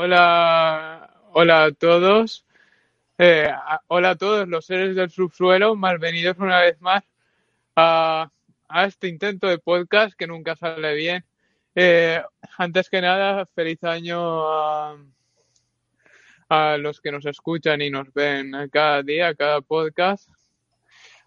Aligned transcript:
Hola, 0.00 1.10
hola 1.32 1.64
a 1.64 1.72
todos. 1.72 2.46
Eh, 3.18 3.50
hola 3.88 4.10
a 4.10 4.14
todos 4.14 4.46
los 4.46 4.64
seres 4.64 4.94
del 4.94 5.10
subsuelo. 5.10 5.74
Malvenidos 5.74 6.38
una 6.38 6.60
vez 6.60 6.80
más 6.80 7.02
a, 7.74 8.30
a 8.68 8.84
este 8.84 9.08
intento 9.08 9.48
de 9.48 9.58
podcast 9.58 10.16
que 10.16 10.28
nunca 10.28 10.54
sale 10.54 10.94
bien. 10.94 11.24
Eh, 11.74 12.22
antes 12.58 12.88
que 12.88 13.00
nada, 13.00 13.44
feliz 13.46 13.82
año 13.82 14.48
a, 14.48 14.96
a 16.48 16.76
los 16.76 17.00
que 17.00 17.10
nos 17.10 17.26
escuchan 17.26 17.82
y 17.82 17.90
nos 17.90 18.14
ven 18.14 18.52
cada 18.70 19.02
día, 19.02 19.34
cada 19.34 19.62
podcast. 19.62 20.30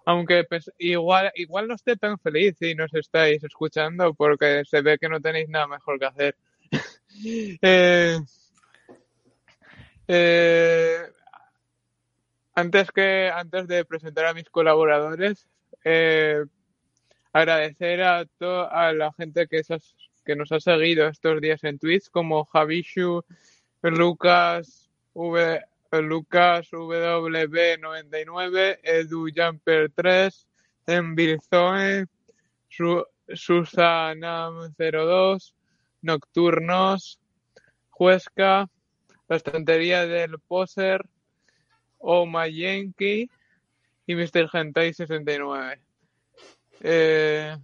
Aunque 0.06 0.46
pues, 0.46 0.72
igual, 0.78 1.30
igual 1.36 1.68
no 1.68 1.76
esté 1.76 1.98
tan 1.98 2.18
feliz 2.20 2.56
si 2.58 2.74
nos 2.74 2.94
estáis 2.94 3.44
escuchando 3.44 4.14
porque 4.14 4.64
se 4.64 4.82
ve 4.82 4.98
que 4.98 5.10
no 5.10 5.20
tenéis 5.20 5.50
nada 5.50 5.68
mejor 5.68 6.00
que 6.00 6.06
hacer. 6.06 6.36
Eh, 7.62 8.18
eh, 10.08 11.12
antes 12.56 12.92
que 12.92 13.30
antes 13.34 13.68
de 13.68 13.86
presentar 13.86 14.26
a 14.26 14.34
mis 14.34 14.50
colaboradores, 14.50 15.48
eh, 15.84 16.44
agradecer 17.34 18.02
a, 18.04 18.26
to- 18.26 18.70
a 18.70 18.92
la 18.94 19.12
gente 19.14 19.48
que, 19.48 19.62
nos 20.36 20.52
ha 20.52 20.60
seguido 20.60 21.08
estos 21.08 21.42
días 21.42 21.64
en 21.64 21.80
Twitch, 21.80 22.10
como 22.12 22.46
Javishu, 22.46 23.24
Lucas, 23.82 24.90
v, 25.14 25.62
Lucas 25.92 26.70
W99, 26.72 28.80
Edu 28.84 29.28
Jumper 29.36 29.92
3, 29.94 30.48
Envilzoe, 30.88 32.06
Su, 32.70 33.06
Susanam02, 33.28 35.54
Nocturnos, 36.02 37.20
Huesca, 37.98 38.70
La 39.32 39.38
Estantería 39.38 40.06
del 40.06 40.40
Poser, 40.40 41.06
Oma 42.00 42.50
Yankee 42.50 43.30
y 44.06 44.14
Mr. 44.16 44.50
Gentai 44.50 44.94
69. 44.94 45.80
Eh, 46.82 47.56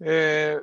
eh, 0.00 0.58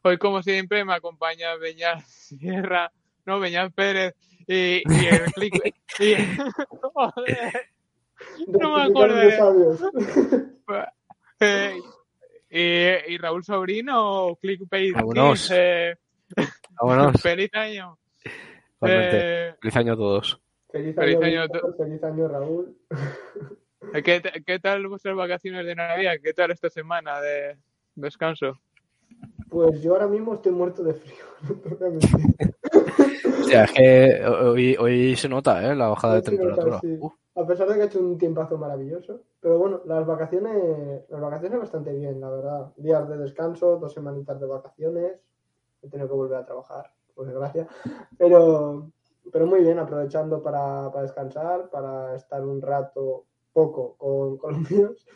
hoy, 0.00 0.16
como 0.16 0.42
siempre, 0.42 0.86
me 0.86 0.94
acompaña 0.94 1.54
Beñat 1.56 2.00
Sierra, 2.06 2.90
no, 3.26 3.38
Beñat 3.40 3.74
Pérez 3.74 4.14
y, 4.46 4.82
y 4.86 5.04
el 5.04 5.30
click. 5.34 5.74
y- 5.98 6.14
joder, 6.94 7.66
no 8.46 8.74
me 8.74 8.82
acuerdo. 8.84 9.76
Eh, 11.40 11.78
y, 12.50 13.12
y 13.14 13.18
Raúl 13.18 13.44
Sobrino, 13.44 14.38
Clickbait 14.40 14.94
Vámonos. 14.94 15.50
Vámonos. 16.80 17.12
feliz 17.22 17.50
año. 17.54 17.98
Eh, 18.82 19.54
Feliz 19.60 19.76
año 19.76 19.92
a 19.92 19.96
todos. 19.96 20.40
Feliz 20.70 20.94
Feliz 20.94 21.16
año, 21.16 21.26
año 21.26 21.40
a 21.40 21.44
Víctor, 21.44 21.76
feliz 21.76 22.02
año, 22.04 22.28
Raúl. 22.28 22.76
¿Qué, 24.04 24.20
t- 24.20 24.42
qué 24.44 24.58
tal 24.60 24.86
vuestras 24.86 25.16
vacaciones 25.16 25.66
de 25.66 25.74
Navidad? 25.74 26.14
¿Qué 26.22 26.32
tal 26.32 26.50
esta 26.50 26.70
semana 26.70 27.20
de 27.20 27.56
descanso? 27.96 28.60
Pues 29.48 29.82
yo 29.82 29.92
ahora 29.94 30.06
mismo 30.06 30.34
estoy 30.34 30.52
muerto 30.52 30.82
de 30.84 30.94
frío. 30.94 31.24
O 33.40 33.52
sea, 33.52 33.64
es 33.64 33.72
que 33.72 34.24
hoy, 34.24 34.76
hoy 34.78 35.16
se 35.16 35.28
nota, 35.28 35.72
¿eh? 35.72 35.74
La 35.74 35.88
bajada 35.88 36.14
de 36.14 36.20
nota, 36.20 36.30
temperatura. 36.30 36.80
sí. 36.80 36.98
A 37.34 37.46
pesar 37.46 37.68
de 37.68 37.74
que 37.74 37.80
ha 37.82 37.84
hecho 37.86 37.98
un 37.98 38.16
tiempazo 38.18 38.56
maravilloso. 38.58 39.22
Pero 39.40 39.58
bueno, 39.58 39.80
las 39.86 40.06
vacaciones, 40.06 41.02
las 41.08 41.20
vacaciones 41.20 41.58
bastante 41.58 41.92
bien, 41.92 42.20
la 42.20 42.30
verdad. 42.30 42.72
Días 42.76 43.08
de 43.08 43.16
descanso, 43.18 43.76
dos 43.78 43.92
semanitas 43.92 44.38
de 44.40 44.46
vacaciones. 44.46 45.12
He 45.82 45.88
tenido 45.88 46.08
que 46.08 46.14
volver 46.14 46.38
a 46.38 46.44
trabajar, 46.46 46.92
por 47.14 47.26
desgracia. 47.26 47.66
Pero, 48.18 48.90
pero 49.32 49.46
muy 49.46 49.62
bien, 49.62 49.78
aprovechando 49.78 50.42
para, 50.42 50.90
para 50.90 51.02
descansar, 51.02 51.70
para 51.70 52.14
estar 52.14 52.44
un 52.44 52.60
rato 52.60 53.26
poco 53.52 53.96
con, 53.96 54.36
con 54.38 54.54
los 54.54 54.70
míos 54.70 55.06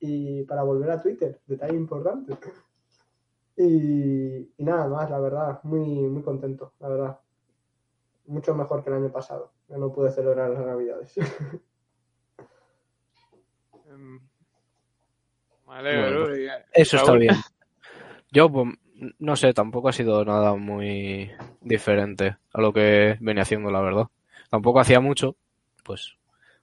y 0.00 0.44
para 0.44 0.62
volver 0.62 0.90
a 0.90 1.00
Twitter, 1.02 1.40
detalle 1.46 1.76
importante. 1.76 2.36
Y, 3.56 4.52
y 4.56 4.64
nada 4.64 4.86
más, 4.86 5.10
la 5.10 5.18
verdad, 5.18 5.60
muy, 5.64 5.84
muy 6.08 6.22
contento, 6.22 6.74
la 6.78 6.88
verdad. 6.88 7.20
Mucho 8.26 8.54
mejor 8.54 8.84
que 8.84 8.90
el 8.90 8.96
año 8.96 9.10
pasado, 9.10 9.52
que 9.66 9.76
no 9.76 9.92
pude 9.92 10.12
celebrar 10.12 10.50
las 10.50 10.64
navidades. 10.64 11.14
Em, 13.88 14.20
Me 15.66 15.74
alegro. 15.74 16.28
Bueno, 16.28 16.52
Eso 16.74 16.96
está 16.98 17.12
bien. 17.14 17.34
Yo, 18.32 18.52
pues, 18.52 18.66
no 19.18 19.36
sé, 19.36 19.52
tampoco 19.52 19.88
ha 19.88 19.92
sido 19.92 20.24
nada 20.24 20.54
muy 20.54 21.30
diferente 21.60 22.36
a 22.52 22.60
lo 22.60 22.72
que 22.72 23.16
venía 23.20 23.42
haciendo, 23.42 23.70
la 23.70 23.80
verdad. 23.80 24.06
Tampoco 24.50 24.80
hacía 24.80 25.00
mucho, 25.00 25.36
pues, 25.84 26.16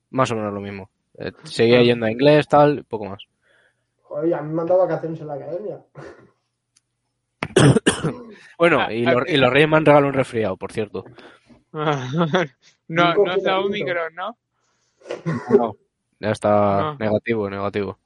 más 0.09 0.31
o 0.31 0.35
menos 0.35 0.53
lo 0.53 0.59
mismo. 0.61 0.89
Eh, 1.17 1.31
seguía 1.43 1.81
yendo 1.81 2.05
a 2.07 2.11
inglés, 2.11 2.47
tal, 2.47 2.83
poco 2.85 3.05
más. 3.05 3.23
Joder, 4.03 4.33
a 4.33 4.41
mí 4.41 4.53
me 4.53 4.61
han 4.61 4.67
dado 4.67 4.81
vacaciones 4.81 5.19
en 5.21 5.27
la 5.27 5.33
academia. 5.35 5.79
Bueno, 8.57 8.79
Ah, 8.81 8.93
y, 8.93 9.05
ah, 9.05 9.11
los, 9.13 9.29
y 9.29 9.37
los 9.37 9.51
reyes 9.51 9.67
me 9.69 9.77
han 9.77 9.85
regalado 9.85 10.07
un 10.07 10.13
resfriado, 10.13 10.55
por 10.57 10.71
cierto. 10.71 11.03
no, 11.73 11.85
no 11.87 12.45
sea 12.87 13.15
confinamiento. 13.15 13.65
Omicron, 13.65 14.15
¿no? 14.15 14.37
No, 15.57 15.75
ya 16.19 16.31
está 16.31 16.79
No. 16.81 16.97
negativo, 16.97 17.49
negativo. 17.49 17.99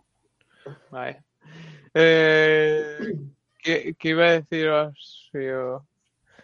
Vale. 0.90 1.24
Eh, 1.94 2.98
¿qué, 3.62 3.96
qué 3.98 4.10
iba 4.10 4.26
a 4.26 4.32
deciros? 4.32 5.30
yo? 5.34 5.86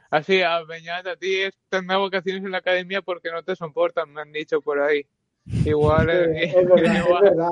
Así, 0.09 0.41
a 0.41 0.63
Beñat, 0.63 1.07
a 1.07 1.15
ti 1.15 1.39
de 1.39 1.51
vacaciones 1.71 2.43
en 2.43 2.51
la 2.51 2.59
academia 2.59 3.01
porque 3.01 3.31
no 3.31 3.43
te 3.43 3.55
soportan, 3.55 4.13
me 4.13 4.21
han 4.21 4.31
dicho 4.31 4.61
por 4.61 4.79
ahí. 4.79 5.05
Igual, 5.45 6.09
Eh, 6.09 6.53
es 6.55 6.69
verdad, 6.69 6.95
es 6.95 7.21
verdad. 7.21 7.49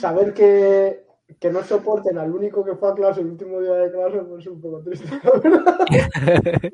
Saber 0.00 0.34
que, 0.34 1.04
que 1.38 1.50
no 1.50 1.62
soporten 1.62 2.18
al 2.18 2.32
único 2.32 2.64
que 2.64 2.74
fue 2.74 2.90
a 2.90 2.94
clase 2.94 3.20
el 3.20 3.28
último 3.28 3.60
día 3.60 3.74
de 3.74 3.92
clase, 3.92 4.18
pues 4.18 4.40
es 4.40 4.52
un 4.52 4.60
poco 4.60 4.82
triste, 4.82 5.08
la 5.22 5.30
verdad. 5.38 5.78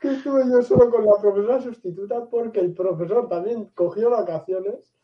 Que 0.00 0.08
estuve 0.12 0.42
yo 0.50 0.62
solo 0.62 0.90
con 0.90 1.06
la 1.06 1.18
profesora 1.20 1.60
sustituta 1.60 2.26
porque 2.26 2.60
el 2.60 2.74
profesor 2.74 3.28
también 3.28 3.66
cogió 3.74 4.10
vacaciones. 4.10 4.94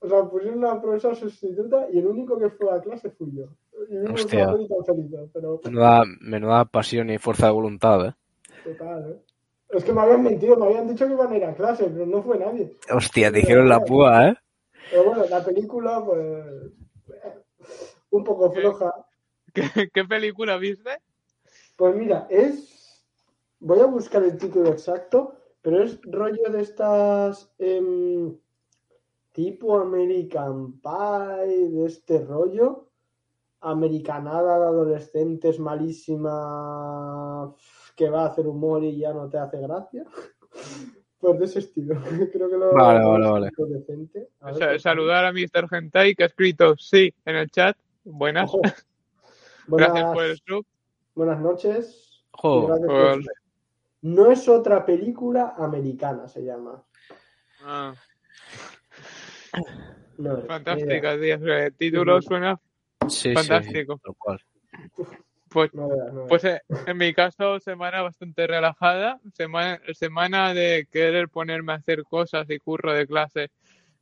O 0.00 0.08
sea, 0.08 0.24
pusieron 0.24 0.58
una 0.58 0.80
profesora 0.80 1.14
sustituta 1.14 1.86
y 1.92 1.98
el 1.98 2.06
único 2.06 2.38
que 2.38 2.50
fue 2.50 2.74
a 2.74 2.80
clase 2.80 3.10
fui 3.10 3.30
yo. 3.32 3.46
Hostia. 4.12 4.54
feliz, 4.84 5.10
pero 5.32 5.60
Menuda, 5.64 6.02
menuda 6.20 6.64
pasión 6.66 7.10
y 7.10 7.18
fuerza 7.18 7.46
de 7.46 7.52
voluntad, 7.52 8.06
¿eh? 8.06 8.14
total, 8.64 9.12
¿eh? 9.12 9.22
Es 9.70 9.84
que 9.84 9.92
me 9.92 10.02
habían 10.02 10.22
mentido, 10.22 10.56
me 10.56 10.66
habían 10.66 10.86
dicho 10.86 11.06
que 11.06 11.14
iban 11.14 11.32
a 11.32 11.36
ir 11.36 11.44
a 11.44 11.54
clase, 11.54 11.84
pero 11.84 12.04
no 12.04 12.22
fue 12.22 12.38
nadie. 12.38 12.76
Hostia, 12.94 13.32
te 13.32 13.40
hicieron 13.40 13.68
la 13.68 13.80
púa, 13.80 14.28
¿eh? 14.28 14.34
Pero 14.90 15.04
bueno, 15.04 15.24
la 15.24 15.42
película, 15.42 16.04
pues. 16.04 16.20
eh, 17.08 17.42
Un 18.10 18.24
poco 18.24 18.52
floja. 18.52 18.92
¿Qué, 19.54 19.88
qué 19.92 20.04
película 20.04 20.58
viste? 20.58 20.90
Pues 21.76 21.94
mira, 21.96 22.26
es. 22.28 23.02
Voy 23.60 23.80
a 23.80 23.86
buscar 23.86 24.22
el 24.24 24.36
título 24.36 24.70
exacto, 24.70 25.36
pero 25.62 25.82
es 25.82 25.98
rollo 26.02 26.50
de 26.50 26.60
estas 26.60 27.50
em, 27.58 28.36
tipo 29.32 29.78
American 29.78 30.80
Pie, 30.80 31.68
de 31.70 31.86
este 31.86 32.18
rollo. 32.24 32.88
Americanada 33.62 34.58
de 34.58 34.64
adolescentes 34.66 35.58
malísima 35.58 37.54
que 37.96 38.10
va 38.10 38.24
a 38.24 38.26
hacer 38.26 38.46
humor 38.46 38.82
y 38.84 38.98
ya 38.98 39.12
no 39.12 39.28
te 39.28 39.38
hace 39.38 39.58
gracia. 39.60 40.04
Pues 41.22 41.38
de 41.38 41.44
ese 41.44 41.60
estilo. 41.60 41.94
Creo 42.32 42.50
que 42.50 42.56
lo 42.56 42.74
Vale, 42.74 43.04
vale, 43.04 43.30
vale. 43.30 43.50
decente. 43.68 44.30
A 44.40 44.46
ver, 44.46 44.58
Sa- 44.58 44.66
pues, 44.70 44.82
saludar 44.82 45.24
a 45.24 45.32
Mr. 45.32 45.68
Gentai 45.68 46.16
que 46.16 46.24
ha 46.24 46.26
escrito 46.26 46.76
sí 46.76 47.14
en 47.24 47.36
el 47.36 47.48
chat. 47.48 47.76
Buenas. 48.02 48.50
ojo. 48.52 48.60
Gracias 49.68 50.12
por 50.12 50.24
el 50.24 50.36
sub. 50.44 50.66
buenas 51.14 51.38
noches. 51.40 52.24
por 52.32 53.22
No 54.02 54.32
es 54.32 54.48
otra 54.48 54.84
película 54.84 55.54
americana, 55.56 56.26
se 56.26 56.42
llama. 56.42 56.82
Ah, 57.60 57.94
No 60.18 60.38
fantástica, 60.42 61.16
tío. 61.20 61.36
El 61.54 61.72
título 61.76 62.20
suena 62.20 62.60
sí, 63.10 63.28
sí, 63.30 63.34
fantástico. 63.34 64.00
tal 64.02 64.14
cual. 64.18 64.40
Pues, 65.48 65.74
No 65.74 65.88
veas, 65.88 66.12
no 66.12 66.26
veas. 66.26 66.28
pues 66.28 66.44
eh, 66.44 66.62
en 66.86 66.96
mi 66.96 67.12
caso, 67.12 67.60
semana 67.60 68.00
bastante 68.02 68.46
relajada. 68.46 69.20
Semana, 69.34 69.80
semana 69.94 70.54
de 70.54 70.86
querer 70.90 71.28
ponerme 71.28 71.72
a 71.72 71.76
hacer 71.76 72.04
cosas 72.04 72.48
y 72.50 72.58
curro 72.58 72.92
de 72.94 73.06
clase. 73.06 73.50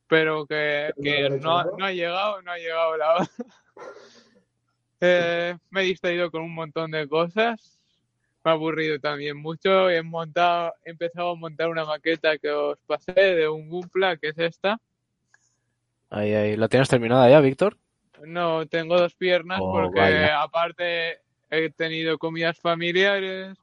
Pero 0.07 0.45
que, 0.45 0.91
No 0.97 1.03
que 1.03 1.29
no, 1.29 1.63
¿no? 1.77 1.85
ha 1.85 1.91
llegado, 1.91 2.41
no 2.41 2.51
ha 2.51 2.57
llegado 2.57 2.97
la 2.97 3.15
hora. 3.15 3.29
Eh, 5.03 5.57
me 5.71 5.81
he 5.81 5.85
distraído 5.85 6.29
con 6.29 6.43
un 6.43 6.53
montón 6.53 6.91
de 6.91 7.07
cosas. 7.07 7.79
Me 8.43 8.51
ha 8.51 8.53
aburrido 8.53 8.99
también 8.99 9.35
mucho. 9.35 9.89
He 9.89 10.03
montado, 10.03 10.73
he 10.85 10.91
empezado 10.91 11.31
a 11.31 11.35
montar 11.35 11.69
una 11.69 11.85
maqueta 11.85 12.37
que 12.37 12.51
os 12.51 12.77
pasé 12.85 13.11
de 13.13 13.49
un 13.49 13.67
Gunpla, 13.67 14.17
que 14.17 14.27
es 14.29 14.37
esta. 14.37 14.77
Ahí, 16.11 16.33
ahí. 16.35 16.55
¿La 16.55 16.67
tienes 16.67 16.87
terminada 16.87 17.27
ya, 17.31 17.39
Víctor? 17.39 17.77
No, 18.25 18.65
tengo 18.67 18.97
dos 18.97 19.13
piernas 19.15 19.59
Oh, 19.61 19.71
porque 19.71 19.99
vaya. 19.99 20.41
aparte 20.41 21.19
he 21.49 21.69
tenido 21.71 22.17
comidas 22.17 22.59
familiares. 22.59 23.57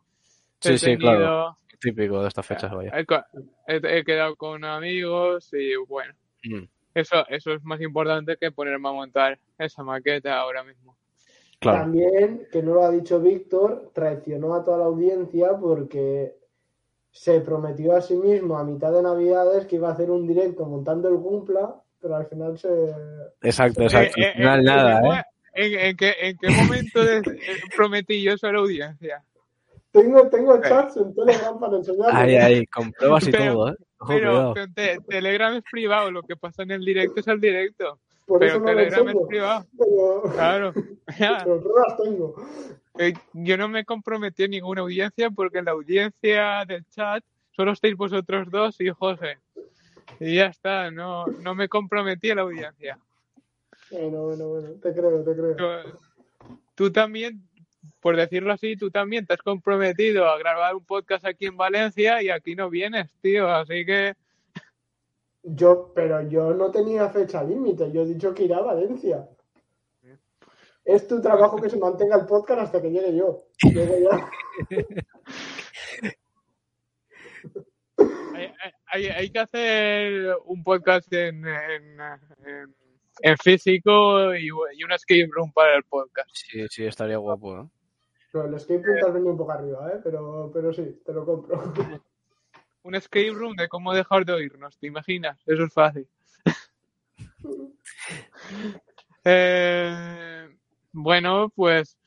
Sí, 0.60 0.72
he 0.72 0.78
sí, 0.78 0.84
tenido, 0.86 1.00
claro. 1.10 1.58
Típico 1.80 2.20
de 2.22 2.28
estas 2.28 2.44
fechas, 2.46 2.72
vaya. 2.74 2.92
he, 3.66 4.04
quedado 4.04 4.34
con 4.36 4.64
amigos 4.64 5.52
y 5.52 5.76
bueno, 5.76 6.12
Mm, 6.44 6.64
eso, 6.94 7.26
eso 7.28 7.52
es 7.52 7.62
más 7.64 7.80
importante 7.80 8.36
que 8.36 8.52
ponerme 8.52 8.88
a 8.88 8.92
montar 8.92 9.38
esa 9.58 9.82
maqueta 9.82 10.38
ahora 10.38 10.62
mismo. 10.64 10.96
claro. 11.60 11.80
También, 11.80 12.46
que 12.52 12.62
no 12.62 12.74
lo 12.74 12.84
ha 12.84 12.90
dicho 12.90 13.20
Víctor, 13.20 13.90
traicionó 13.92 14.54
a 14.54 14.64
toda 14.64 14.78
la 14.78 14.84
audiencia 14.84 15.56
porque 15.56 16.36
se 17.10 17.40
prometió 17.40 17.96
a 17.96 18.00
sí 18.00 18.14
mismo 18.14 18.56
a 18.58 18.64
mitad 18.64 18.92
de 18.92 19.02
Navidades 19.02 19.66
que 19.66 19.76
iba 19.76 19.88
a 19.88 19.92
hacer 19.92 20.10
un 20.10 20.26
directo 20.26 20.64
montando 20.66 21.08
el 21.08 21.16
Gumpla, 21.16 21.82
pero 22.00 22.16
al 22.16 22.26
final 22.26 22.58
se... 22.58 22.68
Exacto, 23.42 23.82
exacto. 23.82 24.20
Eh, 24.20 24.24
Al 24.24 24.30
eh, 24.30 24.34
final 24.36 24.60
eh, 24.60 24.62
nada, 24.64 24.98
¿en- 25.00 25.12
¿eh? 25.12 25.22
¿En, 25.54 25.80
en 25.86 25.96
qué, 25.96 26.14
¿En 26.20 26.38
qué 26.38 26.48
momento 26.50 27.04
de- 27.04 27.18
eh, 27.18 27.60
prometí 27.76 28.22
yo 28.22 28.32
eso 28.34 28.46
a 28.46 28.52
la 28.52 28.58
audiencia? 28.60 29.22
Tengo, 29.90 30.28
tengo 30.28 30.60
chats 30.60 30.96
en 30.98 31.14
Telegram 31.14 31.58
para 31.58 31.78
enseñarles. 31.78 32.14
Ahí, 32.14 32.36
ahí, 32.36 32.66
con 32.66 32.92
pruebas 32.92 33.26
y 33.26 33.30
Pero- 33.32 33.52
todo, 33.54 33.68
¿eh? 33.72 33.76
Ojo, 34.00 34.12
Pero, 34.12 34.30
cuidado. 34.30 34.54
pero 34.54 34.66
te- 34.74 34.98
Telegram 35.08 35.54
es 35.56 35.64
privado, 35.70 36.10
lo 36.12 36.22
que 36.22 36.36
pasa 36.36 36.62
en 36.62 36.70
el 36.70 36.84
directo 36.84 37.18
es 37.20 37.26
el 37.26 37.40
directo. 37.40 37.98
Por 38.26 38.44
eso 38.44 38.62
Pero 38.62 38.74
lo 38.74 38.78
Telegram 38.78 39.08
es 39.08 39.26
privado, 39.26 39.66
Pero, 39.76 40.22
claro. 40.34 40.72
Ya. 41.18 41.38
pero 41.42 41.60
pruebas 41.62 41.96
tengo. 41.96 42.34
Eh, 42.98 43.14
Yo 43.32 43.56
no 43.56 43.68
me 43.68 43.84
comprometí 43.84 44.44
a 44.44 44.48
ninguna 44.48 44.82
audiencia 44.82 45.30
porque 45.30 45.62
la 45.62 45.70
audiencia 45.72 46.64
del 46.66 46.84
chat 46.90 47.24
solo 47.56 47.72
estáis 47.72 47.96
vosotros 47.96 48.48
dos 48.50 48.80
y 48.80 48.88
José. 48.90 49.38
Y 50.20 50.36
ya 50.36 50.46
está, 50.46 50.90
no, 50.90 51.26
no 51.26 51.54
me 51.54 51.68
comprometí 51.68 52.30
a 52.30 52.34
la 52.34 52.42
audiencia. 52.42 52.98
Bueno, 53.90 54.24
bueno, 54.24 54.48
bueno, 54.48 54.68
te 54.82 54.92
creo, 54.92 55.24
te 55.24 55.32
creo. 55.34 55.56
Tú, 55.56 55.98
tú 56.74 56.92
también, 56.92 57.40
por 58.00 58.16
decirlo 58.16 58.52
así, 58.52 58.76
tú 58.76 58.90
también 58.90 59.26
te 59.26 59.34
has 59.34 59.42
comprometido 59.42 60.28
a 60.28 60.38
grabar 60.38 60.74
un 60.74 60.84
podcast 60.84 61.24
aquí 61.24 61.46
en 61.46 61.56
Valencia 61.56 62.22
y 62.22 62.30
aquí 62.30 62.54
no 62.54 62.68
vienes, 62.68 63.10
tío. 63.20 63.48
Así 63.48 63.86
que 63.86 64.14
Yo, 65.42 65.92
pero 65.94 66.28
yo 66.28 66.52
no 66.52 66.70
tenía 66.70 67.08
fecha 67.08 67.42
límite, 67.42 67.90
yo 67.92 68.02
he 68.02 68.06
dicho 68.06 68.34
que 68.34 68.44
irá 68.44 68.58
a 68.58 68.62
Valencia. 68.62 69.28
Es 70.84 71.06
tu 71.06 71.20
trabajo 71.20 71.60
que 71.60 71.68
se 71.68 71.76
mantenga 71.76 72.16
el 72.16 72.24
podcast 72.24 72.62
hasta 72.62 72.80
que 72.80 72.90
llegue 72.90 73.14
yo. 73.14 73.44
Llego 73.62 73.98
yo. 73.98 74.10
hay, 78.90 79.30
que 79.30 79.38
hacer 79.38 80.36
un 80.46 80.62
podcast 80.62 81.12
en, 81.12 81.46
en, 81.46 82.00
en- 82.44 82.74
en 83.20 83.36
físico 83.38 84.34
y, 84.34 84.46
y 84.46 84.84
una 84.84 84.94
escape 84.94 85.28
room 85.32 85.52
para 85.52 85.76
el 85.76 85.82
podcast. 85.84 86.30
Sí, 86.32 86.66
sí, 86.68 86.84
estaría 86.84 87.16
guapo. 87.16 87.68
No, 88.32 88.44
el 88.44 88.54
escape 88.54 88.82
room 88.84 89.12
venido 89.14 89.32
un 89.32 89.38
poco 89.38 89.52
arriba, 89.52 89.90
¿eh? 89.92 90.00
pero, 90.04 90.50
pero 90.52 90.72
sí, 90.72 91.00
te 91.04 91.12
lo 91.12 91.24
compro. 91.24 91.60
Un 92.84 92.94
escape 92.94 93.30
room 93.32 93.56
de 93.56 93.68
cómo 93.68 93.92
dejar 93.92 94.24
de 94.24 94.32
oírnos, 94.32 94.78
¿te 94.78 94.86
imaginas? 94.86 95.38
Eso 95.46 95.64
es 95.64 95.72
fácil. 95.72 96.06
Eh, 99.30 100.48
bueno, 100.92 101.52
pues 101.54 101.98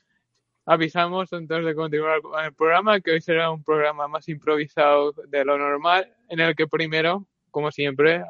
avisamos 0.65 1.31
antes 1.33 1.65
de 1.65 1.75
continuar 1.75 2.21
con 2.21 2.43
el 2.43 2.53
programa 2.53 2.99
que 3.01 3.11
hoy 3.11 3.21
será 3.21 3.51
un 3.51 3.63
programa 3.63 4.07
más 4.07 4.27
improvisado 4.29 5.11
de 5.27 5.43
lo 5.45 5.57
normal, 5.57 6.13
en 6.29 6.39
el 6.39 6.55
que 6.55 6.67
primero, 6.67 7.25
como 7.49 7.71
siempre, 7.71 8.23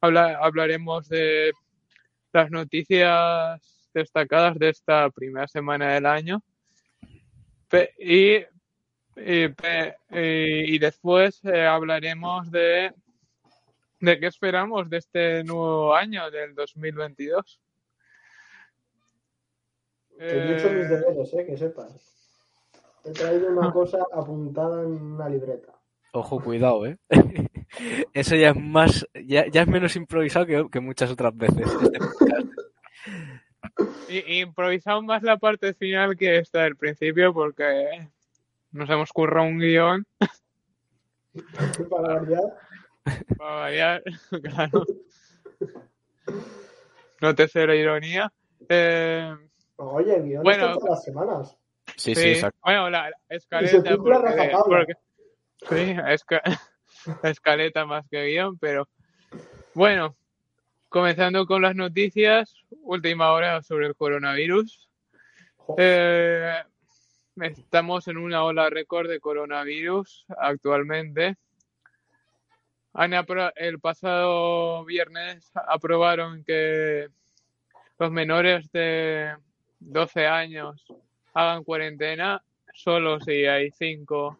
habla- 0.00 0.38
hablaremos 0.40 1.08
de 1.08 1.52
las 2.32 2.50
noticias 2.50 3.90
destacadas 3.92 4.58
de 4.58 4.70
esta 4.70 5.10
primera 5.10 5.46
semana 5.48 5.92
del 5.94 6.06
año. 6.06 6.42
Y, 7.98 8.36
y, 9.16 9.48
pe- 9.48 9.96
y- 10.10 10.74
y 10.74 10.78
después 10.78 11.44
eh, 11.44 11.64
hablaremos 11.66 12.50
de, 12.50 12.92
de 14.00 14.20
qué 14.20 14.26
esperamos 14.26 14.88
de 14.88 14.96
este 14.98 15.44
nuevo 15.44 15.94
año, 15.94 16.30
del 16.30 16.54
2022. 16.54 17.60
Que 20.18 20.26
yo 20.26 20.32
he 20.34 20.54
hecho 20.56 20.70
mis 20.70 20.84
Eh, 20.86 20.88
deberes, 20.88 21.34
¿eh? 21.34 21.46
que 21.46 21.56
sepas. 21.56 21.92
He 23.04 23.12
traído 23.12 23.48
una 23.48 23.72
cosa 23.72 23.98
apuntada 24.12 24.82
en 24.82 24.90
una 25.02 25.28
libreta. 25.28 25.72
Ojo, 26.12 26.40
cuidado, 26.40 26.86
¿eh? 26.86 26.96
Eso 28.14 28.36
ya 28.36 28.50
es 28.50 28.56
más, 28.56 29.06
ya, 29.26 29.46
ya 29.48 29.62
es 29.62 29.68
menos 29.68 29.96
improvisado 29.96 30.46
que, 30.46 30.66
que 30.70 30.80
muchas 30.80 31.10
otras 31.10 31.36
veces. 31.36 31.66
Este 34.08 34.34
improvisamos 34.38 35.04
más 35.04 35.22
la 35.22 35.36
parte 35.36 35.74
final 35.74 36.16
que 36.16 36.38
esta 36.38 36.62
del 36.62 36.76
principio 36.76 37.34
porque 37.34 38.08
nos 38.70 38.88
hemos 38.88 39.12
currado 39.12 39.48
un 39.48 39.58
guion 39.58 40.06
Para 41.90 42.20
variar. 42.20 42.42
para 43.36 43.54
variar, 43.56 44.02
claro. 44.42 44.84
No 47.20 47.34
te 47.34 47.66
la 47.66 47.74
ironía. 47.74 48.32
Eh, 48.68 49.34
Oye, 49.76 50.20
guion 50.22 50.42
Bueno. 50.42 50.74
todas 50.74 50.90
las 50.90 51.04
semanas. 51.04 51.56
Sí, 51.96 52.14
sí, 52.14 52.20
Sí, 52.20 52.28
exacto. 52.30 52.58
bueno, 52.62 52.90
la, 52.90 53.02
la 53.02 53.08
Y 53.10 53.12
se 53.28 53.36
escaleta. 53.36 53.96
porque- 53.96 54.56
porque- 54.66 54.94
sí, 55.68 55.92
esca- 55.94 56.42
la 57.22 57.30
escaleta 57.30 57.84
más 57.86 58.06
que 58.10 58.24
guion, 58.26 58.58
pero 58.58 58.88
bueno, 59.74 60.16
comenzando 60.88 61.46
con 61.46 61.62
las 61.62 61.74
noticias, 61.74 62.54
última 62.82 63.32
hora 63.32 63.62
sobre 63.62 63.86
el 63.86 63.96
coronavirus. 63.96 64.88
Eh, 65.78 66.54
estamos 67.40 68.06
en 68.08 68.16
una 68.18 68.44
ola 68.44 68.70
récord 68.70 69.08
de 69.08 69.20
coronavirus 69.20 70.24
actualmente. 70.38 71.36
El 73.56 73.80
pasado 73.80 74.84
viernes 74.84 75.50
aprobaron 75.66 76.44
que 76.44 77.08
los 77.98 78.10
menores 78.12 78.70
de 78.70 79.34
12 79.86 80.26
años 80.26 80.84
hagan 81.34 81.64
cuarentena 81.64 82.42
solo 82.72 83.20
si 83.20 83.44
hay 83.46 83.70
cinco 83.70 84.38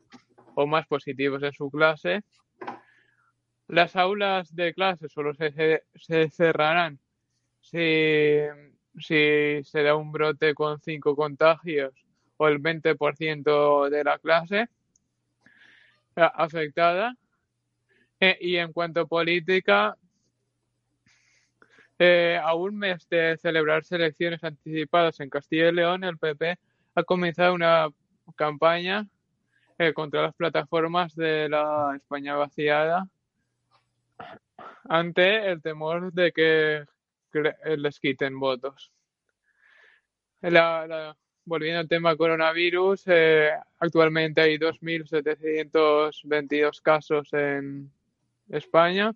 o 0.54 0.66
más 0.66 0.86
positivos 0.86 1.42
en 1.42 1.52
su 1.52 1.70
clase. 1.70 2.22
Las 3.68 3.96
aulas 3.96 4.54
de 4.54 4.74
clase 4.74 5.08
solo 5.08 5.34
se, 5.34 5.82
se- 5.94 6.28
cerrarán 6.30 6.98
si, 7.60 8.38
si 8.98 9.62
se 9.64 9.82
da 9.82 9.94
un 9.96 10.12
brote 10.12 10.54
con 10.54 10.78
cinco 10.80 11.16
contagios 11.16 11.92
o 12.36 12.48
el 12.48 12.58
20% 12.58 13.88
de 13.90 14.04
la 14.04 14.18
clase 14.18 14.68
a- 16.16 16.26
afectada. 16.26 17.16
Eh, 18.20 18.38
y 18.40 18.56
en 18.56 18.72
cuanto 18.72 19.00
a 19.00 19.06
política, 19.06 19.96
eh, 21.98 22.40
a 22.42 22.54
un 22.54 22.76
mes 22.76 23.08
de 23.08 23.36
celebrarse 23.38 23.96
elecciones 23.96 24.42
anticipadas 24.42 25.20
en 25.20 25.30
Castilla 25.30 25.68
y 25.68 25.72
León, 25.72 26.04
el 26.04 26.18
PP 26.18 26.58
ha 26.94 27.02
comenzado 27.04 27.54
una 27.54 27.88
campaña 28.36 29.06
eh, 29.78 29.92
contra 29.92 30.22
las 30.22 30.34
plataformas 30.34 31.14
de 31.14 31.48
la 31.48 31.92
España 31.96 32.36
vaciada 32.36 33.08
ante 34.88 35.50
el 35.50 35.62
temor 35.62 36.12
de 36.12 36.32
que 36.32 36.84
les 37.76 37.98
quiten 37.98 38.38
votos. 38.38 38.92
Volviendo 41.46 41.80
al 41.80 41.88
tema 41.88 42.16
coronavirus, 42.16 43.02
eh, 43.06 43.50
actualmente 43.78 44.40
hay 44.40 44.56
2.722 44.56 46.80
casos 46.80 47.30
en 47.34 47.92
España, 48.48 49.12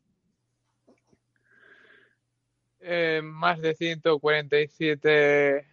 eh, 2.88 3.20
más 3.22 3.60
de 3.60 3.74
147 3.74 5.66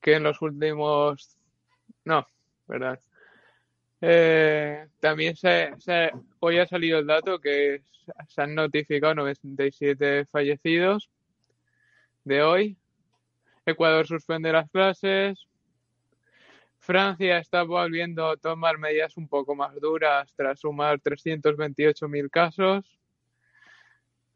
que 0.00 0.14
en 0.14 0.22
los 0.22 0.40
últimos... 0.42 1.36
No, 2.04 2.26
¿verdad? 2.66 2.98
Eh, 4.00 4.86
también 5.00 5.36
se, 5.36 5.72
se- 5.78 6.12
hoy 6.40 6.58
ha 6.58 6.66
salido 6.66 7.00
el 7.00 7.06
dato 7.06 7.38
que 7.40 7.82
se- 8.28 8.40
han 8.42 8.54
notificado 8.54 9.14
97 9.16 10.24
fallecidos 10.26 11.10
de 12.24 12.42
hoy. 12.42 12.76
Ecuador 13.66 14.06
suspende 14.06 14.52
las 14.52 14.70
clases. 14.70 15.46
Francia 16.78 17.38
está 17.38 17.64
volviendo 17.64 18.30
a 18.30 18.36
tomar 18.36 18.78
medidas 18.78 19.16
un 19.16 19.28
poco 19.28 19.54
más 19.54 19.74
duras 19.80 20.32
tras 20.36 20.60
sumar 20.60 21.00
328.000 21.00 22.30
casos. 22.30 22.97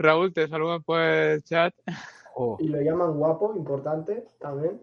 Raúl, 0.03 0.33
te 0.33 0.49
saludo 0.49 0.81
por 0.81 1.01
el 1.01 1.43
chat. 1.43 1.75
Oh, 2.35 2.57
Y 2.61 2.69
lo 2.69 2.81
llaman 2.81 3.17
guapo, 3.19 3.55
importante 3.57 4.27
también. 4.39 4.81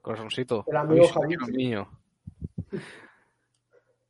corazoncito. 0.00 0.64
El 0.66 0.76
amigo 0.76 1.06
mío. 1.52 1.88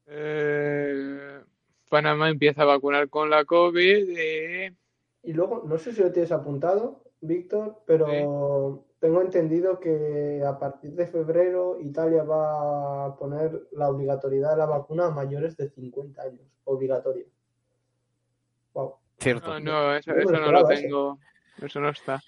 Eh, 0.07 1.41
Panamá 1.89 2.29
empieza 2.29 2.63
a 2.63 2.67
vacunar 2.67 3.09
con 3.09 3.31
la 3.31 3.45
COVID 3.45 4.09
y 4.09 4.77
Y 5.23 5.33
luego, 5.33 5.63
no 5.67 5.79
sé 5.79 5.93
si 5.93 6.03
lo 6.03 6.13
tienes 6.13 6.33
apuntado, 6.33 7.03
Víctor, 7.21 7.83
pero 7.87 8.85
tengo 8.99 9.23
entendido 9.23 9.81
que 9.81 10.43
a 10.47 10.59
partir 10.59 10.93
de 10.95 11.07
febrero 11.07 11.79
Italia 11.81 12.23
va 12.25 13.07
a 13.07 13.17
poner 13.17 13.69
la 13.73 13.89
obligatoriedad 13.89 14.51
de 14.51 14.57
la 14.59 14.67
vacuna 14.67 15.07
a 15.07 15.11
mayores 15.11 15.57
de 15.57 15.71
50 15.71 16.23
años. 16.23 16.47
Obligatoria. 16.65 17.25
Wow. 18.75 18.97
Cierto. 19.19 19.59
no, 19.61 19.61
no, 19.61 19.95
eso, 19.97 20.13
No 20.13 20.21
eso 20.21 20.33
lo 20.39 20.53
no 20.53 20.65
tengo. 20.67 21.19
Eso 21.63 21.81
no 21.81 21.89
está. 21.91 22.21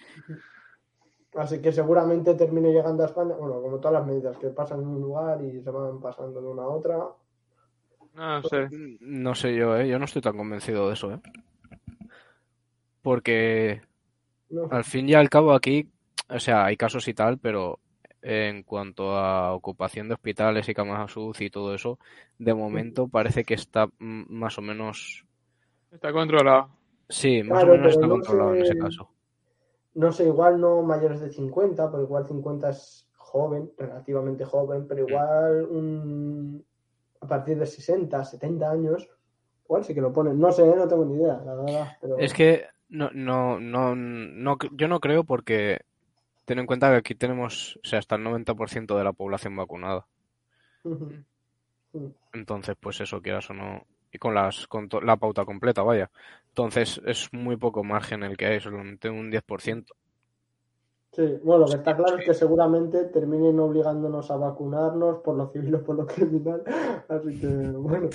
Así 1.35 1.61
que 1.61 1.71
seguramente 1.73 2.35
termine 2.35 2.73
llegando 2.73 3.03
a 3.03 3.07
España, 3.07 3.35
bueno, 3.35 3.61
como 3.61 3.79
todas 3.79 3.95
las 3.95 4.07
medidas 4.07 4.39
que 4.39 4.49
pasan 4.49 4.81
en 4.81 4.87
un 4.89 5.01
lugar 5.03 5.43
y 5.43 5.61
se 5.63 5.71
van 5.71 6.01
pasando 6.01 6.41
de 6.41 6.49
una 6.49 6.63
a 6.63 6.69
otra. 6.69 6.99
No 8.15 8.43
sé. 8.45 8.69
No 9.01 9.35
sé 9.35 9.55
yo, 9.55 9.77
¿eh? 9.77 9.87
Yo 9.89 9.99
no 9.99 10.07
estoy 10.07 10.23
tan 10.23 10.37
convencido 10.37 10.87
de 10.89 10.95
eso, 10.95 11.13
¿eh? 11.13 11.21
Porque 13.03 13.83
No. 14.49 14.69
al 14.71 14.85
fin 14.85 15.09
y 15.09 15.15
al 15.15 15.29
cabo 15.29 15.53
aquí, 15.53 15.89
o 16.29 16.39
sea, 16.41 16.65
hay 16.65 16.77
casos 16.77 17.07
y 17.09 17.15
tal, 17.15 17.39
pero 17.39 17.79
en 18.23 18.63
cuanto 18.63 19.17
a 19.17 19.53
ocupación 19.53 20.09
de 20.09 20.15
hospitales 20.15 20.69
y 20.69 20.75
camas 20.75 21.17
UCI 21.17 21.45
y 21.45 21.51
todo 21.51 21.75
eso, 21.75 21.99
de 22.39 22.55
momento 22.55 23.07
parece 23.07 23.45
que 23.45 23.55
está 23.55 23.89
más 23.99 24.59
o 24.59 24.63
menos, 24.63 25.25
Está 25.97 26.13
controlado. 26.13 26.69
sí, 27.09 27.43
más 27.43 27.65
Claro, 27.65 27.73
o 27.73 27.77
menos 27.77 27.83
pero 27.83 27.91
está 27.95 28.07
no 28.07 28.13
controlado 28.15 28.55
en 28.55 28.63
ese 28.63 28.79
caso. 28.79 29.09
No 29.95 30.13
sé, 30.13 30.25
igual 30.27 30.61
no 30.61 30.83
mayores 30.83 31.21
de 31.21 31.31
50, 31.31 31.91
porque 31.91 32.05
igual 32.05 32.27
50 32.27 32.69
es 32.71 33.09
joven, 33.17 33.73
relativamente 33.79 34.45
joven, 34.45 34.87
pero 34.87 35.09
igual 35.09 35.65
un- 35.71 36.65
a 37.21 37.27
partir 37.27 37.59
de 37.59 37.67
60, 37.67 38.23
70 38.25 38.71
años, 38.71 39.09
igual 39.65 39.85
sí 39.85 39.95
que 39.95 40.01
lo 40.03 40.13
ponen. 40.13 40.39
No 40.39 40.53
sé, 40.53 40.65
no 40.67 40.87
tengo 40.87 41.05
ni 41.07 41.15
idea, 41.17 41.41
la 41.45 41.55
verdad. 41.55 41.97
Pero... 42.01 42.19
Es 42.19 42.35
que 42.35 42.67
no, 42.91 43.11
no, 43.15 43.59
no, 43.59 43.97
no, 43.97 44.59
yo 44.73 44.87
no 44.89 45.01
creo 45.01 45.25
porque 45.25 45.81
ten 46.45 46.59
en 46.59 46.67
cuenta 46.67 46.91
que 46.91 46.97
aquí 46.97 47.15
tenemos, 47.15 47.81
o 47.83 47.87
sea, 47.89 47.99
hasta 47.99 48.17
el 48.17 48.23
90% 48.23 48.97
de 48.99 49.05
la 49.05 49.13
población 49.15 49.57
vacunada. 49.57 50.07
Entonces, 52.33 52.77
pues 52.79 53.01
eso, 53.01 53.23
quieras 53.23 53.49
o 53.51 53.55
no, 53.55 53.87
y 54.17 54.19
con 54.19 54.35
las 54.35 54.67
con 54.67 54.89
to- 54.89 55.01
la 55.01 55.17
pauta 55.17 55.45
completa, 55.45 55.83
vaya. 55.83 56.11
Entonces, 56.49 57.01
es 57.05 57.29
muy 57.33 57.57
poco 57.57 57.85
margen 57.85 58.23
el 58.23 58.37
que 58.37 58.47
hay, 58.47 58.61
solamente 58.61 59.09
un 59.11 59.31
10%. 59.31 59.95
Sí, 61.13 61.39
bueno, 61.45 61.65
lo 61.65 61.67
que 61.71 61.77
está 61.77 61.97
claro 61.97 62.19
es 62.19 62.25
que 62.27 62.35
seguramente 62.35 63.05
terminen 63.05 63.59
obligándonos 63.61 64.31
a 64.31 64.37
vacunarnos 64.37 65.21
por 65.23 65.35
lo 65.37 65.49
civil 65.51 65.75
o 65.77 65.83
por 65.85 65.97
lo 65.97 66.07
criminal. 66.07 66.63
Así 67.09 67.39
que, 67.41 67.47
bueno, 67.47 68.11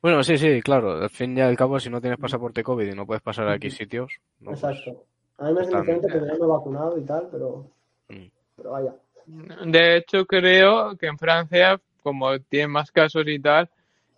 Bueno, 0.00 0.22
sí, 0.22 0.38
sí, 0.38 0.60
claro. 0.62 0.92
Al 1.02 1.10
fin 1.10 1.36
y 1.36 1.40
al 1.42 1.56
cabo, 1.56 1.78
si 1.80 1.90
no 1.90 2.00
tienes 2.00 2.18
pasaporte 2.18 2.62
COVID 2.62 2.86
y 2.92 2.94
no 2.94 3.06
puedes 3.06 3.22
pasar 3.22 3.46
a 3.48 3.54
X 3.56 3.76
sitios, 3.76 4.12
no, 4.40 4.50
pues, 4.52 4.64
exacto. 4.64 5.04
A 5.38 5.46
mí 5.48 5.52
me 5.54 5.62
es 5.62 5.68
bien. 5.68 6.00
que 6.00 6.20
me 6.20 6.46
vacunado 6.46 6.98
y 6.98 7.02
tal, 7.04 7.28
pero, 7.30 7.66
Mm. 8.08 8.26
pero 8.56 8.70
vaya. 8.70 8.94
De 9.26 9.96
hecho, 9.96 10.24
creo 10.26 10.96
que 10.96 11.06
en 11.06 11.18
Francia, 11.18 11.80
como 12.02 12.38
tienen 12.40 12.70
más 12.70 12.90
casos 12.90 13.24
y 13.26 13.38
tal, 13.38 13.68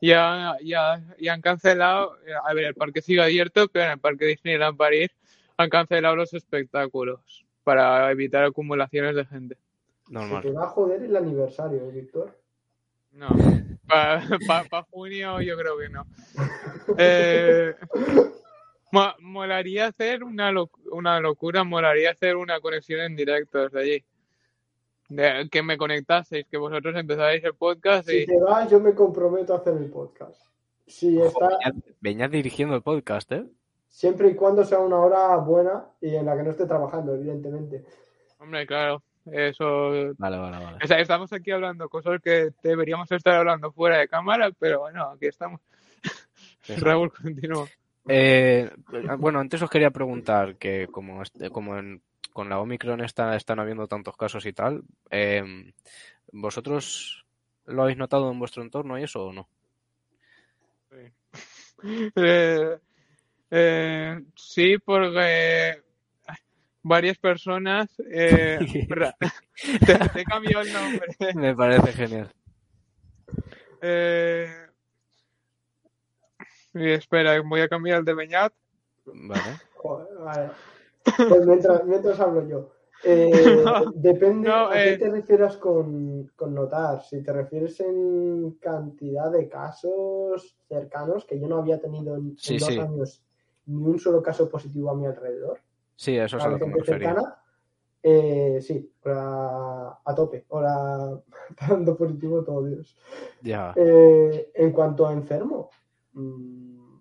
ya, 0.01 0.57
ya, 0.63 1.03
ya 1.19 1.33
han 1.33 1.41
cancelado, 1.41 2.17
a 2.45 2.55
ver, 2.55 2.65
el 2.67 2.75
parque 2.75 3.01
sigue 3.03 3.23
abierto, 3.23 3.69
pero 3.69 3.87
en 3.87 3.93
el 3.93 3.99
parque 3.99 4.27
Disneyland 4.27 4.77
París 4.77 5.11
han 5.57 5.71
cancelado 5.71 6.17
los 6.17 6.35
espectáculos 6.35 7.45
para 7.63 8.11
evitar 8.11 8.45
acumulaciones 8.45 9.15
de 9.17 9.25
gente. 9.25 9.55
Se 10.07 10.13
normal. 10.13 10.43
te 10.43 10.51
va 10.53 10.65
a 10.65 10.69
joder 10.69 11.03
el 11.03 11.17
aniversario, 11.17 11.89
¿eh, 11.89 11.93
Víctor. 11.93 12.39
No, 13.13 13.29
para 13.87 14.21
junio 14.91 15.41
yo 15.41 15.57
creo 15.57 15.79
que 15.79 15.89
no. 15.89 16.07
Eh, 16.99 17.75
mo- 18.93 19.15
molaría 19.21 19.87
hacer 19.87 20.23
una, 20.23 20.51
loc- 20.53 20.79
una 20.93 21.19
locura, 21.21 21.65
molaría 21.65 22.11
hacer 22.11 22.37
una 22.37 22.61
conexión 22.61 23.01
en 23.01 23.17
directo 23.17 23.59
desde 23.69 23.81
allí. 23.81 24.05
De- 25.09 25.49
que 25.51 25.63
me 25.63 25.77
conectaseis, 25.77 26.47
que 26.47 26.57
vosotros 26.57 26.95
empezáis 26.97 27.45
el 27.45 27.55
podcast 27.55 28.09
Si 28.09 28.25
te 28.27 28.39
vas, 28.41 28.71
yo 28.71 28.81
me 28.81 28.95
comprometo 28.95 29.53
a 29.55 29.59
hacer 29.59 29.75
el 29.77 29.91
podcast. 29.91 30.41
Si 30.87 31.21
está, 31.21 31.49
Venía, 31.49 31.83
venía 32.01 32.29
dirigiendo 32.29 32.75
el 32.75 32.83
podcast, 32.83 33.31
¿eh? 33.33 33.45
siempre 33.89 34.29
y 34.31 34.35
cuando 34.35 34.65
sea 34.65 34.81
una 34.81 34.97
hora 34.99 35.37
buena 35.37 35.85
y 36.01 36.15
en 36.17 36.27
la 36.27 36.37
que 36.37 36.43
no 36.43 36.51
esté 36.51 36.67
trabajando, 36.67 37.15
evidentemente. 37.15 37.85
Hombre, 38.39 38.67
claro, 38.67 39.03
eso... 39.27 39.91
Vale, 40.19 40.37
vale, 40.37 40.65
vale. 40.65 40.79
o 40.83 40.87
sea, 40.87 40.99
estamos 40.99 41.33
aquí 41.33 41.51
hablando 41.53 41.89
cosas 41.89 42.21
que 42.21 42.51
deberíamos 42.63 43.11
estar 43.13 43.35
hablando 43.37 43.71
fuera 43.73 43.99
de 43.99 44.09
cámara, 44.09 44.51
pero 44.59 44.81
bueno, 44.81 45.11
aquí 45.11 45.27
estamos. 45.27 45.61
Sí. 46.63 46.75
Raúl, 46.77 47.13
continúa. 47.13 47.67
Eh, 48.09 48.69
bueno, 49.19 49.39
antes 49.39 49.63
os 49.63 49.71
quería 49.71 49.91
preguntar 49.91 50.57
que 50.57 50.89
como, 50.89 51.23
este- 51.23 51.51
como 51.51 51.77
en- 51.79 52.03
con 52.35 52.49
la 52.51 52.59
Omicron 52.59 53.01
está, 53.01 53.37
están 53.37 53.61
habiendo 53.61 53.87
tantos 53.87 54.17
casos 54.17 54.45
y 54.45 54.53
tal, 54.53 54.83
eh, 55.09 55.73
¿vosotros 56.33 57.25
lo 57.65 57.83
habéis 57.83 57.97
notado 57.97 58.31
en 58.31 58.39
vuestro 58.39 58.63
entorno 58.63 58.99
y 58.99 59.05
eso 59.05 59.27
o 59.27 59.33
no? 59.33 59.49
Eh, 62.17 62.79
eh, 63.51 64.21
sí, 64.35 64.79
porque 64.79 65.83
varias 66.83 67.19
personas... 67.19 67.91
eh, 68.11 68.59
te, 70.15 70.25
cambiado 70.25 70.63
el 70.63 70.73
nombre. 70.73 71.17
Me 71.35 71.55
parece 71.55 71.93
genial. 71.93 72.33
Eh, 73.83 74.67
y 76.73 76.91
espera, 76.91 77.39
voy 77.43 77.61
a 77.61 77.69
cambiar 77.69 77.99
el 77.99 78.05
de 78.07 78.15
Beñat. 78.15 78.55
Vale. 79.05 79.61
Joder, 79.75 80.19
vale. 80.21 80.51
Pues 81.05 81.47
mientras, 81.47 81.85
mientras 81.85 82.21
hablo 82.21 82.47
yo. 82.49 82.71
Eh, 83.05 83.31
depende 83.95 84.49
No, 84.49 84.67
a 84.67 84.73
qué 84.73 84.95
eh. 84.95 84.99
te 84.99 85.11
refieras 85.11 85.57
con, 85.59 86.31
con 86.35 86.55
notar. 86.55 87.03
Si 87.03 87.23
te 87.23 87.33
refieres 87.33 87.79
en 87.81 88.53
cantidad 88.61 89.31
de 89.31 89.49
casos 89.49 90.57
cercanos, 90.69 91.25
que 91.25 91.39
yo 91.39 91.47
no 91.47 91.59
había 91.59 91.81
tenido 91.81 92.17
en, 92.17 92.31
dos 92.31 92.43
sí. 92.43 92.79
años 92.79 93.23
ni 93.67 93.83
un 93.83 93.99
solo 93.99 94.23
caso 94.23 94.49
positivo 94.49 94.91
a 94.91 94.95
mi 94.95 95.07
alrededor. 95.07 95.59
Sí, 95.97 96.19
a 96.19 96.25
eso 96.25 96.39
es 96.39 96.45
a 96.45 96.49
lo 96.49 96.59
que 96.59 96.67
me 96.67 96.75
refería. 96.75 97.09
cercana, 97.09 97.37
eh, 98.03 98.59
sí, 98.61 98.91
ahora 99.05 99.99
a 100.05 100.15
tope. 100.15 100.47
Ahora 100.51 101.21
dando 101.69 101.97
positivo 101.97 102.43
todo 102.43 102.65
Dios. 102.65 102.97
Ya. 103.43 103.73
En 103.77 104.73
cuanto 104.73 105.07
a 105.07 105.13
enfermo, 105.13 105.71
mm, 106.13 106.97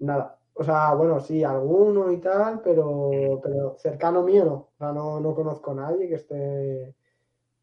nada. 0.00 0.38
O 0.54 0.64
sea, 0.64 0.94
bueno, 0.94 1.18
sí, 1.20 1.42
alguno 1.42 2.12
y 2.12 2.18
tal, 2.18 2.60
pero, 2.62 3.40
pero 3.42 3.74
cercano 3.78 4.22
mío 4.22 4.44
no. 4.44 4.52
O 4.52 4.72
sea, 4.78 4.92
no, 4.92 5.18
no 5.18 5.34
conozco 5.34 5.72
a 5.72 5.74
nadie 5.74 6.08
que 6.08 6.16
esté 6.16 6.94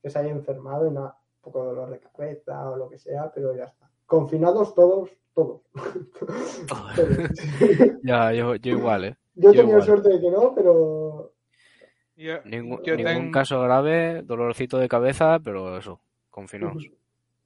que 0.01 0.09
se 0.09 0.19
haya 0.19 0.31
enfermado 0.31 0.87
y 0.87 0.91
nada. 0.91 1.17
Un 1.37 1.41
poco 1.41 1.61
de 1.61 1.67
dolor 1.69 1.89
de 1.91 1.99
cabeza 1.99 2.69
o 2.69 2.75
lo 2.75 2.89
que 2.89 2.97
sea, 2.97 3.31
pero 3.33 3.55
ya 3.55 3.65
está. 3.65 3.89
Confinados 4.05 4.73
todos, 4.73 5.11
todos. 5.33 5.61
Ya, 8.03 8.33
yo, 8.33 8.55
yo 8.55 8.71
igual, 8.71 9.05
¿eh? 9.05 9.17
Yo 9.35 9.49
he 9.49 9.53
tenido 9.53 9.79
igual. 9.79 9.85
suerte 9.85 10.09
de 10.09 10.19
que 10.19 10.31
no, 10.31 10.53
pero 10.55 11.31
Yo, 12.15 12.41
Ningún, 12.45 12.81
yo 12.83 12.95
ningún 12.95 13.31
caso 13.31 13.61
grave, 13.61 14.21
dolorcito 14.23 14.77
de 14.77 14.89
cabeza, 14.89 15.39
pero 15.39 15.77
eso, 15.77 16.01
confinados. 16.29 16.89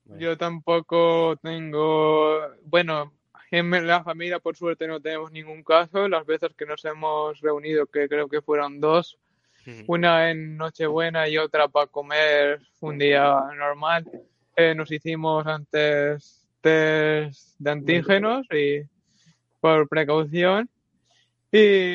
Yo 0.06 0.38
tampoco 0.38 1.38
tengo, 1.38 2.40
bueno, 2.64 3.14
en 3.58 3.88
la 3.88 4.04
familia 4.04 4.40
por 4.40 4.56
suerte 4.56 4.88
no 4.88 5.00
tenemos 5.00 5.32
ningún 5.32 5.64
caso. 5.64 6.08
Las 6.08 6.26
veces 6.26 6.52
que 6.58 6.66
nos 6.66 6.84
hemos 6.86 7.40
reunido, 7.40 7.86
que 7.86 8.10
creo 8.10 8.28
que 8.28 8.42
fueron 8.42 8.80
dos, 8.80 9.18
una 9.88 10.32
en 10.32 10.58
Nochebuena 10.58 11.28
y 11.30 11.38
otra 11.38 11.68
para 11.68 11.88
comer 11.88 12.60
un 12.82 12.98
día 12.98 13.36
normal, 13.56 14.06
eh, 14.56 14.74
nos 14.76 14.92
hicimos 14.92 15.46
antes 15.48 16.48
test 16.62 17.56
de 17.60 17.72
antígenos 17.72 18.46
y 18.52 18.82
por 19.62 19.88
precaución. 19.88 20.68
Y 21.52 21.94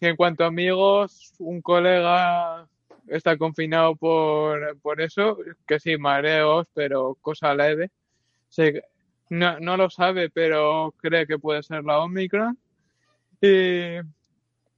en 0.00 0.16
cuanto 0.16 0.44
a 0.44 0.48
amigos, 0.48 1.32
un 1.38 1.60
colega 1.62 2.66
está 3.08 3.36
confinado 3.36 3.96
por, 3.96 4.78
por 4.80 5.00
eso, 5.00 5.38
que 5.66 5.80
sí, 5.80 5.96
mareos, 5.96 6.66
pero 6.74 7.16
cosa 7.20 7.54
leve. 7.54 7.90
Se- 8.48 8.84
no, 9.30 9.58
no 9.58 9.76
lo 9.76 9.88
sabe, 9.88 10.28
pero 10.28 10.94
cree 10.98 11.26
que 11.26 11.38
puede 11.38 11.62
ser 11.62 11.82
la 11.84 12.00
Omicron. 12.00 12.58
Y, 13.40 13.96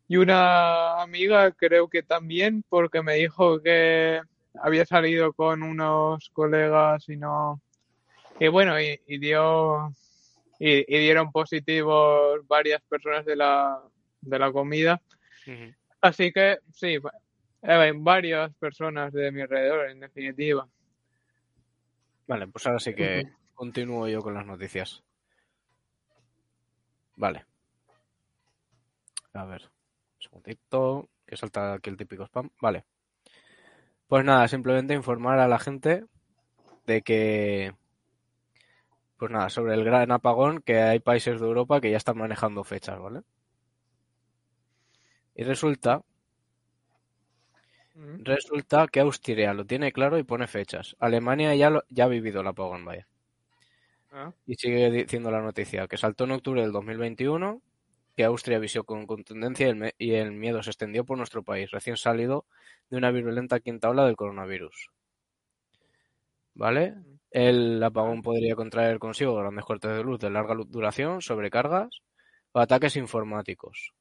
y 0.06 0.16
una 0.16 1.02
amiga 1.02 1.50
creo 1.50 1.88
que 1.88 2.02
también, 2.04 2.64
porque 2.68 3.02
me 3.02 3.14
dijo 3.14 3.60
que 3.60 4.20
había 4.62 4.86
salido 4.86 5.32
con 5.32 5.62
unos 5.62 6.30
colegas 6.30 7.08
y 7.08 7.16
no. 7.16 7.60
Y 8.38 8.48
bueno, 8.48 8.80
y, 8.80 9.00
y 9.06 9.18
dio. 9.18 9.92
Y, 10.58 10.84
y 10.86 10.98
dieron 11.00 11.32
positivos 11.32 12.46
varias 12.46 12.80
personas 12.82 13.24
de 13.24 13.34
la, 13.34 13.80
de 14.20 14.38
la 14.38 14.52
comida. 14.52 15.02
Así 16.00 16.32
que 16.32 16.58
sí, 16.72 16.98
eh, 17.62 17.92
varias 17.96 18.54
personas 18.54 19.12
de 19.12 19.32
mi 19.32 19.40
alrededor, 19.40 19.90
en 19.90 19.98
definitiva. 19.98 20.68
Vale, 22.28 22.46
pues 22.46 22.64
ahora 22.64 22.78
sí 22.78 22.94
que 22.94 23.28
continúo 23.66 24.08
yo 24.08 24.22
con 24.22 24.34
las 24.34 24.44
noticias. 24.44 25.04
Vale. 27.14 27.44
A 29.34 29.44
ver, 29.44 29.62
un 30.16 30.20
segundito, 30.20 31.08
que 31.24 31.36
salta 31.36 31.74
aquí 31.74 31.88
el 31.88 31.96
típico 31.96 32.24
spam. 32.24 32.50
Vale. 32.60 32.84
Pues 34.08 34.24
nada, 34.24 34.48
simplemente 34.48 34.94
informar 34.94 35.38
a 35.38 35.46
la 35.46 35.60
gente 35.60 36.04
de 36.86 37.02
que, 37.02 37.72
pues 39.16 39.30
nada, 39.30 39.48
sobre 39.48 39.74
el 39.74 39.84
gran 39.84 40.10
apagón, 40.10 40.60
que 40.60 40.80
hay 40.82 40.98
países 40.98 41.40
de 41.40 41.46
Europa 41.46 41.80
que 41.80 41.92
ya 41.92 41.98
están 41.98 42.18
manejando 42.18 42.64
fechas, 42.64 42.98
¿vale? 42.98 43.20
Y 45.36 45.44
resulta, 45.44 46.02
Mm. 47.94 48.24
resulta 48.24 48.88
que 48.88 48.98
Austria 49.00 49.54
lo 49.54 49.64
tiene 49.66 49.92
claro 49.92 50.18
y 50.18 50.24
pone 50.24 50.48
fechas. 50.48 50.96
Alemania 50.98 51.54
ya, 51.54 51.70
lo- 51.70 51.84
ya 51.90 52.04
ha 52.06 52.08
vivido 52.08 52.40
el 52.40 52.48
apagón, 52.48 52.84
vaya. 52.84 53.06
Ah, 54.12 54.32
Y 54.46 54.54
sigue 54.54 54.90
diciendo 54.92 55.30
la 55.32 55.40
noticia 55.40 55.88
que 55.88 55.96
saltó 55.96 56.22
en 56.24 56.30
octubre 56.32 56.60
del 56.62 56.70
2021, 56.70 57.62
que 58.14 58.22
Austria 58.24 58.58
avisó 58.58 58.84
con 58.84 59.06
contundencia 59.06 59.74
y 59.98 60.12
el, 60.14 60.30
miedo 60.32 60.62
se 60.62 60.70
extendió 60.70 61.04
por 61.04 61.18
nuestro 61.18 61.42
país, 61.42 61.70
recién 61.72 61.96
salido 61.96 62.46
de 62.90 62.98
una 62.98 63.10
virulenta 63.10 63.58
quinta 63.58 63.90
ola 63.90 64.04
del 64.06 64.16
coronavirus. 64.16 64.90
¿Vale? 66.54 66.94
El 67.30 67.82
apagón 67.82 68.22
podría 68.22 68.54
contraer 68.56 68.98
consigo 68.98 69.34
grandes 69.34 69.66
cortes 69.66 69.90
de 69.90 70.02
luz 70.02 70.18
de 70.18 70.30
larga 70.30 70.54
duración, 70.66 71.20
sobrecargas 71.20 72.00
o 72.52 72.60
ataques 72.60 72.96
informáticos. 72.96 73.92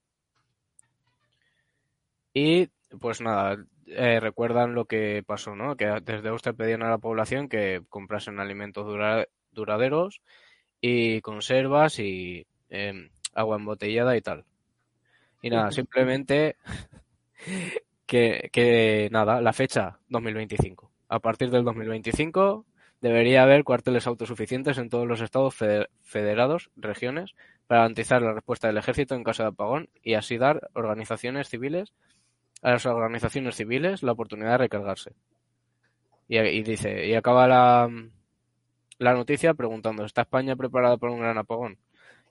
Y 2.34 2.68
pues 3.00 3.22
nada, 3.22 3.58
eh, 3.86 4.20
recuerdan 4.20 4.74
lo 4.76 4.86
que 4.86 5.24
pasó, 5.26 5.56
¿no? 5.56 5.76
Que 5.76 5.86
desde 6.04 6.30
Austria 6.30 6.54
pedían 6.54 6.84
a 6.84 6.90
la 6.90 6.98
población 6.98 7.50
que 7.50 7.82
comprasen 7.90 8.40
alimentos 8.40 8.86
dura- 8.86 9.28
duraderos 9.52 10.22
y 10.82 11.22
conservas 11.22 12.00
y 12.00 12.46
em, 12.70 13.10
agua 13.34 13.58
embotellada 13.58 14.16
y 14.18 14.22
tal. 14.22 14.46
Y 15.42 15.50
nada, 15.50 15.72
simplemente 15.72 16.58
que, 18.06 18.50
que 18.52 19.10
nada, 19.12 19.42
la 19.42 19.54
fecha 19.54 20.00
2025. 20.10 20.92
A 21.10 21.20
partir 21.20 21.50
del 21.52 21.64
2025 21.64 22.66
debería 23.02 23.44
haber 23.44 23.64
cuarteles 23.64 24.08
autosuficientes 24.08 24.78
en 24.78 24.90
todos 24.90 25.08
los 25.08 25.22
estados 25.22 25.56
fede- 25.56 25.88
federados, 26.04 26.70
regiones, 26.76 27.34
para 27.68 27.82
garantizar 27.82 28.22
la 28.22 28.34
respuesta 28.34 28.68
del 28.68 28.78
ejército 28.78 29.16
en 29.16 29.24
caso 29.24 29.44
de 29.44 29.50
apagón 29.50 29.90
y 30.04 30.14
así 30.14 30.38
dar 30.38 30.70
organizaciones 30.74 31.50
civiles 31.50 31.94
a 32.62 32.72
las 32.72 32.86
organizaciones 32.86 33.56
civiles 33.56 34.04
la 34.04 34.12
oportunidad 34.12 34.52
de 34.52 34.58
recargarse. 34.60 35.14
Y, 36.28 36.38
y 36.38 36.64
dice, 36.64 37.08
y 37.08 37.14
acaba 37.16 37.48
la, 37.48 37.90
la 39.02 39.16
noticia 39.16 39.56
preguntando, 39.56 40.06
¿está 40.06 40.22
España 40.22 40.56
preparada 40.56 40.96
para 40.98 41.12
un 41.12 41.22
gran 41.22 41.38
apagón? 41.38 41.80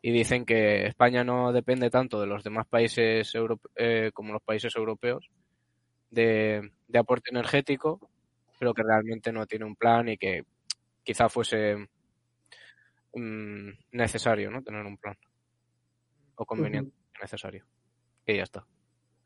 Y 0.02 0.12
dicen 0.12 0.44
que 0.46 0.86
España 0.86 1.24
no 1.24 1.52
depende 1.52 1.90
tanto 1.90 2.20
de 2.20 2.28
los 2.28 2.44
demás 2.44 2.64
países 2.68 3.32
eh, 3.74 4.10
como 4.14 4.32
los 4.32 4.42
países 4.42 4.76
europeos 4.76 5.28
de, 6.10 6.70
de 6.86 6.98
aporte 6.98 7.30
energético, 7.30 7.98
pero 8.58 8.72
que 8.72 8.84
realmente 8.84 9.32
no 9.32 9.46
tiene 9.46 9.64
un 9.64 9.74
plan 9.74 10.08
y 10.10 10.16
que 10.16 10.44
quizá 11.02 11.28
fuese 11.28 11.88
mm, 13.14 13.70
necesario, 13.90 14.52
¿no? 14.52 14.62
Tener 14.62 14.86
un 14.86 14.96
plan. 14.96 15.16
O 16.36 16.46
conveniente, 16.46 16.94
necesario. 17.20 17.66
Y 18.24 18.36
ya 18.36 18.44
está. 18.44 18.64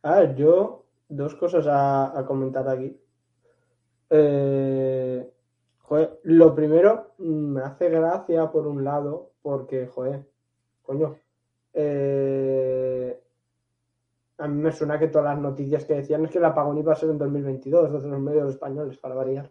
A 0.03 0.21
ver, 0.21 0.35
yo, 0.35 0.87
dos 1.11 1.35
cosas 1.35 1.67
a, 1.67 2.19
a 2.19 2.25
comentar 2.25 2.67
aquí. 2.71 2.97
Eh, 4.09 5.34
joder, 5.85 6.21
lo 6.25 6.55
primero, 6.55 7.13
mm, 7.19 7.25
me 7.55 7.61
hace 7.63 7.89
gracia 7.89 8.51
por 8.51 8.67
un 8.67 8.85
lado, 8.85 9.31
porque, 9.43 9.87
joder, 9.87 10.25
coño, 10.83 11.17
eh, 11.73 13.21
a 14.39 14.49
mí 14.49 14.61
me 14.63 14.73
suena 14.73 14.99
que 14.99 15.09
todas 15.09 15.35
las 15.35 15.39
noticias 15.43 15.85
que 15.85 15.95
decían 15.95 16.25
es 16.25 16.31
que 16.31 16.39
el 16.39 16.45
apagón 16.45 16.79
iba 16.79 16.93
a 16.93 16.97
ser 16.97 17.11
en 17.11 17.19
2022, 17.19 17.93
desde 17.93 18.09
los 18.09 18.21
medios 18.21 18.51
españoles, 18.51 18.99
para 18.99 19.15
variar. 19.15 19.51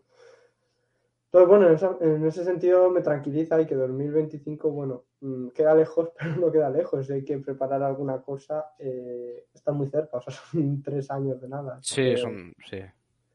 Entonces, 1.25 1.49
bueno, 1.49 1.67
en, 1.67 1.73
esa- 1.75 1.97
en 1.99 2.25
ese 2.27 2.43
sentido 2.43 2.91
me 2.91 3.01
tranquiliza 3.01 3.59
y 3.59 3.65
que 3.65 3.73
2025, 3.75 4.69
bueno, 4.69 5.05
mm, 5.21 5.47
queda 5.49 5.73
lejos, 5.73 6.09
pero 6.19 6.35
no 6.35 6.51
queda 6.51 6.69
lejos. 6.69 7.07
Si 7.07 7.13
hay 7.13 7.23
que 7.23 7.39
preparar 7.39 7.81
alguna 7.81 8.21
cosa, 8.21 8.73
eh, 8.77 9.45
está 9.53 9.71
muy 9.71 9.87
cerca, 9.87 10.17
o 10.17 10.21
sea, 10.21 10.33
son 10.33 10.81
tres 10.83 11.09
años 11.09 11.41
de 11.41 11.47
nada. 11.49 11.79
Sí, 11.81 12.03
que- 12.11 12.17
son 12.17 12.53
sí, 12.69 12.79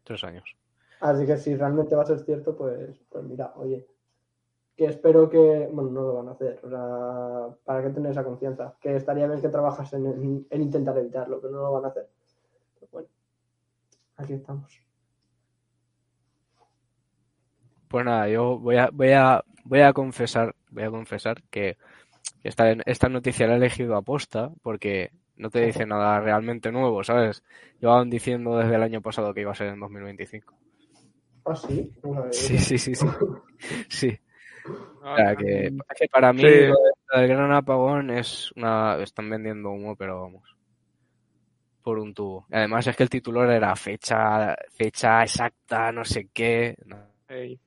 tres 0.05 0.23
años. 0.25 0.45
Así 1.01 1.27
que 1.27 1.37
si 1.37 1.55
realmente 1.57 1.95
va 1.97 2.03
a 2.03 2.07
ser 2.07 2.21
cierto, 2.21 2.57
pues, 2.57 2.99
pues 3.11 3.25
mira, 3.25 3.53
oye, 3.57 3.87
que 4.77 4.87
espero 4.87 5.31
que, 5.31 5.69
bueno, 5.73 5.91
no 5.91 6.03
lo 6.03 6.15
van 6.17 6.29
a 6.29 6.33
hacer, 6.33 6.61
o 6.65 6.71
sea, 6.71 7.57
para 7.65 7.83
que 7.83 7.91
tener 7.91 8.13
esa 8.13 8.25
confianza, 8.25 8.77
que 8.81 8.97
estaría 8.97 9.29
bien 9.29 9.41
que 9.43 9.49
trabajas 9.51 9.93
en, 9.95 10.07
en- 10.07 10.47
en 10.51 10.63
intentar 10.63 10.99
evitarlo, 10.99 11.41
pero 11.41 11.55
no 11.55 11.63
lo 11.63 11.73
van 11.73 11.87
a 11.87 11.89
hacer. 11.89 12.09
Pero 12.81 12.89
bueno, 12.93 13.09
aquí 14.17 14.35
estamos. 14.35 14.83
Pues 17.89 18.05
nada, 18.05 18.29
yo 18.29 18.59
voy 18.59 18.77
a, 18.77 18.91
voy 18.93 19.13
a, 19.13 19.43
voy 19.65 19.81
a 19.81 19.93
confesar, 19.93 20.55
voy 20.71 20.85
a 20.85 20.91
confesar 20.91 21.43
que 21.51 21.77
esta, 22.45 22.73
esta 22.87 23.09
noticia 23.11 23.47
la 23.49 23.55
he 23.55 23.57
elegido 23.59 23.97
a 23.97 24.03
posta 24.03 24.53
porque 24.63 25.13
no 25.37 25.51
te 25.51 25.61
dice 25.67 25.87
nada 25.87 26.21
realmente 26.21 26.73
nuevo, 26.73 27.05
¿sabes? 27.05 27.45
Llevaban 27.81 28.11
diciendo 28.11 28.59
desde 28.59 28.77
el 28.77 28.83
año 28.85 29.03
pasado 29.03 29.35
que 29.35 29.43
iba 29.43 29.53
a 29.53 29.57
ser 29.57 29.69
en 29.69 29.81
2025. 29.81 30.55
Ah, 31.49 31.57
sí, 31.57 31.91
Sí, 32.33 32.59
sí, 32.59 32.79
sí, 32.79 32.95
sí. 32.95 33.07
Sí, 33.89 34.19
Ah, 35.03 35.13
o 35.13 35.17
sea 35.17 35.37
que, 35.37 35.67
es 35.67 35.73
que 35.99 36.09
para 36.09 36.33
mí 36.33 36.41
Sí. 36.41 36.47
lo 36.47 36.51
de- 36.51 36.73
lo 37.15 37.21
del 37.21 37.29
gran 37.29 37.53
apagón 37.53 38.11
es 38.11 38.53
una... 38.57 38.97
Están 39.03 39.31
vendiendo 39.31 39.71
humo, 39.71 39.97
pero 39.97 40.21
vamos. 40.21 40.43
Por 41.83 41.99
un 41.99 42.13
tubo. 42.13 42.47
Y 42.51 42.57
además 42.57 42.87
es 42.87 42.95
que 42.97 43.05
el 43.05 43.09
titular 43.09 43.49
era 43.51 43.75
fecha, 43.77 44.55
fecha 44.73 45.23
exacta, 45.23 45.91
no 45.93 46.05
sé 46.05 46.29
qué. 46.35 46.77
No. 46.85 46.99
sí. 47.29 47.59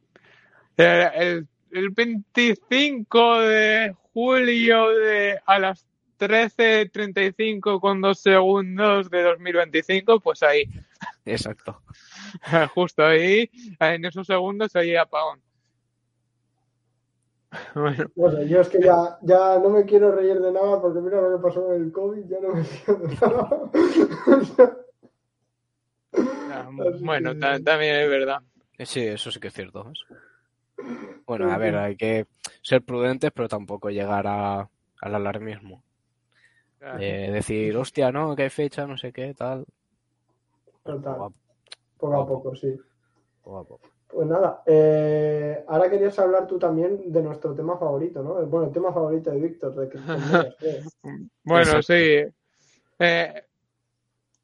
Eh, 0.78 1.10
El, 1.16 1.48
el 1.72 1.90
25 1.90 3.40
de 3.42 3.96
julio 4.14 4.90
de 4.92 5.40
a 5.46 5.58
las 5.60 5.88
13.35 6.20 7.80
con 7.80 8.00
dos 8.02 8.20
segundos 8.20 9.10
de 9.10 9.24
2025, 9.24 10.20
pues 10.20 10.44
ahí, 10.44 10.66
Exacto. 11.26 11.82
justo 12.74 13.04
ahí, 13.06 13.50
en 13.80 14.06
esos 14.06 14.28
segundos 14.28 14.76
ahí 14.76 14.96
apagón. 14.96 15.42
Bueno, 17.76 18.06
No 18.16 18.32
sé, 18.32 18.48
yo 18.48 18.62
es 18.62 18.70
que 18.70 18.80
ya, 18.82 19.18
ya 19.22 19.60
no 19.60 19.70
me 19.70 19.84
quiero 19.86 20.12
reír 20.14 20.40
de 20.40 20.52
nada 20.54 20.82
porque 20.82 21.02
mira 21.02 21.22
lo 21.22 21.36
que 21.38 21.44
pasó 21.44 21.66
con 21.66 21.76
el 21.76 21.92
COVID, 21.92 22.26
ya 22.30 22.38
no 22.40 22.54
me 22.56 22.64
río 22.64 22.96
de 22.96 23.16
nada. 23.16 23.72
Ah, 26.50 26.70
bueno, 27.02 27.38
ta- 27.38 27.60
también 27.60 27.96
es 27.98 28.10
verdad. 28.10 28.40
Eh, 28.78 28.86
Sí, 28.86 29.02
eso 29.02 29.32
sí 29.32 29.40
que 29.40 29.50
es 29.50 29.54
cierto. 29.54 29.92
Bueno, 31.26 31.52
a 31.52 31.58
ver, 31.58 31.76
hay 31.76 31.96
que 31.96 32.28
ser 32.62 32.82
prudentes, 32.84 33.32
pero 33.34 33.48
tampoco 33.48 33.90
llegar 33.90 34.26
a, 34.28 34.62
al 35.02 35.16
alarmismo. 35.16 35.84
Claro. 36.80 36.98
De 36.98 37.32
decir, 37.32 37.76
hostia, 37.78 38.12
no, 38.12 38.36
que 38.36 38.44
hay 38.44 38.50
fecha, 38.50 38.88
no 38.88 38.98
sé 38.98 39.14
qué, 39.14 39.34
tal. 39.34 39.66
Total. 40.84 41.32
Poco 42.02 42.20
a 42.22 42.28
Poco 42.28 42.56
sí. 42.56 42.76
poco 43.44 43.58
a 43.60 43.64
poco. 43.64 43.88
Pues 44.08 44.28
nada, 44.28 44.62
eh, 44.66 45.64
ahora 45.70 45.90
querías 45.90 46.20
hablar 46.20 46.46
tú 46.46 46.60
también 46.60 47.14
de 47.14 47.22
nuestro 47.22 47.54
tema 47.56 47.78
favorito, 47.78 48.22
¿no? 48.22 48.46
Bueno, 48.48 48.68
el 48.68 48.74
tema 48.74 48.92
favorito 48.92 49.32
de 49.32 49.40
Víctor, 49.40 49.74
de 49.76 49.88
creo. 49.88 50.04
Bueno, 51.44 51.62
Exacto. 51.78 51.84
sí. 51.84 52.26
Eh, 53.00 53.44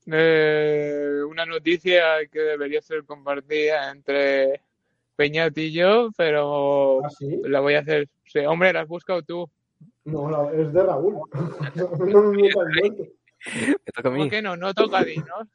eh, 0.05 1.19
una 1.29 1.45
noticia 1.45 2.25
que 2.31 2.39
debería 2.39 2.81
ser 2.81 3.03
compartida 3.03 3.91
entre 3.91 4.61
Peñat 5.17 5.57
y 5.57 5.73
yo, 5.73 6.09
pero 6.15 7.03
¿Ah, 7.03 7.09
sí? 7.09 7.41
la 7.43 7.59
voy 7.59 7.73
a 7.75 7.79
hacer. 7.79 8.07
Sí, 8.25 8.39
hombre, 8.39 8.71
la 8.71 8.81
has 8.81 8.87
buscado 8.87 9.21
tú. 9.23 9.49
No, 10.05 10.29
la- 10.29 10.51
es 10.53 10.71
de 10.71 10.83
Raúl. 10.83 11.15
no 11.75 12.21
me 12.31 12.41
metas 12.43 12.67
muerto. 12.79 13.03
Me 13.53 13.91
toca 13.93 13.99
a 13.99 14.11
¿Cómo 14.11 14.23
mí. 14.23 14.29
que 14.29 14.41
no? 14.41 14.55
No 14.55 14.73
toca 14.73 15.03
dinos. 15.03 15.47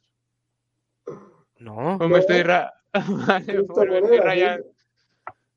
No, 1.62 1.96
¿O 1.96 2.08
me 2.08 2.18
estoy 2.18 2.42
ra... 2.42 2.72
Vale, 2.92 3.62
pues 3.64 3.88
me 3.88 3.98
estoy 3.98 4.18
rayando. 4.18 4.66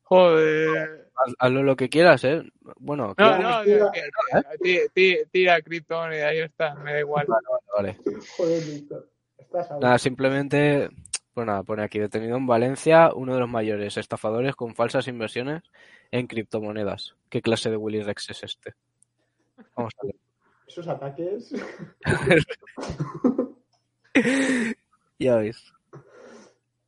Joder. 0.04 1.10
haz- 1.16 1.34
hazlo 1.38 1.62
lo 1.64 1.74
que 1.76 1.88
quieras, 1.88 2.22
¿eh? 2.24 2.42
Bueno, 2.78 3.08
No, 3.08 3.14
¿qué- 3.16 3.42
no, 3.42 3.62
tira. 3.64 4.88
ti- 4.94 5.16
tira 5.32 5.60
criptomoneda, 5.62 6.32
ya 6.32 6.44
está, 6.44 6.74
me 6.76 6.92
da 6.92 7.00
igual. 7.00 7.26
vale. 7.76 7.98
Joder, 8.36 8.62
Víctor. 8.64 9.10
Estás 9.36 9.70
ahí. 9.72 9.80
Nada, 9.80 9.98
simplemente, 9.98 10.88
pues 11.34 11.46
nada, 11.46 11.62
pone 11.64 11.82
aquí, 11.82 11.98
detenido 11.98 12.36
en 12.36 12.46
Valencia, 12.46 13.10
uno 13.14 13.34
de 13.34 13.40
los 13.40 13.48
mayores 13.48 13.96
estafadores 13.96 14.54
con 14.54 14.74
falsas 14.76 15.08
inversiones 15.08 15.62
en 16.12 16.28
criptomonedas. 16.28 17.16
¿Qué 17.28 17.42
clase 17.42 17.68
de 17.70 17.76
Willy 17.76 18.02
Rex 18.02 18.30
es 18.30 18.44
este? 18.44 18.74
Vamos 19.74 19.92
a 20.00 20.06
ver. 20.06 20.14
Esos 20.68 20.86
ataques. 20.88 21.52
Ya 25.18 25.36
veis. 25.36 25.72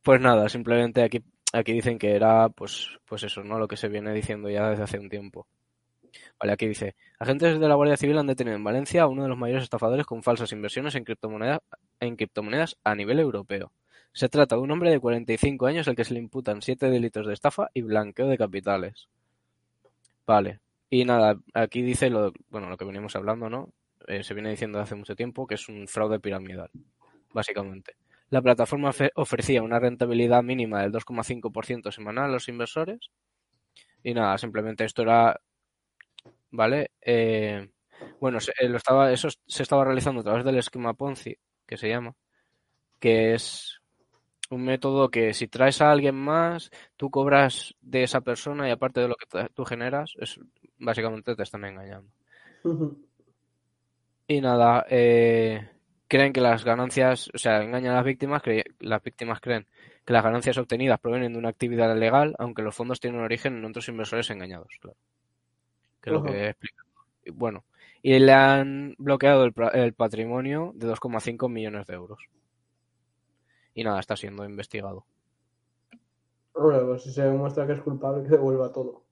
Pues 0.09 0.21
nada, 0.21 0.49
simplemente 0.49 1.03
aquí, 1.03 1.23
aquí 1.53 1.71
dicen 1.71 1.99
que 1.99 2.15
era, 2.15 2.49
pues, 2.49 2.97
pues 3.05 3.21
eso, 3.21 3.43
¿no? 3.43 3.59
Lo 3.59 3.67
que 3.67 3.77
se 3.77 3.89
viene 3.89 4.11
diciendo 4.11 4.49
ya 4.49 4.67
desde 4.71 4.81
hace 4.81 4.97
un 4.97 5.07
tiempo. 5.07 5.45
Vale, 6.39 6.53
aquí 6.53 6.67
dice, 6.67 6.95
agentes 7.19 7.59
de 7.59 7.67
la 7.67 7.75
Guardia 7.75 7.95
Civil 7.95 8.17
han 8.17 8.25
detenido 8.25 8.55
en 8.55 8.63
Valencia 8.63 9.03
a 9.03 9.07
uno 9.07 9.21
de 9.21 9.29
los 9.29 9.37
mayores 9.37 9.65
estafadores 9.65 10.07
con 10.07 10.23
falsas 10.23 10.51
inversiones 10.51 10.95
en 10.95 11.03
criptomonedas, 11.03 11.59
en 11.99 12.15
criptomonedas 12.15 12.75
a 12.83 12.95
nivel 12.95 13.19
europeo. 13.19 13.71
Se 14.11 14.29
trata 14.29 14.55
de 14.55 14.63
un 14.63 14.71
hombre 14.71 14.89
de 14.89 14.99
45 14.99 15.67
años 15.67 15.87
al 15.87 15.95
que 15.95 16.05
se 16.05 16.15
le 16.15 16.21
imputan 16.21 16.63
siete 16.63 16.89
delitos 16.89 17.27
de 17.27 17.33
estafa 17.33 17.69
y 17.75 17.83
blanqueo 17.83 18.25
de 18.25 18.37
capitales. 18.39 19.09
Vale. 20.25 20.59
Y 20.89 21.05
nada, 21.05 21.39
aquí 21.53 21.83
dice 21.83 22.09
lo, 22.09 22.33
bueno, 22.49 22.67
lo 22.67 22.77
que 22.77 22.85
venimos 22.85 23.15
hablando, 23.15 23.47
¿no? 23.47 23.69
Eh, 24.07 24.23
se 24.23 24.33
viene 24.33 24.49
diciendo 24.49 24.79
hace 24.79 24.95
mucho 24.95 25.15
tiempo 25.15 25.45
que 25.45 25.53
es 25.53 25.69
un 25.69 25.87
fraude 25.87 26.19
piramidal, 26.19 26.71
básicamente. 27.31 27.93
La 28.29 28.41
plataforma 28.41 28.91
ofrecía 29.15 29.63
una 29.63 29.79
rentabilidad 29.79 30.43
mínima 30.43 30.81
del 30.81 30.91
2,5% 30.91 31.91
semanal 31.91 32.25
a 32.25 32.33
los 32.33 32.47
inversores. 32.47 33.09
Y 34.03 34.13
nada, 34.13 34.37
simplemente 34.37 34.85
esto 34.85 35.01
era, 35.01 35.39
¿vale? 36.51 36.91
Eh, 37.01 37.69
bueno, 38.19 38.39
se- 38.39 38.53
eh, 38.59 38.69
lo 38.69 38.77
estaba, 38.77 39.11
eso 39.11 39.29
se 39.47 39.63
estaba 39.63 39.83
realizando 39.85 40.21
a 40.21 40.23
través 40.23 40.45
del 40.45 40.57
esquema 40.57 40.93
Ponzi, 40.93 41.35
que 41.65 41.77
se 41.77 41.89
llama, 41.89 42.13
que 42.99 43.33
es 43.33 43.81
un 44.49 44.63
método 44.65 45.09
que 45.09 45.33
si 45.33 45.47
traes 45.47 45.81
a 45.81 45.91
alguien 45.91 46.15
más, 46.15 46.71
tú 46.97 47.09
cobras 47.11 47.75
de 47.81 48.03
esa 48.03 48.21
persona 48.21 48.67
y 48.67 48.71
aparte 48.71 48.99
de 49.01 49.07
lo 49.09 49.15
que 49.15 49.49
tú 49.53 49.65
generas, 49.65 50.13
es, 50.19 50.39
básicamente 50.77 51.35
te 51.35 51.43
están 51.43 51.65
engañando. 51.65 52.09
Y 54.27 54.41
nada, 54.41 54.85
eh, 54.89 55.67
creen 56.09 56.33
que 56.33 56.41
las 56.41 56.65
ganancias, 56.65 57.29
o 57.33 57.37
sea, 57.37 57.61
engañan 57.63 57.93
a 57.93 57.97
las 57.97 58.05
víctimas, 58.05 58.41
cre- 58.43 58.65
las 58.79 59.01
víctimas 59.01 59.39
creen 59.39 59.65
que 60.05 60.11
las 60.13 60.23
ganancias 60.23 60.57
obtenidas 60.57 60.99
provienen 60.99 61.31
de 61.33 61.39
una 61.39 61.49
actividad 61.49 61.95
legal, 61.97 62.35
aunque 62.39 62.63
los 62.63 62.75
fondos 62.75 62.99
tienen 62.99 63.21
origen 63.21 63.57
en 63.57 63.65
otros 63.65 63.87
inversores 63.87 64.29
engañados, 64.31 64.67
claro. 64.81 64.97
Que 66.01 66.09
es 66.09 66.13
lo 66.13 66.23
que. 66.23 66.55
Y 67.25 67.31
bueno, 67.31 67.63
y 68.01 68.19
le 68.19 68.33
han 68.33 68.95
bloqueado 68.97 69.45
el, 69.45 69.53
el 69.73 69.93
patrimonio 69.93 70.71
de 70.75 70.87
2,5 70.87 71.47
millones 71.49 71.87
de 71.87 71.93
euros. 71.93 72.19
Y 73.73 73.83
nada, 73.83 73.99
está 73.99 74.15
siendo 74.17 74.43
investigado. 74.45 75.05
Hombre, 76.53 76.79
pues 76.81 77.03
si 77.03 77.11
se 77.11 77.23
demuestra 77.23 77.67
que 77.67 77.73
es 77.73 77.81
culpable, 77.81 78.23
que 78.23 78.29
devuelva 78.29 78.71
todo. 78.71 79.03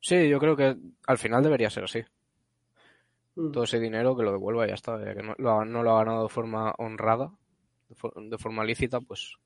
Sí, 0.00 0.28
yo 0.28 0.38
creo 0.38 0.56
que 0.56 0.76
al 1.06 1.18
final 1.18 1.42
debería 1.42 1.70
ser 1.70 1.84
así. 1.84 2.04
Mm. 3.36 3.52
Todo 3.52 3.64
ese 3.64 3.78
dinero 3.78 4.16
que 4.16 4.22
lo 4.24 4.32
devuelva 4.32 4.64
y 4.66 4.68
ya 4.68 4.74
está. 4.74 4.98
ya 5.04 5.14
que 5.14 5.22
no 5.22 5.34
lo, 5.38 5.50
ha- 5.60 5.64
no 5.64 5.82
lo 5.82 5.90
ha 5.92 5.98
ganado 6.04 6.22
de 6.24 6.28
forma 6.28 6.74
honrada, 6.78 7.32
de, 7.88 7.94
for- 7.94 8.14
de 8.14 8.38
forma 8.38 8.64
lícita, 8.64 9.00
pues 9.00 9.36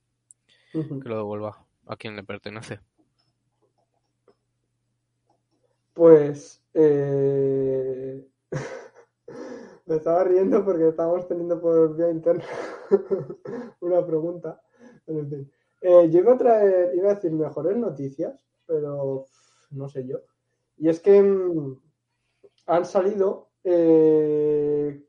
que 0.72 1.08
lo 1.08 1.16
devuelva 1.16 1.66
a 1.86 1.96
quien 1.96 2.14
le 2.16 2.22
pertenece. 2.22 2.80
Pues 5.92 6.62
eh... 6.74 8.26
me 9.86 9.96
estaba 9.96 10.24
riendo 10.24 10.64
porque 10.64 10.88
estábamos 10.88 11.26
teniendo 11.26 11.60
por 11.60 11.96
vía 11.96 12.10
interna 12.10 12.44
una 13.80 14.06
pregunta. 14.06 14.60
Pero, 15.04 15.18
en 15.18 15.28
fin. 15.30 15.52
Eh, 15.82 16.08
yo 16.10 16.20
iba 16.20 16.34
a 16.34 16.38
traer, 16.38 16.94
iba 16.94 17.10
a 17.10 17.14
decir 17.14 17.32
mejores 17.32 17.76
noticias, 17.76 18.46
pero 18.66 19.26
no 19.70 19.88
sé 19.88 20.06
yo. 20.06 20.18
Y 20.76 20.88
es 20.88 21.00
que 21.00 21.20
mm, 21.22 21.80
han 22.66 22.84
salido 22.84 23.49
eh, 23.64 25.02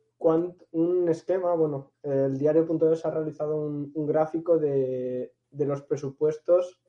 un 0.72 1.10
esquema, 1.10 1.54
bueno, 1.54 1.92
el 2.04 2.38
diario.es 2.38 3.06
ha 3.06 3.12
realizado 3.12 3.56
un, 3.56 4.08
gráfico 4.08 4.58
de, 4.58 5.34
los 5.52 5.82
presupuestos 5.84 6.80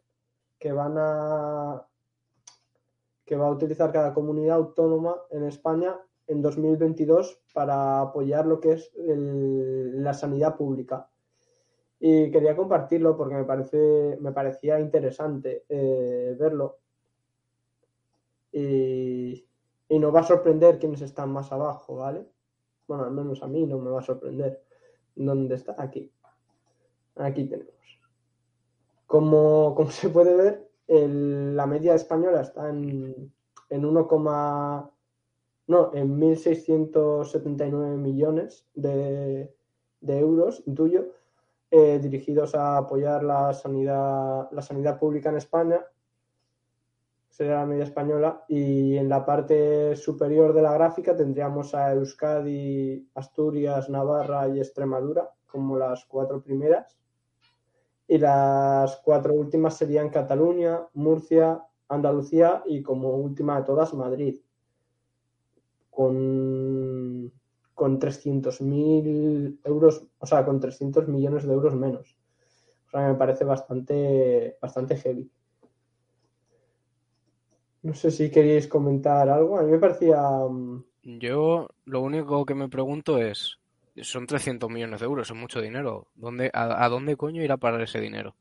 que 0.58 0.72
van 0.72 0.94
a 0.96 1.86
que 3.24 3.36
va 3.36 3.46
a 3.46 3.50
utilizar 3.50 3.92
cada 3.92 4.12
comunidad 4.12 4.56
autónoma 4.56 5.16
en 5.30 5.44
España 5.44 5.96
en 6.26 6.42
2022 6.42 7.40
para 7.54 8.00
apoyar 8.00 8.46
lo 8.46 8.60
que 8.60 8.72
es 8.72 8.92
la 8.96 10.12
sanidad 10.12 10.56
pública. 10.56 11.08
Y 11.98 12.30
quería 12.30 12.56
compartirlo 12.56 13.16
porque 13.16 13.36
me 13.36 13.44
parece, 13.44 14.18
me 14.20 14.32
parecía 14.32 14.80
interesante 14.80 15.64
eh, 15.68 16.36
verlo. 16.38 16.78
Y, 18.52 19.46
y 19.92 19.98
nos 19.98 20.14
va 20.14 20.20
a 20.20 20.24
sorprender 20.24 20.78
quiénes 20.78 21.02
están 21.02 21.30
más 21.30 21.52
abajo, 21.52 21.96
¿vale? 21.96 22.26
Bueno, 22.88 23.04
al 23.04 23.10
menos 23.10 23.42
a 23.42 23.46
mí 23.46 23.66
no 23.66 23.78
me 23.78 23.90
va 23.90 23.98
a 24.00 24.02
sorprender. 24.02 24.62
¿Dónde 25.14 25.54
está? 25.54 25.74
Aquí. 25.76 26.10
Aquí 27.16 27.44
tenemos. 27.44 28.00
Como, 29.06 29.74
como 29.74 29.90
se 29.90 30.08
puede 30.08 30.34
ver, 30.34 30.66
la 30.86 31.66
media 31.66 31.94
española 31.94 32.40
está 32.40 32.70
en, 32.70 33.34
en 33.68 33.84
1, 33.84 34.08
no, 35.66 35.90
en 35.92 36.18
1.679 36.18 37.96
millones 37.98 38.66
de, 38.74 39.54
de 40.00 40.18
euros, 40.18 40.62
intuyo, 40.64 41.04
eh, 41.70 41.98
dirigidos 41.98 42.54
a 42.54 42.78
apoyar 42.78 43.24
la 43.24 43.52
sanidad, 43.52 44.50
la 44.52 44.62
sanidad 44.62 44.98
pública 44.98 45.28
en 45.28 45.36
España. 45.36 45.84
Sería 47.32 47.54
la 47.54 47.66
media 47.66 47.84
española. 47.84 48.44
Y 48.46 48.98
en 48.98 49.08
la 49.08 49.24
parte 49.24 49.96
superior 49.96 50.52
de 50.52 50.60
la 50.60 50.74
gráfica 50.74 51.16
tendríamos 51.16 51.74
a 51.74 51.92
Euskadi, 51.94 53.08
Asturias, 53.14 53.88
Navarra 53.88 54.48
y 54.48 54.60
Extremadura 54.60 55.30
como 55.46 55.78
las 55.78 56.04
cuatro 56.04 56.42
primeras. 56.42 56.94
Y 58.06 58.18
las 58.18 58.96
cuatro 59.02 59.32
últimas 59.32 59.78
serían 59.78 60.10
Cataluña, 60.10 60.86
Murcia, 60.92 61.64
Andalucía 61.88 62.62
y 62.66 62.82
como 62.82 63.16
última 63.16 63.58
de 63.58 63.64
todas 63.64 63.94
Madrid. 63.94 64.38
Con, 65.88 67.32
con 67.72 67.98
300.000 67.98 69.58
euros, 69.64 70.06
o 70.18 70.26
sea, 70.26 70.44
con 70.44 70.60
300 70.60 71.08
millones 71.08 71.46
de 71.46 71.54
euros 71.54 71.74
menos. 71.74 72.14
Me 72.92 73.14
parece 73.14 73.46
bastante, 73.46 74.58
bastante 74.60 74.96
heavy. 74.98 75.30
No 77.88 77.92
sé 77.98 78.10
si 78.16 78.28
queréis 78.36 78.66
comentar 78.66 79.28
algo. 79.28 79.56
A 79.58 79.62
mí 79.62 79.70
me 79.70 79.78
parecía. 79.78 80.18
mm, 80.50 80.82
Yo 81.04 81.68
lo 81.84 82.00
único 82.00 82.44
que 82.44 82.56
me 82.56 82.68
pregunto 82.68 83.18
es, 83.18 83.60
son 84.02 84.26
300 84.26 84.68
millones 84.68 84.98
de 84.98 85.06
euros, 85.06 85.30
es 85.30 85.36
mucho 85.36 85.60
dinero. 85.60 86.08
¿Dónde, 86.16 86.50
a, 86.52 86.84
a 86.84 86.88
dónde 86.88 87.16
coño 87.16 87.40
irá 87.42 87.54
a 87.54 87.58
parar 87.58 87.80
ese 87.82 88.00
dinero? 88.00 88.34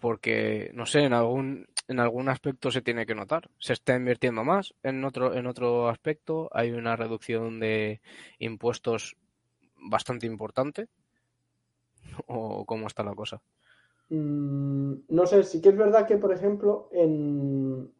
Porque, 0.00 0.70
no 0.74 0.86
sé, 0.86 1.00
en 1.04 1.12
algún, 1.14 1.66
en 1.88 1.98
algún 2.00 2.28
aspecto 2.28 2.70
se 2.70 2.82
tiene 2.82 3.06
que 3.06 3.14
notar. 3.14 3.50
Se 3.58 3.72
está 3.72 3.96
invirtiendo 3.96 4.44
más, 4.44 4.74
en 4.82 5.04
otro, 5.04 5.34
en 5.34 5.46
otro 5.46 5.88
aspecto 5.88 6.50
hay 6.52 6.72
una 6.72 6.96
reducción 6.96 7.58
de 7.60 8.00
impuestos 8.38 9.16
bastante 9.76 10.26
importante. 10.26 10.88
¿O 12.26 12.64
cómo 12.66 12.86
está 12.86 13.02
la 13.02 13.14
cosa? 13.14 13.40
Mm, 14.10 14.94
no 15.08 15.26
sé, 15.26 15.42
sí 15.44 15.60
que 15.60 15.70
es 15.70 15.76
verdad 15.76 16.06
que, 16.06 16.18
por 16.18 16.32
ejemplo, 16.32 16.88
en 16.92 17.90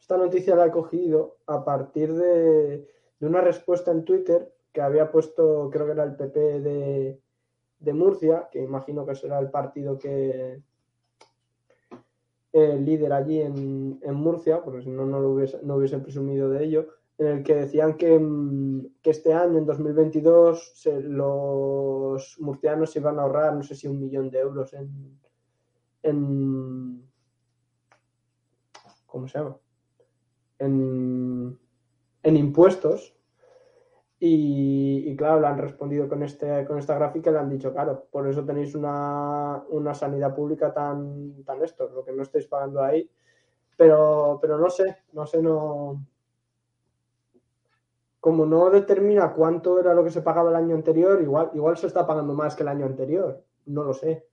esta 0.00 0.16
noticia 0.16 0.56
la 0.56 0.66
he 0.66 0.70
cogido 0.70 1.36
a 1.46 1.64
partir 1.64 2.14
de, 2.14 2.88
una 3.20 3.40
respuesta 3.40 3.90
en 3.90 4.04
Twitter 4.04 4.52
que 4.72 4.80
había 4.80 5.10
puesto, 5.10 5.68
creo 5.70 5.86
que 5.86 5.92
era 5.92 6.04
el 6.04 6.16
PP 6.16 6.60
de, 6.60 7.92
Murcia, 7.92 8.48
que 8.50 8.62
imagino 8.62 9.04
que 9.04 9.14
será 9.14 9.38
el 9.38 9.50
partido 9.50 9.98
que 9.98 10.62
el 12.52 12.84
líder 12.84 13.12
allí 13.12 13.40
en, 13.40 14.14
Murcia, 14.14 14.62
porque 14.62 14.82
si 14.82 14.90
no, 14.90 15.04
no, 15.04 15.20
lo 15.20 15.30
hubiese, 15.30 15.60
no 15.62 15.76
hubiese 15.76 15.98
presumido 15.98 16.48
de 16.48 16.64
ello, 16.64 16.88
en 17.18 17.26
el 17.26 17.42
que 17.42 17.54
decían 17.54 17.96
que, 17.96 18.18
mm, 18.18 19.00
que 19.02 19.10
este 19.10 19.34
año, 19.34 19.58
en 19.58 19.66
2022, 19.66 20.72
se, 20.74 21.00
los 21.00 22.36
murcianos 22.40 22.92
se 22.92 23.00
iban 23.00 23.18
a 23.18 23.22
ahorrar, 23.22 23.54
no 23.54 23.62
sé 23.62 23.74
si 23.74 23.88
un 23.88 24.00
millón 24.00 24.30
de 24.30 24.38
euros 24.38 24.72
en, 24.72 25.18
en 26.02 27.02
¿cómo 29.06 29.26
se 29.26 29.38
llama? 29.38 29.56
En, 30.60 31.58
en 32.22 32.36
impuestos. 32.36 33.14
Y, 34.20 35.04
y, 35.06 35.16
claro, 35.16 35.40
le 35.40 35.46
han 35.46 35.58
respondido 35.58 36.08
con, 36.08 36.24
este, 36.24 36.64
con 36.66 36.78
esta 36.78 36.96
gráfica 36.96 37.30
y 37.30 37.32
le 37.32 37.38
han 37.38 37.50
dicho, 37.50 37.72
claro, 37.72 38.06
por 38.10 38.28
eso 38.28 38.44
tenéis 38.44 38.74
una, 38.74 39.62
una 39.68 39.94
sanidad 39.94 40.34
pública 40.34 40.72
tan, 40.72 41.44
tan 41.44 41.62
esto, 41.62 41.88
lo 41.88 42.04
que 42.04 42.10
no 42.12 42.22
estáis 42.22 42.46
pagando 42.48 42.82
ahí. 42.82 43.08
Pero, 43.76 44.38
pero 44.42 44.58
no 44.58 44.70
sé, 44.70 44.96
no 45.12 45.24
sé, 45.24 45.40
no. 45.40 46.04
Como 48.28 48.44
no 48.44 48.68
determina 48.68 49.32
cuánto 49.32 49.80
era 49.80 49.94
lo 49.94 50.04
que 50.04 50.10
se 50.10 50.20
pagaba 50.20 50.50
el 50.50 50.56
año 50.56 50.74
anterior, 50.74 51.18
igual, 51.22 51.50
igual 51.54 51.78
se 51.78 51.86
está 51.86 52.06
pagando 52.06 52.34
más 52.34 52.54
que 52.54 52.62
el 52.62 52.68
año 52.68 52.84
anterior. 52.84 53.42
No 53.64 53.84
lo 53.84 53.94
sé. 53.94 54.26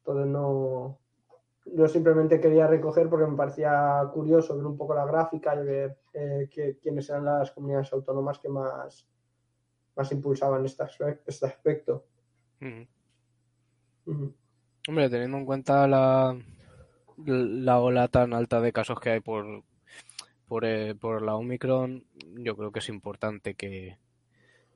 Entonces 0.00 0.26
no. 0.26 0.98
Yo 1.64 1.88
simplemente 1.88 2.38
quería 2.38 2.66
recoger 2.66 3.08
porque 3.08 3.26
me 3.26 3.38
parecía 3.38 4.06
curioso 4.12 4.54
ver 4.58 4.66
un 4.66 4.76
poco 4.76 4.92
la 4.94 5.06
gráfica 5.06 5.54
y 5.54 5.64
ver 5.64 5.96
eh, 6.12 6.50
que, 6.52 6.76
quiénes 6.82 7.08
eran 7.08 7.24
las 7.24 7.50
comunidades 7.52 7.90
autónomas 7.94 8.38
que 8.38 8.50
más, 8.50 9.08
más 9.96 10.12
impulsaban 10.12 10.66
este 10.66 10.82
aspecto. 10.82 11.24
Este 11.26 11.46
aspecto. 11.46 12.04
Uh 12.60 12.84
-huh. 14.04 14.34
Hombre, 14.86 15.08
teniendo 15.08 15.38
en 15.38 15.46
cuenta 15.46 15.88
la, 15.88 16.38
la 17.24 17.78
ola 17.80 18.06
tan 18.08 18.34
alta 18.34 18.60
de 18.60 18.70
casos 18.70 19.00
que 19.00 19.08
hay 19.08 19.20
por, 19.20 19.46
por, 20.50 20.64
eh, 20.64 20.96
por 20.96 21.22
la 21.22 21.36
Omicron, 21.36 22.04
yo 22.38 22.56
creo 22.56 22.72
que 22.72 22.80
es 22.80 22.88
importante 22.88 23.54
que, 23.54 23.98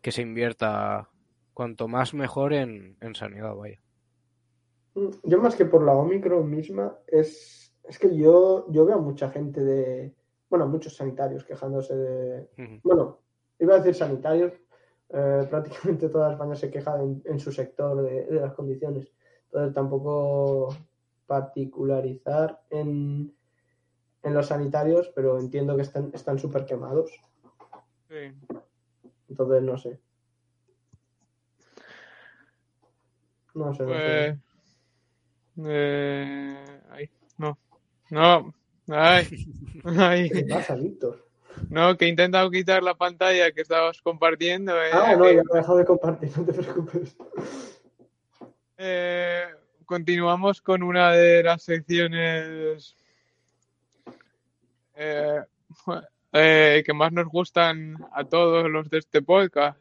que 0.01 0.13
se 0.13 0.23
invierta 0.23 1.09
cuanto 1.53 1.89
más 1.89 2.15
mejor 2.15 2.53
en, 2.53 2.97
en 3.01 3.17
sanidad, 3.17 3.57
vaya. 3.57 3.81
Yo 4.95 5.39
más 5.39 5.57
que 5.57 5.65
por 5.65 5.85
la 5.85 5.95
Omicron 5.95 6.49
misma, 6.49 6.97
es, 7.09 7.75
es 7.83 7.99
que 7.99 8.17
yo, 8.17 8.71
yo 8.71 8.87
veo 8.87 8.99
a 8.99 9.01
mucha 9.01 9.31
gente 9.31 9.65
de, 9.65 10.15
bueno, 10.49 10.69
muchos 10.69 10.95
sanitarios 10.95 11.43
quejándose 11.45 11.97
de, 11.97 12.49
uh 12.57 12.63
-huh. 12.63 12.81
bueno, 12.85 13.19
iba 13.59 13.75
a 13.75 13.79
decir 13.79 13.97
sanitarios, 13.97 14.53
eh, 15.09 15.47
prácticamente 15.51 16.09
toda 16.09 16.31
España 16.31 16.55
se 16.55 16.71
queja 16.71 17.03
en, 17.03 17.21
en 17.25 17.41
su 17.41 17.51
sector 17.51 18.01
de, 18.01 18.27
de, 18.27 18.41
las 18.41 18.55
condiciones. 18.55 19.13
Entonces 19.47 19.75
tampoco 19.75 20.69
particularizar 21.27 22.63
en, 22.71 23.35
en 24.25 24.35
los 24.35 24.47
sanitarios, 24.47 25.11
pero 25.15 25.39
entiendo 25.39 25.77
que 25.77 25.83
están 25.83 26.39
súper 26.39 26.65
quemados. 26.65 27.13
Sí. 28.09 28.33
Entonces 29.29 29.63
no 29.63 29.79
sé. 29.79 30.01
No 33.55 33.73
sé, 33.75 33.83
no 33.83 33.89
pues... 33.89 33.99
sé. 33.99 34.39
Eh, 35.67 36.65
ay, 36.91 37.11
no. 37.39 37.59
No. 38.11 38.55
Ay. 38.89 39.29
Ay. 39.85 40.31
¿Qué 40.31 40.45
pasa, 40.45 40.75
Víctor? 40.75 41.25
No, 41.71 41.97
que 41.97 42.07
he 42.07 42.09
intentado 42.09 42.51
quitar 42.51 42.83
la 42.83 42.95
pantalla 42.95 43.53
que 43.53 43.61
estabas 43.61 44.01
compartiendo. 44.03 44.75
Eh, 44.75 44.91
ah, 44.93 45.15
no, 45.17 45.25
que... 45.25 45.37
ya 45.37 45.43
me 45.45 45.51
he 45.53 45.57
dejado 45.59 45.79
de 45.79 45.85
compartir, 45.85 46.37
no 46.37 46.45
te 46.45 46.53
preocupes. 46.53 47.17
Eh, 48.77 49.45
continuamos 49.85 50.61
con 50.61 50.83
una 50.83 51.13
de 51.13 51.45
las 51.45 51.63
secciones 51.63 52.97
eh, 54.97 55.43
eh, 56.33 56.83
que 56.85 56.93
más 56.93 57.13
nos 57.13 57.29
gustan 57.29 57.97
a 58.13 58.25
todos 58.25 58.71
los 58.71 58.89
de 58.91 58.99
este 58.99 59.23
podcast, 59.23 59.81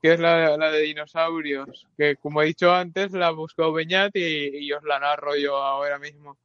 que 0.00 0.14
es 0.14 0.20
la, 0.20 0.56
la 0.56 0.70
de 0.70 0.80
dinosaurios, 0.82 1.86
que 1.96 2.16
como 2.16 2.42
he 2.42 2.46
dicho 2.46 2.72
antes, 2.72 3.12
la 3.12 3.30
buscó 3.30 3.72
Beñat 3.72 4.14
y, 4.16 4.66
y 4.66 4.72
os 4.72 4.82
la 4.84 4.98
narro 4.98 5.36
yo 5.36 5.56
ahora 5.56 5.98
mismo. 5.98 6.36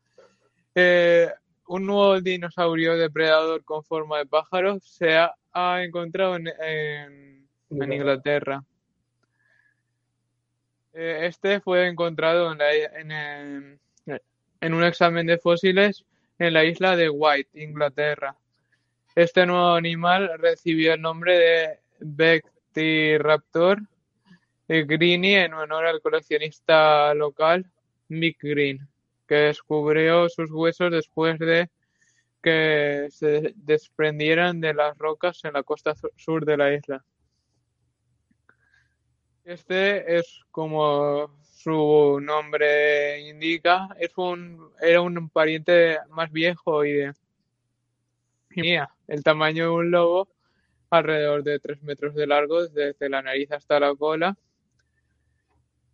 Eh, 0.75 1.29
un 1.67 1.85
nuevo 1.85 2.19
dinosaurio 2.19 2.97
depredador 2.97 3.63
con 3.63 3.83
forma 3.83 4.17
de 4.17 4.25
pájaro 4.25 4.79
se 4.79 5.15
ha, 5.15 5.33
ha 5.53 5.83
encontrado 5.83 6.35
en, 6.35 6.47
en, 6.47 7.47
en 7.69 7.93
Inglaterra. 7.93 8.63
Eh, 10.93 11.27
este 11.27 11.61
fue 11.61 11.87
encontrado 11.87 12.51
en, 12.51 12.57
la, 12.57 12.73
en, 14.61 14.73
un 14.73 14.83
examen 14.83 15.27
de 15.27 15.37
fósiles 15.37 16.05
en 16.39 16.53
la 16.53 16.63
isla 16.63 16.95
de 16.95 17.09
White, 17.09 17.61
Inglaterra. 17.61 18.35
Este 19.13 19.45
nuevo 19.45 19.73
animal 19.73 20.31
recibió 20.39 20.93
el 20.93 21.01
nombre 21.01 21.37
de 21.37 21.79
Bectiraptor 21.99 23.81
Greeny 24.67 25.35
en 25.35 25.53
honor 25.53 25.85
al 25.85 26.01
coleccionista 26.01 27.13
local 27.13 27.69
Mick 28.07 28.37
Green 28.41 28.87
que 29.27 29.35
descubrió 29.35 30.27
sus 30.29 30.49
huesos 30.51 30.91
después 30.91 31.37
de 31.37 31.69
que 32.41 33.07
se 33.11 33.53
desprendieran 33.55 34.59
de 34.59 34.73
las 34.73 34.97
rocas 34.97 35.43
en 35.43 35.53
la 35.53 35.63
costa 35.63 35.93
sur 36.15 36.45
de 36.45 36.57
la 36.57 36.73
isla. 36.73 37.05
Este 39.43 40.17
es 40.17 40.41
como 40.51 41.37
su 41.61 42.19
nombre 42.21 43.19
indica, 43.19 43.89
era 43.99 45.01
un 45.01 45.29
pariente 45.29 45.97
más 46.09 46.31
viejo 46.31 46.85
y 46.85 46.93
de 46.93 47.13
el 49.07 49.23
tamaño 49.23 49.65
de 49.65 49.69
un 49.69 49.91
lobo, 49.91 50.29
alrededor 50.89 51.43
de 51.43 51.59
3 51.59 51.83
metros 51.83 52.15
de 52.15 52.27
largo, 52.27 52.65
desde 52.65 53.09
la 53.09 53.21
nariz 53.21 53.51
hasta 53.51 53.77
la 53.77 53.93
cola, 53.93 54.37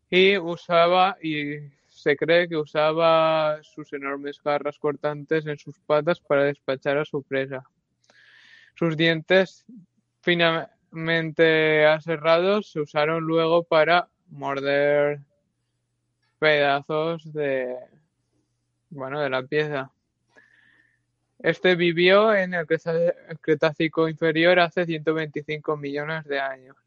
y 0.07 0.37
usaba 0.37 1.17
y 1.19 1.55
se 1.89 2.15
cree 2.15 2.47
que 2.47 2.57
usaba 2.57 3.57
sus 3.63 3.91
enormes 3.93 4.39
garras 4.43 4.77
cortantes 4.77 5.47
en 5.47 5.57
sus 5.57 5.79
patas 5.79 6.19
para 6.19 6.43
despachar 6.43 6.99
a 6.99 7.05
su 7.05 7.23
presa. 7.23 7.63
Sus 8.75 8.95
dientes 8.95 9.65
finamente 10.21 11.87
aserrados 11.87 12.71
se 12.71 12.81
usaron 12.81 13.23
luego 13.23 13.63
para 13.63 14.09
morder 14.27 15.21
pedazos 16.39 17.31
de 17.33 17.77
bueno 18.89 19.19
de 19.21 19.29
la 19.29 19.43
pieza. 19.43 19.91
Este 21.39 21.75
vivió 21.75 22.33
en 22.33 22.53
el 22.53 22.65
Cretácico 23.41 24.07
inferior 24.07 24.59
hace 24.59 24.85
125 24.85 25.77
millones 25.77 26.25
de 26.25 26.39
años. 26.39 26.77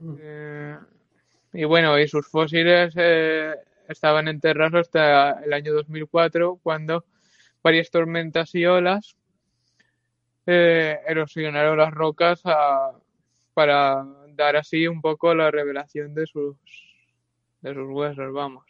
Mm. 0.00 0.16
Eh, 0.20 0.78
y 1.54 1.64
bueno, 1.64 1.98
y 1.98 2.08
sus 2.08 2.26
fósiles 2.28 2.94
eh, 2.96 3.54
estaban 3.88 4.28
enterrados 4.28 4.74
hasta 4.74 5.42
el 5.44 5.52
año 5.52 5.72
2004, 5.74 6.58
cuando 6.62 7.04
varias 7.62 7.90
tormentas 7.90 8.54
y 8.54 8.66
olas 8.66 9.16
eh, 10.46 10.98
erosionaron 11.06 11.78
las 11.78 11.92
rocas 11.92 12.40
a, 12.44 12.92
para 13.54 14.04
dar 14.30 14.56
así 14.56 14.88
un 14.88 15.00
poco 15.00 15.34
la 15.34 15.50
revelación 15.50 16.14
de 16.14 16.26
sus, 16.26 16.56
de 17.62 17.74
sus 17.74 17.88
huesos, 17.88 18.32
vamos. 18.32 18.64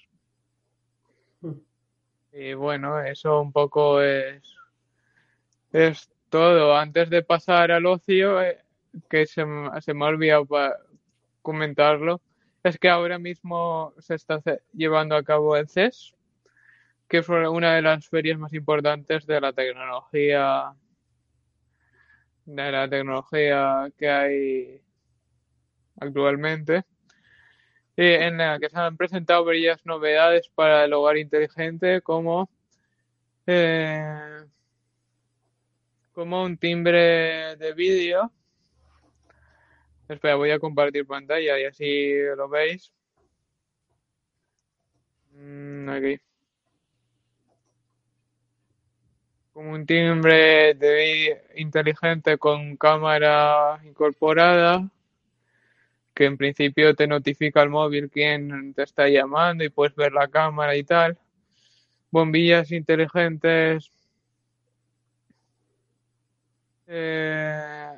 Y 2.32 2.54
bueno, 2.54 3.00
eso 3.00 3.40
un 3.40 3.52
poco 3.52 4.00
es, 4.00 4.42
es 5.72 6.10
todo. 6.30 6.76
Antes 6.76 7.10
de 7.10 7.22
pasar 7.22 7.72
al 7.72 7.86
ocio, 7.86 8.40
eh, 8.40 8.58
que 9.10 9.26
se, 9.26 9.44
se 9.80 9.94
me 9.94 10.04
ha 10.04 10.08
olvidado 10.08 10.46
comentarlo, 11.42 12.20
es 12.62 12.78
que 12.78 12.88
ahora 12.88 13.18
mismo 13.18 13.92
se 13.98 14.14
está 14.14 14.40
llevando 14.72 15.16
a 15.16 15.24
cabo 15.24 15.56
el 15.56 15.68
CES, 15.68 16.14
que 17.08 17.18
es 17.18 17.28
una 17.28 17.74
de 17.74 17.82
las 17.82 18.08
ferias 18.08 18.38
más 18.38 18.52
importantes 18.52 19.26
de 19.26 19.40
la 19.40 19.52
tecnología 19.52 20.74
de 22.44 22.72
la 22.72 22.88
tecnología 22.88 23.92
que 23.96 24.10
hay 24.10 24.82
actualmente 26.00 26.84
en 27.96 28.38
la 28.38 28.58
que 28.58 28.70
se 28.70 28.78
han 28.78 28.96
presentado 28.96 29.44
varias 29.44 29.84
novedades 29.84 30.48
para 30.54 30.84
el 30.84 30.92
hogar 30.92 31.18
inteligente 31.18 32.00
como 32.00 32.48
eh, 33.46 34.44
como 36.12 36.44
un 36.44 36.56
timbre 36.56 37.56
de 37.56 37.72
vídeo 37.74 38.30
Espera, 40.12 40.34
voy 40.36 40.50
a 40.50 40.58
compartir 40.58 41.06
pantalla 41.06 41.58
y 41.58 41.64
así 41.64 42.12
lo 42.36 42.48
veis. 42.48 42.92
Mm, 45.32 45.88
aquí. 45.88 46.20
Como 49.52 49.72
un 49.72 49.86
timbre 49.86 50.74
de 50.74 51.42
inteligente 51.56 52.38
con 52.38 52.76
cámara 52.76 53.80
incorporada 53.84 54.88
que 56.14 56.24
en 56.26 56.36
principio 56.36 56.94
te 56.94 57.06
notifica 57.06 57.62
el 57.62 57.70
móvil 57.70 58.10
quién 58.10 58.74
te 58.74 58.82
está 58.84 59.08
llamando 59.08 59.64
y 59.64 59.70
puedes 59.70 59.94
ver 59.96 60.12
la 60.12 60.28
cámara 60.28 60.76
y 60.76 60.84
tal. 60.84 61.18
Bombillas 62.12 62.72
inteligentes. 62.72 63.90
Eh, 66.86 67.96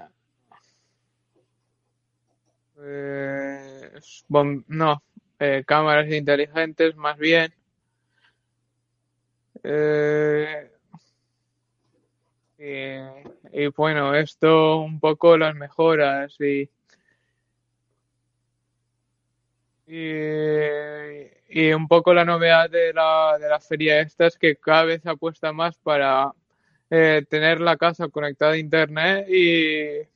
eh, 2.79 3.91
bom- 4.29 4.65
no, 4.69 5.03
eh, 5.39 5.65
cámaras 5.67 6.11
inteligentes 6.13 6.97
más 6.97 7.19
bien. 7.19 7.53
Eh, 9.63 10.71
y, 12.59 12.97
y 13.53 13.67
bueno, 13.69 14.15
esto 14.15 14.79
un 14.81 15.01
poco 15.01 15.37
las 15.37 15.55
mejoras 15.55 16.35
y, 16.41 16.69
y, 19.87 21.29
y 21.49 21.73
un 21.73 21.89
poco 21.89 22.15
la 22.15 22.25
novedad 22.25 22.71
de 22.71 22.93
la, 22.93 23.39
de 23.39 23.49
la 23.49 23.61
feria 23.61 24.01
esta 24.01 24.27
es 24.27 24.39
que 24.39 24.57
cada 24.57 24.85
vez 24.85 25.03
se 25.03 25.11
apuesta 25.11 25.53
más 25.53 25.77
para 25.79 26.33
eh, 26.91 27.25
tener 27.29 27.61
la 27.61 27.77
casa 27.77 28.09
conectada 28.09 28.53
a 28.53 28.59
internet 28.59 29.27
y, 29.29 30.09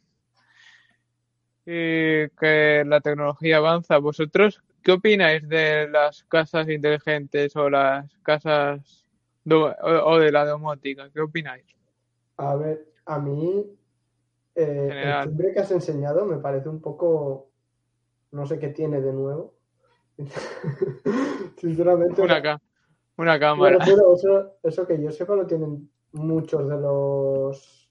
y 1.67 2.29
que 2.31 2.83
la 2.87 3.01
tecnología 3.01 3.59
avanza. 3.59 3.99
¿Vosotros 3.99 4.63
qué 4.83 4.93
opináis 4.93 5.47
de 5.49 5.89
las 5.89 6.25
casas 6.25 6.69
inteligentes 6.69 7.55
o 7.57 7.69
las 7.69 8.11
casas 8.23 9.05
do- 9.45 9.75
o, 9.83 10.13
o 10.13 10.19
de 10.19 10.33
la 10.33 10.45
domótica? 10.47 11.11
¿Qué 11.13 11.21
opináis? 11.21 11.65
A 12.39 12.57
ver, 12.57 12.87
a 13.07 13.19
mí 13.19 13.67
eh, 14.55 14.99
el 15.01 15.21
timbre 15.21 15.53
que 15.53 15.61
has 15.61 15.71
enseñado 15.73 16.25
me 16.25 16.39
parece 16.39 16.69
un 16.69 16.81
poco, 16.81 17.51
no 18.33 18.47
sé 18.47 18.59
qué 18.59 18.69
tiene 18.69 19.01
de 19.01 19.13
nuevo. 19.13 19.58
Sinceramente, 21.57 22.21
Una, 22.23 22.43
ca- 22.43 22.61
una 23.17 23.39
cámara. 23.39 23.79
eso, 23.85 24.55
eso 24.63 24.87
que 24.87 25.01
yo 25.01 25.11
sepa 25.11 25.35
lo 25.35 25.47
tienen 25.47 25.91
muchos 26.13 26.69
de 26.69 26.77
los 26.77 27.91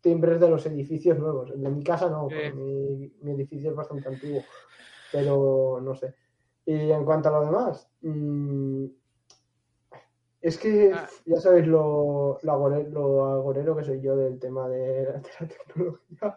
timbres 0.00 0.40
de 0.40 0.48
los 0.50 0.64
edificios 0.66 1.18
nuevos. 1.18 1.50
El 1.50 1.62
de 1.62 1.70
mi 1.70 1.82
casa 1.82 2.08
no, 2.08 2.28
mi, 2.28 3.12
mi 3.22 3.32
edificio 3.32 3.70
es 3.70 3.76
bastante 3.76 4.08
antiguo, 4.08 4.42
pero 5.12 5.80
no 5.82 5.94
sé. 5.94 6.14
Y 6.64 6.90
en 6.90 7.04
cuanto 7.04 7.28
a 7.28 7.32
lo 7.32 7.44
demás, 7.46 7.88
mm, 8.02 8.84
es 10.40 10.58
que 10.58 10.92
Ah. 10.94 11.08
ya 11.24 11.40
sabéis 11.40 11.66
lo, 11.66 12.38
lo, 12.42 12.52
agore- 12.52 12.88
lo 12.88 13.24
agorero 13.24 13.76
que 13.76 13.84
soy 13.84 14.00
yo 14.00 14.16
del 14.16 14.38
tema 14.38 14.68
de, 14.68 15.04
la- 15.04 15.12
de 15.20 15.28
la 15.40 15.48
tecnología. 15.48 16.36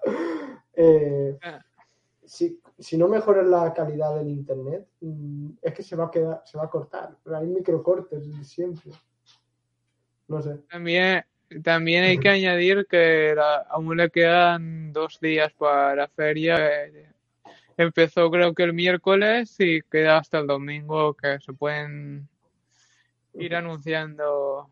Eh, 0.73 1.37
Ah. 1.43 1.59
Si, 2.29 2.61
si 2.77 2.95
no 2.95 3.07
mejoras 3.07 3.47
la 3.47 3.73
calidad 3.73 4.15
del 4.15 4.27
internet, 4.29 4.87
mm, 5.01 5.49
es 5.63 5.73
que 5.73 5.81
se 5.81 5.95
va 5.95 6.05
a 6.05 6.11
quedar, 6.11 6.43
se 6.45 6.59
va 6.59 6.65
a 6.65 6.69
cortar. 6.69 7.17
Hay 7.35 7.47
microcortes 7.47 8.23
siempre. 8.47 8.91
No 10.27 10.39
sé. 10.39 10.59
También, 10.69 11.25
también 11.63 12.03
hay 12.03 12.19
que 12.19 12.29
añadir 12.29 12.85
que 12.87 13.33
la- 13.35 13.61
aún 13.69 13.97
le 13.97 14.11
quedan 14.11 14.93
dos 14.93 15.19
días 15.19 15.51
para 15.53 15.95
la 15.95 16.07
feria. 16.07 16.55
Eh, 16.85 17.07
Empezó 17.77 18.29
creo 18.29 18.53
que 18.53 18.63
el 18.63 18.73
miércoles 18.73 19.55
y 19.57 19.81
queda 19.83 20.17
hasta 20.17 20.39
el 20.39 20.47
domingo 20.47 21.13
que 21.13 21.39
se 21.39 21.53
pueden 21.53 22.27
ir 23.33 23.55
anunciando 23.55 24.69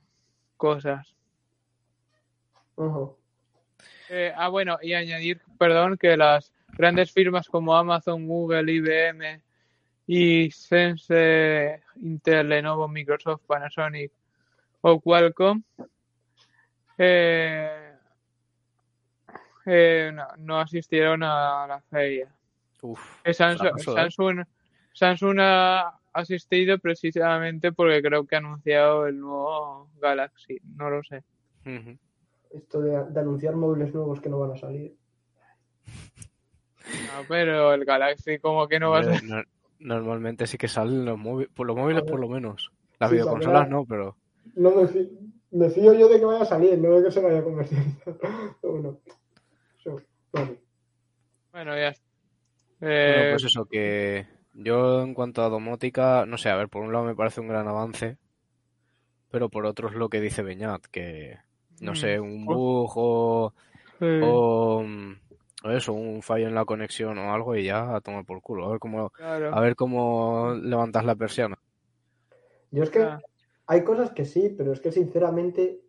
cosas. 0.57 1.15
Eh, 4.09 4.33
ah, 4.35 4.49
bueno, 4.49 4.77
y 4.81 4.93
añadir, 4.93 5.41
perdón, 5.57 5.97
que 5.97 6.17
las 6.17 6.51
grandes 6.77 7.11
firmas 7.11 7.47
como 7.47 7.75
Amazon, 7.75 8.27
Google, 8.27 8.71
IBM 8.71 9.41
y 10.07 10.49
Sense, 10.51 11.81
Intel, 12.01 12.49
Lenovo, 12.49 12.87
Microsoft, 12.87 13.41
Panasonic 13.45 14.11
o 14.81 14.99
Qualcomm 14.99 15.61
eh, 16.97 17.93
eh, 19.65 20.11
no, 20.13 20.27
no 20.37 20.59
asistieron 20.59 21.23
a 21.23 21.67
la 21.67 21.81
feria. 21.81 22.31
Uf, 22.81 23.19
Eh, 23.23 23.33
Samsung, 23.33 23.67
famoso, 23.69 23.91
¿eh? 23.91 23.95
Samsung, 23.95 24.45
Samsung 24.93 25.37
ha 25.39 25.99
asistido 26.13 26.79
precisamente 26.79 27.71
porque 27.71 28.01
creo 28.01 28.25
que 28.25 28.35
ha 28.35 28.39
anunciado 28.39 29.07
el 29.07 29.19
nuevo 29.19 29.89
Galaxy, 29.99 30.59
no 30.75 30.89
lo 30.89 31.03
sé. 31.03 31.23
Esto 32.49 32.79
de, 32.81 33.11
de 33.11 33.19
anunciar 33.19 33.55
móviles 33.55 33.93
nuevos 33.93 34.21
que 34.21 34.29
no 34.29 34.39
van 34.39 34.51
a 34.51 34.57
salir. 34.57 34.95
No, 36.93 37.25
pero 37.27 37.73
el 37.73 37.85
Galaxy 37.85 38.39
como 38.39 38.67
que 38.67 38.79
no 38.79 38.91
va 38.91 38.99
a 38.99 39.03
ser. 39.03 39.21
no- 39.23 39.43
normalmente 39.79 40.47
sí 40.47 40.57
que 40.57 40.67
salen 40.67 41.05
los 41.05 41.17
móviles, 41.17 41.51
por 41.53 41.67
los 41.67 41.75
móviles 41.75 42.03
por 42.03 42.19
lo 42.19 42.27
menos. 42.27 42.71
Las 42.99 43.09
Sí, 43.09 43.15
videoconsolas 43.15 43.69
no, 43.69 43.85
pero 43.85 44.17
No 44.55 44.71
me, 44.71 44.87
fío, 44.87 45.07
me 45.51 45.69
fío 45.69 45.93
yo 45.93 46.09
de 46.09 46.19
que 46.19 46.25
vaya 46.25 46.41
a 46.41 46.45
salir, 46.45 46.77
no 46.79 46.95
de 46.95 47.03
que 47.03 47.11
se 47.11 47.21
vaya 47.21 47.39
a 47.39 47.43
comercializar. 47.43 48.17
Bueno, 48.61 48.99
eso, 49.79 50.01
bueno. 50.33 50.57
Bueno, 51.51 51.75
ya 51.75 51.89
está. 51.89 52.03
Bueno, 53.01 53.21
Eh, 53.21 53.27
pues 53.27 53.43
eso, 53.43 53.65
que 53.65 54.27
yo 54.53 55.01
en 55.01 55.13
cuanto 55.15 55.41
a 55.43 55.49
domótica, 55.49 56.25
no 56.27 56.37
sé, 56.37 56.49
a 56.49 56.55
ver, 56.55 56.69
por 56.69 56.83
un 56.83 56.91
lado 56.93 57.05
me 57.05 57.15
parece 57.15 57.41
un 57.41 57.47
gran 57.47 57.67
avance, 57.67 58.17
pero 59.29 59.49
por 59.49 59.65
otro 59.65 59.89
es 59.89 59.95
lo 59.95 60.09
que 60.09 60.21
dice 60.21 60.41
Beñat, 60.43 60.85
que, 60.87 61.37
no 61.79 61.95
sé, 61.95 62.19
un 62.19 62.45
bug 62.45 62.91
o, 62.95 63.53
mm, 63.99 64.07
o 64.19 64.83
eso, 65.65 65.93
un 65.93 66.21
fallo 66.21 66.47
en 66.47 66.55
la 66.55 66.65
conexión 66.65 67.17
o 67.17 67.33
algo 67.33 67.55
y 67.55 67.65
ya 67.65 67.95
a 67.95 68.01
tomar 68.01 68.25
por 68.25 68.41
culo, 68.41 68.65
a 68.67 68.71
ver 68.71 68.79
cómo, 68.79 69.11
claro. 69.11 69.55
a 69.55 69.59
ver 69.61 69.75
cómo 69.75 70.53
levantas 70.61 71.05
la 71.05 71.15
persiana. 71.15 71.57
Yo 72.71 72.83
es 72.83 72.89
que 72.89 72.99
Ah. 73.03 73.19
hay 73.67 73.83
cosas 73.83 74.11
que 74.11 74.25
sí, 74.25 74.53
pero 74.57 74.71
es 74.71 74.79
que 74.79 74.91
sinceramente 74.91 75.81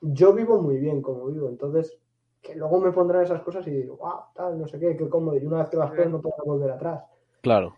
yo 0.00 0.32
vivo 0.34 0.62
muy 0.62 0.78
bien 0.78 1.02
como 1.02 1.26
vivo, 1.26 1.48
entonces 1.48 1.98
que 2.42 2.54
luego 2.56 2.80
me 2.80 2.92
pondrán 2.92 3.24
esas 3.24 3.42
cosas 3.42 3.66
y 3.66 3.70
digo, 3.72 3.96
wow, 3.98 4.20
tal, 4.34 4.58
no 4.58 4.66
sé 4.68 4.78
qué, 4.78 4.96
qué 4.96 5.08
cómodo, 5.08 5.36
y 5.36 5.46
una 5.46 5.58
vez 5.60 5.70
que 5.70 5.76
las 5.78 5.90
pruebas 5.90 6.12
no 6.12 6.20
puedo 6.22 6.36
volver 6.44 6.70
atrás. 6.72 7.04
Claro, 7.40 7.76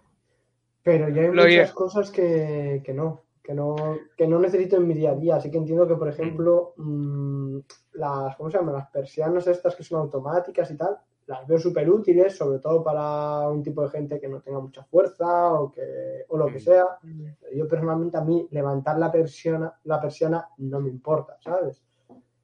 Pero 0.83 1.09
ya 1.09 1.23
hay 1.23 1.33
Lo 1.33 1.43
muchas 1.45 1.73
cosas 1.73 2.11
que, 2.11 2.83
que 2.85 2.93
no, 2.95 3.23
que 3.49 3.55
no, 3.55 3.75
que 4.15 4.29
no 4.29 4.39
necesito 4.39 4.77
en 4.77 4.87
mi 4.87 4.93
día 4.93 5.13
a 5.13 5.15
día. 5.15 5.37
Así 5.37 5.51
que 5.51 5.57
entiendo 5.57 5.89
que, 5.89 5.95
por 5.95 6.07
ejemplo, 6.07 6.75
mm, 6.77 7.61
las, 7.95 8.37
¿cómo 8.37 8.51
se 8.51 8.59
llaman? 8.59 8.75
Las 8.75 8.91
persianas 8.91 9.47
estas 9.47 9.75
que 9.75 9.83
son 9.83 10.01
automáticas 10.01 10.71
y 10.71 10.77
tal, 10.77 10.99
las 11.25 11.47
veo 11.47 11.59
súper 11.59 11.89
útiles, 11.89 12.37
sobre 12.37 12.59
todo 12.59 12.85
para 12.85 13.49
un 13.49 13.63
tipo 13.63 13.81
de 13.83 13.89
gente 13.89 14.21
que 14.21 14.29
no 14.29 14.43
tenga 14.43 14.61
mucha 14.61 14.85
fuerza 14.85 15.55
o 15.55 15.73
que, 15.73 16.27
o 16.29 16.37
lo 16.37 16.49
que 16.49 16.59
Mm. 16.59 16.61
sea. 16.61 16.85
Yo 17.55 17.67
personalmente 17.67 18.19
a 18.19 18.21
mí 18.21 18.47
levantar 18.51 18.99
la 18.99 19.11
persiana, 19.11 19.73
la 19.85 19.99
persiana 19.99 20.47
no 20.59 20.81
me 20.81 20.91
importa, 20.91 21.39
¿sabes? 21.41 21.83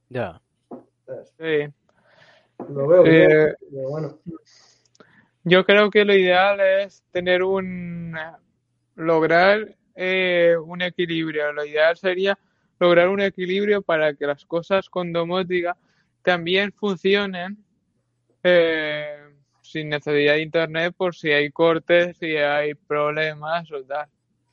ya. 0.08 0.40
Entonces, 0.70 1.34
Sí. 1.36 2.64
lo 2.72 2.86
veo 2.88 3.04
Eh, 3.04 3.10
bien, 3.10 3.56
pero 3.70 3.88
bueno. 3.90 4.18
Yo 5.42 5.66
creo 5.66 5.90
que 5.90 6.06
lo 6.06 6.14
ideal 6.14 6.60
es 6.60 7.02
tener 7.10 7.42
un 7.42 8.16
lograr 8.94 9.76
eh, 9.94 10.56
un 10.62 10.82
equilibrio. 10.82 11.52
Lo 11.52 11.64
ideal 11.64 11.96
sería 11.96 12.38
lograr 12.78 13.08
un 13.08 13.20
equilibrio 13.20 13.82
para 13.82 14.14
que 14.14 14.26
las 14.26 14.44
cosas 14.44 14.88
con 14.88 15.12
domótica 15.12 15.76
también 16.22 16.72
funcionen 16.72 17.58
eh, 18.42 19.18
sin 19.62 19.88
necesidad 19.88 20.34
de 20.34 20.42
internet 20.42 20.94
por 20.96 21.14
si 21.14 21.30
hay 21.30 21.50
cortes, 21.50 22.16
si 22.18 22.36
hay 22.36 22.74
problemas 22.74 23.70
o 23.72 23.82
tal. 23.84 24.08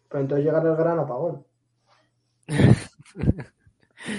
Pero 0.10 0.21
entonces 0.21 0.45
llegar 0.45 0.65
el 0.65 0.75
gran 0.75 0.99
apagón. 0.99 1.45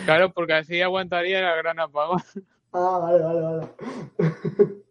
Claro, 0.04 0.32
porque 0.32 0.52
así 0.52 0.80
aguantaría 0.80 1.40
el 1.40 1.62
gran 1.62 1.80
apagón. 1.80 2.22
Ah, 2.72 2.98
vale, 3.02 3.22
vale, 3.22 3.40
vale. 3.40 3.68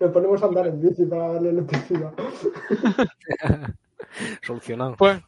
Nos 0.00 0.12
ponemos 0.12 0.42
a 0.42 0.46
andar 0.46 0.66
en 0.66 0.80
bici 0.80 1.04
para 1.06 1.32
darle 1.32 1.50
electricidad. 1.50 2.12
Solucionado. 4.42 4.96
Pues, 4.96 5.20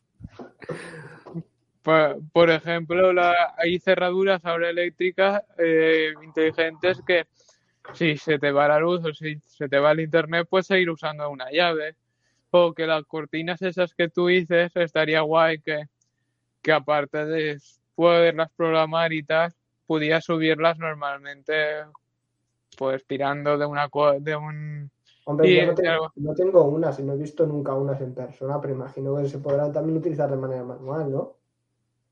por, 2.32 2.50
ejemplo, 2.50 3.12
hay 3.56 3.78
cerraduras 3.78 4.44
ahora 4.44 4.70
eléctricas 4.70 5.42
eh, 5.58 6.12
inteligentes 6.22 7.00
que 7.06 7.26
si 7.94 8.16
se 8.16 8.38
te 8.38 8.50
va 8.50 8.68
la 8.68 8.80
luz 8.80 9.04
o 9.04 9.14
si 9.14 9.38
se 9.46 9.68
te 9.68 9.78
va 9.78 9.92
el 9.92 10.00
internet, 10.00 10.46
puedes 10.50 10.66
seguir 10.66 10.90
usando 10.90 11.30
una 11.30 11.50
llave. 11.50 11.94
O 12.50 12.72
que 12.72 12.86
las 12.86 13.04
cortinas 13.04 13.62
esas 13.62 13.94
que 13.94 14.08
tú 14.08 14.26
dices, 14.26 14.72
estaría 14.74 15.20
guay 15.20 15.60
que, 15.60 15.84
que 16.62 16.72
aparte 16.72 17.24
de 17.24 17.58
poderlas 17.94 18.50
programar 18.56 19.12
y 19.12 19.22
tal, 19.22 19.52
pudieras 19.86 20.24
subirlas 20.24 20.78
normalmente, 20.78 21.84
pues 22.76 23.06
tirando 23.06 23.58
de 23.58 23.66
una 23.66 23.88
de 24.20 24.36
un 24.36 24.90
Hombre, 25.28 25.48
Y, 25.48 25.56
yo 25.56 25.66
no 25.66 25.74
tengo, 25.74 25.88
claro. 25.88 26.12
no 26.14 26.34
tengo 26.34 26.64
unas 26.64 26.98
y 27.00 27.02
no 27.02 27.14
he 27.14 27.16
visto 27.16 27.44
nunca 27.46 27.74
unas 27.74 28.00
en 28.00 28.14
persona, 28.14 28.60
pero 28.60 28.74
imagino 28.74 29.16
que 29.16 29.28
se 29.28 29.38
podrán 29.38 29.72
también 29.72 29.98
utilizar 29.98 30.30
de 30.30 30.36
manera 30.36 30.62
manual, 30.62 31.10
¿no? 31.10 31.36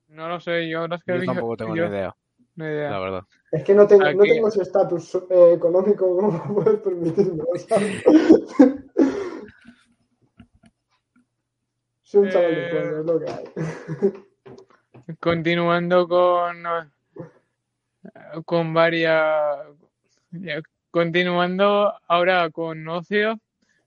no 0.09 0.29
lo 0.29 0.41
sé, 0.41 0.69
yo 0.69 0.87
las 0.89 1.03
que 1.05 1.13
Yo 1.15 1.21
vi- 1.21 1.27
tampoco 1.27 1.57
tengo 1.57 1.77
yo- 1.77 1.85
ni 1.85 1.91
idea, 1.91 2.15
ni 2.57 2.65
idea. 2.65 2.91
la 2.91 2.99
verdad. 2.99 3.23
Es 3.53 3.63
que 3.63 3.73
no 3.75 3.87
tengo, 3.87 4.05
no 4.13 4.25
tengo 4.25 4.49
ese 4.49 4.63
estatus 4.63 5.15
eh, 5.31 5.53
económico 5.55 6.17
como 6.17 6.31
para 6.33 6.55
poder 6.55 6.83
permitirme. 6.83 7.43
¿sabes? 7.69 8.03
Es 12.05 12.15
un 12.15 12.29
chaval 12.29 12.55
de 12.55 12.61
Eh, 12.61 12.71
pueblo, 12.71 13.01
es 13.01 13.07
lo 13.07 13.19
que 13.21 13.27
hay. 13.33 15.17
Continuando 15.21 16.07
con, 16.07 16.63
con 18.45 18.75
varias. 18.75 19.67
Continuando 20.95 21.93
ahora 22.07 22.49
con 22.51 22.87
Ocio, 22.89 23.41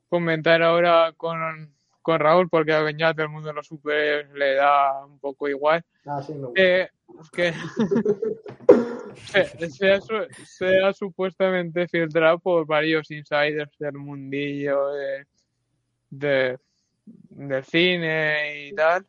comentar 0.09 0.61
ahora 0.61 1.13
con, 1.15 1.73
con 2.01 2.19
Raúl, 2.19 2.49
porque 2.49 2.73
a 2.73 2.91
ya 2.91 3.13
todo 3.13 3.23
el 3.23 3.29
mundo 3.31 3.53
los 3.53 3.65
super 3.65 4.29
le 4.35 4.55
da 4.55 5.05
un 5.05 5.17
poco 5.17 5.47
igual. 5.47 5.85
Ah, 6.05 6.21
sí, 6.21 6.33
gusta. 6.47 6.61
Eh, 6.61 6.89
que 7.31 7.53
se, 9.15 9.69
se 9.69 9.89
ha, 9.93 10.01
su- 10.01 10.27
se 10.45 10.83
ha 10.83 10.91
supuestamente 10.91 11.87
filtrado 11.87 12.39
por 12.39 12.65
varios 12.67 13.09
insiders 13.09 13.71
del 13.79 13.93
mundillo 13.93 14.89
de, 14.89 15.25
de- 16.09 16.59
del 17.05 17.63
cine 17.63 18.67
y 18.67 18.75
tal. 18.75 19.05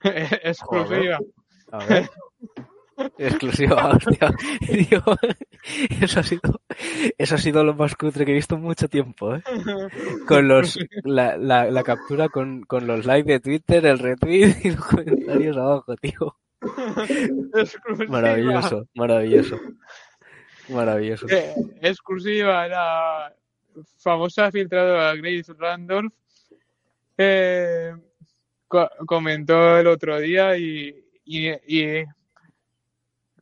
Exclusiva. 0.44 1.18
A 1.72 1.84
ver. 1.86 2.08
Exclusiva, 3.18 3.88
hostia. 3.96 4.32
Eso 6.00 6.20
ha 6.20 6.22
sido, 6.22 6.60
eso 7.18 7.34
ha 7.34 7.38
sido 7.38 7.64
lo 7.64 7.74
más 7.74 7.94
cutre 7.96 8.24
que 8.24 8.32
he 8.32 8.34
visto 8.34 8.54
en 8.56 8.62
mucho 8.62 8.88
tiempo, 8.88 9.34
¿eh? 9.34 9.42
Con 10.26 10.48
los, 10.48 10.78
la, 11.04 11.36
la, 11.36 11.70
la 11.70 11.82
captura 11.82 12.28
con, 12.28 12.62
con 12.62 12.86
los 12.86 13.04
likes 13.06 13.30
de 13.32 13.40
Twitter, 13.40 13.84
el 13.86 13.98
retweet 13.98 14.56
y 14.64 14.70
los 14.70 14.84
comentarios 14.84 15.56
abajo, 15.56 15.96
tío. 15.96 16.36
Exclusiva. 17.54 18.10
Maravilloso, 18.10 18.86
maravilloso. 18.94 19.58
Maravilloso. 20.68 21.26
Eh, 21.28 21.54
exclusiva, 21.82 22.66
la 22.68 23.34
famosa 23.98 24.50
filtradora 24.50 25.14
Grace 25.16 25.52
Randolph 25.58 26.12
eh, 27.18 27.92
co- 28.68 28.88
comentó 29.06 29.78
el 29.78 29.86
otro 29.88 30.18
día 30.18 30.56
y, 30.56 31.04
y- 31.24 31.50
y 31.66 32.04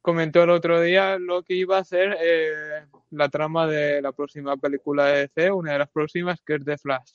comentó 0.03 0.42
el 0.42 0.50
otro 0.50 0.80
día 0.80 1.16
lo 1.18 1.42
que 1.42 1.55
iba 1.55 1.78
a 1.78 1.84
ser 1.84 2.16
eh, 2.20 2.84
la 3.11 3.28
trama 3.28 3.66
de 3.66 4.03
la 4.03 4.12
próxima 4.12 4.57
película 4.57 5.07
de 5.07 5.28
DC, 5.28 5.50
una 5.53 5.72
de 5.72 5.78
las 5.78 5.88
próximas 5.90 6.40
que 6.44 6.57
es 6.57 6.64
The 6.64 6.76
Flash. 6.78 7.12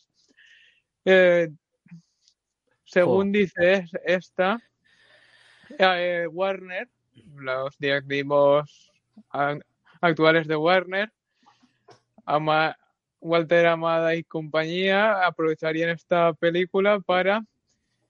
Eh, 1.05 1.49
según 2.85 3.31
dice 3.31 3.73
es- 3.73 3.91
esta, 4.05 4.59
eh, 5.77 6.27
Warner, 6.31 6.87
los 7.35 7.77
directivos 7.77 8.91
actuales 10.01 10.47
de 10.47 10.55
Warner, 10.55 11.11
Ama- 12.25 12.77
Walter 13.19 13.67
Amada 13.67 14.15
y 14.15 14.23
compañía 14.23 15.25
aprovecharían 15.25 15.89
esta 15.89 16.33
película 16.33 16.99
para 16.99 17.43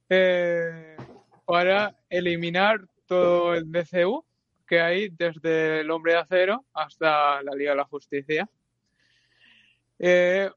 eh, 0.09 0.95
para 1.45 1.95
eliminar 2.09 2.81
todo 3.07 3.53
el 3.55 3.71
DCU 3.71 4.23
que 4.67 4.81
hay 4.81 5.09
desde 5.09 5.79
el 5.81 5.89
Hombre 5.91 6.13
de 6.13 6.19
Acero 6.19 6.65
hasta 6.73 7.41
la 7.41 7.55
Liga 7.55 7.71
de 7.71 7.77
la 7.77 7.85
Justicia. 7.85 8.49
Eh, 9.99 10.49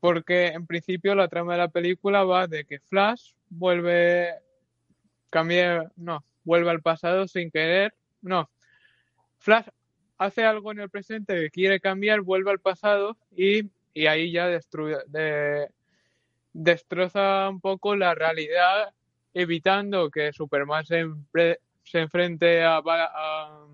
porque 0.00 0.48
en 0.48 0.66
principio 0.66 1.14
la 1.14 1.28
trama 1.28 1.52
de 1.52 1.58
la 1.58 1.68
película 1.68 2.22
va 2.22 2.46
de 2.46 2.64
que 2.64 2.78
Flash 2.78 3.32
vuelve 3.48 4.34
cambia, 5.30 5.90
no, 5.96 6.24
vuelve 6.44 6.70
al 6.70 6.82
pasado 6.82 7.26
sin 7.26 7.50
querer, 7.50 7.94
no. 8.22 8.48
Flash 9.38 9.66
hace 10.18 10.44
algo 10.44 10.72
en 10.72 10.80
el 10.80 10.90
presente 10.90 11.34
que 11.34 11.50
quiere 11.50 11.80
cambiar, 11.80 12.20
vuelve 12.20 12.50
al 12.50 12.60
pasado 12.60 13.16
y, 13.32 13.70
y 13.92 14.06
ahí 14.06 14.30
ya 14.32 14.46
destruye, 14.46 14.96
de- 15.08 15.68
destroza 16.52 17.48
un 17.50 17.60
poco 17.60 17.96
la 17.96 18.14
realidad, 18.14 18.94
evitando 19.34 20.10
que 20.10 20.32
Superman 20.32 20.86
se, 20.86 21.04
se 21.86 22.00
enfrente 22.00 22.62
a, 22.64 22.78
a, 22.84 23.64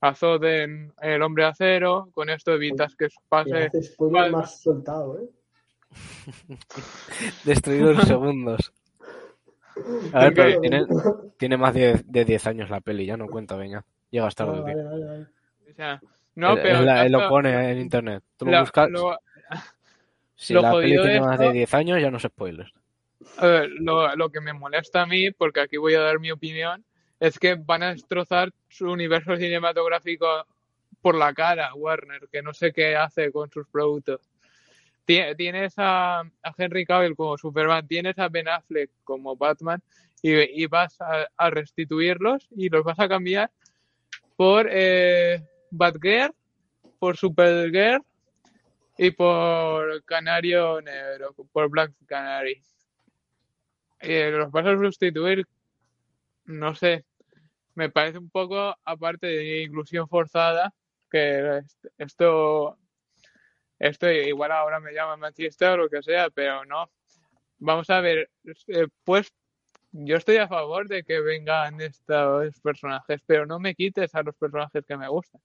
a 0.00 0.14
Zod 0.14 0.44
en 0.44 0.92
El 1.00 1.20
Hombre 1.22 1.44
Acero. 1.44 2.08
Con 2.14 2.30
esto 2.30 2.52
evitas 2.52 2.94
que 2.96 3.08
pase. 3.28 3.70
spoiler 3.82 4.22
vale. 4.22 4.32
más 4.32 4.60
soltado, 4.62 5.18
¿eh? 5.20 5.28
Destruido 7.44 7.90
en 7.92 8.00
segundos. 8.02 8.72
A 10.12 10.24
ver, 10.24 10.34
pero 10.34 10.60
tiene, 10.60 10.86
tiene 11.38 11.56
más 11.56 11.74
de, 11.74 12.02
de 12.06 12.24
10 12.24 12.46
años 12.46 12.70
la 12.70 12.80
peli, 12.80 13.06
ya 13.06 13.16
no 13.16 13.26
cuenta, 13.26 13.56
venga. 13.56 13.84
Llegas 14.10 14.34
tarde, 14.34 14.60
vale, 14.60 14.82
vale, 14.82 15.04
vale. 15.06 15.26
o 15.70 15.74
sea, 15.74 16.00
no, 16.34 16.52
Él- 16.52 16.58
pero 16.62 16.78
él 16.80 16.86
la- 16.86 17.06
él 17.06 17.12
lo 17.12 17.28
pone 17.28 17.70
en 17.72 17.78
internet. 17.78 18.22
Tú 18.36 18.44
lo 18.44 18.50
la- 18.52 18.60
buscas. 18.60 18.90
lo- 18.90 19.18
si 20.36 20.52
lo 20.52 20.60
la 20.60 20.72
peli 20.72 20.90
tiene 21.00 21.20
más 21.20 21.38
de 21.38 21.46
esto- 21.46 21.52
10 21.54 21.74
años, 21.74 22.00
ya 22.00 22.10
no 22.10 22.18
es 22.18 22.22
spoiler. 22.24 22.70
A 23.38 23.46
ver, 23.46 23.70
lo, 23.70 24.14
lo 24.16 24.28
que 24.30 24.40
me 24.40 24.52
molesta 24.52 25.02
a 25.02 25.06
mí, 25.06 25.30
porque 25.30 25.60
aquí 25.60 25.76
voy 25.78 25.94
a 25.94 26.00
dar 26.00 26.18
mi 26.20 26.30
opinión, 26.30 26.84
es 27.22 27.38
que 27.38 27.54
van 27.54 27.84
a 27.84 27.92
destrozar 27.92 28.50
su 28.68 28.90
universo 28.90 29.36
cinematográfico 29.36 30.26
por 31.00 31.14
la 31.14 31.32
cara, 31.32 31.72
Warner, 31.72 32.28
que 32.32 32.42
no 32.42 32.52
sé 32.52 32.72
qué 32.72 32.96
hace 32.96 33.30
con 33.30 33.48
sus 33.48 33.68
productos. 33.68 34.28
Tie- 35.06 35.36
Tienes 35.36 35.74
a, 35.76 36.18
a 36.20 36.54
Henry 36.58 36.84
Cavill 36.84 37.14
como 37.14 37.38
Superman, 37.38 37.86
tienes 37.86 38.18
a 38.18 38.28
Ben 38.28 38.48
Affleck 38.48 38.90
como 39.04 39.36
Batman 39.36 39.80
y, 40.20 40.66
vas 40.66 41.00
a, 41.00 41.28
a 41.36 41.50
restituirlos 41.50 42.48
y 42.56 42.68
los 42.68 42.82
vas 42.82 42.98
a 42.98 43.08
cambiar 43.08 43.52
por 44.36 44.68
eh, 44.68 45.40
Batgirl, 45.70 46.34
por 46.98 47.16
Supergirl 47.16 48.02
y 48.98 49.12
por 49.12 50.02
Canario 50.04 50.82
Negro, 50.82 51.36
por 51.52 51.68
Black 51.68 51.92
Canary. 52.06 52.60
Eh, 54.00 54.32
los 54.32 54.50
vas 54.50 54.66
a 54.66 54.76
sustituir, 54.76 55.46
no 56.46 56.74
sé, 56.74 57.04
me 57.74 57.90
parece 57.90 58.18
un 58.18 58.30
poco, 58.30 58.74
aparte 58.84 59.26
de 59.26 59.62
inclusión 59.62 60.08
forzada, 60.08 60.72
que 61.10 61.58
est- 61.58 61.86
esto, 61.98 62.78
esto 63.78 64.10
igual 64.10 64.52
ahora 64.52 64.80
me 64.80 64.92
llama 64.92 65.16
machista 65.16 65.72
o 65.72 65.76
lo 65.76 65.88
que 65.88 66.02
sea, 66.02 66.30
pero 66.30 66.64
no. 66.64 66.90
Vamos 67.58 67.90
a 67.90 68.00
ver, 68.00 68.30
eh, 68.68 68.86
pues 69.04 69.32
yo 69.92 70.16
estoy 70.16 70.36
a 70.38 70.48
favor 70.48 70.88
de 70.88 71.04
que 71.04 71.20
vengan 71.20 71.80
estos 71.80 72.58
personajes, 72.60 73.20
pero 73.26 73.46
no 73.46 73.58
me 73.58 73.74
quites 73.74 74.14
a 74.14 74.22
los 74.22 74.34
personajes 74.36 74.84
que 74.86 74.96
me 74.96 75.08
gustan. 75.08 75.40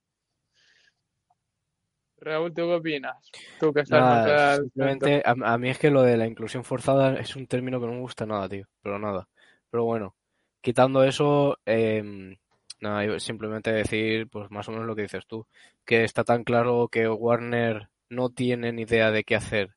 Raúl, 2.20 2.52
¿tú 2.52 2.62
qué 2.62 2.74
opinas? 2.74 3.30
Tú 3.60 3.72
que 3.72 3.80
estás 3.82 4.00
Nada, 4.00 4.56
simplemente, 4.56 5.22
a, 5.24 5.30
a 5.54 5.58
mí 5.58 5.70
es 5.70 5.78
que 5.78 5.90
lo 5.90 6.02
de 6.02 6.16
la 6.16 6.26
inclusión 6.26 6.64
forzada 6.64 7.14
es 7.14 7.36
un 7.36 7.46
término 7.46 7.80
que 7.80 7.86
no 7.86 7.92
me 7.92 8.00
gusta 8.00 8.26
nada, 8.26 8.48
tío. 8.48 8.66
Pero 8.82 8.98
nada. 8.98 9.28
Pero 9.70 9.84
bueno, 9.84 10.16
quitando 10.68 11.02
eso, 11.04 11.56
nada, 12.80 13.04
yo 13.04 13.18
simplemente 13.20 13.72
decir, 13.72 14.28
pues 14.28 14.50
más 14.50 14.68
o 14.68 14.72
menos 14.72 14.86
lo 14.86 14.94
que 14.96 15.02
dices 15.02 15.26
tú, 15.26 15.46
que 15.84 16.04
está 16.04 16.24
tan 16.24 16.44
claro 16.44 16.88
que 16.88 17.08
Warner 17.08 17.88
no 18.08 18.30
tiene 18.30 18.72
ni 18.72 18.82
idea 18.82 19.10
de 19.10 19.24
qué 19.24 19.36
hacer 19.36 19.70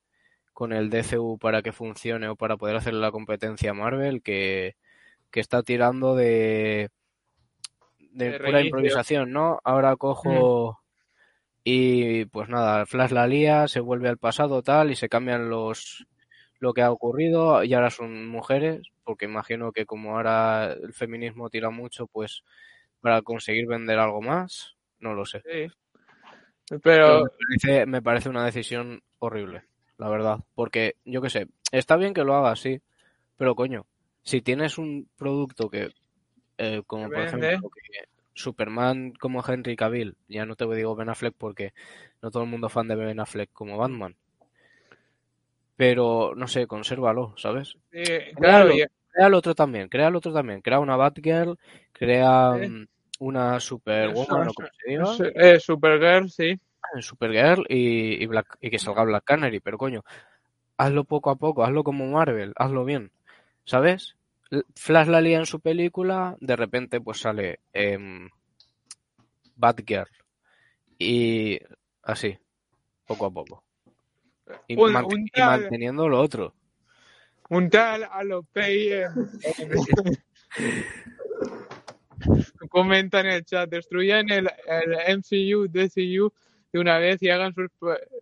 con 0.53 0.73
el 0.73 0.89
DCU 0.89 1.37
para 1.39 1.61
que 1.63 1.71
funcione 1.73 2.27
o 2.29 2.35
para 2.35 2.57
poder 2.57 2.75
hacerle 2.77 3.01
la 3.01 3.11
competencia 3.11 3.71
a 3.71 3.73
Marvel, 3.73 4.21
que, 4.23 4.75
que 5.31 5.39
está 5.41 5.63
tirando 5.63 6.15
de, 6.15 6.89
de 8.11 8.31
De 8.31 8.39
pura 8.39 8.59
reinicio. 8.59 8.61
improvisación, 8.61 9.31
¿no? 9.31 9.59
Ahora 9.63 9.95
cojo 9.95 10.79
y 11.63 12.25
pues 12.25 12.49
nada, 12.49 12.85
Flash 12.85 13.11
la 13.11 13.27
lía, 13.27 13.67
se 13.67 13.79
vuelve 13.81 14.09
al 14.09 14.17
pasado 14.17 14.63
tal 14.63 14.91
y 14.91 14.95
se 14.95 15.09
cambian 15.09 15.49
los 15.49 16.05
lo 16.59 16.73
que 16.73 16.81
ha 16.83 16.91
ocurrido 16.91 17.63
y 17.63 17.73
ahora 17.73 17.89
son 17.91 18.27
mujeres, 18.27 18.81
porque 19.03 19.25
imagino 19.25 19.71
que 19.71 19.85
como 19.85 20.15
ahora 20.15 20.73
el 20.73 20.93
feminismo 20.93 21.49
tira 21.49 21.69
mucho, 21.69 22.07
pues 22.07 22.43
para 22.99 23.21
conseguir 23.21 23.67
vender 23.67 23.99
algo 23.99 24.21
más, 24.21 24.75
no 24.99 25.13
lo 25.13 25.25
sé. 25.25 25.41
Sí. 25.45 25.71
Pero 26.69 26.81
Pero 26.81 27.23
me 27.23 27.29
parece, 27.47 27.85
me 27.85 28.01
parece 28.01 28.29
una 28.29 28.45
decisión 28.45 29.01
horrible, 29.19 29.63
la 29.97 30.09
verdad, 30.09 30.39
porque 30.55 30.95
yo 31.03 31.21
qué 31.21 31.29
sé, 31.29 31.47
está 31.71 31.97
bien 31.97 32.13
que 32.13 32.23
lo 32.23 32.35
hagas, 32.35 32.59
sí, 32.59 32.81
pero 33.35 33.55
coño, 33.55 33.85
si 34.23 34.41
tienes 34.41 34.77
un 34.77 35.09
producto 35.17 35.69
que, 35.69 35.93
eh, 36.57 36.81
como 36.87 37.09
por 37.09 37.19
ejemplo, 37.19 37.69
que 37.69 38.07
Superman 38.33 39.13
como 39.19 39.43
Henry 39.45 39.75
Cavill, 39.75 40.15
ya 40.27 40.45
no 40.45 40.55
te 40.55 40.65
digo 40.73 40.95
Ben 40.95 41.09
Affleck 41.09 41.35
porque 41.37 41.73
no 42.21 42.31
todo 42.31 42.43
el 42.43 42.49
mundo 42.49 42.67
es 42.67 42.73
fan 42.73 42.87
de 42.87 42.95
Ben 42.95 43.19
Affleck 43.19 43.51
como 43.51 43.77
Batman, 43.77 44.15
pero 45.81 46.33
no 46.35 46.47
sé, 46.47 46.67
consérvalo, 46.67 47.33
¿sabes? 47.37 47.75
sí, 47.91 48.03
claro, 48.35 48.69
Créalo, 48.69 48.91
crea 49.09 49.27
el 49.27 49.33
otro 49.33 49.55
también, 49.55 49.89
crea 49.89 50.09
el 50.09 50.15
otro 50.15 50.31
también, 50.31 50.61
crea 50.61 50.77
una 50.77 50.95
Batgirl, 50.95 51.57
crea 51.91 52.51
mm, 52.51 52.87
una 53.17 53.59
Superwoman 53.59 54.49
o 54.49 54.53
como 54.53 54.67
se 54.67 54.91
diga. 54.91 55.05
Eh, 55.33 55.59
Supergirl, 55.59 56.29
sí. 56.29 56.55
Supergirl 56.99 57.65
y, 57.67 58.21
y, 58.23 58.27
Black, 58.27 58.59
y 58.61 58.69
que 58.69 58.77
salga 58.77 59.03
Black 59.05 59.23
Canary, 59.23 59.59
pero 59.59 59.79
coño, 59.79 60.03
hazlo 60.77 61.03
poco 61.03 61.31
a 61.31 61.35
poco, 61.35 61.63
hazlo 61.63 61.83
como 61.83 62.05
Marvel, 62.05 62.53
hazlo 62.57 62.85
bien, 62.85 63.11
¿sabes? 63.65 64.15
Flash 64.75 65.07
la 65.07 65.19
lía 65.19 65.39
en 65.39 65.47
su 65.47 65.61
película, 65.61 66.37
de 66.41 66.55
repente 66.57 67.01
pues 67.01 67.21
sale 67.21 67.61
em, 67.73 68.29
Batgirl 69.55 70.11
y 70.99 71.59
así, 72.03 72.37
poco 73.07 73.25
a 73.25 73.31
poco. 73.31 73.63
Y, 74.67 74.75
Un- 74.75 74.93
mant- 74.93 75.13
un 75.13 75.21
y 75.27 75.31
tal- 75.31 75.61
manteniendo 75.61 76.07
lo 76.09 76.19
otro. 76.21 76.53
Un 77.49 77.69
tal 77.69 78.05
Alopey 78.09 78.93
eh, 78.93 79.07
comenta 82.69 83.19
en 83.21 83.27
el 83.27 83.45
chat, 83.45 83.69
destruyan 83.69 84.29
el, 84.29 84.49
el 84.67 85.17
MCU, 85.17 85.67
DCU 85.67 86.31
de 86.71 86.79
una 86.79 86.97
vez 86.99 87.21
y 87.21 87.29
hagan 87.29 87.53
sus 87.53 87.69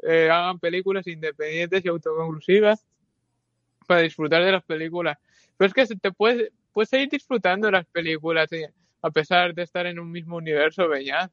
eh, 0.07 0.29
hagan 0.31 0.59
películas 0.59 1.05
independientes 1.07 1.85
y 1.85 1.89
autoconclusivas 1.89 2.85
para 3.85 4.01
disfrutar 4.01 4.43
de 4.43 4.51
las 4.51 4.63
películas. 4.63 5.17
Pero 5.57 5.67
es 5.67 5.73
que 5.73 5.85
se 5.85 5.95
te 5.95 6.11
puedes, 6.11 6.51
puedes 6.73 6.89
seguir 6.89 7.09
disfrutando 7.09 7.67
de 7.67 7.73
las 7.73 7.85
películas 7.85 8.51
eh, 8.53 8.71
a 9.01 9.11
pesar 9.11 9.53
de 9.53 9.63
estar 9.63 9.85
en 9.85 9.99
un 9.99 10.11
mismo 10.11 10.37
universo, 10.37 10.87
Beñat. 10.87 11.31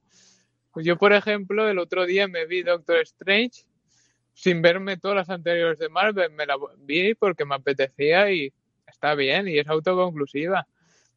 Pues 0.72 0.84
yo, 0.84 0.96
por 0.98 1.12
ejemplo, 1.14 1.66
el 1.68 1.78
otro 1.78 2.04
día 2.04 2.28
me 2.28 2.44
vi 2.44 2.62
Doctor 2.62 2.98
Strange 2.98 3.62
sin 4.36 4.60
verme 4.60 4.98
todas 4.98 5.16
las 5.16 5.30
anteriores 5.30 5.78
de 5.78 5.88
Marvel. 5.88 6.30
Me 6.32 6.44
la 6.44 6.56
vi 6.78 7.14
porque 7.14 7.46
me 7.46 7.54
apetecía 7.54 8.30
y 8.30 8.52
está 8.86 9.14
bien 9.14 9.48
y 9.48 9.58
es 9.58 9.66
autoconclusiva. 9.66 10.66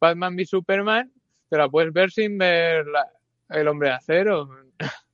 Batman 0.00 0.34
v 0.34 0.46
Superman 0.46 1.12
te 1.50 1.58
la 1.58 1.68
puedes 1.68 1.92
ver 1.92 2.10
sin 2.10 2.38
ver 2.38 2.86
la- 2.86 3.12
el 3.50 3.68
hombre 3.68 3.90
de 3.90 3.94
acero. 3.94 4.48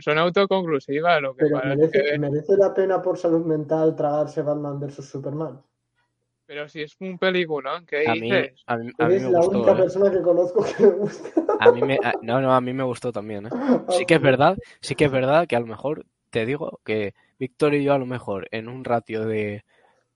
Son 0.00 0.18
autoconclusivas, 0.18 1.20
lo 1.20 1.34
que 1.34 1.42
Pero 1.46 1.60
merece, 1.64 2.02
que- 2.02 2.18
merece 2.18 2.56
la 2.56 2.72
pena 2.72 3.02
por 3.02 3.18
salud 3.18 3.44
mental 3.44 3.96
tragarse 3.96 4.42
Batman 4.42 4.78
vs 4.78 5.04
Superman. 5.04 5.60
Pero 6.46 6.68
si 6.68 6.82
es 6.82 6.94
un 7.00 7.18
peliculón, 7.18 7.84
¿qué 7.86 8.06
A 8.06 8.14
mí, 8.14 8.20
dices? 8.30 8.62
a 8.66 8.76
mí, 8.76 8.92
a 8.98 9.06
mí 9.08 9.14
Eres 9.14 9.22
me 9.26 9.30
la 9.32 9.38
gustó. 9.40 9.50
única 9.58 9.72
¿eh? 9.72 9.76
persona 9.76 10.10
que 10.12 10.22
conozco 10.22 10.62
que 10.64 10.82
le 10.84 10.90
gusta. 10.90 11.42
A 11.58 11.72
mí 11.72 11.82
me, 11.82 11.98
a- 12.00 12.14
no, 12.22 12.40
no, 12.40 12.54
a 12.54 12.60
mí 12.60 12.72
me 12.72 12.84
gustó 12.84 13.10
también, 13.10 13.46
¿eh? 13.46 13.50
Sí 13.88 14.06
que 14.06 14.14
es 14.14 14.20
verdad, 14.22 14.56
sí 14.80 14.94
que 14.94 15.06
es 15.06 15.10
verdad 15.10 15.48
que 15.48 15.56
a 15.56 15.60
lo 15.60 15.66
mejor 15.66 16.04
te 16.34 16.44
digo 16.46 16.80
que 16.84 17.14
Víctor 17.38 17.74
y 17.74 17.84
yo 17.84 17.94
a 17.94 17.98
lo 17.98 18.06
mejor 18.06 18.48
en 18.50 18.68
un 18.68 18.84
ratio 18.84 19.24
de 19.24 19.64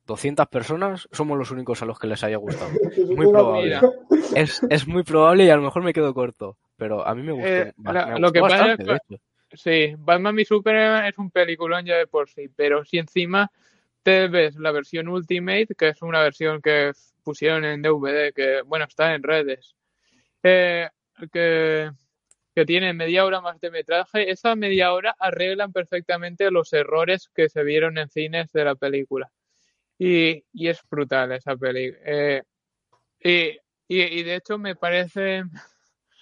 200 0.04 0.48
personas 0.48 1.08
somos 1.12 1.38
los 1.38 1.52
únicos 1.52 1.80
a 1.80 1.86
los 1.86 1.96
que 2.00 2.08
les 2.08 2.24
haya 2.24 2.38
gustado. 2.38 2.70
Muy 3.16 3.28
probable. 3.28 3.80
Es, 4.34 4.60
es 4.68 4.86
muy 4.88 5.04
probable 5.04 5.44
y 5.44 5.50
a 5.50 5.54
lo 5.56 5.62
mejor 5.62 5.84
me 5.84 5.92
quedo 5.92 6.12
corto, 6.12 6.56
pero 6.76 7.06
a 7.06 7.14
mí 7.14 7.22
me 7.22 7.30
gustó, 7.32 7.48
Eh, 7.48 7.72
ba- 7.76 7.92
la- 7.92 8.06
me 8.06 8.12
lo 8.14 8.18
gustó 8.18 8.32
que 8.32 8.40
pasa 8.40 8.72
es 8.72 8.78
que-. 9.08 9.20
Sí, 9.52 9.94
Batman 9.96 10.34
v 10.34 10.44
Superman 10.44 11.06
es 11.06 11.16
un 11.18 11.30
peliculón 11.30 11.86
ya 11.86 11.96
de 11.96 12.08
por 12.08 12.28
sí, 12.28 12.48
pero 12.54 12.84
si 12.84 12.98
encima 12.98 13.50
te 14.02 14.26
ves 14.26 14.56
la 14.56 14.72
versión 14.72 15.06
Ultimate, 15.08 15.68
que 15.78 15.88
es 15.90 16.02
una 16.02 16.20
versión 16.20 16.60
que 16.60 16.90
pusieron 17.22 17.64
en 17.64 17.80
DVD, 17.80 18.32
que 18.34 18.62
bueno, 18.62 18.86
está 18.86 19.14
en 19.14 19.22
redes, 19.22 19.76
eh, 20.42 20.88
que, 21.32 21.90
que 22.58 22.66
tiene 22.66 22.92
media 22.92 23.24
hora 23.24 23.40
más 23.40 23.60
de 23.60 23.70
metraje, 23.70 24.32
esa 24.32 24.56
media 24.56 24.92
hora 24.92 25.14
arreglan 25.20 25.72
perfectamente 25.72 26.50
los 26.50 26.72
errores 26.72 27.30
que 27.32 27.48
se 27.48 27.62
vieron 27.62 27.98
en 27.98 28.08
cines 28.08 28.50
de 28.50 28.64
la 28.64 28.74
película. 28.74 29.30
Y, 29.96 30.44
y 30.52 30.66
es 30.66 30.80
brutal 30.90 31.30
esa 31.30 31.56
película. 31.56 32.42
y, 33.20 33.30
y, 33.30 34.02
y 34.02 34.22
de 34.24 34.34
hecho 34.34 34.58
me 34.58 34.74
parece 34.74 35.44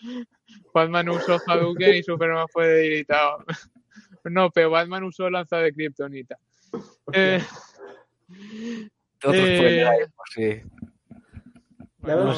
Batman 0.74 1.08
usó 1.08 1.38
Hadouken 1.46 1.94
y 1.94 2.02
Superman 2.02 2.48
fue 2.48 2.66
debilitado. 2.68 3.38
No, 4.24 4.50
pero 4.50 4.70
Batman 4.70 5.04
usó 5.04 5.30
lanza 5.30 5.58
de 5.58 5.72
Kryptonita. 5.72 6.36
Eh, 7.12 7.40
Otro 9.18 9.32
eh, 9.32 10.08
pues 10.16 10.30
sí. 10.34 10.62
Ya 12.06 12.16
no. 12.16 12.32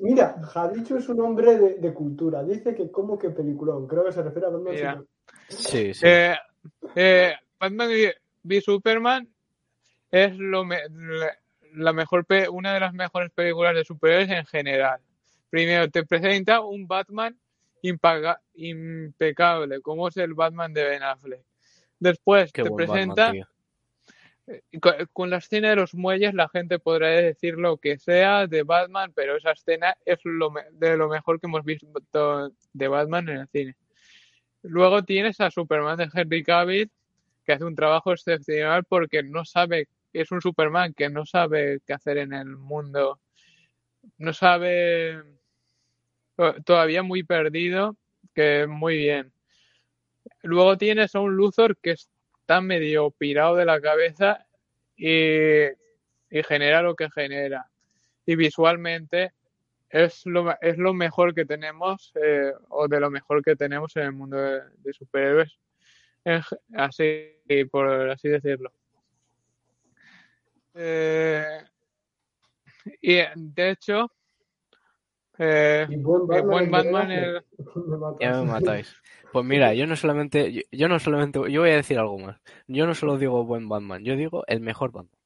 Mira, 0.00 0.34
Jadicho 0.42 0.96
es 0.96 1.08
un 1.08 1.20
hombre 1.20 1.56
de, 1.58 1.74
de 1.74 1.94
cultura. 1.94 2.42
Dice 2.42 2.74
que 2.74 2.90
como 2.90 3.18
que 3.18 3.30
peliculón. 3.30 3.86
Creo 3.86 4.04
que 4.04 4.12
se 4.12 4.22
refiere 4.22 4.46
a 4.46 4.50
Batman. 4.50 4.74
Superman. 4.74 5.06
Sí, 5.48 5.94
sí. 5.94 6.04
Eh, 6.06 6.34
eh, 6.96 7.34
Batman 7.60 7.88
v- 7.88 8.60
Superman 8.60 9.28
es 10.10 10.36
lo 10.36 10.64
me- 10.64 10.88
la, 10.90 11.36
la 11.74 11.92
mejor 11.92 12.26
una 12.50 12.74
de 12.74 12.80
las 12.80 12.92
mejores 12.94 13.30
películas 13.30 13.74
de 13.74 13.84
superhéroes 13.84 14.30
en 14.30 14.46
general. 14.46 15.00
Primero 15.50 15.88
te 15.90 16.04
presenta 16.04 16.60
un 16.60 16.86
Batman 16.86 17.38
impaga- 17.82 18.40
impecable, 18.54 19.80
como 19.80 20.08
es 20.08 20.16
el 20.16 20.34
Batman 20.34 20.72
de 20.72 20.84
Ben 20.84 21.02
Affleck. 21.02 21.44
Después 21.98 22.52
Qué 22.52 22.62
te 22.62 22.70
presenta 22.70 23.26
Batman, 23.26 23.46
Con, 24.80 24.94
con 25.12 25.30
la 25.30 25.36
escena 25.38 25.70
de 25.70 25.76
los 25.76 25.94
muelles 25.94 26.34
la 26.34 26.48
gente 26.48 26.78
podrá 26.80 27.08
decir 27.08 27.54
lo 27.54 27.76
que 27.76 27.98
sea 27.98 28.46
de 28.48 28.64
Batman, 28.64 29.12
pero 29.14 29.36
esa 29.36 29.52
escena 29.52 29.96
es 30.04 30.18
lo 30.24 30.52
de 30.72 30.96
lo 30.96 31.08
mejor 31.08 31.40
que 31.40 31.46
hemos 31.46 31.64
visto 31.64 31.88
de 32.72 32.88
Batman 32.88 33.28
en 33.28 33.36
el 33.38 33.48
cine. 33.48 33.76
Luego 34.62 35.04
tienes 35.04 35.40
a 35.40 35.50
Superman 35.50 35.98
de 35.98 36.08
Henry 36.12 36.42
Cavill, 36.42 36.90
que 37.44 37.52
hace 37.52 37.64
un 37.64 37.74
trabajo 37.76 38.12
excepcional 38.12 38.84
porque 38.84 39.22
no 39.22 39.44
sabe, 39.44 39.88
es 40.12 40.30
un 40.32 40.40
Superman 40.40 40.94
que 40.94 41.08
no 41.10 41.26
sabe 41.26 41.80
qué 41.86 41.92
hacer 41.94 42.18
en 42.18 42.32
el 42.32 42.56
mundo, 42.56 43.20
no 44.18 44.32
sabe, 44.32 45.22
to- 46.36 46.62
todavía 46.64 47.02
muy 47.02 47.22
perdido, 47.22 47.96
que 48.34 48.66
muy 48.66 48.96
bien. 48.96 49.32
Luego 50.42 50.76
tienes 50.78 51.14
a 51.14 51.20
un 51.20 51.34
Luthor 51.36 51.76
que 51.78 51.96
está 52.52 52.60
medio 52.60 53.10
pirado 53.12 53.56
de 53.56 53.64
la 53.64 53.80
cabeza 53.80 54.46
y, 54.94 55.64
y 56.28 56.42
genera 56.46 56.82
lo 56.82 56.94
que 56.94 57.10
genera. 57.10 57.66
Y 58.26 58.36
visualmente 58.36 59.32
es 59.88 60.26
lo, 60.26 60.54
es 60.60 60.76
lo 60.76 60.92
mejor 60.92 61.34
que 61.34 61.46
tenemos, 61.46 62.12
eh, 62.22 62.52
o 62.68 62.88
de 62.88 63.00
lo 63.00 63.10
mejor 63.10 63.42
que 63.42 63.56
tenemos 63.56 63.96
en 63.96 64.02
el 64.02 64.12
mundo 64.12 64.36
de, 64.36 64.60
de 64.78 64.92
superhéroes, 64.92 65.58
ge- 66.26 66.42
así, 66.76 67.64
por 67.70 68.10
así 68.10 68.28
decirlo. 68.28 68.70
Eh, 70.74 71.62
y 73.00 73.16
de 73.34 73.70
hecho, 73.70 74.10
eh, 75.38 75.86
Y 75.88 75.96
buen 75.96 76.22
el 76.22 76.26
Batman, 76.26 76.50
buen 76.50 76.70
Batman 76.70 77.08
matas. 78.00 78.20
Ya 78.20 78.32
me 78.40 78.44
matáis. 78.44 78.96
Pues 79.32 79.44
mira, 79.44 79.74
yo 79.74 79.86
no 79.86 79.96
solamente, 79.96 80.52
yo, 80.52 80.60
yo 80.70 80.88
no 80.88 80.98
solamente, 80.98 81.38
yo 81.50 81.60
voy 81.62 81.70
a 81.70 81.76
decir 81.76 81.98
algo 81.98 82.18
más. 82.18 82.40
Yo 82.66 82.86
no 82.86 82.94
solo 82.94 83.18
digo 83.18 83.44
buen 83.44 83.68
Batman, 83.68 84.04
yo 84.04 84.16
digo 84.16 84.44
el 84.46 84.60
mejor 84.60 84.92
Batman. 84.92 85.18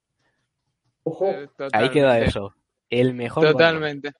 Ojo, 1.02 1.30
eh, 1.30 1.48
Ahí 1.72 1.90
queda 1.90 2.18
eso. 2.20 2.54
El 2.90 3.14
mejor 3.14 3.44
Batman. 3.46 3.58
Totalmente. 3.58 4.12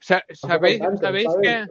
Sa- 0.00 0.24
¿Sabéis, 0.32 0.78
tanto, 0.78 1.00
sabéis 1.06 1.28
que 1.42 1.64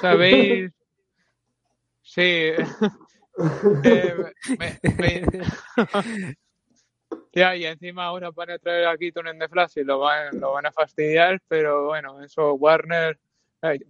sabéis 0.00 0.72
sí 2.02 2.22
eh, 3.84 4.14
me- 4.58 4.78
me- 4.98 5.22
ya 7.32 7.54
y 7.56 7.64
encima 7.64 8.04
ahora 8.04 8.30
van 8.30 8.50
a 8.50 8.58
traer 8.58 8.86
a 8.86 8.96
Keaton 8.96 9.28
en 9.28 9.38
The 9.38 9.48
Flash 9.48 9.72
y 9.76 9.84
lo 9.84 9.98
van 10.00 10.40
lo 10.40 10.52
van 10.52 10.66
a 10.66 10.72
fastidiar 10.72 11.40
pero 11.48 11.86
bueno 11.86 12.22
eso 12.22 12.54
Warner 12.54 13.18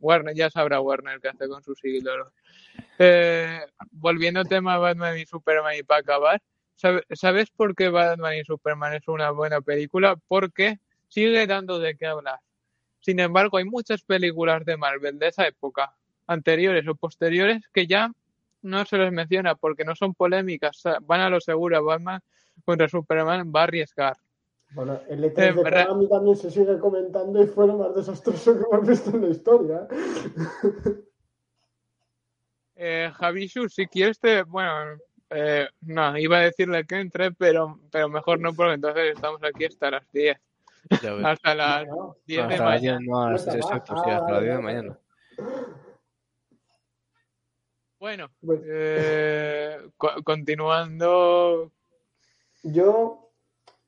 Warner 0.01 0.35
ya 0.35 0.51
sabrá 0.51 0.81
Warner 0.81 1.21
qué 1.21 1.29
hace 1.29 1.47
con 1.47 1.63
sus 1.63 1.79
ídolos. 1.85 2.33
Eh, 2.99 3.61
volviendo 3.93 4.41
al 4.41 4.49
tema 4.49 4.77
Batman 4.79 5.17
y 5.19 5.27
Superman 5.27 5.77
y 5.79 5.83
para 5.85 6.01
acabar 6.01 6.43
¿sabe- 6.75 7.05
¿sabes 7.13 7.51
por 7.51 7.75
qué 7.77 7.89
Batman 7.89 8.37
y 8.37 8.45
Superman 8.45 8.95
es 8.95 9.07
una 9.07 9.31
buena 9.31 9.61
película? 9.61 10.17
porque 10.29 10.79
sigue 11.09 11.47
dando 11.47 11.79
de 11.79 11.97
qué 11.97 12.07
hablar. 12.07 12.41
Sin 13.01 13.19
embargo, 13.21 13.57
hay 13.59 13.65
muchas 13.65 14.03
películas 14.03 14.65
de 14.65 14.77
Marvel 14.77 15.19
de 15.19 15.29
esa 15.29 15.47
época, 15.47 15.95
anteriores 16.27 16.87
o 16.87 16.95
posteriores, 16.95 17.63
que 17.73 17.87
ya 17.87 18.13
no 18.63 18.85
se 18.85 18.99
les 18.99 19.11
menciona 19.13 19.55
porque 19.55 19.85
no 19.85 19.97
son 19.97 20.15
polémicas, 20.15 20.83
van 21.03 21.21
a 21.21 21.31
lo 21.31 21.41
seguro, 21.41 21.83
Batman 21.85 22.21
contra 22.65 22.89
Superman 22.89 23.53
va 23.55 23.61
a 23.61 23.65
arriesgar. 23.65 24.17
Bueno, 24.73 25.01
el 25.09 25.25
E3 25.25 25.39
Eh, 25.39 25.53
de 25.53 25.65
re- 25.65 25.85
Konami 25.87 26.09
también 26.09 26.37
se 26.37 26.51
sigue 26.51 26.79
comentando 26.79 27.43
y 27.43 27.47
fue 27.47 27.67
lo 27.67 27.77
más 27.79 27.95
desastroso 27.95 28.55
que 28.57 28.65
hemos 28.71 28.87
visto 28.87 29.11
en 29.11 29.23
la 29.23 29.29
historia. 29.29 29.89
Eh, 32.83 33.11
Javishu, 33.15 33.69
si 33.69 33.87
quieres 33.87 34.19
te... 34.19 34.43
Bueno, 34.43 34.97
eh, 35.29 35.69
no, 35.83 36.17
iba 36.17 36.39
a 36.39 36.43
decirle 36.45 36.87
que 36.87 36.99
entre, 36.99 37.31
pero, 37.31 37.79
pero 37.93 38.09
mejor 38.09 38.41
no 38.41 38.55
porque 38.55 38.73
entonces 38.73 39.13
estamos 39.13 39.43
aquí 39.45 39.67
hasta 39.67 39.91
las 39.91 40.11
10, 40.13 40.39
Ya 41.03 41.13
ves. 41.13 41.27
hasta 41.27 41.55
las 41.55 41.87
No, 41.87 42.17
10 42.27 42.49
de 42.49 42.59
mañana. 42.59 42.99
10, 42.99 43.01
no, 43.03 43.39
sí, 43.39 43.51
Ah, 43.61 43.75
hasta 43.75 43.95
las 43.95 44.21
vale, 44.23 44.45
10 44.47 44.57
de 44.57 44.63
mañana. 44.63 44.99
Bueno, 47.99 48.31
eh, 48.65 49.79
co- 49.99 50.23
continuando, 50.25 51.71
Yo, 52.63 53.31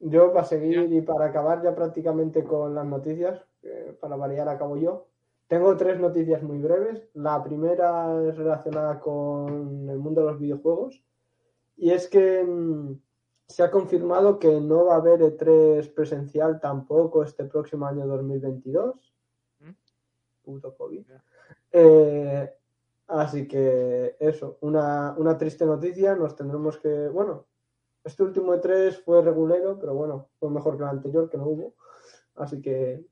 yo 0.01 0.33
para 0.33 0.45
seguir 0.45 0.93
y 0.93 1.01
para 1.03 1.27
acabar 1.27 1.63
ya 1.63 1.75
prácticamente 1.75 2.45
con 2.45 2.75
las 2.75 2.87
noticias, 2.87 3.41
eh, 3.63 3.97
para 4.01 4.17
variar 4.17 4.49
acabo 4.49 4.77
yo. 4.77 5.07
Tengo 5.47 5.77
tres 5.77 6.01
noticias 6.01 6.43
muy 6.43 6.59
breves. 6.59 7.09
La 7.15 7.43
primera 7.43 8.23
es 8.27 8.37
relacionada 8.37 8.99
con 9.01 9.89
el 9.89 9.99
mundo 9.99 10.23
de 10.23 10.27
los 10.29 10.41
videojuegos 10.41 11.05
y 11.77 11.91
es 11.91 12.09
que 12.09 12.43
mm, 12.43 12.99
se 13.47 13.63
ha 13.63 13.71
confirmado 13.71 14.39
que 14.39 14.61
no 14.61 14.87
va 14.87 14.95
a 14.95 14.99
haber 14.99 15.21
E3 15.21 15.93
presencial 15.93 16.61
tampoco 16.61 17.23
este 17.23 17.45
próximo 17.45 17.87
año 17.87 18.07
2022. 18.07 19.13
¿Mm? 19.61 19.71
Puto 20.43 20.75
COVID. 20.75 21.05
Eh, 21.73 22.51
Así 23.13 23.47
que 23.47 24.17
eso, 24.19 24.57
una, 24.63 25.15
una 25.19 25.37
triste 25.37 25.67
noticia, 25.67 26.15
nos 26.15 26.35
tendremos 26.35 26.79
que, 26.79 27.09
bueno, 27.09 27.45
este 28.05 28.23
último 28.23 28.55
E3 28.55 29.03
fue 29.05 29.23
regulero, 29.23 29.79
pero 29.79 29.95
bueno, 29.95 30.29
fue 30.39 30.51
mejor 30.51 30.77
que 30.77 30.83
el 30.83 30.89
anterior, 30.89 31.29
que 31.31 31.37
no 31.39 31.45
hubo. 31.45 31.75
Así 32.37 32.61
que, 32.61 33.05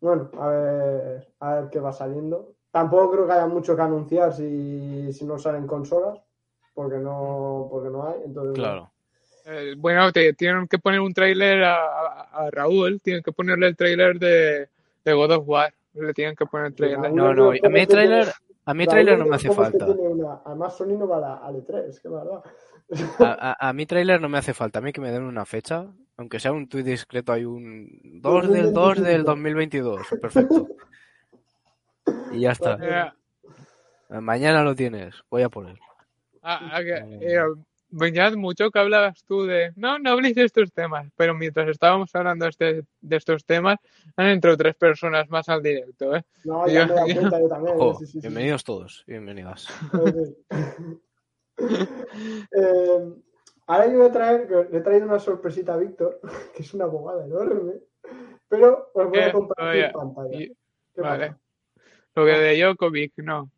bueno, 0.00 0.30
a 0.38 0.48
ver, 0.48 1.28
a 1.40 1.54
ver 1.54 1.70
qué 1.70 1.80
va 1.80 1.92
saliendo. 1.92 2.54
Tampoco 2.70 3.10
creo 3.12 3.26
que 3.26 3.32
haya 3.32 3.46
mucho 3.46 3.74
que 3.74 3.82
anunciar 3.82 4.32
si, 4.32 5.12
si 5.12 5.24
no 5.24 5.38
salen 5.38 5.66
consolas, 5.66 6.20
porque 6.74 6.98
no, 6.98 7.68
porque 7.70 7.90
no 7.90 8.06
hay. 8.06 8.22
Entonces, 8.24 8.54
Claro. 8.54 8.90
Eh, 9.46 9.74
bueno, 9.76 10.12
te 10.12 10.32
tienen 10.34 10.68
que 10.68 10.78
poner 10.78 11.00
un 11.00 11.12
tráiler 11.14 11.64
a, 11.64 11.74
a- 11.84 12.46
a 12.46 12.50
Raúl, 12.50 13.00
tienen 13.00 13.22
que 13.22 13.32
ponerle 13.32 13.66
el 13.68 13.76
tráiler 13.76 14.18
de, 14.18 14.68
de 15.04 15.12
God 15.12 15.32
of 15.32 15.48
War. 15.48 15.72
Le 15.94 16.12
tienen 16.14 16.36
que 16.36 16.46
poner 16.46 16.66
el 16.68 16.74
tráiler. 16.74 17.12
No, 17.12 17.34
no, 17.34 17.48
a 17.50 17.68
mí 17.68 17.80
el 17.80 17.88
tráiler, 17.88 18.28
a 18.66 18.74
mí 18.74 18.82
el 18.84 18.88
tráiler 18.88 19.18
no 19.18 19.26
me 19.26 19.36
hace 19.36 19.48
¿cómo 19.48 19.62
es 19.64 19.70
que 19.72 19.78
falta. 19.78 19.92
una- 19.98 20.42
Además, 20.44 20.76
Sony 20.76 20.96
no 20.96 21.08
va 21.08 21.16
a 21.16 21.20
la, 21.20 21.34
a 21.46 21.50
E3, 21.52 22.00
qué 22.00 22.08
verdad. 22.08 22.42
A, 23.18 23.54
a- 23.60 23.68
a 23.68 23.72
mí 23.72 23.86
tráiler 23.86 24.20
no 24.20 24.28
me 24.28 24.38
hace 24.38 24.54
falta. 24.54 24.78
A 24.78 24.82
mí 24.82 24.92
que 24.92 25.00
me 25.00 25.10
den 25.10 25.22
una 25.22 25.44
fecha, 25.46 25.86
aunque 26.16 26.40
sea 26.40 26.52
un 26.52 26.68
tuit 26.68 26.84
discreto, 26.86 27.32
hay 27.32 27.44
un 27.44 27.88
2 28.20 28.50
del 28.50 28.72
2 28.72 29.02
del 29.02 29.24
2022. 29.24 30.06
Perfecto. 30.20 30.68
Y 32.32 32.40
ya 32.40 32.52
está. 32.52 32.78
Eh, 34.10 34.20
Mañana 34.20 34.62
lo 34.64 34.74
tienes. 34.74 35.22
Voy 35.30 35.42
a 35.42 35.46
él. 35.46 35.78
ah, 36.42 36.70
ah, 36.72 36.80
eh, 36.82 37.38
Beñat, 37.92 38.34
mucho 38.36 38.70
que 38.70 38.78
hablabas 38.78 39.24
tú 39.24 39.44
de. 39.46 39.72
No, 39.74 39.98
no 39.98 40.10
habléis 40.10 40.36
de 40.36 40.44
estos 40.44 40.72
temas, 40.72 41.08
pero 41.16 41.34
mientras 41.34 41.68
estábamos 41.68 42.14
hablando 42.14 42.44
de, 42.44 42.50
este- 42.50 42.84
de 43.00 43.16
estos 43.16 43.44
temas, 43.44 43.78
han 44.16 44.26
entrado 44.28 44.56
tres 44.56 44.76
personas 44.76 45.28
más 45.28 45.48
al 45.48 45.60
directo, 45.60 46.14
¿eh? 46.14 46.22
No, 46.44 46.68
ya 46.68 46.86
me 46.86 46.92
he 46.92 46.94
dado 46.96 47.06
Yo- 47.08 47.14
cuenta 47.16 47.40
yo 47.40 47.48
también. 47.48 47.74
Ojo, 47.78 47.98
sí, 47.98 48.06
sí, 48.06 48.12
sí. 48.12 48.20
bienvenidos 48.20 48.62
todos 48.62 49.02
y 49.08 49.10
bienvenidas. 49.12 49.66
Eh, 52.52 53.14
ahora 53.66 53.86
yo 53.86 53.98
voy 53.98 54.06
a 54.08 54.12
traer, 54.12 54.68
le 54.70 54.78
he 54.78 54.80
traído 54.80 55.06
una 55.06 55.18
sorpresita 55.20 55.74
a 55.74 55.76
Víctor, 55.76 56.20
que 56.56 56.62
es 56.62 56.74
una 56.74 56.86
bobada 56.86 57.24
enorme, 57.24 57.80
pero 58.48 58.90
os 58.94 59.08
voy 59.08 59.18
a 59.20 59.28
Eh, 59.28 59.32
compartir 59.32 59.66
oye, 59.84 59.92
pantalla. 59.92 60.38
y- 60.38 60.48
¿Qué 60.94 61.00
vale. 61.00 61.26
pasa? 61.28 61.40
Lo 62.16 62.24
que 62.26 62.32
de 62.32 62.62
Jokovic, 62.64 63.12
no. 63.18 63.50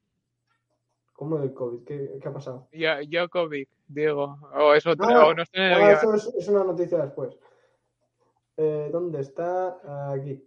¿Cómo 1.15 1.39
del 1.39 1.55
COVID? 1.55 1.85
¿Qué, 1.85 2.19
qué 2.21 2.29
ha 2.29 2.33
pasado? 2.33 2.69
Yo- 2.73 2.89
Jokovic, 3.11 3.71
digo. 3.87 4.39
O 4.55 4.75
es 4.75 4.87
otra, 4.87 5.07
Ah, 5.09 5.27
o 5.29 5.35
no 5.35 5.45
sé. 5.47 5.53
en 5.57 5.63
el 5.63 5.73
Ah, 5.83 5.93
eso 5.93 6.15
es, 6.15 6.27
es 6.35 6.49
una 6.49 6.65
noticia 6.65 6.99
después. 6.99 7.35
Eh, 8.59 8.91
¿Dónde 8.93 9.21
está? 9.21 10.13
Aquí. 10.13 10.47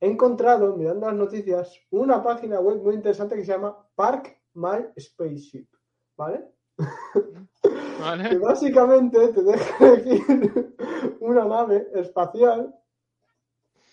He 0.00 0.06
encontrado, 0.08 0.74
mirando 0.76 1.06
las 1.06 1.16
noticias, 1.16 1.78
una 1.90 2.22
página 2.22 2.60
web 2.60 2.76
muy 2.82 2.94
interesante 2.94 3.34
que 3.36 3.44
se 3.44 3.52
llama 3.52 3.76
Park 3.94 4.40
My 4.54 4.86
Spaceship. 4.98 5.66
¿Vale? 6.16 6.48
que 7.62 7.98
¿Vale? 8.00 8.38
básicamente 8.38 9.28
te 9.28 9.42
deja 9.42 9.86
elegir 9.94 10.76
una 11.20 11.44
nave 11.44 11.88
espacial, 11.94 12.74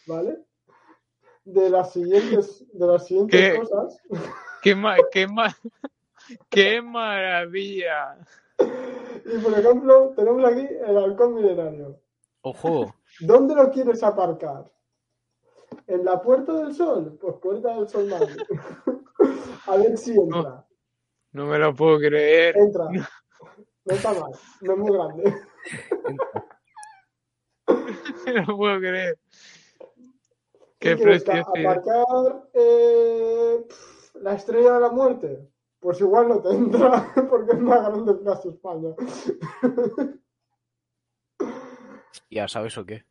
¿vale? 0.05 0.45
De 1.43 1.69
las 1.69 1.93
siguientes, 1.93 2.65
de 2.71 2.87
las 2.87 3.05
siguientes 3.05 3.39
¿Qué? 3.39 3.59
cosas. 3.59 4.01
Qué, 4.61 4.75
ma- 4.75 4.97
qué, 5.11 5.27
ma- 5.27 5.55
qué 6.49 6.81
maravilla. 6.81 8.17
Y 9.25 9.37
por 9.39 9.53
ejemplo, 9.57 10.13
tenemos 10.15 10.43
aquí 10.45 10.67
el 10.87 10.97
halcón 10.97 11.35
milenario. 11.35 11.99
Ojo, 12.41 12.95
¿Dónde 13.19 13.55
lo 13.55 13.71
quieres 13.71 14.03
aparcar? 14.03 14.71
¿En 15.87 16.03
la 16.05 16.21
Puerta 16.21 16.53
del 16.53 16.73
Sol? 16.73 17.17
Pues 17.19 17.35
Puerta 17.37 17.75
del 17.75 17.87
Sol 17.87 18.07
madre. 18.07 18.27
A 19.67 19.77
ver 19.77 19.97
si 19.97 20.13
entra. 20.15 20.64
No 21.35 21.45
me 21.47 21.59
lo 21.59 21.75
puedo 21.75 21.97
creer. 21.99 22.55
Entra. 22.55 22.85
No 22.89 23.93
está 23.93 24.13
mal. 24.13 24.31
No 24.61 24.71
es 24.71 24.79
muy 24.79 24.93
grande. 24.93 25.35
No 28.25 28.41
lo 28.41 28.57
puedo 28.57 28.79
creer. 28.79 29.19
¿Qué 30.79 30.97
preciosidad. 30.97 31.45
¿Aparcar 31.47 32.49
eh, 32.53 33.65
la 34.15 34.33
estrella 34.33 34.73
de 34.73 34.79
la 34.79 34.89
muerte? 34.89 35.47
Pues 35.79 35.99
igual 36.01 36.29
no 36.29 36.41
te 36.41 36.49
entra, 36.49 37.13
porque 37.29 37.51
es 37.51 37.59
más 37.59 37.81
grande 37.81 38.13
que 38.13 38.19
Plaza 38.19 38.49
España. 38.49 38.95
ya 42.31 42.47
sabes 42.47 42.77
o 42.79 42.85
qué. 42.85 43.05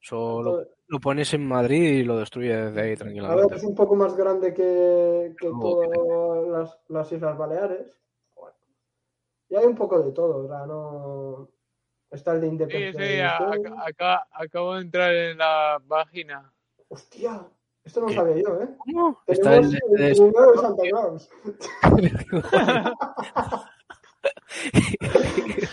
Solo 0.00 0.66
lo 0.88 1.00
pones 1.00 1.32
en 1.34 1.46
Madrid 1.46 1.82
y 1.98 2.02
lo 2.02 2.18
destruyes 2.18 2.56
desde 2.66 2.80
ahí 2.80 2.86
A 2.86 2.88
ver, 2.90 2.98
tranquilamente. 2.98 3.56
es 3.56 3.64
un 3.64 3.74
poco 3.74 3.94
más 3.94 4.16
grande 4.16 4.52
que, 4.54 5.34
que 5.38 5.48
todas 5.48 5.88
las, 6.48 6.78
las 6.88 7.12
Islas 7.12 7.36
Baleares. 7.38 8.00
Bueno. 8.34 8.56
Y 9.50 9.56
hay 9.56 9.64
un 9.66 9.74
poco 9.76 10.00
de 10.02 10.12
todo, 10.12 10.44
o 10.44 10.48
sea, 10.48 10.66
no... 10.66 11.48
Está 12.10 12.32
el 12.32 12.40
de 12.40 12.46
Sí, 12.46 12.52
Independencia. 12.52 13.04
sí, 13.06 13.20
a- 13.20 13.36
acá, 13.52 13.84
acá- 13.86 14.26
acabo 14.32 14.74
de 14.76 14.80
entrar 14.80 15.14
en 15.14 15.36
la 15.36 15.78
página. 15.86 16.50
Hostia, 16.88 17.46
esto 17.84 18.00
no 18.00 18.06
lo 18.06 18.10
¿Qué? 18.12 18.16
sabía 18.16 18.36
yo, 18.42 18.62
¿eh? 18.62 18.68
¿Cómo? 18.78 19.20
Está 19.26 19.50
Tenemos 19.50 19.74
el- 19.74 19.80
el 19.98 20.02
el- 20.04 20.16
primero 20.16 20.52
de 20.52 20.58
Santa 20.58 20.82
Claus. 20.88 21.30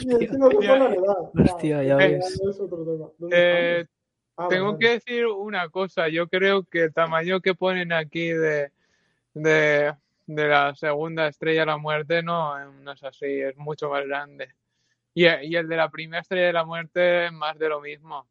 Y 0.01 0.13
encima 0.13 0.49
se 0.49 1.41
Hostia, 1.43 1.83
ya 1.83 1.95
ves. 1.95 2.41
es 2.41 2.59
otro 2.59 2.83
tema. 2.85 3.09
¿Dónde 3.17 3.35
Eh? 3.81 3.85
Ah, 4.37 4.47
Tengo 4.49 4.73
vale, 4.73 4.79
que 4.79 4.89
decir 4.91 5.25
una 5.27 5.69
cosa. 5.69 6.07
Yo 6.09 6.27
creo 6.27 6.63
que 6.63 6.83
el 6.83 6.93
tamaño 6.93 7.39
que 7.41 7.55
ponen 7.55 7.93
aquí 7.93 8.29
de, 8.29 8.71
de, 9.33 9.93
de 10.25 10.47
la 10.47 10.75
segunda 10.75 11.27
estrella 11.27 11.61
de 11.61 11.65
la 11.67 11.77
muerte 11.77 12.21
no, 12.21 12.71
no 12.71 12.91
es 12.91 13.03
así, 13.03 13.25
es 13.41 13.55
mucho 13.57 13.89
más 13.89 14.05
grande. 14.05 14.53
Y, 15.13 15.25
y 15.27 15.55
el 15.55 15.67
de 15.69 15.77
la 15.77 15.89
primera 15.89 16.21
estrella 16.21 16.47
de 16.47 16.53
la 16.53 16.65
muerte 16.65 17.25
es 17.27 17.31
más 17.31 17.57
de 17.57 17.69
lo 17.69 17.79
mismo. 17.81 18.27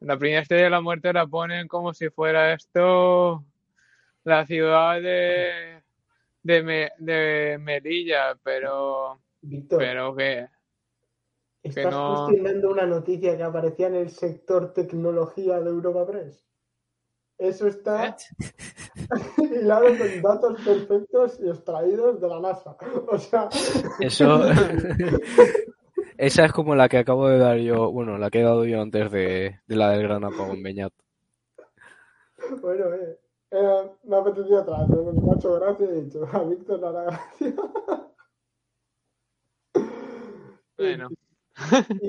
La 0.00 0.18
primera 0.18 0.42
estrella 0.42 0.64
de 0.64 0.70
la 0.70 0.80
muerte 0.80 1.12
la 1.12 1.26
ponen 1.26 1.68
como 1.68 1.94
si 1.94 2.10
fuera 2.10 2.52
esto 2.52 3.44
la 4.24 4.44
ciudad 4.44 5.00
de, 5.00 5.82
de, 6.42 6.62
Me- 6.62 6.92
de 6.98 7.58
Melilla, 7.60 8.36
pero, 8.42 9.20
pero 9.78 10.14
que 10.16 10.48
¿estás 11.66 11.94
no- 11.94 12.06
cuestionando 12.26 12.70
una 12.70 12.86
noticia 12.86 13.36
que 13.36 13.42
aparecía 13.42 13.86
en 13.88 13.94
el 13.96 14.10
sector 14.10 14.72
tecnología 14.72 15.60
de 15.60 15.70
Europa 15.70 16.06
Press? 16.06 16.46
Eso 17.38 17.66
está 17.66 18.16
hilado 19.38 19.96
con 19.98 20.22
datos 20.22 20.60
perfectos 20.64 21.38
y 21.40 21.48
extraídos 21.48 22.20
de 22.20 22.28
la 22.28 22.40
NASA. 22.40 22.76
O 23.08 23.18
sea, 23.18 23.48
Eso. 24.00 24.40
Esa 26.18 26.46
es 26.46 26.52
como 26.52 26.74
la 26.74 26.88
que 26.88 26.96
acabo 26.96 27.28
de 27.28 27.38
dar 27.38 27.58
yo, 27.58 27.92
bueno, 27.92 28.16
la 28.16 28.30
que 28.30 28.40
he 28.40 28.42
dado 28.42 28.64
yo 28.64 28.80
antes 28.80 29.10
de, 29.10 29.60
de 29.66 29.76
la 29.76 29.90
del 29.90 30.02
gran 30.02 30.24
apagón 30.24 30.62
Beñat. 30.62 30.92
bueno, 32.62 32.86
eh, 32.94 33.18
eh, 33.50 33.90
me 34.04 34.16
ha 34.16 34.20
apetecido 34.20 34.62
otra 34.62 34.78
vez, 34.78 34.86
pero 34.90 35.12
me 35.12 35.30
ha 35.30 35.34
hecho 35.36 35.54
gracia 35.60 35.86
y 35.86 35.88
he 35.90 36.02
dicho, 36.02 36.26
a 36.32 36.42
Víctor 36.44 36.80
le 36.80 36.86
hará 36.86 37.02
gracia. 37.04 37.54
bueno, 40.78 41.08
Y, 42.02 42.06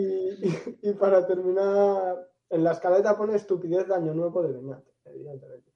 y- 0.47 0.79
y 0.81 0.93
para 0.93 1.25
terminar, 1.25 2.29
en 2.49 2.63
la 2.63 2.71
escaleta 2.73 3.17
pone 3.17 3.35
estupidez 3.35 3.87
de 3.87 3.95
año 3.95 4.13
nuevo 4.13 4.43
de 4.43 4.53
Beñat, 4.53 4.83
evidentemente. 5.05 5.71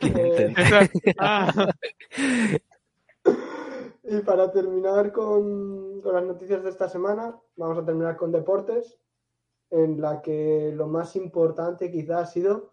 Eh, 0.00 0.54
y 4.04 4.20
para 4.20 4.50
terminar 4.52 5.12
con, 5.12 6.00
con 6.02 6.14
las 6.14 6.24
noticias 6.24 6.62
de 6.62 6.70
esta 6.70 6.88
semana, 6.88 7.34
vamos 7.56 7.78
a 7.78 7.84
terminar 7.84 8.16
con 8.16 8.30
deportes, 8.32 8.98
en 9.70 10.00
la 10.00 10.20
que 10.22 10.70
lo 10.74 10.86
más 10.86 11.16
importante 11.16 11.90
quizá 11.90 12.18
ha 12.20 12.26
sido 12.26 12.70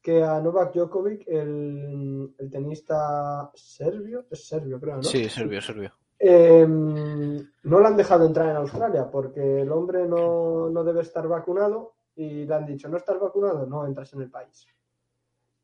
que 0.00 0.22
a 0.24 0.40
Novak 0.40 0.74
Djokovic, 0.74 1.28
el, 1.28 2.34
el 2.38 2.50
tenista 2.50 3.50
serbio, 3.54 4.26
es 4.30 4.48
serbio 4.48 4.80
creo, 4.80 4.96
¿no? 4.96 5.02
Sí, 5.04 5.28
Servio, 5.28 5.60
Servio. 5.60 5.92
Eh, 6.24 6.64
no 6.68 7.80
le 7.80 7.86
han 7.86 7.96
dejado 7.96 8.24
entrar 8.26 8.48
en 8.50 8.56
Australia 8.56 9.10
porque 9.10 9.62
el 9.62 9.72
hombre 9.72 10.06
no, 10.06 10.68
no 10.70 10.84
debe 10.84 11.00
estar 11.00 11.26
vacunado 11.26 11.94
y 12.14 12.44
le 12.44 12.54
han 12.54 12.64
dicho, 12.66 12.88
¿no 12.88 12.96
estás 12.96 13.18
vacunado? 13.18 13.66
No 13.66 13.84
entras 13.86 14.12
en 14.14 14.22
el 14.22 14.30
país. 14.30 14.66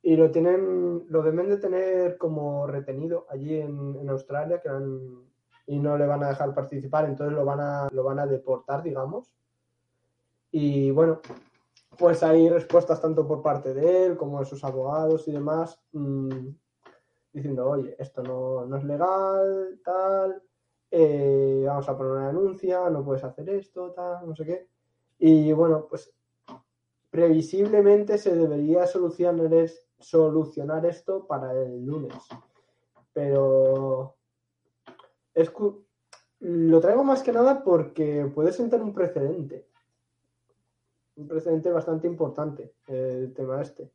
Y 0.03 0.17
lo 0.17 0.31
tienen, 0.31 1.05
lo 1.09 1.23
deben 1.23 1.49
de 1.49 1.59
tener 1.59 2.19
como 2.19 2.67
retenido 2.67 3.27
allí 3.31 3.61
en, 3.61 3.97
en 4.01 4.09
Australia 4.11 4.61
que 4.61 4.69
han- 4.69 5.29
y 5.67 5.79
no 5.79 5.99
le 5.99 6.07
van 6.07 6.25
a 6.25 6.29
dejar 6.31 6.55
participar, 6.55 7.05
entonces 7.05 7.37
lo 7.37 7.45
van 7.45 7.61
a, 7.61 7.89
lo 7.93 8.03
van 8.03 8.19
a 8.19 8.27
deportar, 8.27 8.83
digamos. 8.83 9.31
Y 10.51 10.91
bueno, 10.91 11.21
pues 11.99 12.23
hay 12.23 12.49
respuestas 12.49 13.01
tanto 13.01 13.27
por 13.27 13.43
parte 13.43 13.75
de 13.75 14.07
él 14.07 14.17
como 14.17 14.41
de 14.41 14.47
sus 14.47 14.65
abogados 14.65 15.29
y 15.29 15.33
demás, 15.33 15.81
mm, 15.93 16.49
diciendo, 17.33 17.69
oye, 17.69 17.97
esto 17.99 18.23
no, 18.23 18.67
no 18.67 18.77
es 18.77 18.85
legal, 18.85 19.81
tal, 19.85 20.43
eh, 20.91 21.65
vamos 21.67 21.89
a 21.89 21.97
poner 21.97 22.13
una 22.13 22.27
denuncia, 22.29 22.89
no 22.91 23.05
puedes 23.05 23.25
hacer 23.25 23.49
esto, 23.51 23.93
tal, 23.93 24.27
no 24.27 24.35
sé 24.35 24.45
qué. 24.45 24.69
Y 25.19 25.53
bueno, 25.53 25.87
pues 25.89 26.13
previsiblemente 27.11 28.19
se 28.19 28.35
debería 28.35 28.87
solucionar, 28.87 29.53
es- 29.55 29.87
solucionar 29.99 30.87
esto 30.87 31.27
para 31.27 31.53
el 31.53 31.85
lunes. 31.85 32.15
pero 33.13 34.15
es 35.35 35.51
lo 36.41 36.81
traigo 36.81 37.03
más 37.03 37.23
que 37.25 37.33
nada 37.33 37.65
porque 37.65 38.31
puede 38.33 38.53
sentar 38.53 38.81
un 38.81 38.95
precedente. 38.95 39.67
Un 41.17 41.27
precedente 41.27 41.71
bastante 41.73 42.07
importante, 42.07 42.75
eh, 42.87 43.23
el 43.25 43.35
tema 43.35 43.61
este. 43.61 43.91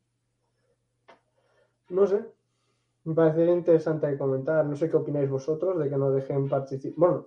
No 1.88 2.06
sé. 2.06 2.22
Me 3.04 3.14
parecería 3.14 3.52
interesante 3.54 4.06
de 4.06 4.16
comentar. 4.18 4.64
No 4.64 4.76
sé 4.76 4.88
qué 4.90 4.96
opináis 4.96 5.28
vosotros 5.28 5.78
de 5.78 5.88
que 5.90 5.96
no 5.96 6.10
dejen 6.10 6.48
participar. 6.48 6.98
Bueno, 6.98 7.26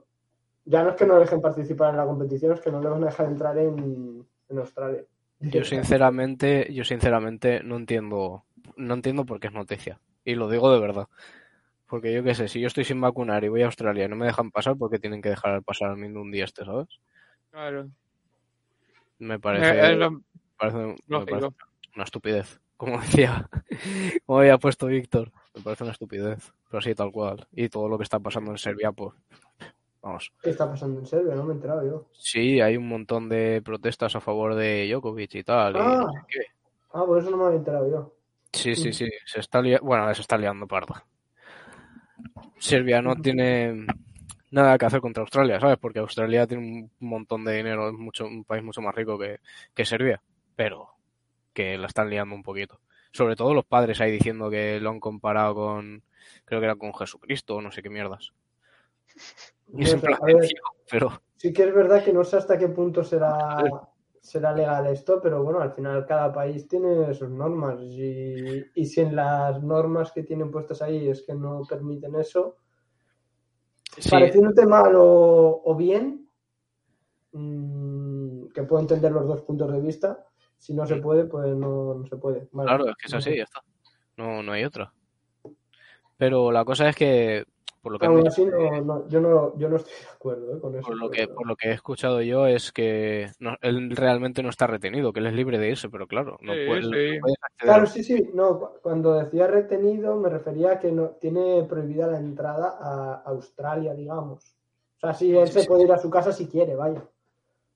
ya 0.66 0.84
no 0.84 0.90
es 0.90 0.96
que 0.96 1.06
no 1.06 1.20
dejen 1.20 1.42
participar 1.42 1.92
en 1.92 1.98
la 1.98 2.06
competición, 2.06 2.54
es 2.54 2.62
que 2.62 2.72
no 2.72 2.82
le 2.82 2.90
van 2.90 3.04
a 3.04 3.08
dejar 3.08 3.28
entrar 3.28 3.58
en, 3.58 4.26
en 4.50 4.58
Australia. 4.58 5.04
Yo 5.40 5.64
sinceramente, 5.64 6.74
yo 6.74 6.84
sinceramente 6.84 7.62
no 7.64 7.76
entiendo, 7.78 8.44
no 8.76 8.94
entiendo 8.96 9.26
por 9.26 9.40
qué 9.40 9.48
es 9.48 9.54
noticia. 9.54 10.00
Y 10.26 10.34
lo 10.36 10.50
digo 10.50 10.72
de 10.74 10.80
verdad. 10.80 11.08
Porque 11.88 12.12
yo 12.14 12.22
qué 12.24 12.36
sé, 12.36 12.48
si 12.50 12.60
yo 12.60 12.68
estoy 12.68 12.84
sin 12.84 13.00
vacunar 13.00 13.44
y 13.44 13.48
voy 13.48 13.62
a 13.62 13.68
Australia 13.68 14.06
y 14.06 14.10
no 14.10 14.16
me 14.18 14.26
dejan 14.26 14.52
pasar, 14.52 14.76
¿por 14.76 14.90
qué 14.90 15.00
tienen 15.00 15.22
que 15.22 15.30
dejar 15.30 15.62
pasar 15.64 15.92
al 15.92 16.18
un 16.18 16.32
día 16.32 16.44
este, 16.44 16.66
¿sabes? 16.66 16.88
Claro. 17.52 17.88
Me 19.20 19.36
Eh, 19.36 19.40
parece, 19.40 19.92
es 19.94 19.98
lo 19.98 20.12
me 20.12 20.22
parece- 20.58 20.96
me 21.08 21.26
parece 21.26 21.48
una 21.96 22.04
estupidez. 22.04 22.60
Como 22.76 23.00
decía, 23.00 23.50
como 24.26 24.40
había 24.40 24.58
puesto 24.58 24.88
Víctor, 24.88 25.32
me 25.58 25.64
parece 25.64 25.84
una 25.84 25.92
estupidez. 25.94 26.52
Pero 26.70 26.82
sí, 26.82 26.96
tal 26.96 27.12
cual. 27.12 27.48
Y 27.52 27.70
todo 27.70 27.88
lo 27.90 27.98
que 27.98 28.04
está 28.04 28.20
pasando 28.20 28.52
en 28.52 28.58
Serbia, 28.58 28.92
pues, 28.92 29.14
vamos. 30.02 30.32
¿Qué 30.42 30.50
está 30.52 30.70
pasando 30.70 31.00
en 31.00 31.06
Serbia? 31.06 31.36
No 31.36 31.44
me 31.44 31.52
he 31.54 31.56
enterado 31.56 31.86
yo. 31.86 32.08
Sí, 32.14 32.62
hay 32.62 32.78
un 32.78 32.88
montón 32.88 33.30
de 33.30 33.62
protestas 33.64 34.16
a 34.16 34.22
favor 34.22 34.56
de 34.56 34.88
Djokovic 34.90 35.36
y 35.36 35.44
tal. 35.44 35.76
y 35.76 35.80
Ah. 35.80 36.04
no 36.06 36.12
sé 36.14 36.20
qué. 36.30 36.40
Ah, 36.94 37.06
por 37.06 37.20
eso 37.20 37.30
no 37.30 37.38
me 37.38 37.46
había 37.46 37.58
enterado 37.58 37.90
yo. 37.90 38.14
Sí, 38.54 38.76
sí, 38.76 38.94
sí, 38.94 39.08
se 39.26 39.40
está 39.42 39.62
lia- 39.62 39.82
bueno, 39.82 40.12
se 40.16 40.22
está 40.22 40.38
liando 40.38 40.66
parda. 40.68 41.06
Serbia 42.60 43.02
no 43.02 43.16
tiene 43.16 43.86
nada 44.52 44.78
que 44.78 44.86
hacer 44.86 45.02
contra 45.02 45.22
Australia, 45.22 45.60
¿sabes? 45.60 45.78
Porque 45.78 46.00
Australia 46.00 46.48
tiene 46.48 46.64
un 46.64 46.92
montón 47.10 47.44
de 47.46 47.56
dinero, 47.58 47.90
es 47.90 47.94
mucho, 47.94 48.26
un 48.26 48.44
país 48.46 48.64
mucho 48.64 48.82
más 48.82 48.96
rico 48.96 49.20
que, 49.20 49.40
que 49.76 49.86
Serbia, 49.86 50.22
pero 50.56 50.90
que 51.54 51.78
la 51.78 51.88
están 51.88 52.10
liando 52.10 52.34
un 52.34 52.42
poquito. 52.44 52.80
Sobre 53.18 53.36
todo 53.36 53.54
los 53.54 53.66
padres 53.66 54.00
ahí 54.00 54.12
diciendo 54.12 54.50
que 54.50 54.80
lo 54.80 54.92
han 54.92 55.00
comparado 55.00 55.56
con, 55.56 56.04
creo 56.46 56.60
que 56.60 56.66
era 56.66 56.76
con 56.76 56.94
Jesucristo 56.94 57.56
o 57.56 57.62
no 57.62 57.72
sé 57.72 57.82
qué 57.82 57.90
mierdas. 57.90 58.32
Y 59.74 59.84
No 59.84 60.16
a 60.22 60.26
ver, 60.26 60.50
pero 60.90 61.20
Sí 61.38 61.54
que 61.54 61.64
es 61.64 61.74
verdad 61.74 62.04
que 62.04 62.12
no 62.12 62.24
sé 62.24 62.38
hasta 62.38 62.58
qué 62.58 62.68
punto 62.68 63.04
será, 63.04 63.58
será 64.22 64.54
legal 64.54 64.88
esto, 64.88 65.22
pero 65.22 65.44
bueno, 65.44 65.62
al 65.62 65.72
final 65.72 66.06
cada 66.06 66.34
país 66.34 66.68
tiene 66.68 67.14
sus 67.14 67.30
normas 67.30 67.80
y, 67.80 68.66
y 68.74 68.86
si 68.86 69.02
en 69.02 69.16
las 69.16 69.62
normas 69.62 70.12
que 70.12 70.24
tienen 70.24 70.52
puestas 70.52 70.82
ahí 70.82 71.08
es 71.08 71.22
que 71.22 71.36
no 71.36 71.62
permiten 71.70 72.16
eso, 72.16 72.58
sí, 73.98 74.10
pareciéndote 74.10 74.66
mal 74.66 74.96
o, 74.96 75.62
o 75.64 75.76
bien, 75.76 76.28
mm, 77.34 78.48
que 78.48 78.64
puedo 78.64 78.82
entender 78.82 79.12
los 79.12 79.28
dos 79.28 79.44
puntos 79.44 79.72
de 79.72 79.80
vista, 79.80 80.26
si 80.58 80.74
no 80.74 80.86
se 80.86 80.98
puede, 80.98 81.26
pues 81.26 81.48
no, 81.56 81.94
no 81.96 82.06
se 82.08 82.16
puede. 82.18 82.48
Vale. 82.52 82.68
Claro, 82.68 82.90
es 82.90 82.96
que 82.96 83.08
es 83.08 83.14
así, 83.14 83.36
ya 83.38 83.44
está. 83.44 83.62
No, 84.18 84.42
no 84.44 84.52
hay 84.52 84.64
otra. 84.64 84.92
Pero 86.18 86.52
la 86.52 86.66
cosa 86.66 86.90
es 86.90 86.96
que, 86.96 87.46
por 87.82 87.92
lo 87.92 88.00
que, 88.00 88.08
Aún 88.08 88.28
así, 88.28 88.44
no, 88.46 88.82
no, 88.82 89.08
yo, 89.08 89.22
no, 89.22 89.58
yo 89.58 89.70
no 89.70 89.76
estoy 89.78 89.94
de 89.94 90.10
acuerdo 90.10 90.58
eh, 90.58 90.60
con 90.60 90.76
eso. 90.76 90.88
por 90.88 90.98
lo 90.98 91.10
que, 91.12 91.28
por 91.28 91.48
lo 91.48 91.56
que 91.56 91.70
he 91.70 91.74
escuchado 91.74 92.22
yo, 92.22 92.48
es 92.48 92.72
que 92.72 93.30
no- 93.40 93.56
él 93.62 93.96
realmente 93.96 94.42
no 94.42 94.50
está 94.50 94.66
retenido, 94.66 95.14
que 95.14 95.20
él 95.20 95.28
es 95.28 95.34
libre 95.34 95.60
de 95.60 95.70
irse, 95.70 95.90
pero 95.90 96.08
claro, 96.08 96.38
no 96.42 96.54
Sí, 96.54 96.60
puede, 96.66 96.82
sí. 96.82 96.90
acceder 96.90 97.22
Claro, 97.58 97.86
sí, 97.86 98.04
sí, 98.04 98.30
no, 98.34 98.60
cu- 98.60 98.70
cuando 98.82 99.14
decía 99.14 99.46
retenido 99.48 100.16
me 100.16 100.30
refería 100.30 100.72
a 100.74 100.80
que 100.80 100.92
no 100.92 101.10
tiene 101.22 101.64
prohibida 101.70 102.08
la 102.08 102.18
entrada 102.18 102.78
a 102.82 103.22
Australia, 103.28 103.94
digamos. 103.94 104.56
O 104.98 105.00
sea, 105.00 105.14
sí, 105.14 105.38
él 105.38 105.48
Sí, 105.48 105.54
se 105.54 105.62
sí. 105.62 105.68
puede 105.68 105.84
ir 105.84 105.92
a 105.92 106.00
su 106.00 106.10
casa 106.10 106.32
si 106.32 106.48
quiere, 106.48 106.76
vaya. 106.76 107.04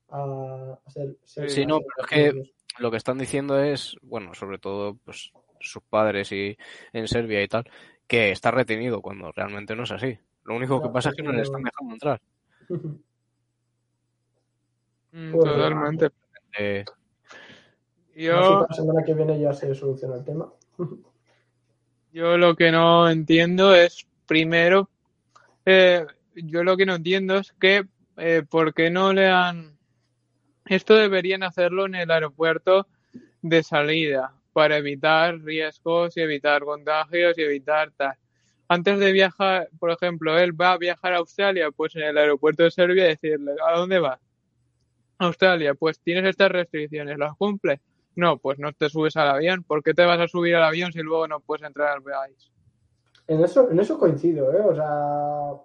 A, 0.08 0.76
a 0.84 0.90
ser, 0.90 1.16
ser- 1.24 1.48
Sí, 1.48 1.62
a 1.62 1.66
no, 1.66 1.76
ser- 1.78 1.86
pero 1.94 2.06
es 2.06 2.10
que- 2.42 2.52
Lo 2.78 2.90
que 2.90 2.96
están 2.96 3.18
diciendo 3.18 3.58
es, 3.58 3.96
bueno, 4.02 4.34
sobre 4.34 4.58
todo 4.58 4.96
pues 5.04 5.32
sus 5.60 5.82
padres 5.82 6.32
y 6.32 6.56
en 6.92 7.06
Serbia 7.08 7.42
y 7.42 7.48
tal, 7.48 7.64
que 8.06 8.30
está 8.30 8.50
retenido 8.50 9.00
cuando 9.00 9.30
realmente 9.32 9.76
no 9.76 9.84
es 9.84 9.92
así. 9.92 10.18
Lo 10.44 10.56
único 10.56 10.82
que 10.82 10.88
pasa 10.88 11.10
es 11.10 11.16
que 11.16 11.22
no 11.22 11.32
le 11.32 11.42
están 11.42 11.62
dejando 11.62 11.94
entrar. 11.94 12.20
Mm, 15.12 15.32
Pues, 15.32 15.44
totalmente. 15.44 16.10
Eh, 16.58 16.84
Yo, 18.16 18.66
la 18.68 18.74
semana 18.74 19.04
que 19.04 19.14
viene 19.14 19.38
ya 19.38 19.52
se 19.52 19.74
soluciona 19.74 20.16
el 20.16 20.24
tema. 20.24 20.52
yo 22.12 22.36
lo 22.36 22.56
que 22.56 22.70
no 22.70 23.08
entiendo 23.08 23.74
es, 23.74 24.06
primero, 24.26 24.88
eh, 25.64 26.06
yo 26.34 26.64
lo 26.64 26.76
que 26.76 26.86
no 26.86 26.94
entiendo 26.94 27.38
es 27.38 27.52
que, 27.52 27.86
eh, 28.16 28.42
¿por 28.48 28.74
qué 28.74 28.90
no 28.90 29.12
le 29.12 29.28
han... 29.28 29.78
Esto 30.66 30.94
deberían 30.94 31.42
hacerlo 31.42 31.86
en 31.86 31.94
el 31.94 32.10
aeropuerto 32.10 32.86
de 33.42 33.62
salida 33.62 34.34
para 34.52 34.76
evitar 34.76 35.38
riesgos 35.40 36.16
y 36.16 36.20
evitar 36.20 36.62
contagios 36.62 37.36
y 37.38 37.42
evitar 37.42 37.90
tal. 37.96 38.16
Antes 38.68 38.98
de 38.98 39.12
viajar, 39.12 39.68
por 39.78 39.90
ejemplo, 39.90 40.38
él 40.38 40.58
va 40.58 40.72
a 40.72 40.78
viajar 40.78 41.12
a 41.12 41.18
Australia, 41.18 41.70
pues 41.70 41.94
en 41.96 42.02
el 42.02 42.16
aeropuerto 42.16 42.62
de 42.62 42.70
Serbia 42.70 43.04
decirle, 43.04 43.52
¿a 43.66 43.78
dónde 43.78 43.98
vas? 43.98 44.20
Australia, 45.18 45.74
pues 45.74 46.00
tienes 46.00 46.24
estas 46.24 46.50
restricciones, 46.50 47.18
¿las 47.18 47.36
cumple? 47.36 47.80
No, 48.14 48.38
pues 48.38 48.58
no 48.58 48.72
te 48.72 48.88
subes 48.88 49.16
al 49.16 49.28
avión. 49.28 49.62
¿Por 49.62 49.82
qué 49.82 49.94
te 49.94 50.04
vas 50.04 50.20
a 50.20 50.28
subir 50.28 50.54
al 50.56 50.64
avión 50.64 50.92
si 50.92 51.00
luego 51.00 51.26
no 51.28 51.40
puedes 51.40 51.64
entrar 51.64 51.88
al 51.88 52.02
país? 52.02 52.50
En 53.26 53.42
eso, 53.42 53.70
en 53.70 53.80
eso 53.80 53.98
coincido, 53.98 54.52
¿eh? 54.52 54.60
O 54.60 54.74
sea, 54.74 55.62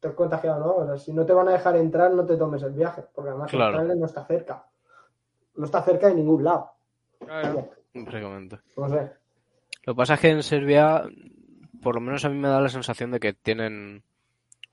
te 0.00 0.08
has 0.08 0.14
contagiado, 0.14 0.60
¿no? 0.60 0.76
O 0.76 0.86
sea, 0.86 0.98
si 0.98 1.12
no 1.12 1.24
te 1.26 1.32
van 1.32 1.48
a 1.48 1.52
dejar 1.52 1.76
entrar, 1.76 2.12
no 2.12 2.24
te 2.24 2.36
tomes 2.36 2.62
el 2.62 2.72
viaje, 2.72 3.04
porque 3.14 3.30
además 3.30 3.50
Claro. 3.50 3.76
Australia 3.76 3.94
no 4.00 4.06
está 4.06 4.24
cerca. 4.24 4.64
No 5.56 5.64
está 5.64 5.82
cerca 5.82 6.08
de 6.08 6.14
ningún 6.14 6.44
lado. 6.44 6.70
Claro. 7.18 7.70
No 7.94 8.88
sé. 8.88 9.12
Lo 9.84 9.94
que 9.94 9.96
pasa 9.96 10.14
es 10.14 10.20
que 10.20 10.30
en 10.30 10.42
Serbia, 10.42 11.02
por 11.82 11.94
lo 11.96 12.00
menos 12.00 12.24
a 12.24 12.28
mí 12.28 12.36
me 12.36 12.48
da 12.48 12.60
la 12.60 12.68
sensación 12.68 13.10
de 13.10 13.18
que 13.20 13.32
tienen 13.32 14.02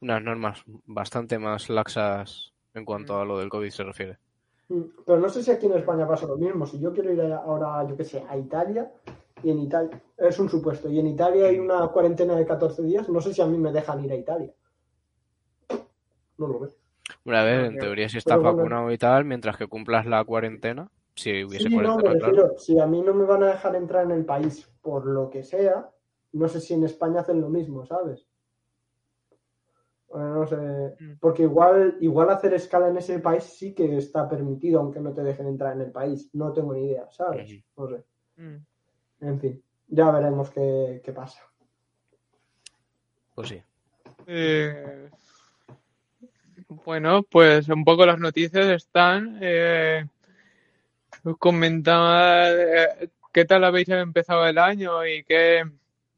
unas 0.01 0.21
normas 0.21 0.63
bastante 0.85 1.39
más 1.39 1.69
laxas 1.69 2.53
en 2.73 2.85
cuanto 2.85 3.19
a 3.19 3.25
lo 3.25 3.39
del 3.39 3.49
COVID 3.49 3.69
se 3.69 3.83
refiere. 3.83 4.19
Mm, 4.67 4.81
Pero 5.05 5.19
no 5.19 5.29
sé 5.29 5.41
si 5.41 5.51
aquí 5.51 5.65
en 5.65 5.73
España 5.73 6.07
pasa 6.07 6.27
lo 6.27 6.37
mismo. 6.37 6.65
Si 6.65 6.79
yo 6.79 6.93
quiero 6.93 7.11
ir 7.13 7.21
ahora, 7.33 7.87
yo 7.87 7.95
qué 7.95 8.03
sé, 8.03 8.23
a 8.27 8.37
Italia, 8.37 8.91
y 9.41 9.49
en 9.51 9.59
Italia, 9.59 10.01
es 10.17 10.37
un 10.39 10.49
supuesto, 10.49 10.89
y 10.89 10.99
en 10.99 11.07
Italia 11.07 11.47
hay 11.47 11.59
una 11.59 11.87
cuarentena 11.87 12.35
de 12.35 12.45
14 12.45 12.81
días, 12.83 13.07
no 13.09 13.21
sé 13.21 13.33
si 13.33 13.41
a 13.41 13.45
mí 13.45 13.57
me 13.57 13.71
dejan 13.71 14.03
ir 14.03 14.11
a 14.11 14.15
Italia. 14.15 14.51
No 16.37 16.47
lo 16.47 16.59
veo. 16.59 16.71
Bueno, 17.23 17.39
a 17.39 17.43
ver, 17.43 17.65
en 17.65 17.77
teoría 17.77 18.09
si 18.09 18.17
estás 18.17 18.37
bueno. 18.37 18.55
vacunado 18.55 18.91
y 18.91 18.97
tal, 18.97 19.25
mientras 19.25 19.57
que 19.57 19.67
cumplas 19.67 20.05
la 20.05 20.23
cuarentena, 20.23 20.89
si 21.13 21.43
hubiese 21.43 21.69
Sí, 21.69 21.75
no, 21.75 21.81
me 21.97 22.01
cuarentena, 22.01 22.01
claro. 22.19 22.25
refiero, 22.33 22.57
si 22.57 22.79
a 22.79 22.87
mí 22.87 23.01
no 23.01 23.13
me 23.13 23.25
van 23.25 23.43
a 23.43 23.47
dejar 23.47 23.75
entrar 23.75 24.03
en 24.05 24.11
el 24.11 24.25
país 24.25 24.67
por 24.81 25.05
lo 25.05 25.29
que 25.29 25.43
sea, 25.43 25.89
no 26.33 26.47
sé 26.47 26.59
si 26.59 26.73
en 26.73 26.83
España 26.83 27.21
hacen 27.21 27.39
lo 27.41 27.49
mismo, 27.49 27.85
¿sabes? 27.85 28.27
Bueno, 30.07 30.33
no 30.35 30.47
sé, 30.47 30.55
Mm. 30.99 31.13
porque 31.19 31.43
igual, 31.43 31.97
igual 31.99 32.29
hacer 32.29 32.53
escala 32.53 32.87
en 32.89 32.97
ese 32.97 33.19
país 33.19 33.43
sí 33.43 33.73
que 33.73 33.97
está 33.97 34.27
permitido, 34.29 34.79
aunque 34.79 34.99
no 34.99 35.13
te 35.13 35.23
dejen 35.23 35.47
entrar 35.47 35.73
en 35.73 35.81
el 35.81 35.91
país. 35.91 36.29
No 36.33 36.53
tengo 36.53 36.73
ni 36.73 36.85
idea, 36.85 37.09
¿sabes? 37.11 37.51
No 37.75 37.87
sé. 37.87 38.03
Mm. 38.37 38.55
En 39.21 39.39
fin, 39.39 39.63
ya 39.87 40.11
veremos 40.11 40.49
qué, 40.51 41.01
qué 41.03 41.11
pasa. 41.11 41.41
Pues 43.33 43.49
sí. 43.49 43.61
Eh, 44.27 45.09
bueno, 46.83 47.23
pues 47.23 47.69
un 47.69 47.83
poco 47.83 48.05
las 48.05 48.19
noticias 48.19 48.67
están. 48.67 49.37
Eh, 49.41 50.05
comentaba 51.39 52.49
eh, 52.51 53.09
qué 53.33 53.45
tal 53.45 53.63
habéis 53.63 53.89
empezado 53.89 54.45
el 54.45 54.57
año 54.57 55.05
y 55.05 55.23
qué, 55.23 55.63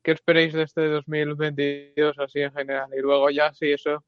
qué 0.02 0.12
esperáis 0.12 0.54
de 0.54 0.64
este 0.64 0.88
2022 0.88 2.20
así 2.20 2.42
en 2.42 2.52
general. 2.54 2.90
Y 2.98 3.02
luego 3.02 3.30
ya, 3.30 3.54
si 3.54 3.72
eso, 3.72 4.04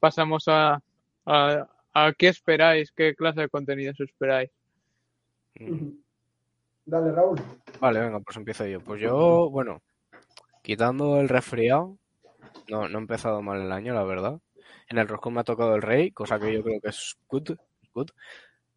pasamos 0.00 0.48
a, 0.48 0.82
a, 1.26 1.68
a 1.94 2.12
qué 2.12 2.28
esperáis, 2.28 2.92
qué 2.92 3.14
clase 3.14 3.42
de 3.42 3.48
contenidos 3.48 4.00
esperáis. 4.00 4.50
Dale, 6.86 7.12
Raúl. 7.12 7.40
Vale, 7.80 8.00
venga, 8.00 8.20
pues 8.20 8.36
empiezo 8.36 8.66
yo. 8.66 8.80
Pues 8.80 9.00
yo, 9.00 9.48
bueno, 9.50 9.80
quitando 10.62 11.20
el 11.20 11.28
resfriado, 11.28 11.96
no, 12.68 12.88
no 12.88 12.98
he 12.98 13.00
empezado 13.00 13.40
mal 13.42 13.60
el 13.60 13.72
año, 13.72 13.94
la 13.94 14.04
verdad. 14.04 14.40
En 14.94 14.98
el 14.98 15.08
roscón 15.08 15.34
me 15.34 15.40
ha 15.40 15.44
tocado 15.44 15.74
el 15.74 15.82
rey, 15.82 16.12
cosa 16.12 16.38
que 16.38 16.52
yo 16.52 16.62
creo 16.62 16.80
que 16.80 16.90
es 16.90 17.18
good, 17.28 17.56
good, 17.92 18.10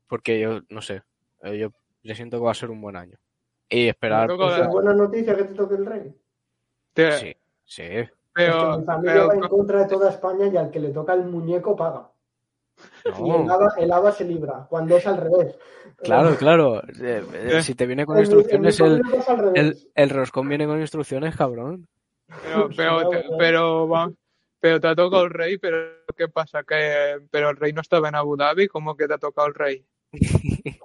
porque 0.07 0.39
yo, 0.39 0.61
no 0.70 0.82
sé, 0.82 1.03
eh, 1.43 1.59
yo, 1.59 1.70
siento 2.15 2.39
que 2.39 2.43
va 2.43 2.49
a 2.49 2.55
ser 2.55 2.72
un 2.72 2.82
buen 2.82 2.95
año. 2.95 3.20
Y 3.70 3.88
esperar, 3.88 4.28
pues, 4.36 4.57
es 4.57 4.68
buena 4.68 4.95
noticia 4.95 5.36
que 5.38 5.43
te 5.43 5.53
toque 5.53 5.76
el 5.76 5.86
rey. 5.86 6.11
Te- 6.93 7.11
sí, 7.11 7.36
sí, 7.65 7.84
Es 7.84 8.09
que 8.09 8.11
pero, 8.34 8.80
mi 8.80 8.84
familia 8.86 9.13
pero- 9.13 9.28
va 9.28 9.34
en 9.36 9.41
contra 9.41 9.80
de 9.84 9.88
toda 9.88 10.09
España 10.09 10.47
y 10.47 10.57
al 10.57 10.72
que 10.72 10.80
le 10.80 10.89
toca 10.89 11.13
el 11.13 11.26
muñeco 11.26 11.76
paga. 11.76 12.09
Y 13.05 13.30
el 13.84 13.91
haba 13.91 14.11
se 14.11 14.26
libra, 14.26 14.65
cuando 14.68 14.97
es 14.97 15.05
al 15.05 15.18
revés. 15.18 15.55
claro, 15.97 16.36
claro, 16.36 16.82
eh, 16.99 17.24
eh, 17.32 17.61
si 17.61 17.76
te 17.76 17.86
viene 17.86 18.07
con 18.07 18.18
instrucciones, 18.18 18.80
el, 18.80 19.03
el, 19.53 19.91
el 19.93 20.09
roscón 20.09 20.49
viene 20.49 20.65
con 20.65 20.82
instrucciones, 20.82 21.36
cabrón. 21.36 21.88
Pero, 22.43 22.70
pero, 22.76 23.09
pero, 23.38 23.88
vamos, 23.88 24.15
pero 24.60 24.80
te 24.80 24.88
ha 24.88 24.95
tocado 24.95 25.26
el 25.26 25.32
rey, 25.32 25.58
pero 25.58 26.05
¿qué 26.16 26.28
pasa? 26.28 26.64
Que, 26.64 27.20
pero 27.32 27.49
el 27.49 27.58
rey 27.58 27.74
no 27.74 27.82
estaba 27.82 28.10
en 28.10 28.16
Abu 28.16 28.36
Dhabi, 28.36 28.68
¿cómo 28.68 28.95
que 28.95 29.08
te 29.08 29.14
ha 29.14 29.18
tocado 29.18 29.47
el 29.47 29.55
rey? 29.55 29.86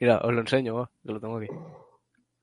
Mira, 0.00 0.18
os 0.18 0.32
lo 0.32 0.40
enseño, 0.40 0.74
va, 0.76 0.90
que 1.04 1.12
lo 1.12 1.20
tengo 1.20 1.38
aquí. 1.38 1.48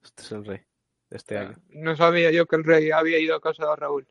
Este 0.03 0.23
es 0.23 0.31
el 0.31 0.45
rey 0.45 0.61
de 1.09 1.17
este 1.17 1.37
año. 1.37 1.55
No 1.69 1.95
sabía 1.95 2.31
yo 2.31 2.45
que 2.45 2.55
el 2.55 2.63
rey 2.63 2.91
había 2.91 3.19
ido 3.19 3.35
a 3.35 3.41
casa 3.41 3.69
de 3.69 3.75
Raúl. 3.75 4.07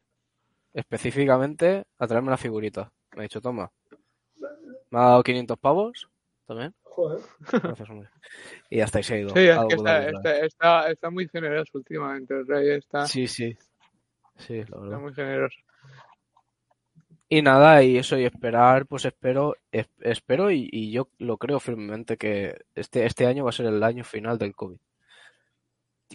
Específicamente 0.72 1.84
a 1.98 2.06
traerme 2.06 2.30
la 2.30 2.36
figurita. 2.36 2.92
Me 3.16 3.20
ha 3.20 3.22
dicho, 3.22 3.40
toma. 3.40 3.72
Me 4.90 4.98
ha 4.98 5.02
dado 5.02 5.22
500 5.22 5.58
pavos 5.58 6.08
también. 6.46 6.74
Joder. 6.82 7.22
Gracias, 7.50 7.90
hombre. 7.90 8.08
Y 8.68 8.80
hasta 8.80 8.98
ahí 8.98 9.04
se 9.04 9.14
ha 9.14 9.18
ido. 9.18 9.30
Sí, 9.30 9.40
es 9.40 9.56
a 9.56 9.66
que 9.66 9.74
Abu 9.74 9.82
está, 9.82 10.08
está, 10.08 10.38
está, 10.40 10.90
está 10.90 11.10
muy 11.10 11.28
generoso 11.28 11.78
últimamente, 11.78 12.34
el 12.34 12.46
rey 12.46 12.70
está. 12.70 13.06
Sí, 13.06 13.26
sí. 13.26 13.56
Sí, 14.36 14.56
la 14.56 14.62
está 14.62 14.78
verdad. 14.78 14.98
muy 14.98 15.14
generoso. 15.14 15.58
Y 17.32 17.42
nada, 17.42 17.82
y 17.84 17.96
eso, 17.96 18.18
y 18.18 18.24
esperar, 18.24 18.86
pues 18.86 19.04
espero, 19.04 19.54
es- 19.70 19.88
espero 20.00 20.50
y, 20.50 20.68
y 20.72 20.90
yo 20.90 21.08
lo 21.18 21.36
creo 21.38 21.60
firmemente 21.60 22.16
que 22.16 22.60
este, 22.74 23.06
este 23.06 23.24
año 23.26 23.44
va 23.44 23.50
a 23.50 23.52
ser 23.52 23.66
el 23.66 23.82
año 23.84 24.02
final 24.02 24.36
del 24.36 24.54
COVID. 24.54 24.78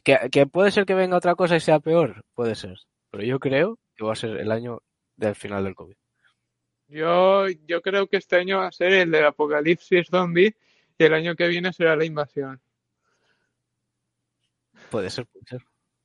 Que, 0.03 0.30
que 0.30 0.45
puede 0.45 0.72
ser 0.72 0.86
que 0.86 0.93
venga 0.93 1.16
otra 1.16 1.36
cosa 1.36 1.55
y 1.55 1.61
sea 1.61 1.80
peor, 1.80 2.26
puede 2.34 2.53
ser. 2.55 2.78
Pero 3.11 3.24
yo 3.24 3.39
creo 3.39 3.80
que 3.95 4.03
va 4.03 4.11
a 4.11 4.18
ser 4.18 4.32
el 4.36 4.51
año 4.51 4.82
del 5.16 5.36
final 5.36 5.63
del 5.63 5.74
COVID. 5.74 5.95
Yo, 6.89 7.47
yo 7.66 7.82
creo 7.82 8.07
que 8.07 8.18
este 8.18 8.36
año 8.36 8.57
va 8.59 8.68
a 8.68 8.72
ser 8.74 8.91
el 8.91 9.09
del 9.09 9.26
apocalipsis 9.26 10.07
zombie 10.09 10.53
y 10.97 11.03
el 11.05 11.13
año 11.13 11.36
que 11.36 11.47
viene 11.47 11.72
será 11.72 11.95
la 11.95 12.03
invasión. 12.03 12.59
Puede 14.91 15.09
ser, 15.09 15.26
puede 15.28 15.45
ser. 15.45 15.61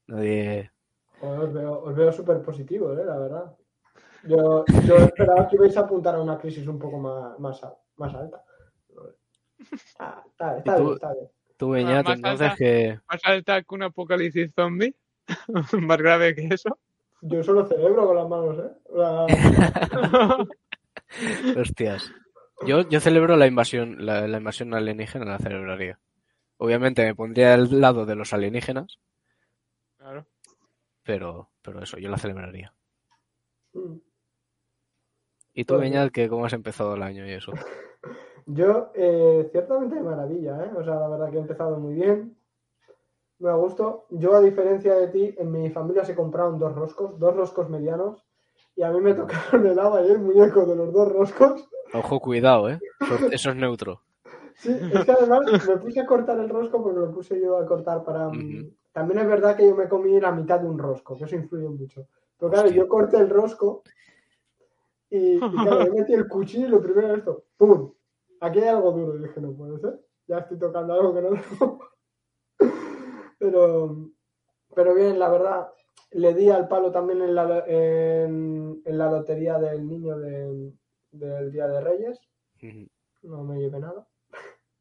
Nadie. 0.07 0.71
Os 1.21 1.53
veo, 1.53 1.81
os 1.83 1.95
veo 1.97 2.13
súper 2.13 2.41
positivos, 2.43 2.97
¿eh? 2.99 3.05
la 3.05 3.19
verdad. 3.19 3.57
Yo, 4.25 4.65
yo 4.87 4.97
esperaba 4.97 5.49
que 5.49 5.57
ibais 5.57 5.77
a 5.77 5.81
apuntar 5.81 6.15
a 6.15 6.21
una 6.23 6.39
crisis 6.39 6.67
un 6.67 6.79
poco 6.79 6.99
más, 6.99 7.39
más, 7.39 7.61
más 7.97 8.15
alta. 8.15 8.43
Ah, 9.99 10.23
está, 10.27 10.59
está 10.59 10.75
¿Y 10.75 10.77
tú? 10.79 10.83
bien, 10.85 10.95
está 10.95 11.13
bien. 11.15 11.29
Tú, 11.57 11.71
Beñat, 11.71 12.05
más 12.07 12.17
entonces 12.17 12.47
alta. 12.47 12.57
que. 12.57 13.01
Más 13.09 13.21
alta 13.25 13.63
que 13.63 13.75
un 13.75 13.83
apocalipsis 13.83 14.53
zombie, 14.55 14.95
más 15.81 15.99
grave 15.99 16.35
que 16.35 16.49
eso. 16.51 16.79
Yo 17.23 17.43
solo 17.43 17.67
celebro 17.67 18.07
con 18.07 18.17
las 18.17 18.29
manos, 18.29 18.59
¿eh? 18.59 18.73
Sea, 18.95 19.27
Hostias. 21.61 22.11
Yo, 22.67 22.89
yo 22.89 23.01
celebro 23.01 23.37
la 23.37 23.47
invasión, 23.47 24.05
la, 24.05 24.27
la 24.27 24.39
invasión 24.39 24.73
alienígena, 24.75 25.25
la 25.25 25.39
celebraría. 25.39 25.99
Obviamente 26.59 27.05
me 27.05 27.15
pondría 27.15 27.55
al 27.55 27.81
lado 27.81 28.05
de 28.07 28.15
los 28.17 28.33
alienígenas, 28.35 28.99
Claro. 29.99 30.27
pero, 31.03 31.51
pero 31.63 31.83
eso, 31.83 31.99
yo 31.99 32.11
la 32.11 32.19
celebraría. 32.19 32.73
mm. 33.75 33.97
¿Y 35.61 35.65
tú, 35.65 35.75
Pues- 35.75 35.83
Beñat, 35.83 36.11
que 36.11 36.27
cómo 36.29 36.47
has 36.47 36.55
empezado 36.55 36.95
el 36.95 37.03
año 37.03 37.27
y 37.27 37.33
eso? 37.33 37.53
Yo, 38.47 38.91
eh, 38.95 39.47
ciertamente 39.53 39.97
de 39.97 40.03
maravilla, 40.03 40.65
¿eh? 40.65 40.71
O 40.75 40.83
sea, 40.83 40.95
la 40.95 41.09
verdad 41.09 41.31
que 41.31 41.37
he 41.37 41.41
empezado 41.41 41.79
muy 41.79 41.93
bien. 41.95 42.35
Me 43.39 43.53
gusto. 43.53 44.07
Yo, 44.09 44.35
a 44.35 44.41
diferencia 44.41 44.95
de 44.95 45.09
ti, 45.09 45.35
en 45.37 45.53
mi 45.53 45.69
familia 45.71 46.03
se 46.05 46.15
compraron 46.15 46.59
dos 46.59 46.75
roscos, 46.75 47.19
dos 47.19 47.37
roscos 47.37 47.69
medianos, 47.69 48.25
y 48.75 48.83
a 48.83 48.91
mí 48.91 49.01
me 49.03 49.13
tocaron 49.15 49.67
el 49.67 49.79
agua 49.79 50.03
y 50.03 50.11
el 50.11 50.19
muñeco 50.21 50.65
de 50.65 50.77
los 50.77 50.93
dos 50.95 51.13
roscos. 51.13 51.69
Ojo, 51.93 52.21
cuidado, 52.21 52.71
¿eh? 52.71 52.81
Eso, 53.31 53.51
es 53.51 53.57
neutro. 53.57 54.01
Sí, 54.55 54.71
es 54.95 55.05
que 55.05 55.13
además 55.13 55.41
me 55.69 55.77
puse 55.77 56.01
a 56.01 56.07
cortar 56.07 56.39
el 56.39 56.49
rosco 56.49 56.83
porque 56.83 56.99
lo 57.01 57.11
puse 57.13 57.39
yo 57.41 57.59
a 57.59 57.67
cortar 57.67 58.03
para... 58.03 58.29
mm. 58.31 58.71
También 58.93 59.21
es 59.21 59.27
verdad 59.29 59.57
que 59.57 59.67
yo 59.69 59.77
me 59.77 59.89
comí 59.89 60.19
la 60.21 60.33
mitad 60.33 60.59
de 60.59 60.67
un 60.69 60.79
rosco, 60.79 61.17
que 61.17 61.25
eso 61.25 61.37
influye 61.37 61.69
mucho. 61.69 62.07
Pero 62.39 62.51
claro, 62.51 62.67
Hostia. 62.69 62.83
yo 62.83 62.89
corté 62.89 63.19
el 63.19 63.29
rosco 63.31 63.83
y, 65.11 65.37
y 65.37 65.41
claro, 65.65 65.87
yo 65.87 65.95
metí 65.95 66.13
el 66.15 66.29
cuchillo 66.29 66.67
y 66.67 66.71
lo 66.71 66.83
primero 66.83 67.09
era 67.09 67.17
esto, 67.19 67.45
¡pum! 67.57 67.93
Aquí 68.41 68.59
hay 68.61 68.69
algo 68.69 68.93
duro. 68.93 69.19
Y 69.19 69.23
dije, 69.23 69.41
no 69.41 69.53
puede 69.53 69.79
ser, 69.81 70.01
ya 70.27 70.39
estoy 70.39 70.59
tocando 70.59 70.95
algo 70.95 71.15
que 71.15 71.21
no 71.23 71.31
debo. 71.31 71.81
pero, 73.39 74.11
pero 74.75 74.95
bien, 74.95 75.19
la 75.19 75.29
verdad, 75.29 75.69
le 76.13 76.35
di 76.35 76.51
al 76.51 76.69
palo 76.69 76.91
también 76.91 77.23
en 77.23 77.35
la, 77.35 77.65
en, 77.67 78.83
en 78.85 78.99
la 78.99 79.11
lotería 79.11 79.59
del 79.59 79.87
niño 79.87 80.19
de- 80.19 80.73
del 81.13 81.51
Día 81.53 81.67
de 81.67 81.81
Reyes 81.81 82.21
no 83.23 83.43
me 83.45 83.59
lleve 83.59 83.81
nada. 83.81 84.07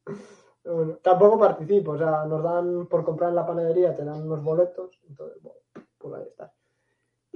Bueno, 0.62 0.98
tampoco 1.02 1.40
participo, 1.40 1.92
o 1.94 1.98
sea, 1.98 2.26
nos 2.26 2.44
dan 2.44 2.86
por 2.88 3.04
comprar 3.04 3.30
en 3.30 3.36
la 3.38 3.48
panadería, 3.48 3.96
te 3.96 4.04
dan 4.04 4.22
unos 4.24 4.44
boletos, 4.44 4.92
entonces, 5.08 5.42
bueno, 5.42 5.60
pues 5.98 6.14
ahí 6.16 6.28
está. 6.28 6.54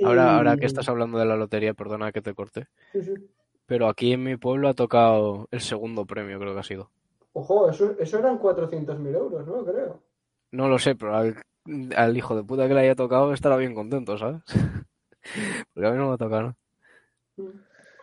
Ahora, 0.03 0.35
ahora 0.37 0.57
que 0.57 0.65
estás 0.65 0.89
hablando 0.89 1.17
de 1.19 1.25
la 1.25 1.35
lotería, 1.35 1.73
perdona 1.73 2.11
que 2.11 2.21
te 2.21 2.33
corte, 2.33 2.67
Sí, 2.91 3.03
sí. 3.03 3.13
pero 3.65 3.87
aquí 3.87 4.13
en 4.13 4.23
mi 4.23 4.37
pueblo 4.37 4.67
ha 4.69 4.73
tocado 4.73 5.47
el 5.51 5.61
segundo 5.61 6.05
premio, 6.05 6.39
creo 6.39 6.53
que 6.53 6.59
ha 6.59 6.63
sido. 6.63 6.89
Ojo, 7.33 7.69
eso, 7.69 7.95
eso 7.99 8.19
eran 8.19 8.37
400.000 8.39 9.15
euros, 9.15 9.45
¿no? 9.47 9.63
Creo. 9.65 10.01
No 10.51 10.67
lo 10.69 10.77
sé, 10.79 10.95
pero 10.95 11.15
al, 11.15 11.35
al 11.95 12.17
hijo 12.17 12.35
de 12.35 12.43
puta 12.43 12.67
que 12.67 12.73
le 12.73 12.81
haya 12.81 12.95
tocado 12.95 13.33
estará 13.33 13.57
bien 13.57 13.73
contento, 13.73 14.17
¿sabes? 14.17 14.41
Porque 15.73 15.87
a 15.87 15.91
mí 15.91 15.97
no 15.97 16.09
me 16.09 16.13
ha 16.13 16.17
tocado, 16.17 16.41
¿no? 16.43 16.55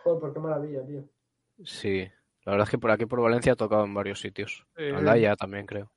Joder, 0.03 0.19
pues 0.19 0.33
qué 0.33 0.39
maravilla, 0.39 0.85
tío. 0.85 1.03
Sí, 1.63 2.09
la 2.45 2.53
verdad 2.53 2.65
es 2.67 2.71
que 2.71 2.77
por 2.79 2.91
aquí 2.91 3.05
por 3.05 3.21
Valencia 3.21 3.53
ha 3.53 3.55
tocado 3.55 3.85
en 3.85 3.93
varios 3.93 4.19
sitios. 4.19 4.65
Sí. 4.75 4.83
Aldaya 4.85 5.35
también, 5.35 5.65
creo. 5.65 5.91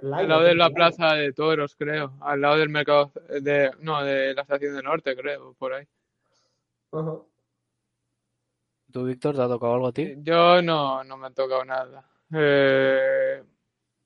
Al 0.00 0.28
lado 0.28 0.42
de 0.42 0.54
la 0.54 0.70
plaza 0.70 1.14
de 1.14 1.32
toros, 1.32 1.74
creo. 1.76 2.14
Al 2.20 2.40
lado 2.40 2.56
del 2.58 2.68
mercado 2.68 3.12
de... 3.40 3.72
No, 3.80 4.02
de 4.04 4.34
la 4.34 4.42
estación 4.42 4.76
de 4.76 4.82
norte, 4.82 5.16
creo, 5.16 5.54
por 5.54 5.72
ahí. 5.72 5.86
Ajá. 6.92 7.18
¿Tú, 8.92 9.04
Víctor, 9.04 9.36
te 9.36 9.42
ha 9.42 9.48
tocado 9.48 9.74
algo 9.74 9.88
a 9.88 9.92
ti? 9.92 10.14
Yo 10.18 10.62
no, 10.62 11.04
no 11.04 11.16
me 11.18 11.26
ha 11.26 11.30
tocado 11.30 11.64
nada. 11.64 12.08
Eh, 12.32 13.42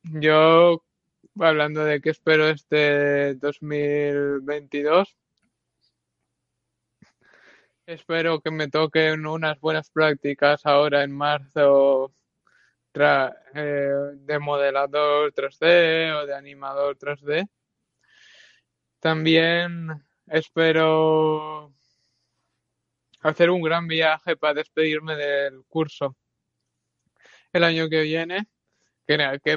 yo, 0.02 0.82
hablando 1.38 1.84
de 1.84 2.00
qué 2.00 2.10
espero 2.10 2.48
este 2.48 3.34
2022, 3.36 5.16
espero 7.86 8.40
que 8.40 8.50
me 8.50 8.68
toquen 8.68 9.26
unas 9.26 9.60
buenas 9.60 9.90
prácticas 9.90 10.66
ahora 10.66 11.04
en 11.04 11.12
marzo 11.12 12.12
eh, 13.54 13.92
de 14.16 14.38
modelador 14.38 15.32
3D 15.32 16.12
o 16.22 16.26
de 16.26 16.34
animador 16.34 16.96
3D. 16.96 17.48
También 19.00 19.88
espero 20.26 21.72
hacer 23.22 23.50
un 23.50 23.62
gran 23.62 23.86
viaje 23.88 24.36
para 24.36 24.54
despedirme 24.54 25.16
del 25.16 25.64
curso 25.68 26.16
el 27.52 27.64
año 27.64 27.88
que 27.88 28.02
viene. 28.02 28.46
Que, 29.06 29.40
que 29.42 29.56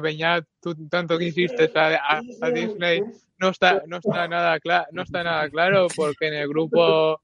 tú 0.59 0.88
tanto 0.89 1.17
que 1.19 1.25
hiciste 1.25 1.69
a, 1.75 2.17
a- 2.41 2.49
Disney, 2.51 3.01
no 3.38 3.49
está, 3.49 3.83
no 3.86 3.97
está 3.97 4.27
nada 4.27 4.59
claro, 4.59 4.88
no 4.91 5.03
está 5.03 5.23
nada 5.23 5.47
claro 5.49 5.88
porque 5.95 6.27
en 6.27 6.33
el 6.33 6.47
grupo 6.47 7.21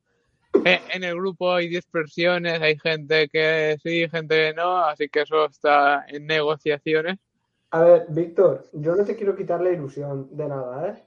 en 0.54 1.04
el 1.04 1.16
grupo 1.16 1.54
hay 1.54 1.68
dispersiones, 1.68 2.62
hay 2.62 2.78
gente 2.78 3.30
que 3.30 3.78
sí, 3.84 4.08
gente 4.10 4.36
que 4.36 4.54
no, 4.54 4.78
así 4.78 5.10
que 5.10 5.22
eso 5.22 5.46
está 5.46 6.06
en 6.08 6.28
negociaciones. 6.28 7.18
A 7.72 7.84
ver, 7.84 8.06
Víctor, 8.10 8.66
yo 8.74 8.96
no 8.96 9.06
te 9.06 9.16
quiero 9.16 9.36
quitar 9.36 9.62
la 9.62 9.72
ilusión 9.72 10.28
de 10.36 10.48
nada, 10.48 10.90
¿eh? 10.90 11.04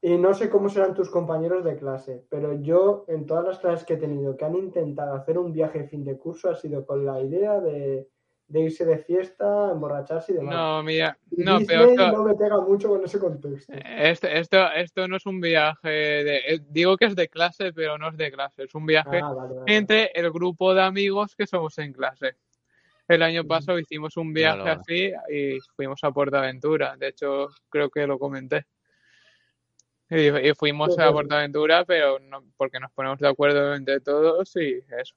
Y 0.00 0.16
no 0.16 0.32
sé 0.32 0.48
cómo 0.48 0.68
serán 0.68 0.94
tus 0.94 1.10
compañeros 1.10 1.64
de 1.64 1.76
clase, 1.76 2.24
pero 2.30 2.52
yo 2.60 3.04
en 3.08 3.26
todas 3.26 3.44
las 3.44 3.58
clases 3.58 3.84
que 3.84 3.94
he 3.94 3.98
tenido 3.98 4.36
que 4.36 4.44
han 4.44 4.54
intentado 4.54 5.14
hacer 5.14 5.38
un 5.38 5.52
viaje 5.52 5.84
fin 5.84 6.04
de 6.04 6.16
curso 6.16 6.50
ha 6.50 6.54
sido 6.54 6.86
con 6.86 7.04
la 7.04 7.20
idea 7.20 7.60
de, 7.60 8.08
de 8.48 8.60
irse 8.62 8.84
de 8.86 8.98
fiesta, 8.98 9.70
emborracharse 9.72 10.32
y 10.32 10.36
demás. 10.36 10.54
No, 10.54 10.82
mira, 10.82 11.18
Y 11.30 11.42
no, 11.44 11.58
Disney 11.58 11.66
pero 11.76 11.90
esto, 11.90 12.12
no 12.12 12.24
me 12.24 12.34
pega 12.34 12.60
mucho 12.60 12.88
con 12.88 13.04
ese 13.04 13.18
contexto. 13.18 13.72
esto, 13.74 14.26
esto, 14.26 14.72
esto 14.72 15.06
no 15.06 15.16
es 15.16 15.26
un 15.26 15.40
viaje 15.40 15.88
de, 15.88 16.36
eh, 16.48 16.60
digo 16.70 16.96
que 16.96 17.04
es 17.04 17.14
de 17.14 17.28
clase, 17.28 17.72
pero 17.74 17.98
no 17.98 18.08
es 18.08 18.16
de 18.16 18.32
clase, 18.32 18.62
es 18.64 18.74
un 18.74 18.86
viaje 18.86 19.20
Ah, 19.22 19.32
vale, 19.32 19.54
vale. 19.54 19.76
entre 19.76 20.10
el 20.14 20.30
grupo 20.30 20.74
de 20.74 20.82
amigos 20.82 21.36
que 21.36 21.46
somos 21.46 21.76
en 21.78 21.92
clase. 21.92 22.36
El 23.06 23.22
año 23.22 23.44
pasado 23.44 23.78
hicimos 23.78 24.16
un 24.16 24.32
viaje 24.34 24.58
Vale, 24.60 24.70
así 24.72 25.12
y 25.30 25.58
fuimos 25.76 26.02
a 26.04 26.10
Portaventura. 26.10 26.94
De 26.96 27.08
hecho, 27.08 27.48
creo 27.70 27.88
que 27.90 28.06
lo 28.06 28.18
comenté. 28.18 28.66
Y, 30.10 30.28
y 30.48 30.54
fuimos 30.54 30.94
Sí, 30.94 31.00
a 31.02 31.08
sí. 31.08 31.12
Portaventura, 31.12 31.84
pero 31.84 32.18
no, 32.18 32.42
porque 32.56 32.80
nos 32.80 32.90
ponemos 32.92 33.18
de 33.18 33.28
acuerdo 33.28 33.74
entre 33.74 34.00
todos 34.00 34.54
y 34.56 34.82
eso. 34.98 35.14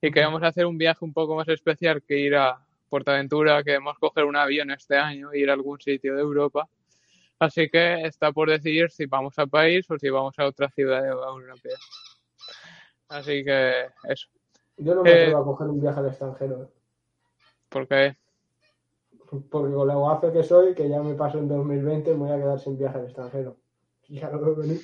Y 0.00 0.10
queremos 0.12 0.42
hacer 0.42 0.66
un 0.66 0.78
viaje 0.78 1.04
un 1.04 1.12
poco 1.12 1.34
más 1.34 1.48
especial 1.48 2.02
que 2.02 2.18
ir 2.18 2.36
a 2.36 2.58
Portaventura. 2.88 3.62
Queremos 3.64 3.98
coger 3.98 4.24
un 4.24 4.36
avión 4.36 4.70
este 4.70 4.96
año 4.96 5.32
e 5.32 5.40
ir 5.40 5.50
a 5.50 5.54
algún 5.54 5.80
sitio 5.80 6.14
de 6.14 6.20
Europa. 6.22 6.68
Así 7.40 7.68
que 7.68 8.02
está 8.02 8.32
por 8.32 8.48
decidir 8.48 8.90
si 8.90 9.06
vamos 9.06 9.38
a 9.38 9.46
país 9.46 9.88
o 9.90 9.98
si 9.98 10.08
vamos 10.08 10.38
a 10.38 10.46
otra 10.46 10.68
ciudad 10.70 11.04
europea. 11.06 11.76
Así 13.08 13.44
que 13.44 13.86
eso. 14.08 14.28
Yo 14.76 14.94
no 14.94 15.02
me 15.02 15.10
eh, 15.10 15.22
atrevo 15.24 15.38
a 15.38 15.44
coger 15.44 15.66
un 15.68 15.80
viaje 15.80 16.00
al 16.00 16.06
extranjero, 16.06 16.62
¿eh? 16.62 16.68
Porque 17.68 18.16
porque 19.50 19.74
con 19.74 19.86
la 19.86 19.94
guafe 19.94 20.32
que 20.32 20.42
soy, 20.42 20.74
que 20.74 20.88
ya 20.88 21.02
me 21.02 21.14
paso 21.14 21.38
en 21.38 21.48
2020, 21.48 22.12
me 22.12 22.16
voy 22.16 22.30
a 22.32 22.36
quedar 22.36 22.58
sin 22.58 22.78
viaje 22.78 22.98
al 22.98 23.04
extranjero. 23.04 23.56
Ya 24.08 24.30
lo 24.30 24.40
veo 24.40 24.54
venir. 24.54 24.80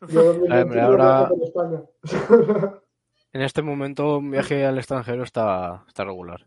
Yo 0.08 0.24
2021 0.24 0.82
ahora- 0.82 1.28
por 1.28 1.42
España. 1.42 1.82
En 3.32 3.42
este 3.42 3.62
momento 3.62 4.18
un 4.18 4.30
viaje 4.30 4.64
al 4.64 4.78
extranjero 4.78 5.22
está, 5.22 5.84
está 5.86 6.04
regular. 6.04 6.46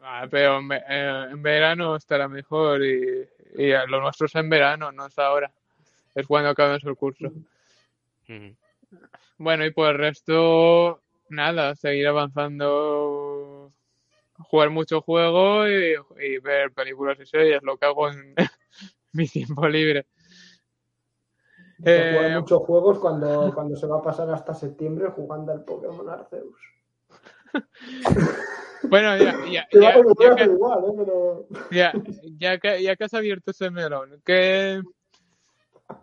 Ah, 0.00 0.26
pero 0.30 0.58
en, 0.58 0.72
eh, 0.72 1.26
en 1.30 1.42
verano 1.42 1.96
estará 1.96 2.28
mejor 2.28 2.82
y, 2.82 3.28
y 3.56 3.70
lo 3.88 4.00
nuestro 4.00 4.26
es 4.26 4.34
en 4.36 4.48
verano, 4.48 4.90
no 4.90 5.06
es 5.06 5.18
ahora. 5.18 5.50
Es 6.14 6.26
cuando 6.26 6.48
acabamos 6.50 6.82
el 6.84 6.96
curso. 6.96 7.30
Bueno, 9.36 9.66
y 9.66 9.70
por 9.70 9.90
el 9.90 9.98
resto, 9.98 11.02
nada, 11.28 11.74
seguir 11.74 12.08
avanzando, 12.08 13.72
jugar 14.38 14.70
mucho 14.70 15.02
juego 15.02 15.68
y, 15.68 15.94
y 16.20 16.38
ver 16.38 16.72
películas 16.72 17.18
y 17.20 17.26
series, 17.26 17.62
lo 17.62 17.76
que 17.76 17.86
hago 17.86 18.08
en 18.10 18.34
mi 19.12 19.28
tiempo 19.28 19.68
libre. 19.68 20.06
Eh, 21.84 22.34
muchos 22.34 22.62
juegos 22.62 22.98
cuando, 22.98 23.52
cuando 23.54 23.76
se 23.76 23.86
va 23.86 23.98
a 23.98 24.02
pasar 24.02 24.28
hasta 24.30 24.52
septiembre 24.52 25.10
jugando 25.10 25.52
al 25.52 25.64
Pokémon 25.64 26.08
Arceus. 26.08 26.56
bueno, 28.90 29.16
ya, 29.16 29.34
ya, 29.50 29.66
Que 29.70 29.80
ya, 29.80 29.94
ya 30.18 30.36
que, 30.36 30.44
igual, 30.44 30.84
¿eh? 30.84 30.92
Pero... 30.96 31.46
ya, 31.70 31.92
ya 32.38 32.58
que, 32.58 32.82
ya 32.82 32.96
que 32.96 33.04
has 33.04 33.14
abierto 33.14 33.52
ese 33.52 33.70
melón, 33.70 34.20
¿qué, 34.24 34.82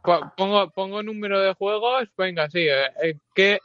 po- 0.02 0.32
pongo, 0.38 0.70
pongo 0.72 1.04
número 1.04 1.42
de 1.42 1.54
juegos? 1.54 2.08
Venga, 2.18 2.50
sí, 2.50 2.60
eh, 2.62 2.86
eh, 3.04 3.18
¿qué, 3.34 3.60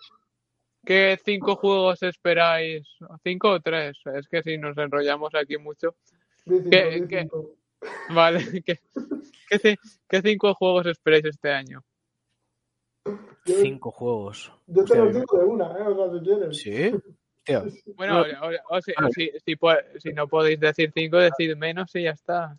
¿qué 0.84 1.18
cinco 1.24 1.56
juegos 1.56 2.02
esperáis? 2.02 2.88
¿Cinco 3.22 3.50
o 3.50 3.60
tres? 3.60 3.96
Es 4.14 4.26
que 4.28 4.42
si 4.42 4.58
nos 4.58 4.76
enrollamos 4.76 5.34
aquí 5.34 5.58
mucho. 5.58 5.94
Cinco, 6.44 6.68
¿Qué- 6.70 7.06
qué? 7.08 7.28
Vale, 8.14 8.62
¿qué, 8.64 8.78
qué 10.08 10.22
cinco 10.22 10.54
juegos 10.54 10.86
esperáis 10.86 11.24
este 11.24 11.50
año? 11.52 11.82
Cinco 13.44 13.90
juegos. 13.90 14.52
yo 14.66 14.74
te 14.74 14.80
Hostia, 14.82 15.04
lo 15.04 15.12
digo 15.12 15.38
de 15.38 15.44
una, 15.44 15.66
¿eh? 15.78 15.82
O 15.82 15.94
sea, 15.96 16.18
si 16.18 16.24
quieres. 16.24 16.56
¿Sí? 16.58 16.90
Bueno, 17.96 18.20
o, 18.20 18.22
o- 18.22 18.76
o 18.76 18.80
si, 18.80 18.92
si, 19.14 19.30
si 19.44 19.56
po- 19.56 19.70
si 19.98 20.12
no 20.12 20.28
podéis 20.28 20.60
decir 20.60 20.92
cinco, 20.94 21.16
decid 21.16 21.56
menos 21.56 21.94
y 21.96 22.02
ya 22.04 22.10
está. 22.12 22.56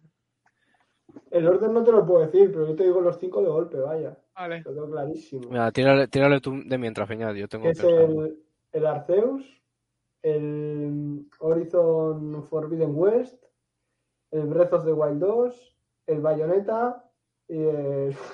El 1.29 1.47
orden 1.47 1.73
no 1.73 1.83
te 1.83 1.91
lo 1.91 2.05
puedo 2.05 2.25
decir, 2.25 2.51
pero 2.51 2.67
yo 2.67 2.75
te 2.75 2.83
digo 2.83 2.99
los 2.99 3.17
cinco 3.19 3.41
de 3.41 3.47
golpe, 3.49 3.77
vaya. 3.79 4.17
Vale. 4.35 4.61
Lo 4.65 4.73
tengo 4.73 4.89
clarísimo. 4.91 5.49
Mira, 5.49 5.71
tírale, 5.71 6.07
tírale 6.07 6.39
tú 6.41 6.61
de 6.65 6.77
mientras, 6.77 7.07
Peña. 7.07 7.31
Yo 7.33 7.47
tengo 7.47 7.65
Que 7.65 7.71
es 7.71 7.79
el, 7.83 8.37
el 8.71 8.85
Arceus, 8.85 9.61
el 10.23 11.25
Horizon 11.39 12.43
Forbidden 12.43 12.91
West, 12.95 13.43
el 14.31 14.43
Breath 14.47 14.73
of 14.73 14.85
the 14.85 14.93
Wild 14.93 15.19
2, 15.19 15.77
el 16.07 16.21
Bayonetta 16.21 17.09
y 17.47 17.57
el... 17.63 18.15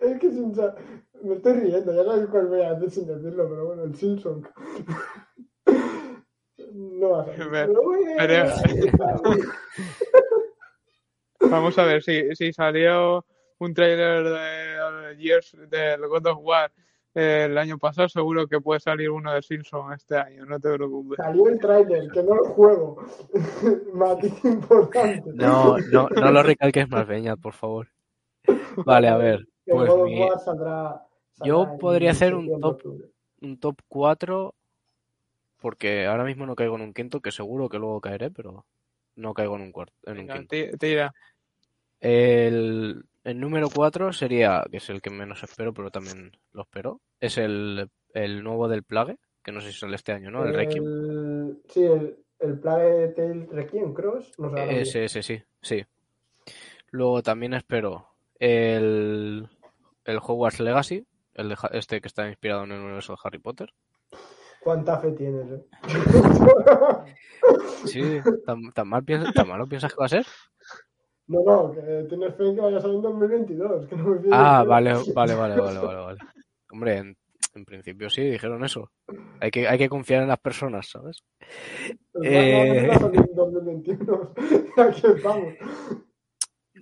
es 0.00 0.18
que 0.20 0.30
sin 0.30 0.54
sa- 0.54 0.74
me 1.22 1.34
estoy 1.36 1.52
riendo, 1.54 1.94
ya 1.94 2.04
sabes 2.04 2.28
cuál 2.28 2.46
voy 2.48 2.60
a 2.62 2.74
decir 2.74 2.90
sin 2.90 3.06
decirlo, 3.06 3.48
pero 3.48 3.66
bueno, 3.66 3.82
el 3.84 3.94
Simpson. 3.96 4.46
no 6.72 7.10
va 7.10 7.22
a 7.22 7.24
salir. 7.26 7.48
Pero- 7.50 7.72
Pero 8.18 8.44
Vamos 11.50 11.78
a 11.78 11.84
ver, 11.84 12.02
si, 12.02 12.34
si 12.34 12.52
salió 12.52 13.24
un 13.58 13.72
trailer 13.74 14.24
de 14.24 15.16
Gears 15.18 15.56
del 15.68 16.06
God 16.08 16.26
of 16.26 16.38
War 16.42 16.72
eh, 17.14 17.44
el 17.48 17.56
año 17.56 17.78
pasado, 17.78 18.08
seguro 18.08 18.46
que 18.46 18.60
puede 18.60 18.80
salir 18.80 19.10
uno 19.10 19.32
de 19.32 19.40
Simpson 19.42 19.92
este 19.92 20.16
año, 20.18 20.44
no 20.44 20.58
te 20.60 20.72
preocupes. 20.74 21.16
Salió 21.16 21.48
el 21.48 21.58
trailer, 21.58 22.10
que 22.10 22.22
no 22.22 22.34
lo 22.34 22.44
juego. 22.46 22.96
Matiz 23.94 24.44
importante. 24.44 25.30
No, 25.32 25.78
no, 25.78 26.08
no 26.08 26.30
lo 26.32 26.42
recalques 26.42 26.88
más, 26.90 27.06
Peña, 27.06 27.36
por 27.36 27.54
favor. 27.54 27.88
Vale, 28.84 29.08
a 29.08 29.16
ver. 29.16 29.46
Pues 29.74 29.88
God 29.90 30.00
of 30.02 30.08
mi- 30.08 30.20
War 30.20 30.38
saldrá- 30.38 31.02
yo 31.44 31.76
podría 31.78 32.12
hacer 32.12 32.34
un 32.34 32.46
top 32.60 32.64
octubre. 32.76 33.08
un 33.42 33.58
top 33.58 33.76
4 33.88 34.54
porque 35.60 36.06
ahora 36.06 36.24
mismo 36.24 36.46
no 36.46 36.54
caigo 36.54 36.76
en 36.76 36.82
un 36.82 36.94
quinto, 36.94 37.20
que 37.20 37.32
seguro 37.32 37.68
que 37.68 37.78
luego 37.78 38.00
caeré, 38.00 38.30
pero 38.30 38.64
no 39.16 39.34
caigo 39.34 39.56
en 39.56 39.62
un 39.62 39.72
cuarto, 39.72 39.94
en 40.04 40.18
un 40.20 40.28
quinto. 40.28 40.48
ti- 40.48 40.76
tira. 40.78 41.12
El, 42.00 43.04
el 43.24 43.40
número 43.40 43.68
4 43.74 44.12
sería, 44.12 44.62
que 44.70 44.76
es 44.76 44.88
el 44.90 45.00
que 45.00 45.10
menos 45.10 45.42
espero, 45.42 45.72
pero 45.72 45.90
también 45.90 46.36
lo 46.52 46.62
espero, 46.62 47.00
es 47.20 47.38
el, 47.38 47.88
el 48.12 48.44
nuevo 48.44 48.68
del 48.68 48.82
Plague, 48.82 49.16
que 49.42 49.52
no 49.52 49.60
sé 49.60 49.72
si 49.72 49.78
sale 49.80 49.96
este 49.96 50.12
año, 50.12 50.30
¿no? 50.30 50.44
El 50.44 50.54
Requiem. 50.54 50.84
El- 50.84 51.62
Sí, 51.68 51.82
el, 51.84 52.18
el 52.40 52.58
Plague 52.58 53.08
Tale 53.08 53.46
Requiem 53.50 53.94
Cross. 53.94 54.38
No 54.38 54.54
Ese, 54.56 55.04
ese, 55.06 55.22
sí, 55.22 55.42
sí. 55.62 55.84
Luego 56.90 57.22
también 57.22 57.54
espero 57.54 58.08
el, 58.38 59.48
el 60.06 60.18
Hogwarts 60.18 60.60
Legacy, 60.60 61.06
el 61.34 61.48
de 61.50 61.56
este 61.72 62.00
que 62.00 62.08
está 62.08 62.28
inspirado 62.28 62.64
en 62.64 62.72
el 62.72 62.80
universo 62.80 63.12
de 63.12 63.18
Harry 63.24 63.38
Potter. 63.38 63.72
¿Cuánta 64.62 64.98
fe 64.98 65.12
tienes? 65.12 65.46
eh? 65.52 65.64
Sí, 67.84 68.20
¿tan, 68.44 68.72
tan 68.72 68.88
mal 68.88 69.04
piensas, 69.04 69.32
tan 69.34 69.46
malo 69.48 69.66
piensas 69.66 69.92
que 69.92 70.00
va 70.00 70.06
a 70.06 70.08
ser? 70.08 70.26
no, 71.28 71.42
no, 71.44 71.72
que 71.72 72.06
tienes 72.08 72.34
fe 72.34 72.48
en 72.48 72.54
que 72.54 72.60
vaya 72.60 72.78
a 72.78 72.80
salir 72.80 72.96
en 72.96 73.02
2022. 73.02 73.86
Que 73.86 73.96
no 73.96 74.04
me 74.04 74.20
Ah, 74.32 74.64
vale, 74.64 74.94
vale, 75.14 75.34
vale, 75.34 75.56
vale, 75.60 75.78
vale, 75.78 76.00
vale. 76.00 76.18
Hombre, 76.70 76.96
en, 76.96 77.16
en 77.54 77.64
principio 77.64 78.10
sí, 78.10 78.22
dijeron 78.22 78.64
eso. 78.64 78.90
Hay 79.40 79.50
que, 79.50 79.68
hay 79.68 79.78
que 79.78 79.88
confiar 79.88 80.22
en 80.22 80.28
las 80.28 80.40
personas, 80.40 80.88
¿sabes? 80.88 81.22
Pues 82.12 82.28
eh. 82.28 82.86
va 82.88 82.94
a 82.94 82.98
salir 82.98 83.20
en 83.20 83.34
2021. 83.34 84.34
Aquí 84.76 85.06
estamos. 85.06 85.54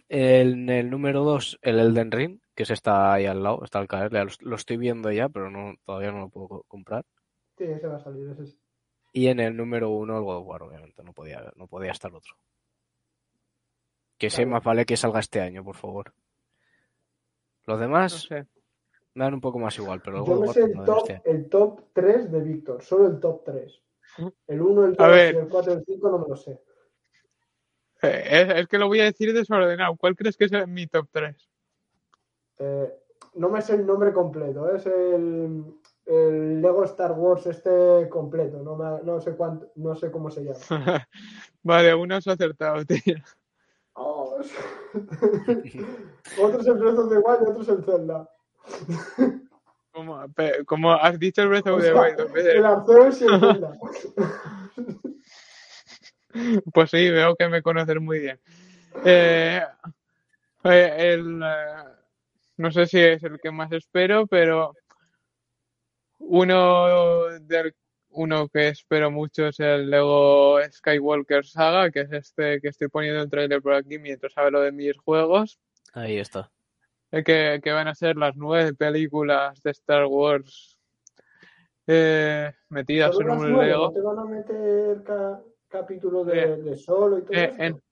En 0.09 0.69
el 0.69 0.91
número 0.91 1.25
2, 1.25 1.59
el 1.63 1.81
Elden 1.81 2.11
Ring, 2.11 2.41
que 2.55 2.65
se 2.65 2.75
está 2.75 3.13
ahí 3.13 3.27
al 3.27 3.43
lado, 3.43 3.65
está 3.65 3.79
al 3.81 3.89
caer, 3.89 4.13
lo, 4.13 4.27
lo 4.41 4.57
estoy 4.57 4.77
viendo 4.77 5.11
ya, 5.11 5.29
pero 5.29 5.51
no, 5.51 5.75
todavía 5.85 6.13
no 6.13 6.21
lo 6.21 6.29
puedo 6.29 6.49
co- 6.49 6.65
comprar. 6.69 7.05
Sí, 7.59 7.65
ese 7.65 7.87
va 7.87 7.97
a 7.97 8.01
salir, 8.01 8.29
ese 8.31 8.47
sí. 8.47 8.59
Y 9.13 9.29
en 9.29 9.41
el 9.41 9.57
número 9.57 9.91
1, 9.91 10.17
el 10.17 10.23
God 10.25 10.37
of 10.39 10.47
War, 10.47 10.63
obviamente, 10.63 11.03
no 11.05 11.13
podía, 11.13 11.53
no 11.57 11.67
podía 11.69 11.93
estar 11.93 12.13
otro. 12.15 12.35
Que 14.19 14.31
sé 14.31 14.43
Claro. 14.43 14.51
más 14.53 14.65
vale 14.65 14.85
que 14.87 14.97
salga 14.97 15.21
este 15.21 15.41
año, 15.41 15.65
por 15.65 15.77
favor. 15.77 16.13
Los 17.67 17.79
No 17.79 17.83
demás 17.87 18.23
sé. 18.23 18.47
me 19.15 19.25
dan 19.25 19.35
un 19.35 19.41
poco 19.41 19.59
más 19.59 19.77
igual, 19.79 20.01
pero 20.03 20.19
el 20.19 20.25
Yo 20.25 20.35
God 20.37 20.47
me 20.47 20.53
sé 20.53 20.61
el 20.63 20.73
no 20.73 20.85
top, 20.85 21.11
este 21.11 21.31
el 21.31 21.49
top 21.49 21.81
3 21.93 22.31
de 22.31 22.41
Víctor, 22.41 22.83
solo 22.83 23.07
el 23.07 23.21
top 23.21 23.43
3. 23.45 23.81
El 24.47 24.61
1, 24.61 24.85
el 24.87 24.95
A 24.99 25.07
2 25.09 25.17
ver. 25.17 25.35
y 25.35 25.39
el 25.39 25.49
4 25.49 25.73
y 25.73 25.77
el 25.77 25.85
5 25.85 26.11
no 26.11 26.19
me 26.19 26.29
lo 26.29 26.37
sé. 26.37 26.61
Eh, 28.03 28.23
Es, 28.31 28.49
es 28.61 28.67
que 28.69 28.79
lo 28.79 28.87
voy 28.89 29.01
a 29.01 29.05
decir 29.05 29.33
desordenado. 29.33 29.97
¿Cuál 29.97 30.15
crees 30.17 30.37
que 30.37 30.45
es 30.45 30.69
mi 30.69 30.87
top 30.87 31.09
3? 31.11 31.49
Eh, 32.59 32.93
no 33.35 33.49
me 33.49 33.61
sé 33.63 33.75
el 33.75 33.85
nombre 33.87 34.13
completo, 34.13 34.73
es 34.75 34.87
el, 34.87 35.65
el 36.07 36.63
Lego 36.63 36.85
Star 36.85 37.13
Wars 37.13 37.47
este 37.47 38.09
completo, 38.09 38.63
no, 38.63 38.77
me- 38.77 39.03
no 39.03 39.21
sé 39.21 39.35
cuánto, 39.37 39.71
no 39.77 39.97
sé 39.97 40.11
cómo 40.11 40.31
se 40.31 40.45
llama. 40.45 40.59
vale, 41.63 41.95
uno 41.95 42.15
has 42.17 42.27
acertado, 42.29 42.85
tío. 42.85 43.17
Oh, 43.95 44.37
es- 44.41 44.55
otro 46.39 46.61
es 46.61 46.67
el 46.67 46.75
Breath 46.75 46.99
of 46.99 47.09
the 47.11 47.19
Wild 47.19 47.43
y 47.43 47.51
otro 47.51 47.63
es 47.63 47.69
el 47.69 47.85
Zelda. 47.85 48.31
Como, 49.93 50.29
pe- 50.33 50.65
como 50.65 50.93
has 50.93 51.19
dicho 51.19 51.43
el 51.43 51.49
Breath 51.49 51.67
of 51.69 51.81
the 51.83 51.93
Wild, 51.95 52.21
en 52.37 52.57
el 52.57 52.65
Arceus 52.67 53.21
y 53.23 53.25
el 53.27 53.41
Zelda. 53.41 53.79
Pues 56.73 56.91
sí, 56.91 57.11
veo 57.11 57.37
que 57.37 57.49
me 57.49 57.63
conoces 57.63 58.01
muy 58.01 58.19
bien. 58.19 58.41
Eh, 59.05 59.63
eh, 60.65 60.95
el, 60.99 61.41
eh, 61.41 61.94
no 62.57 62.71
sé 62.71 62.87
si 62.87 63.01
es 63.01 63.23
el 63.25 63.39
que 63.41 63.51
más 63.51 63.71
espero, 63.73 64.27
pero 64.27 64.73
uno 66.19 67.29
del 67.41 67.75
uno 68.17 68.49
que 68.49 68.69
espero 68.69 69.11
mucho 69.11 69.49
es 69.49 69.59
el 69.59 69.91
Lego 69.91 70.59
Skywalker 70.71 71.45
Saga, 71.45 71.91
que 71.91 72.03
es 72.03 72.13
este 72.13 72.61
que 72.61 72.69
estoy 72.69 72.87
poniendo 72.89 73.21
el 73.23 73.29
trailer 73.29 73.61
por 73.61 73.75
aquí 73.75 73.99
mientras 73.99 74.33
hablo 74.39 74.61
de 74.61 74.71
mis 74.71 74.97
juegos, 74.99 75.59
Ahí 75.93 76.19
está. 76.19 76.49
eh, 77.11 77.25
que, 77.25 77.61
que 77.63 77.73
van 77.73 77.89
a 77.89 77.95
ser 77.95 78.17
las 78.17 78.37
nueve 78.37 78.73
películas 78.75 79.61
de 79.65 79.73
Star 79.73 80.07
Wars 80.07 80.79
eh, 81.89 82.53
metidas 82.69 83.19
en 83.19 83.31
un 83.31 83.39
nueve, 83.53 83.67
Lego. 83.67 83.87
¿No 83.87 83.93
te 83.93 84.01
van 84.01 84.19
a 84.21 84.25
meter 84.25 85.03
ca- 85.03 85.43
capítulo 85.69 86.25
de, 86.25 86.41
Eh, 86.41 86.57
de 86.57 86.77
solo 86.77 87.19
y 87.19 87.23
todo 87.23 87.33
Eh, 87.37 87.51
eso? 87.53 87.63
en, 87.63 87.83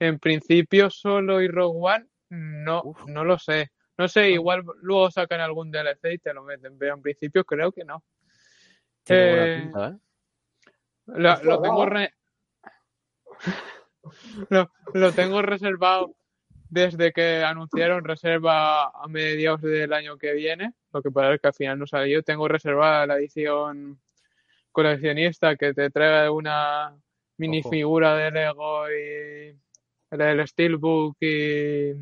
en 0.00 0.18
principio 0.18 0.90
solo 0.90 1.40
y 1.40 1.46
Rogue 1.46 1.78
One, 1.80 2.06
no, 2.30 2.82
Uf. 2.84 3.06
no 3.06 3.24
lo 3.24 3.38
sé. 3.38 3.70
No 3.98 4.08
sé, 4.08 4.30
igual 4.30 4.64
luego 4.80 5.10
sacan 5.10 5.40
algún 5.40 5.70
DLC 5.70 6.14
y 6.14 6.18
te 6.18 6.32
lo 6.32 6.44
meten, 6.44 6.78
pero 6.78 6.94
en 6.94 7.02
principio 7.02 7.44
creo 7.44 7.72
que 7.72 7.84
no. 7.84 8.04
Eh, 9.08 9.62
pinta, 9.64 9.88
¿eh? 9.88 9.96
Lo, 11.06 11.60
tengo 11.60 11.78
va. 11.78 11.86
re- 11.86 12.14
lo, 14.50 14.70
lo 14.94 15.12
tengo 15.12 15.42
reservado 15.42 16.14
desde 16.70 17.12
que 17.12 17.42
anunciaron 17.42 18.04
reserva 18.04 18.84
a 18.84 19.08
mediados 19.08 19.62
del 19.62 19.92
año 19.92 20.18
que 20.18 20.32
viene, 20.34 20.74
lo 20.92 21.02
que 21.02 21.10
pasa 21.10 21.34
es 21.34 21.40
que 21.40 21.48
al 21.48 21.54
final 21.54 21.78
no 21.78 21.86
salió. 21.86 22.22
Tengo 22.22 22.46
reservada 22.46 23.06
la 23.06 23.16
edición 23.16 23.98
coleccionista 24.70 25.56
que 25.56 25.74
te 25.74 25.90
trae 25.90 26.28
una 26.28 26.94
minifigura 27.38 28.14
de 28.16 28.30
Lego 28.30 28.90
y 28.90 29.58
el 30.10 30.46
Steelbook 30.48 31.16
y, 31.20 31.92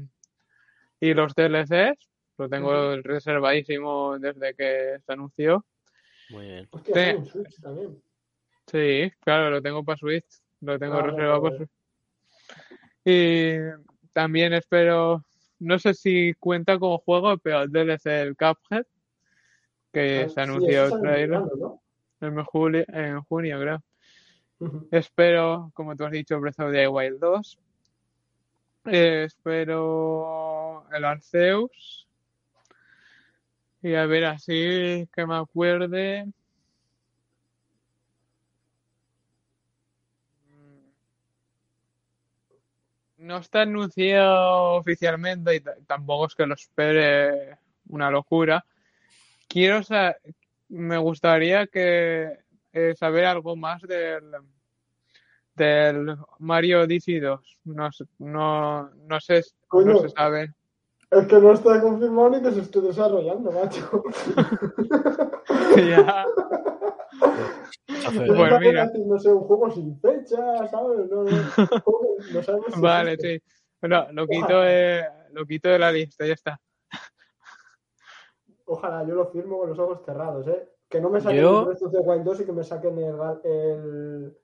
y 1.01 1.15
los 1.15 1.35
DLCs, 1.35 2.09
Lo 2.39 2.49
tengo 2.51 2.97
reservadísimo 3.01 4.19
desde 4.19 4.55
que 4.55 4.99
se 5.05 5.13
anunció. 5.13 5.65
Muy 6.29 6.45
bien. 6.47 6.69
Hostia, 6.71 7.17
Sí. 7.23 7.31
Switch 7.31 7.61
también. 7.63 8.03
Sí, 8.67 9.11
claro, 9.21 9.49
lo 9.51 9.63
tengo 9.63 9.83
para 9.85 9.97
Switch. 9.97 10.27
Lo 10.61 10.79
tengo 10.79 10.97
Ah, 10.97 11.03
reservado 11.03 11.43
para 11.43 11.57
Switch. 11.57 11.71
Y 13.07 13.57
también 14.13 14.53
espero, 14.53 15.25
no 15.61 15.79
sé 15.79 15.95
si 15.95 16.35
cuenta 16.35 16.79
como 16.79 16.99
juego, 16.99 17.39
pero 17.39 17.63
el 17.63 17.71
DLC 17.71 18.05
del 18.11 18.37
Cuphead, 18.37 18.85
que 19.93 20.25
Ah, 20.25 20.29
se 20.29 20.35
sí, 20.35 20.41
anunció 20.41 20.87
eso 20.87 20.97
el 20.97 21.03
trailer 21.03 21.41
en 22.21 22.45
julio, 22.45 22.85
en 22.89 23.21
junio, 23.23 23.61
creo. 23.61 23.83
Espero, 24.91 25.71
como 25.75 25.95
tú 25.97 26.05
has 26.05 26.13
dicho, 26.13 26.39
Breath 26.41 26.61
of 26.61 26.73
the 26.73 26.89
Wild 26.89 27.19
2. 27.21 27.59
Eh, 28.87 29.25
espero 29.25 30.87
el 30.93 31.05
Arceus. 31.05 32.07
Y 33.83 33.95
a 33.95 34.07
ver, 34.07 34.25
así 34.27 35.09
que 35.15 35.27
me 35.27 35.37
acuerde. 35.37 36.27
No 43.19 43.39
está 43.39 43.63
anunciado 43.63 44.75
oficialmente 44.75 45.57
y 45.57 45.61
tampoco 45.87 46.27
es 46.27 46.35
que 46.35 46.47
lo 46.47 46.55
espere 46.55 47.59
una 47.89 48.11
locura. 48.11 48.65
Quiero 49.49 49.83
sa- 49.83 50.17
me 50.69 50.99
gustaría 50.99 51.67
que 51.67 52.39
eh, 52.73 52.95
saber 52.97 53.25
algo 53.27 53.57
más 53.57 53.83
del 53.83 54.25
del 55.57 56.17
Mario 56.39 56.83
Odyssey 56.83 57.19
2. 57.21 57.61
No, 57.65 57.91
sé- 57.93 58.05
no, 58.19 58.91
no 58.91 59.21
sé, 59.21 59.39
no 59.41 59.69
Coño. 59.69 59.99
se 59.99 60.11
sabe. 60.11 60.55
Es 61.11 61.27
que 61.27 61.39
no 61.39 61.53
está 61.53 61.81
confirmado 61.81 62.31
ni 62.31 62.43
que 62.43 62.53
se 62.53 62.61
esté 62.61 62.81
desarrollando, 62.81 63.51
macho. 63.53 64.03
Ya. 65.77 66.25
Pues 67.89 68.27
también 68.27 68.61
mira. 68.61 68.91
no 69.07 69.19
sé, 69.19 69.31
un 69.33 69.41
juego 69.45 69.71
sin 69.71 69.99
fecha, 70.01 70.67
¿sabes? 70.69 71.09
No, 71.11 71.25
no, 71.25 71.31
no 72.33 72.43
sabemos 72.43 72.75
si 72.75 72.81
Vale, 72.81 73.13
existe. 73.13 73.41
sí. 73.41 73.89
No, 73.89 74.11
lo 74.13 74.27
quito 74.27 74.61
de, 74.61 75.05
lo 75.33 75.45
quito 75.47 75.69
de 75.69 75.79
la 75.79 75.93
lista, 75.93 76.27
ya 76.27 76.33
está. 76.35 76.61
Ojalá 78.65 79.07
yo 79.07 79.15
lo 79.15 79.27
firmo 79.31 79.59
con 79.59 79.69
los 79.71 79.79
ojos 79.79 80.01
cerrados, 80.05 80.47
¿eh? 80.49 80.69
Que 80.89 81.01
no 81.01 81.11
me 81.11 81.21
saquen 81.21 81.41
Yo- 81.43 81.71
el 81.71 81.77
of 81.85 81.93
the 81.93 81.99
Wild 81.99 82.25
2 82.25 82.41
y 82.41 82.45
que 82.47 82.53
me 82.53 82.65
saquen 82.65 82.99
el, 82.99 83.15
el, 83.45 84.37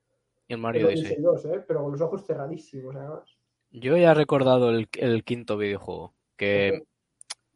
Y 0.47 0.53
el 0.53 0.59
Mario 0.59 0.87
Odyssey 0.87 1.05
Odyssey. 1.05 1.23
2, 1.23 1.45
¿eh? 1.45 1.63
Pero 1.67 1.83
con 1.83 1.91
los 1.91 2.01
ojos 2.01 2.25
cerradísimos, 2.25 2.95
además. 2.95 3.37
Yo 3.71 3.97
ya 3.97 4.11
he 4.11 4.13
recordado 4.15 4.69
el, 4.69 4.87
el 4.93 5.23
quinto 5.23 5.57
videojuego. 5.57 6.13
Que, 6.35 6.83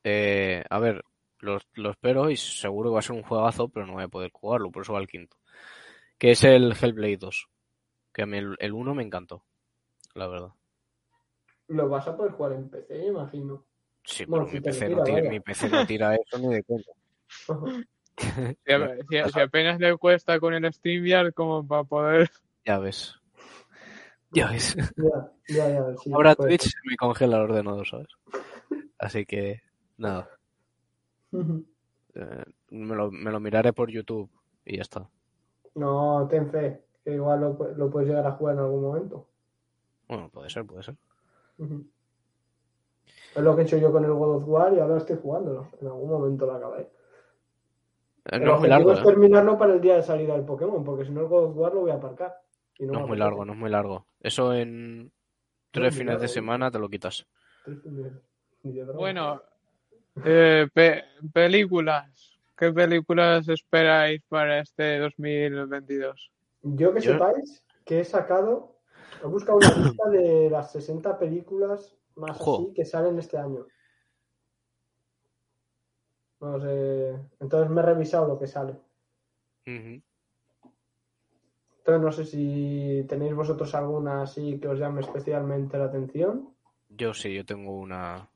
eh, 0.03 0.63
a 0.69 0.79
ver, 0.79 1.03
lo, 1.39 1.59
lo 1.73 1.91
espero 1.91 2.29
y 2.29 2.38
seguro 2.38 2.89
que 2.89 2.93
va 2.93 2.99
a 2.99 3.03
ser 3.03 3.15
un 3.15 3.23
juegazo, 3.23 3.69
pero 3.69 3.85
no 3.85 3.93
voy 3.93 4.03
a 4.03 4.07
poder 4.07 4.31
jugarlo, 4.31 4.71
por 4.71 4.83
eso 4.83 4.93
va 4.93 4.99
el 4.99 5.07
quinto. 5.07 5.38
Que 6.17 6.31
es 6.31 6.43
el 6.43 6.73
Hellblade 6.79 7.17
2. 7.17 7.47
Que 8.13 8.23
a 8.23 8.25
mí 8.25 8.38
el, 8.38 8.55
el 8.59 8.73
1 8.73 8.95
me 8.95 9.03
encantó, 9.03 9.43
la 10.15 10.27
verdad. 10.27 10.49
Lo 11.67 11.89
vas 11.89 12.07
a 12.07 12.15
poder 12.15 12.31
jugar 12.31 12.53
en 12.53 12.69
PC, 12.69 13.07
imagino. 13.07 13.65
Sí, 14.03 14.25
Bueno, 14.25 14.45
pero 14.45 14.51
si 14.51 14.57
mi 14.57 14.63
PC, 14.63 14.85
tira, 14.85 14.97
no 14.97 15.03
tira, 15.03 15.29
mi 15.29 15.39
PC 15.41 15.69
no 15.69 15.85
tira 15.85 16.15
eso 16.15 16.39
ni 16.39 16.55
de 16.55 16.63
cuenta. 16.63 16.91
Si, 18.17 18.17
si- 19.25 19.31
si 19.33 19.39
apenas 19.39 19.79
le 19.79 19.95
cuesta 19.97 20.39
con 20.39 20.53
el 20.53 20.73
StreamYard 20.73 21.33
como 21.33 21.67
para 21.67 21.83
poder... 21.83 22.29
Ya 22.68 22.80
ves. 22.80 23.15
Ya 24.34 24.51
ves. 24.51 24.76
Ya, 24.76 25.32
ya, 25.47 25.70
ya. 25.70 25.97
Sí, 26.03 26.11
Ahora 26.13 26.36
pues. 26.36 26.49
Twitch 26.59 26.74
me 26.84 26.97
congela 26.97 27.38
el 27.38 27.43
ordenador, 27.43 27.88
¿sabes? 27.88 28.09
Así 28.99 29.26
que, 29.26 29.61
nada. 29.95 30.30
eh, 31.32 32.43
me, 32.72 32.93
lo, 32.95 33.09
me 33.09 33.32
lo 33.32 33.39
miraré 33.39 33.72
por 33.72 33.89
YouTube 33.89 34.30
y 34.65 34.76
ya 34.76 34.82
está. 34.82 35.09
No, 35.76 36.28
ten 36.30 36.49
fe, 36.51 36.84
que 37.05 37.13
igual 37.13 37.39
lo, 37.39 37.74
lo 37.78 37.89
puedes 37.89 38.09
llegar 38.09 38.28
a 38.28 38.34
jugar 38.34 38.55
en 38.55 38.59
algún 38.61 38.82
momento. 38.82 39.28
Bueno, 40.09 40.30
puede 40.30 40.49
ser, 40.49 40.65
puede 40.65 40.84
ser. 40.84 40.95
Es 43.36 43.41
lo 43.43 43.55
que 43.55 43.61
he 43.61 43.65
hecho 43.65 43.78
yo 43.78 43.93
con 43.93 44.03
el 44.03 44.11
God 44.11 44.36
of 44.38 44.43
War 44.47 44.74
y 44.74 44.80
ahora 44.80 44.97
estoy 44.97 45.18
jugándolo. 45.22 45.70
En 45.80 45.88
algún 45.88 46.09
momento 46.09 46.45
lo 46.45 46.53
acabaré. 46.53 46.89
El 48.26 48.41
No 48.43 48.45
muy 48.45 48.68
objetivo 48.70 48.70
largo, 48.70 48.91
es 48.91 48.99
¿eh? 48.99 49.03
terminarlo 49.05 49.57
para 49.57 49.74
el 49.74 49.80
día 49.80 49.95
de 49.95 50.03
salida 50.03 50.34
del 50.34 50.43
Pokémon, 50.43 50.84
porque 50.84 51.05
si 51.05 51.11
no 51.11 51.22
el 51.22 51.28
God 51.28 51.45
of 51.45 51.55
War 51.57 51.74
lo 51.74 51.82
voy 51.82 51.91
a 51.91 51.95
aparcar. 51.95 52.41
Y 52.80 52.86
no 52.86 53.01
es 53.01 53.07
muy 53.07 53.17
largo, 53.17 53.45
no 53.45 53.53
es 53.53 53.59
muy 53.59 53.69
largo. 53.69 54.05
Eso 54.19 54.53
en 54.53 55.11
tres 55.71 55.95
fines 55.95 56.21
de 56.21 56.28
semana 56.28 56.69
te 56.71 56.80
lo 56.80 56.89
quitas. 56.89 57.25
Bueno, 58.95 59.41
eh, 60.23 60.67
pe- 60.73 61.03
películas. 61.34 62.39
¿Qué 62.55 62.71
películas 62.71 63.47
esperáis 63.49 64.21
para 64.28 64.59
este 64.59 64.97
2022? 64.99 66.32
Yo 66.63 66.93
que 66.93 67.01
Yo- 67.01 67.13
sepáis 67.13 67.63
que 67.86 67.99
he 67.99 68.03
sacado, 68.03 68.80
he 69.23 69.28
buscado 69.28 69.59
una 69.59 69.75
lista 69.78 70.09
de 70.09 70.49
las 70.49 70.71
60 70.71 71.17
películas 71.19 71.95
más 72.15 72.39
así 72.59 72.73
que 72.73 72.84
salen 72.84 73.19
este 73.19 73.38
año. 73.38 73.65
No 76.39 76.59
sé. 76.59 77.15
Entonces 77.39 77.69
me 77.69 77.82
he 77.82 77.86
revisado 77.86 78.28
lo 78.28 78.39
que 78.39 78.47
sale. 78.47 78.75
Entonces 81.88 82.03
no 82.03 82.11
sé 82.11 82.25
si 82.29 83.05
tenéis 83.07 83.33
vosotros 83.33 83.73
alguna 83.73 84.23
así 84.23 84.59
que 84.59 84.67
os 84.67 84.77
llame 84.77 84.99
especialmente 84.99 85.77
la 85.77 85.85
atención. 85.85 86.49
Yo 86.89 87.13
sí, 87.13 87.33
yo 87.33 87.45
tengo 87.45 87.71
una 87.77 88.27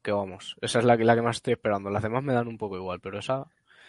que 0.00 0.12
vamos. 0.12 0.56
Esa 0.60 0.78
es 0.78 0.84
la 0.84 0.96
que, 0.96 1.02
la 1.02 1.16
que 1.16 1.22
más 1.22 1.36
estoy 1.36 1.54
esperando. 1.54 1.90
Las 1.90 2.04
demás 2.04 2.22
me 2.22 2.32
dan 2.32 2.46
un 2.46 2.56
poco 2.56 2.76
igual, 2.76 3.00
pero 3.00 3.18
esa. 3.18 3.48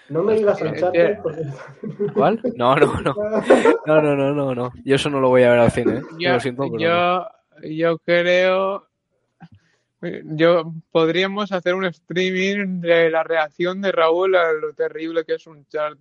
No 0.10 0.24
me 0.24 0.34
digas 0.34 0.60
Uncharted 0.60 1.06
eh, 1.06 1.20
porque... 1.22 1.44
¿Cuál? 2.16 2.42
No, 2.56 2.76
no, 2.76 3.00
no. 3.02 3.16
No, 3.86 4.02
no, 4.02 4.16
no, 4.16 4.34
no, 4.34 4.56
no. 4.56 4.72
Yo 4.84 4.96
eso 4.96 5.12
no 5.12 5.20
lo 5.20 5.30
voy 5.30 5.44
a 5.44 5.52
ver 5.52 5.60
al 5.60 5.72
cine, 5.72 5.98
¿eh? 5.98 6.02
Yo, 6.18 6.34
Lo 6.34 6.40
siento, 6.40 6.64
pero 6.64 6.74
no. 6.74 6.80
yo, 6.80 7.70
yo 7.70 7.98
creo. 8.00 8.88
Yo 10.02 10.74
podríamos 10.92 11.52
hacer 11.52 11.76
un 11.76 11.86
streaming 11.86 12.82
de 12.82 13.12
la 13.12 13.22
reacción 13.22 13.82
de 13.82 13.92
Raúl 13.92 14.36
a 14.36 14.52
lo 14.52 14.74
terrible 14.74 15.26
que 15.26 15.36
es 15.36 15.46
un 15.46 15.64
chart. 15.68 16.00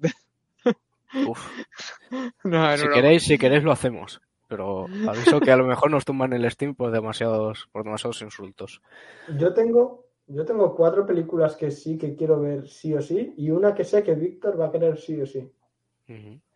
Uf. 1.26 1.40
No, 2.44 2.76
Si 2.76 2.88
queréis, 2.88 3.24
si 3.24 3.38
queréis 3.38 3.64
lo 3.64 3.72
hacemos. 3.72 4.20
Pero 4.48 4.86
aviso 5.08 5.40
que 5.40 5.50
a 5.50 5.56
lo 5.56 5.64
mejor 5.64 5.90
nos 5.90 6.04
tumban 6.04 6.32
el 6.32 6.48
Steam 6.50 6.74
por 6.74 6.92
demasiados, 6.92 7.68
por 7.72 7.82
demasiados 7.82 8.22
insultos. 8.22 8.80
Yo 9.38 9.52
tengo, 9.52 10.06
yo 10.28 10.44
tengo 10.44 10.76
cuatro 10.76 11.06
películas 11.06 11.56
que 11.56 11.70
sí 11.70 11.98
que 11.98 12.14
quiero 12.14 12.40
ver 12.40 12.68
sí 12.68 12.94
o 12.94 13.00
sí 13.00 13.34
y 13.36 13.50
una 13.50 13.74
que 13.74 13.84
sé 13.84 14.02
que 14.02 14.14
Víctor 14.14 14.60
va 14.60 14.66
a 14.66 14.72
querer 14.72 14.98
sí 14.98 15.20
o 15.20 15.26
sí. 15.26 15.50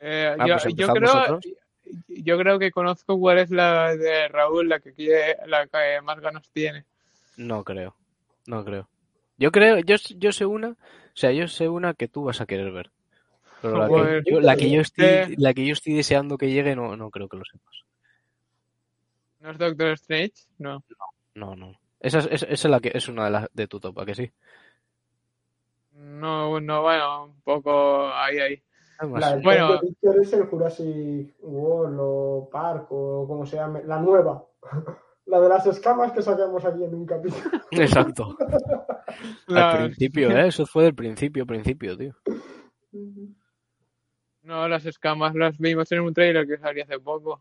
Eh, 0.00 0.36
Ah, 0.38 0.46
yo, 0.46 0.54
pues 0.54 0.74
yo 0.74 0.92
creo, 0.92 1.40
yo 2.08 2.38
creo 2.38 2.58
que 2.58 2.70
conozco 2.70 3.18
cuál 3.18 3.38
es 3.38 3.50
la 3.50 3.96
de 3.96 4.28
Raúl, 4.28 4.68
la 4.68 4.80
que 4.80 4.92
quiere, 4.92 5.36
la 5.46 5.66
que 5.66 6.00
más 6.02 6.20
ganas 6.20 6.48
tiene. 6.52 6.84
No 7.36 7.64
creo. 7.64 7.94
No 8.46 8.64
creo. 8.64 8.88
Yo 9.38 9.50
creo, 9.50 9.78
yo, 9.78 9.96
yo 10.16 10.32
sé 10.32 10.46
una, 10.46 10.70
o 10.70 10.76
sea, 11.14 11.32
yo 11.32 11.48
sé 11.48 11.68
una 11.68 11.94
que 11.94 12.08
tú 12.08 12.24
vas 12.24 12.40
a 12.40 12.46
querer 12.46 12.72
ver. 12.72 12.90
Pero 13.62 13.76
la 13.78 13.88
que 13.88 14.22
yo, 14.30 14.40
la 14.40 14.56
que 14.56 14.70
yo 14.70 14.80
estoy, 14.80 15.36
la 15.36 15.54
que 15.54 15.66
yo 15.66 15.72
estoy 15.72 15.94
deseando 15.94 16.38
que 16.38 16.50
llegue, 16.50 16.76
no, 16.76 16.96
no 16.96 17.10
creo 17.10 17.28
que 17.28 17.36
lo 17.36 17.44
sepas. 17.44 17.84
¿No 19.40 19.50
es 19.50 19.58
Doctor 19.58 19.88
Strange? 19.92 20.34
No. 20.58 20.84
No, 21.34 21.54
no. 21.56 21.72
Esa 22.00 22.18
es, 22.20 22.26
esa- 22.30 22.46
es 22.46 22.64
la 22.64 22.80
que 22.80 22.92
es 22.94 23.08
una 23.08 23.24
de 23.24 23.30
las 23.30 23.48
de 23.52 23.66
tu 23.66 23.80
topa, 23.80 24.04
que 24.06 24.14
sí. 24.14 24.30
No, 25.94 26.60
no, 26.60 26.82
bueno, 26.82 27.24
un 27.24 27.40
poco 27.42 28.08
ahí, 28.12 28.38
ahí. 28.38 28.62
Además, 29.00 29.20
La 29.20 29.32
del 29.34 29.42
Bueno. 29.42 29.80
es 30.22 30.32
el 30.32 30.46
Jurassic 30.46 31.34
World 31.40 31.98
o 32.00 32.48
Park 32.50 32.86
o 32.90 33.26
como 33.26 33.46
se 33.46 33.56
llame, 33.56 33.82
la 33.84 33.98
nueva. 34.00 34.44
La 35.26 35.40
de 35.40 35.48
las 35.50 35.66
escamas 35.66 36.12
que 36.12 36.22
sacamos 36.22 36.64
aquí 36.64 36.84
en 36.84 36.94
un 36.94 37.04
capítulo. 37.04 37.44
Exacto. 37.72 38.34
Al 39.48 39.76
principio, 39.84 40.30
¿eh? 40.30 40.48
Eso 40.48 40.64
fue 40.64 40.84
del 40.84 40.94
principio, 40.94 41.44
principio, 41.44 41.98
tío. 41.98 42.14
No, 44.48 44.66
las 44.68 44.84
escamas 44.86 45.34
las 45.34 45.56
vimos 45.58 45.90
en 45.92 46.00
un 46.00 46.12
trailer 46.14 46.46
que 46.46 46.56
salió 46.58 46.82
hace 46.82 46.98
poco. 46.98 47.40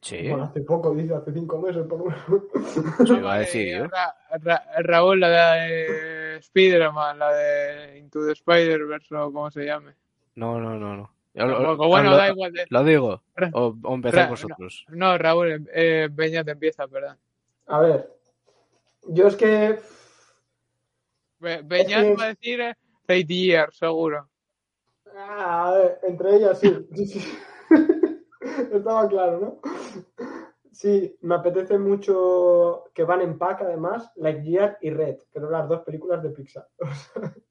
Sí. 0.00 0.28
Bueno, 0.28 0.44
hace 0.44 0.60
poco, 0.62 0.94
dice, 0.94 1.14
hace 1.14 1.32
cinco 1.32 1.58
meses 1.60 1.86
por 1.86 1.98
lo 1.98 2.04
menos. 2.06 3.00
Eso 3.00 3.14
iba 3.16 3.34
a 3.34 3.36
Eh, 3.36 3.40
decir. 3.40 3.82
Ra- 3.90 4.16
Ra- 4.42 4.64
Raúl, 4.80 5.20
la 5.20 5.54
de 5.54 6.36
Spider-Man, 6.38 7.18
la 7.18 7.32
de 7.32 7.98
Into 7.98 8.26
the 8.26 8.32
Spider-Verse 8.32 9.14
o 9.14 9.32
como 9.32 9.50
se 9.50 9.64
llame. 9.64 9.94
No, 10.34 10.58
no, 10.60 10.78
no, 10.78 10.96
no. 10.96 11.10
Tampoco. 11.34 11.88
Bueno, 11.88 12.10
lo- 12.10 12.16
da 12.16 12.28
igual. 12.28 12.52
de- 12.52 12.66
lo 12.68 12.84
digo. 12.84 13.22
O, 13.52 13.74
o 13.82 13.94
empezáis 13.94 14.28
vosotros. 14.28 14.84
No, 14.88 15.16
Raúl, 15.18 15.66
eh, 15.72 16.08
Peña 16.14 16.44
te 16.44 16.50
empieza, 16.52 16.86
perdón. 16.86 17.16
A 17.66 17.80
ver, 17.80 18.10
yo 19.08 19.26
es 19.28 19.36
que 19.36 19.78
Be- 21.38 21.62
Beñat 21.62 22.02
que- 22.02 22.14
va 22.14 22.24
a 22.24 22.28
decir 22.28 22.60
eh, 22.60 22.74
Fate 23.06 23.24
Year, 23.26 23.72
seguro. 23.72 24.28
Ah, 25.16 25.68
a 25.68 25.72
ver, 25.76 26.00
entre 26.02 26.36
ellas 26.36 26.58
sí. 26.58 26.86
sí, 26.94 27.06
sí. 27.06 27.38
Estaba 28.72 29.08
claro, 29.08 29.40
¿no? 29.40 29.60
Sí, 30.72 31.16
me 31.22 31.36
apetece 31.36 31.78
mucho 31.78 32.84
que 32.92 33.04
van 33.04 33.20
en 33.20 33.38
pack 33.38 33.62
además, 33.62 34.10
Lightyear 34.16 34.78
y 34.80 34.90
Red, 34.90 35.18
que 35.32 35.40
son 35.40 35.52
las 35.52 35.68
dos 35.68 35.80
películas 35.82 36.22
de 36.22 36.30
Pixar. 36.30 36.68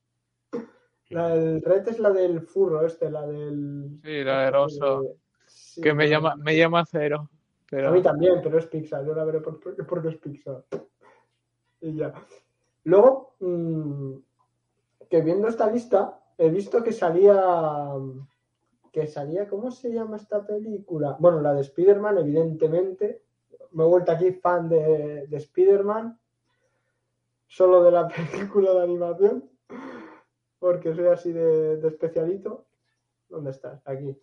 la 1.09 1.29
del 1.29 1.61
Red 1.61 1.87
es 1.87 1.99
la 1.99 2.11
del 2.11 2.41
furro 2.41 2.85
este, 2.85 3.09
la 3.09 3.25
del... 3.25 3.99
Sí, 4.03 4.23
la 4.23 4.45
del 4.45 4.55
oso. 4.55 5.15
Sí, 5.45 5.81
que 5.81 5.93
me 5.93 6.09
llama, 6.09 6.35
me 6.35 6.57
llama 6.57 6.83
cero. 6.85 7.29
Pero... 7.69 7.89
A 7.89 7.91
mí 7.91 8.01
también, 8.01 8.41
pero 8.43 8.57
es 8.57 8.67
Pixar, 8.67 9.05
yo 9.05 9.15
la 9.15 9.23
veré 9.23 9.39
por- 9.39 9.59
por- 9.59 9.87
porque 9.87 10.09
es 10.09 10.17
Pixar. 10.17 10.65
Y 11.81 11.95
ya. 11.95 12.13
Luego, 12.83 13.35
mm, 13.39 14.15
que 15.09 15.21
viendo 15.21 15.47
esta 15.47 15.69
lista, 15.71 16.19
he 16.37 16.49
visto 16.49 16.83
que 16.83 16.91
salía. 16.91 17.41
Que 18.91 19.07
salía, 19.07 19.49
¿cómo 19.49 19.71
se 19.71 19.91
llama 19.91 20.17
esta 20.17 20.45
película? 20.45 21.17
Bueno, 21.19 21.41
la 21.41 21.53
de 21.53 21.61
Spider-Man, 21.61 22.19
evidentemente. 22.19 23.23
Me 23.71 23.83
he 23.83 23.87
vuelto 23.87 24.11
aquí 24.11 24.31
fan 24.33 24.69
de, 24.69 25.25
de 25.27 25.37
Spider-Man. 25.37 26.19
Solo 27.47 27.83
de 27.83 27.91
la 27.91 28.07
película 28.31 28.73
de 28.73 28.83
animación. 28.83 29.49
Porque 30.59 30.93
soy 30.93 31.07
así 31.07 31.31
de, 31.31 31.77
de 31.77 31.87
especialito. 31.87 32.65
¿Dónde 33.29 33.49
estás? 33.49 33.81
Aquí. 33.85 34.15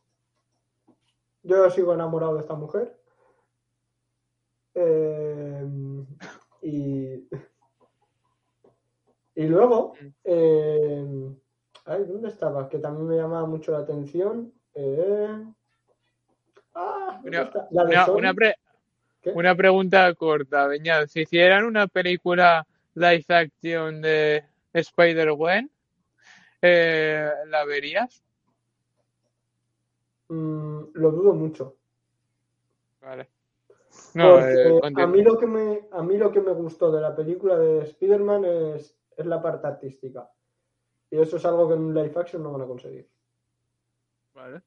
Yo 1.43 1.69
sigo 1.71 1.93
enamorado 1.93 2.35
de 2.35 2.41
esta 2.41 2.55
mujer. 2.55 2.97
Eh, 4.75 5.67
y, 6.63 7.29
y 9.35 9.43
luego, 9.47 9.95
eh, 10.23 11.35
ay, 11.91 12.05
¿dónde 12.05 12.29
estaba? 12.29 12.69
Que 12.69 12.79
también 12.79 13.09
me 13.09 13.17
llamaba 13.17 13.47
mucho 13.47 13.73
la 13.73 13.79
atención. 13.79 14.53
eh, 14.75 15.45
ah, 16.75 17.21
¿dónde 17.23 17.29
Una- 17.39 17.43
está? 17.43 17.69
La 17.73 17.85
de 17.85 17.91
Una, 17.93 18.05
Sonic. 18.07 18.19
una, 18.21 18.35
pre- 18.35 18.55
¿Qué? 19.21 19.31
una 19.33 19.55
pregunta 19.57 20.15
corta, 20.15 20.67
Beñat. 20.69 21.09
Si 21.09 21.23
hicieran 21.23 21.65
una 21.65 21.87
película 21.89 22.67
live 22.95 23.25
action 23.29 24.01
de 24.01 24.45
Spider-Gwen, 24.73 25.71
eh, 26.63 27.31
¿la 27.49 27.65
verías? 27.65 28.23
Mm, 30.29 30.81
lo 30.95 31.11
dudo 31.11 31.33
mucho. 31.35 31.77
Vale. 33.01 33.29
No, 34.15 34.35
Porque 34.35 34.53
eh, 34.69 34.81
a 35.03 35.07
mí 35.07 35.23
lo 35.23 35.37
que 35.37 35.47
me 35.47 35.89
a 35.91 36.03
mí 36.03 36.17
lo 36.17 36.31
que 36.31 36.41
me 36.41 36.53
gustó 36.53 36.93
de 36.93 37.01
la 37.01 37.15
película 37.17 37.59
de 37.59 37.81
Spider-Man 37.83 38.45
es, 38.45 38.97
es 39.17 39.27
la 39.27 39.43
parte 39.43 39.67
artística. 39.67 40.31
Y 41.11 41.21
eso 41.21 41.37
es 41.37 41.45
algo 41.45 41.69
que 41.69 41.75
en 41.75 41.81
un 41.81 41.95
live 41.95 42.13
action 42.17 42.43
no 42.43 42.53
van 42.53 42.63
a 42.63 42.67
conseguir. 42.67 43.09
Vale. 44.35 44.63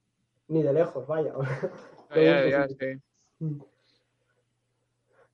Ni 0.47 0.61
de 0.61 0.73
lejos, 0.73 1.07
vaya. 1.07 1.33
Ah, 2.09 2.19
ya, 2.19 2.45
ya, 2.45 2.67
sí. 2.67 3.59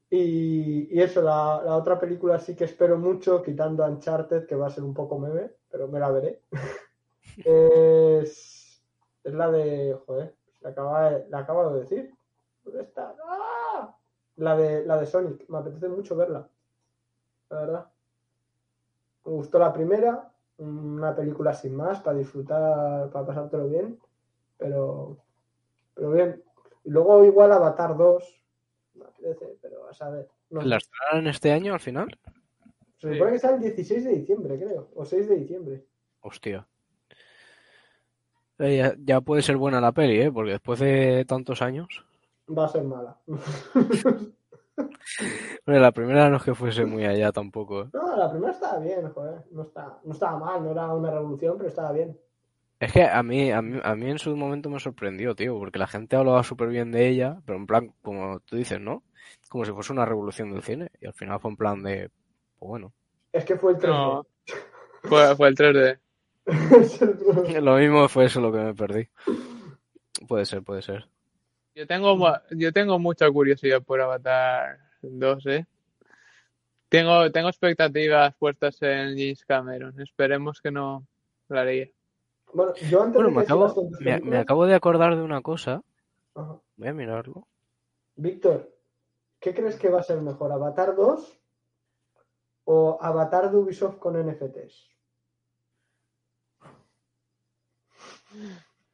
Y, 0.09 0.97
y 0.97 1.01
eso, 1.01 1.21
la, 1.21 1.61
la 1.61 1.75
otra 1.75 1.99
película 1.99 2.39
sí 2.39 2.55
que 2.55 2.63
espero 2.63 2.97
mucho, 2.97 3.43
quitando 3.43 3.85
Uncharted, 3.85 4.47
que 4.47 4.55
va 4.55 4.67
a 4.67 4.69
ser 4.69 4.85
un 4.85 4.93
poco 4.93 5.19
meme, 5.19 5.51
pero 5.69 5.89
me 5.89 5.99
la 5.99 6.09
veré. 6.09 6.41
es, 7.45 8.81
es 9.23 9.33
la 9.33 9.51
de. 9.51 9.99
Joder, 10.05 10.35
la 10.61 10.69
acaba 10.69 11.11
la 11.29 11.39
acabo 11.39 11.73
de 11.73 11.81
decir. 11.81 12.13
¿Dónde 12.63 12.83
está? 12.83 13.15
¡Ah! 13.25 13.95
La 14.37 14.55
de, 14.55 14.85
la 14.85 14.97
de 14.97 15.05
Sonic. 15.05 15.47
Me 15.49 15.57
apetece 15.57 15.89
mucho 15.89 16.15
verla. 16.15 16.47
La 17.49 17.59
verdad. 17.59 17.91
Me 19.25 19.31
gustó 19.33 19.59
la 19.59 19.73
primera. 19.73 20.31
Una 20.59 21.15
película 21.15 21.53
sin 21.53 21.75
más, 21.75 22.01
para 22.01 22.17
disfrutar, 22.17 23.09
para 23.09 23.25
pasártelo 23.25 23.67
bien. 23.67 23.97
Pero, 24.57 25.17
pero 25.95 26.11
bien. 26.11 26.43
Y 26.83 26.89
luego 26.89 27.23
igual 27.23 27.51
Avatar 27.51 27.97
2. 27.97 28.43
Me 28.95 29.05
apetece, 29.05 29.57
pero 29.61 29.87
a 29.87 29.93
saber. 29.93 30.27
No. 30.49 30.61
¿La 30.61 30.77
estrenaron 30.77 31.27
este 31.27 31.51
año 31.51 31.73
al 31.73 31.79
final? 31.79 32.17
Se 32.97 33.13
supone 33.13 33.31
que 33.31 33.39
sale 33.39 33.55
el 33.55 33.61
16 33.61 34.03
de 34.03 34.11
diciembre, 34.11 34.59
creo. 34.59 34.89
O 34.95 35.05
6 35.05 35.29
de 35.29 35.35
diciembre. 35.37 35.85
Hostia. 36.21 36.67
Eh, 38.57 38.77
ya, 38.77 38.93
ya 38.97 39.21
puede 39.21 39.41
ser 39.41 39.55
buena 39.55 39.79
la 39.79 39.93
peli, 39.93 40.19
¿eh? 40.19 40.31
Porque 40.31 40.51
después 40.51 40.79
de 40.79 41.23
tantos 41.25 41.61
años... 41.61 42.05
Va 42.49 42.65
a 42.65 42.69
ser 42.69 42.83
mala. 42.83 43.17
La 45.65 45.91
primera 45.91 46.29
no 46.29 46.37
es 46.37 46.43
que 46.43 46.55
fuese 46.55 46.85
muy 46.85 47.05
allá 47.05 47.31
tampoco, 47.31 47.83
¿eh? 47.83 47.89
no, 47.93 48.15
la 48.15 48.29
primera 48.31 48.51
estaba 48.53 48.79
bien, 48.79 49.09
joder. 49.09 49.43
No, 49.51 49.63
está, 49.63 49.99
no 50.03 50.13
estaba 50.13 50.37
mal, 50.37 50.63
no 50.63 50.71
era 50.71 50.93
una 50.93 51.11
revolución, 51.11 51.55
pero 51.57 51.69
estaba 51.69 51.91
bien. 51.91 52.17
Es 52.79 52.93
que 52.93 53.03
a 53.03 53.21
mí, 53.23 53.51
a 53.51 53.61
mí, 53.61 53.79
a 53.83 53.95
mí 53.95 54.09
en 54.09 54.19
su 54.19 54.35
momento 54.37 54.69
me 54.69 54.79
sorprendió, 54.79 55.35
tío, 55.35 55.57
porque 55.59 55.79
la 55.79 55.87
gente 55.87 56.15
hablaba 56.15 56.43
súper 56.43 56.69
bien 56.69 56.91
de 56.91 57.09
ella, 57.09 57.41
pero 57.45 57.57
en 57.57 57.67
plan, 57.67 57.93
como 58.01 58.39
tú 58.39 58.55
dices, 58.55 58.79
¿no? 58.79 59.03
Como 59.49 59.65
si 59.65 59.71
fuese 59.71 59.91
una 59.91 60.05
revolución 60.05 60.51
del 60.51 60.63
cine. 60.63 60.89
Y 61.01 61.07
al 61.07 61.13
final 61.13 61.39
fue 61.41 61.51
en 61.51 61.57
plan 61.57 61.83
de, 61.83 62.09
pues 62.57 62.69
bueno. 62.69 62.93
Es 63.33 63.43
que 63.43 63.57
fue 63.57 63.73
el 63.73 63.77
3D. 63.79 63.87
No, 63.87 64.25
fue, 65.03 65.35
fue 65.35 65.47
el 65.49 65.55
3D. 65.55 65.99
Es 66.81 67.01
el 67.01 67.17
problema. 67.17 67.59
Lo 67.59 67.77
mismo 67.77 68.07
fue 68.07 68.25
eso 68.25 68.39
lo 68.39 68.51
que 68.51 68.59
me 68.59 68.73
perdí. 68.73 69.07
Puede 70.27 70.45
ser, 70.45 70.63
puede 70.63 70.81
ser. 70.81 71.07
Yo 71.79 71.87
tengo, 71.87 72.17
yo 72.49 72.73
tengo 72.73 72.99
mucha 72.99 73.31
curiosidad 73.31 73.81
por 73.81 74.01
Avatar 74.01 74.79
2, 75.01 75.45
¿eh? 75.45 75.65
Tengo, 76.89 77.31
tengo 77.31 77.47
expectativas 77.47 78.35
puestas 78.35 78.81
en 78.81 79.11
James 79.17 79.45
Cameron. 79.45 79.97
Esperemos 80.01 80.59
que 80.59 80.71
no 80.71 81.07
la 81.47 81.61
haría. 81.61 81.87
Bueno, 82.53 82.73
yo 82.89 83.01
antes 83.01 83.13
Bueno, 83.13 83.29
de 83.29 83.35
me 83.35 83.41
acabo, 83.43 83.73
me, 84.01 84.37
acabo 84.37 84.65
de 84.65 84.75
acordar 84.75 85.15
de 85.15 85.21
una 85.21 85.41
cosa. 85.41 85.81
Ajá. 86.35 86.59
Voy 86.75 86.87
a 86.89 86.93
mirarlo. 86.93 87.47
Víctor, 88.17 88.75
¿qué 89.39 89.53
crees 89.53 89.77
que 89.77 89.87
va 89.87 90.01
a 90.01 90.03
ser 90.03 90.19
mejor? 90.19 90.51
¿Avatar 90.51 90.97
2 90.97 91.41
o 92.65 92.97
Avatar 92.99 93.51
de 93.51 93.55
Ubisoft 93.55 93.99
con 93.99 94.17
NFTs? 94.21 94.89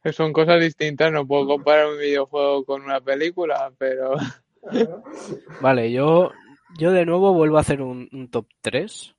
Que 0.06 0.12
son 0.12 0.32
cosas 0.32 0.60
distintas, 0.60 1.10
no 1.10 1.26
puedo 1.26 1.48
comparar 1.48 1.88
un 1.88 1.98
videojuego 1.98 2.64
con 2.64 2.82
una 2.82 3.00
película, 3.00 3.72
pero. 3.76 4.14
Vale, 5.60 5.90
yo, 5.90 6.30
yo 6.78 6.92
de 6.92 7.04
nuevo 7.04 7.34
vuelvo 7.34 7.56
a 7.56 7.62
hacer 7.62 7.82
un, 7.82 8.08
un 8.12 8.30
top 8.30 8.46
3 8.60 9.16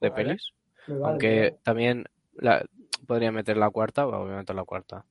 de 0.00 0.08
Vale. 0.08 0.12
pelis. 0.14 0.52
Vale, 0.86 1.04
Aunque 1.04 1.40
vale. 1.40 1.58
también 1.64 2.04
la, 2.34 2.64
podría 3.08 3.32
meter 3.32 3.56
la 3.56 3.70
cuarta, 3.70 4.04
bueno, 4.04 4.20
voy 4.22 4.34
a 4.34 4.36
meter 4.36 4.54
la 4.54 4.62
cuarta. 4.62 5.04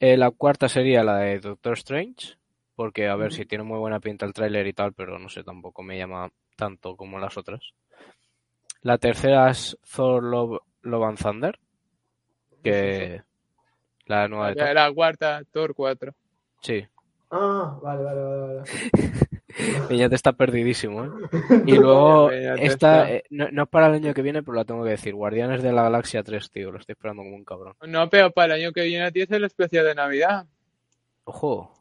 Eh, 0.00 0.16
la 0.16 0.30
cuarta 0.30 0.70
sería 0.70 1.04
la 1.04 1.18
de 1.18 1.40
Doctor 1.40 1.74
Strange, 1.74 2.38
porque 2.76 3.08
a 3.08 3.16
ver 3.16 3.30
si 3.30 3.44
tiene 3.44 3.64
muy 3.64 3.78
buena 3.78 4.00
pinta 4.00 4.24
el 4.24 4.32
tráiler 4.32 4.66
y 4.66 4.72
tal, 4.72 4.94
pero 4.94 5.18
no 5.18 5.28
sé, 5.28 5.44
tampoco 5.44 5.82
me 5.82 5.98
llama 5.98 6.30
tanto 6.56 6.96
como 6.96 7.18
las 7.18 7.36
otras. 7.36 7.74
La 8.80 8.96
tercera 8.96 9.50
es 9.50 9.76
Thor 9.94 10.22
Love, 10.22 10.62
Love 10.80 11.04
and 11.04 11.18
Thunder, 11.18 11.58
que 12.62 13.22
la 14.06 14.28
nueva 14.28 14.48
de 14.48 14.54
Thor. 14.56 14.74
la 14.74 14.92
cuarta, 14.92 15.42
Thor 15.52 15.74
4. 15.74 16.12
Sí, 16.60 16.84
Ah, 17.30 17.78
vale, 17.82 18.02
vale, 18.04 18.20
vale. 18.22 18.54
vale. 18.54 18.62
Peñate 19.88 20.14
está 20.14 20.32
perdidísimo, 20.32 21.04
¿eh? 21.04 21.08
Y 21.66 21.76
luego, 21.76 22.30
esta, 22.30 23.10
eh, 23.10 23.24
no, 23.30 23.48
no 23.50 23.62
es 23.64 23.68
para 23.68 23.86
el 23.88 23.94
año 23.94 24.14
que 24.14 24.22
viene, 24.22 24.42
pero 24.42 24.54
la 24.56 24.64
tengo 24.64 24.84
que 24.84 24.90
decir. 24.90 25.14
Guardianes 25.14 25.62
de 25.62 25.72
la 25.72 25.82
Galaxia 25.84 26.22
3, 26.22 26.50
tío, 26.50 26.70
lo 26.72 26.78
estoy 26.78 26.92
esperando 26.94 27.22
como 27.22 27.34
un 27.36 27.44
cabrón. 27.44 27.74
No, 27.86 28.08
pero 28.08 28.30
para 28.30 28.54
el 28.54 28.62
año 28.62 28.72
que 28.72 28.82
viene 28.82 29.10
tienes 29.12 29.30
el 29.32 29.44
especial 29.44 29.84
de 29.84 29.94
Navidad. 29.94 30.46
Ojo, 31.24 31.72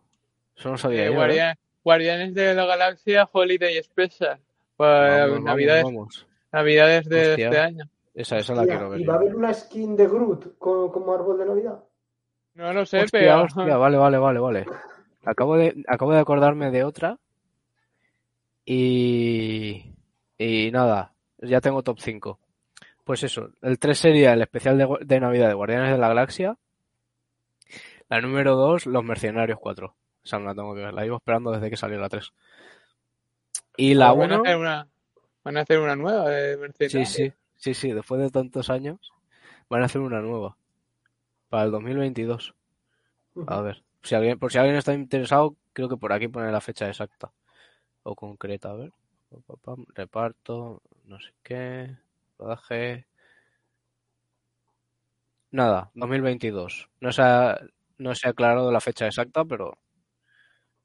eso 0.55 0.69
no 0.69 0.77
sabía 0.77 1.03
Eh, 1.03 1.05
yo, 1.07 1.11
¿eh? 1.11 1.15
Guardia- 1.15 1.57
Guardianes 1.83 2.33
de 2.33 2.53
la 2.53 2.65
Galaxia 2.65 3.27
Holiday 3.31 3.81
Special. 3.83 4.39
Para 4.77 5.09
Vamos, 5.27 5.29
vamos, 5.31 5.43
Navidades, 5.43 5.83
vamos. 5.83 6.27
Navidades 6.51 7.09
de 7.09 7.29
Hostia. 7.31 7.45
este 7.47 7.59
año. 7.59 7.89
Esa, 8.15 8.37
esa 8.37 8.53
la 8.53 8.61
Hostia, 8.61 8.75
quiero 8.75 8.89
ver. 8.91 9.01
¿Y 9.01 9.05
va 9.05 9.13
a 9.13 9.17
haber 9.17 9.35
una 9.35 9.53
skin 9.53 9.95
de 9.95 10.07
Groot 10.07 10.57
co- 10.57 10.91
como 10.91 11.13
árbol 11.13 11.37
de 11.39 11.45
Navidad? 11.45 11.79
No 12.55 12.71
lo 12.73 12.85
sé, 12.85 13.03
Hostia, 13.03 13.19
pero 13.19 13.43
hostia, 13.43 13.77
vale, 13.77 13.97
vale, 13.97 14.17
vale, 14.17 14.39
vale. 14.39 14.65
Acabo 15.25 15.57
de, 15.57 15.84
acabo 15.88 16.13
de 16.13 16.19
acordarme 16.19 16.69
de 16.71 16.84
otra. 16.84 17.17
Y. 18.65 19.85
Y 20.38 20.71
nada, 20.71 21.13
ya 21.39 21.61
tengo 21.61 21.84
top 21.84 21.99
5. 21.99 22.39
Pues 23.03 23.23
eso, 23.23 23.49
el 23.61 23.80
3 23.80 23.97
sería 23.97 24.34
el 24.34 24.41
especial 24.41 24.77
de, 24.77 24.88
de 25.01 25.19
Navidad 25.19 25.47
de 25.47 25.53
Guardianes 25.53 25.91
de 25.91 25.97
la 25.97 26.07
Galaxia. 26.07 26.57
La 28.09 28.21
número 28.21 28.55
2, 28.55 28.85
Los 28.88 29.03
Mercenarios 29.03 29.59
4. 29.59 29.93
Esa 30.23 30.39
no 30.39 30.45
la 30.45 30.55
tengo 30.55 30.73
que 30.73 30.81
ver, 30.81 30.93
la 30.93 31.03
llevo 31.03 31.17
esperando 31.17 31.51
desde 31.51 31.69
que 31.69 31.77
salió 31.77 31.99
la 31.99 32.09
3. 32.09 32.31
Y 33.77 33.93
la 33.93 34.09
Ah, 34.09 34.13
van 34.13 34.31
a 34.31 34.35
1. 34.35 34.43
hacer 34.43 34.57
una, 34.57 34.88
van 35.43 35.57
a 35.57 35.61
hacer 35.61 35.80
una 35.80 35.95
nueva 35.95 36.30
de 36.30 36.53
Sí, 36.53 36.59
Mercenarios. 36.59 37.09
sí, 37.09 37.34
sí, 37.55 37.73
sí, 37.73 37.91
después 37.91 38.21
de 38.21 38.30
tantos 38.30 38.69
años 38.69 39.11
van 39.69 39.81
a 39.81 39.85
hacer 39.85 40.01
una 40.01 40.21
nueva. 40.21 40.55
Para 41.53 41.65
el 41.65 41.71
2022. 41.71 42.55
A 43.45 43.61
ver, 43.61 43.84
si 44.01 44.15
alguien, 44.15 44.39
por 44.39 44.51
si 44.51 44.57
alguien 44.57 44.75
está 44.75 44.91
interesado, 44.91 45.55
creo 45.71 45.88
que 45.88 45.97
por 45.97 46.11
aquí 46.11 46.27
pone 46.27 46.51
la 46.51 46.61
fecha 46.61 46.89
exacta 46.89 47.31
o 48.01 48.15
concreta. 48.15 48.71
A 48.71 48.73
ver, 48.73 48.91
reparto, 49.93 50.81
no 51.05 51.19
sé 51.19 51.31
qué, 51.43 51.95
rodaje. 52.39 53.05
Nada, 55.51 55.91
2022. 55.93 56.89
No 56.99 57.11
se 57.11 57.21
ha, 57.21 57.59
no 57.99 58.15
se 58.15 58.27
ha 58.27 58.31
aclarado 58.31 58.71
la 58.71 58.81
fecha 58.81 59.05
exacta, 59.05 59.45
pero 59.45 59.77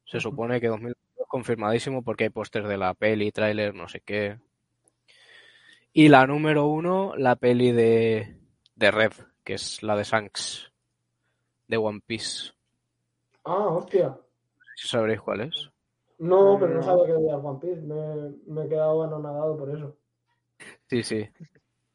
se 0.05 0.21
supone 0.21 0.61
que 0.61 0.69
2022 0.69 1.29
confirmadísimo 1.29 2.03
porque 2.03 2.25
hay 2.25 2.31
pósters 2.31 2.69
de 2.69 2.77
la 2.77 2.93
peli, 2.93 3.33
tráiler, 3.33 3.75
no 3.75 3.89
sé 3.89 4.03
qué. 4.03 4.39
Y 5.95 6.11
la 6.11 6.27
número 6.27 6.67
uno, 6.67 7.15
la 7.17 7.37
peli 7.37 7.73
de, 7.73 8.37
de 8.77 8.91
Red, 8.91 9.13
que 9.49 9.55
es 9.55 9.83
la 9.83 9.97
de 9.97 10.05
Shanks, 10.05 10.71
de 11.69 11.79
One 11.79 12.03
Piece. 12.07 12.53
Ah, 13.45 13.69
hostia. 13.69 14.15
Si 14.77 14.87
sabréis 14.89 15.23
cuál 15.23 15.41
es. 15.41 15.71
No, 16.19 16.59
pero 16.61 16.75
no 16.75 16.83
sabía 16.83 17.07
que 17.07 17.13
veía 17.15 17.39
One 17.39 17.59
Piece. 17.59 17.81
Me, 17.81 18.35
me 18.47 18.67
he 18.67 18.69
quedado 18.69 19.03
anonadado 19.05 19.57
por 19.57 19.71
eso. 19.71 19.97
Sí, 20.91 21.03
sí. 21.03 21.27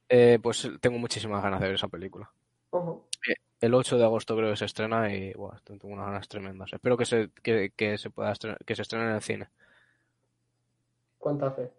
Eh, 0.10 0.40
pues 0.42 0.68
tengo 0.82 0.98
muchísimas 0.98 1.44
ganas 1.44 1.60
de 1.62 1.68
ver 1.68 1.76
esa 1.76 1.88
película. 1.90 2.28
Ojo. 2.72 3.08
El 3.62 3.76
8 3.76 4.00
de 4.00 4.04
agosto 4.04 4.36
creo 4.36 4.50
que 4.50 4.58
se 4.58 4.66
estrena 4.66 5.14
y 5.14 5.32
buah, 5.34 5.60
tengo 5.64 5.90
unas 5.90 6.08
ganas 6.08 6.28
tremendas. 6.28 6.74
Espero 6.74 6.98
que 6.98 7.06
se, 7.06 7.30
que, 7.44 7.70
que 7.76 8.00
se 8.00 8.10
pueda 8.10 8.32
estrenar- 8.32 8.66
que 8.66 8.76
se 8.76 8.82
estrene 8.82 9.06
en 9.06 9.16
el 9.16 9.22
cine. 9.22 9.50
¿Cuánta 11.20 11.52
fe? 11.52 11.72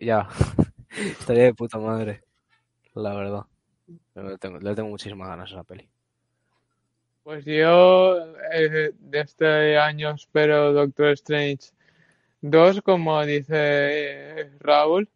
Ya, 0.00 0.26
estaría 1.20 1.44
de 1.44 1.54
puta 1.54 1.78
madre, 1.78 2.24
la 2.94 3.14
verdad. 3.14 3.42
Pero 4.12 4.28
Le 4.30 4.38
tengo, 4.38 4.58
le 4.58 4.74
tengo 4.74 4.88
muchísimas 4.88 5.28
ganas 5.28 5.50
a 5.50 5.54
esa 5.54 5.64
peli. 5.64 5.88
Pues 7.22 7.44
yo 7.44 8.18
eh, 8.52 8.92
de 8.98 9.20
este 9.20 9.78
año 9.78 10.10
espero 10.10 10.72
Doctor 10.72 11.08
Strange 11.12 11.70
2, 12.42 12.82
como 12.82 13.24
dice 13.24 13.54
eh, 13.56 14.50
Raúl, 14.60 15.08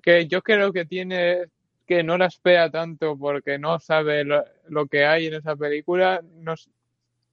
que 0.00 0.26
yo 0.28 0.40
creo 0.42 0.72
que 0.72 0.84
tiene 0.84 1.46
que 1.86 2.04
no 2.04 2.16
la 2.16 2.26
espera 2.26 2.70
tanto 2.70 3.18
porque 3.18 3.58
no 3.58 3.78
sabe 3.80 4.24
lo, 4.24 4.44
lo 4.68 4.86
que 4.86 5.04
hay 5.04 5.26
en 5.26 5.34
esa 5.34 5.56
película. 5.56 6.22
No, 6.38 6.54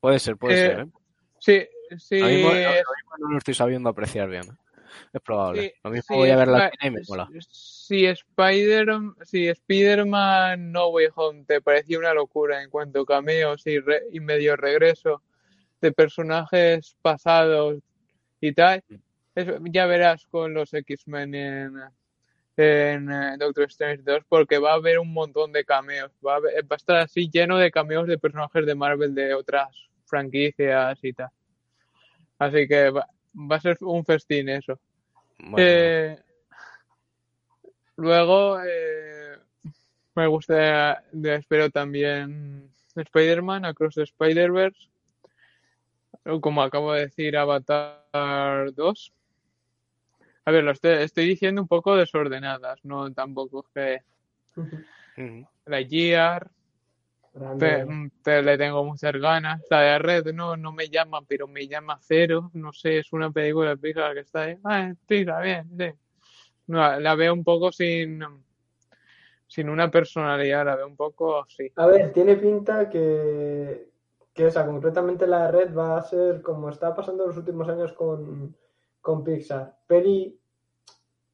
Puede 0.01 0.17
ser, 0.19 0.37
puede 0.37 0.55
Eh, 0.55 0.57
ser, 0.75 0.87
sí, 1.39 1.67
sí, 1.99 2.15
es- 2.19 2.83
mismo 2.97 3.17
no 3.19 3.31
lo 3.31 3.37
estoy 3.37 3.53
sabiendo 3.53 3.89
apreciar 3.89 4.27
bien. 4.27 4.43
Es 5.13 5.21
probable. 5.21 5.61
Sí, 5.63 5.73
lo 5.83 5.89
mismo 5.91 6.05
sí, 6.07 6.13
voy 6.19 6.29
a 6.29 6.35
ver 6.35 6.47
la 6.47 6.71
y 6.81 6.89
me 6.91 7.01
mola. 7.07 7.29
Si 7.49 8.05
Spider, 8.05 8.87
si 9.23 9.47
Spider-Man 9.47 10.71
No 10.71 10.89
Way 10.89 11.07
Home 11.15 11.43
te 11.45 11.61
parecía 11.61 11.99
una 11.99 12.13
locura 12.13 12.61
en 12.63 12.69
cuanto 12.69 13.01
a 13.01 13.05
cameos 13.05 13.65
y, 13.67 13.79
re- 13.79 14.03
y 14.11 14.19
medio 14.19 14.55
regreso 14.55 15.21
de 15.81 15.91
personajes 15.91 16.95
pasados 17.01 17.77
y 18.41 18.51
tal, 18.53 18.83
eso 19.35 19.57
ya 19.71 19.85
verás 19.85 20.25
con 20.27 20.53
los 20.53 20.73
X-Men 20.73 21.35
en, 21.35 21.73
en 22.57 23.11
eh, 23.11 23.35
Doctor 23.39 23.65
Strange 23.65 24.03
2 24.03 24.23
porque 24.27 24.57
va 24.57 24.71
a 24.71 24.75
haber 24.75 24.99
un 24.99 25.13
montón 25.13 25.51
de 25.51 25.63
cameos. 25.63 26.11
Va 26.25 26.33
a, 26.33 26.37
haber- 26.37 26.63
va 26.63 26.75
a 26.75 26.77
estar 26.77 26.97
así 26.97 27.29
lleno 27.31 27.57
de 27.57 27.71
cameos 27.71 28.07
de 28.07 28.17
personajes 28.17 28.65
de 28.65 28.75
Marvel 28.75 29.15
de 29.15 29.33
otras 29.33 29.69
franquicias 30.05 30.97
y 31.03 31.13
tal. 31.13 31.29
Así 32.37 32.67
que 32.67 32.89
va, 32.89 33.07
va 33.33 33.57
a 33.57 33.61
ser 33.61 33.77
un 33.81 34.05
festín 34.05 34.49
eso. 34.49 34.79
Bueno, 35.37 35.57
Eh, 35.57 36.19
luego 37.97 38.59
eh, 38.61 39.37
me 40.15 40.27
gusta, 40.27 41.03
espero 41.23 41.69
también 41.69 42.69
Spider-Man, 42.95 43.65
Across 43.65 43.95
the 43.95 44.03
Spider-Verse, 44.03 44.89
o 46.25 46.41
como 46.41 46.61
acabo 46.61 46.93
de 46.93 47.01
decir, 47.01 47.37
Avatar 47.37 48.73
2. 48.73 49.13
A 50.45 50.51
ver, 50.51 50.63
lo 50.63 50.71
estoy, 50.71 51.03
estoy 51.03 51.27
diciendo 51.27 51.61
un 51.61 51.67
poco 51.67 51.95
desordenadas, 51.95 52.83
no 52.83 53.11
tampoco 53.13 53.65
es 53.65 53.69
que 53.73 54.03
la 55.65 55.83
Gear, 55.83 56.49
Grande. 57.33 58.11
pero 58.23 58.41
le 58.41 58.57
tengo 58.57 58.83
muchas 58.83 59.13
ganas. 59.13 59.61
La 59.69 59.81
de 59.81 59.99
Red 59.99 60.33
no, 60.33 60.57
no 60.57 60.71
me 60.71 60.89
llama, 60.89 61.21
pero 61.27 61.47
me 61.47 61.67
llama 61.67 61.97
cero. 62.01 62.49
No 62.53 62.73
sé, 62.73 62.99
es 62.99 63.13
una 63.13 63.31
película 63.31 63.71
de 63.71 63.77
Pixar 63.77 64.13
que 64.13 64.21
está 64.21 64.41
ahí. 64.41 64.57
Ah, 64.63 64.91
Pixar, 65.07 65.43
bien, 65.43 65.69
sí. 65.77 65.91
No, 66.67 66.99
la 66.99 67.15
veo 67.15 67.33
un 67.33 67.43
poco 67.43 67.71
sin, 67.71 68.23
sin 69.47 69.69
una 69.69 69.89
personalidad, 69.89 70.65
la 70.65 70.75
veo 70.75 70.87
un 70.87 70.95
poco 70.95 71.41
así. 71.41 71.71
A 71.75 71.87
ver, 71.87 72.13
tiene 72.13 72.35
pinta 72.35 72.89
que, 72.89 73.89
que 74.33 74.47
esa, 74.47 74.65
concretamente 74.65 75.25
la 75.25 75.45
de 75.45 75.51
Red, 75.51 75.75
va 75.75 75.97
a 75.97 76.03
ser 76.03 76.41
como 76.41 76.69
está 76.69 76.93
pasando 76.93 77.25
los 77.25 77.37
últimos 77.37 77.67
años 77.69 77.93
con, 77.93 78.55
con 79.01 79.23
Pixar. 79.23 79.79
Peli, 79.87 80.39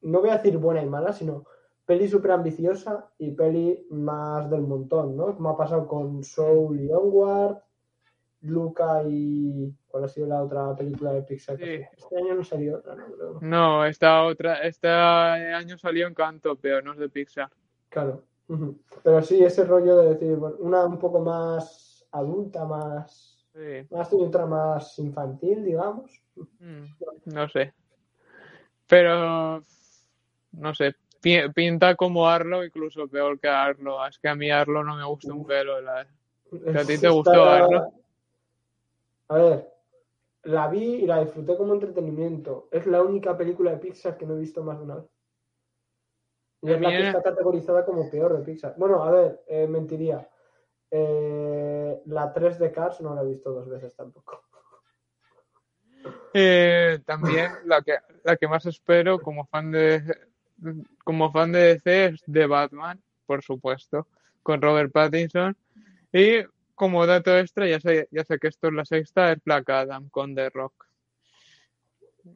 no 0.02 0.22
voy 0.22 0.30
a 0.30 0.38
decir 0.38 0.58
buena 0.58 0.82
y 0.82 0.86
mala, 0.86 1.12
sino 1.12 1.46
peli 1.86 2.08
súper 2.08 2.32
ambiciosa 2.32 3.10
y 3.18 3.32
peli 3.32 3.86
más 3.92 4.50
del 4.50 4.62
montón, 4.62 5.16
¿no? 5.16 5.36
Como 5.36 5.50
ha 5.50 5.58
pasado 5.58 5.88
con 5.88 6.24
Soul 6.24 6.80
y 6.82 6.92
Onward, 6.92 7.58
Luca 8.42 9.04
y... 9.08 9.74
¿Cuál 9.88 10.04
ha 10.04 10.08
sido 10.08 10.28
la 10.28 10.44
otra 10.44 10.76
película 10.76 11.14
de 11.14 11.22
Pixar? 11.24 11.58
que 11.58 11.78
Sí. 11.78 11.84
Este 11.98 12.18
año 12.18 12.36
no 12.36 12.44
salió 12.44 12.78
otra, 12.78 12.96
¿no? 12.96 13.06
Creo. 13.06 13.40
No, 13.42 13.86
esta 13.86 14.24
otra, 14.24 14.62
este 14.64 14.88
año 14.90 15.78
salió 15.78 16.08
Encanto, 16.08 16.56
pero 16.58 16.82
no 16.82 16.94
es 16.94 17.00
de 17.00 17.10
Pixar. 17.10 17.50
Claro. 17.90 18.24
Pero 19.04 19.22
sí, 19.24 19.44
ese 19.44 19.64
rollo 19.64 19.98
de 19.98 20.10
decir, 20.10 20.36
bueno, 20.36 20.58
una 20.60 20.86
un 20.86 21.00
poco 21.00 21.20
más 21.22 22.06
adulta, 22.12 22.66
más, 22.66 23.32
Sí. 23.54 23.88
más 23.90 24.12
otra 24.12 24.46
más 24.46 25.00
infantil, 25.00 25.64
digamos. 25.64 26.22
Mm, 26.60 26.84
No 27.34 27.48
sé. 27.50 27.74
Pero, 28.88 29.62
no 30.52 30.74
sé, 30.76 30.94
pinta 31.54 31.96
como 31.96 32.28
Arlo, 32.28 32.64
incluso 32.64 33.08
peor 33.08 33.40
que 33.40 33.48
Arlo. 33.48 34.06
Es 34.06 34.20
que 34.20 34.28
a 34.30 34.36
mí 34.36 34.50
Arlo 34.52 34.84
no 34.84 34.96
me 34.96 35.04
gusta 35.06 35.34
un 35.34 35.46
pelo. 35.46 35.82
la- 35.82 36.02
¿A 36.02 36.86
ti 36.86 36.98
te 36.98 37.10
gustó, 37.10 37.44
Arlo? 37.46 37.92
A 39.30 39.36
ver, 39.38 39.74
la 40.44 40.68
vi 40.68 40.84
y 41.04 41.06
la 41.08 41.20
disfruté 41.24 41.58
como 41.58 41.74
entretenimiento. 41.74 42.68
Es 42.72 42.86
la 42.86 43.02
única 43.02 43.36
película 43.36 43.72
de 43.72 43.78
Pixar 43.78 44.18
que 44.18 44.26
no 44.26 44.36
he 44.36 44.40
visto 44.40 44.64
más 44.64 44.78
de 44.78 44.84
una 44.86 44.96
vez. 44.98 45.06
Y 46.62 46.72
es 46.72 46.82
la 46.82 46.90
que 46.90 47.08
está 47.08 47.22
categorizada 47.24 47.86
como 47.86 48.10
peor 48.10 48.38
de 48.38 48.44
Pixar. 48.44 48.76
Bueno, 48.78 49.04
a 49.04 49.12
ver, 49.12 49.44
eh, 49.48 49.68
mentiría. 49.68 50.30
Eh, 50.92 52.02
la 52.06 52.32
3 52.32 52.60
de 52.60 52.72
Cars 52.72 53.02
no 53.02 53.14
la 53.16 53.22
he 53.22 53.26
visto 53.26 53.52
dos 53.52 53.68
veces 53.68 53.96
tampoco. 53.96 54.44
Eh, 56.34 57.00
también 57.06 57.52
la 57.66 57.82
que, 57.82 57.98
la 58.24 58.36
que 58.38 58.48
más 58.48 58.66
espero 58.66 59.20
como 59.20 59.46
fan 59.46 59.72
de 59.72 60.02
como 61.04 61.32
fan 61.32 61.52
de 61.52 61.60
DC 61.76 62.06
es 62.06 62.24
de 62.26 62.48
Batman, 62.48 63.02
por 63.26 63.44
supuesto, 63.44 64.08
con 64.44 64.62
Robert 64.62 64.92
Pattinson. 64.92 65.56
Y 66.12 66.44
como 66.76 67.06
dato 67.06 67.38
extra, 67.38 67.68
ya 67.68 67.80
sé, 67.80 68.08
ya 68.12 68.24
sé 68.24 68.38
que 68.40 68.48
esto 68.48 68.68
es 68.68 68.74
la 68.74 68.86
sexta, 68.86 69.32
es 69.32 69.44
Black 69.44 69.70
Adam 69.70 70.10
con 70.10 70.36
The 70.36 70.50
Rock. 70.50 70.86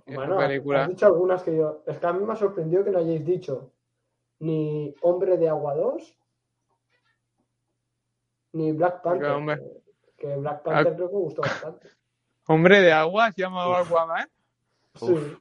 Bueno, 0.06 0.38
película. 0.38 0.84
has 0.84 0.90
dicho 0.90 1.06
algunas 1.08 1.42
que 1.44 1.56
yo. 1.58 1.84
Es 1.88 1.98
que 1.98 2.06
a 2.08 2.14
mí 2.14 2.24
me 2.24 2.34
ha 2.34 2.36
sorprendido 2.36 2.84
que 2.84 2.92
no 2.92 3.00
hayáis 3.00 3.26
dicho 3.26 3.72
ni 4.40 4.94
Hombre 5.02 5.38
de 5.38 5.50
Agua 5.50 5.74
2 5.76 6.16
ni 8.54 8.72
Black 8.72 9.02
Panther. 9.02 9.62
que 10.18 10.36
Black 10.36 10.64
Panther 10.64 10.94
Ah. 10.94 10.96
creo 10.96 11.10
que 11.10 11.16
gustó 11.16 11.42
bastante. 11.42 11.90
Hombre 12.48 12.82
de 12.82 12.92
agua, 12.92 13.32
se 13.32 13.42
llamaba 13.42 13.80
Aquaman. 13.80 14.28
Sí. 14.96 15.12
Uf. 15.14 15.38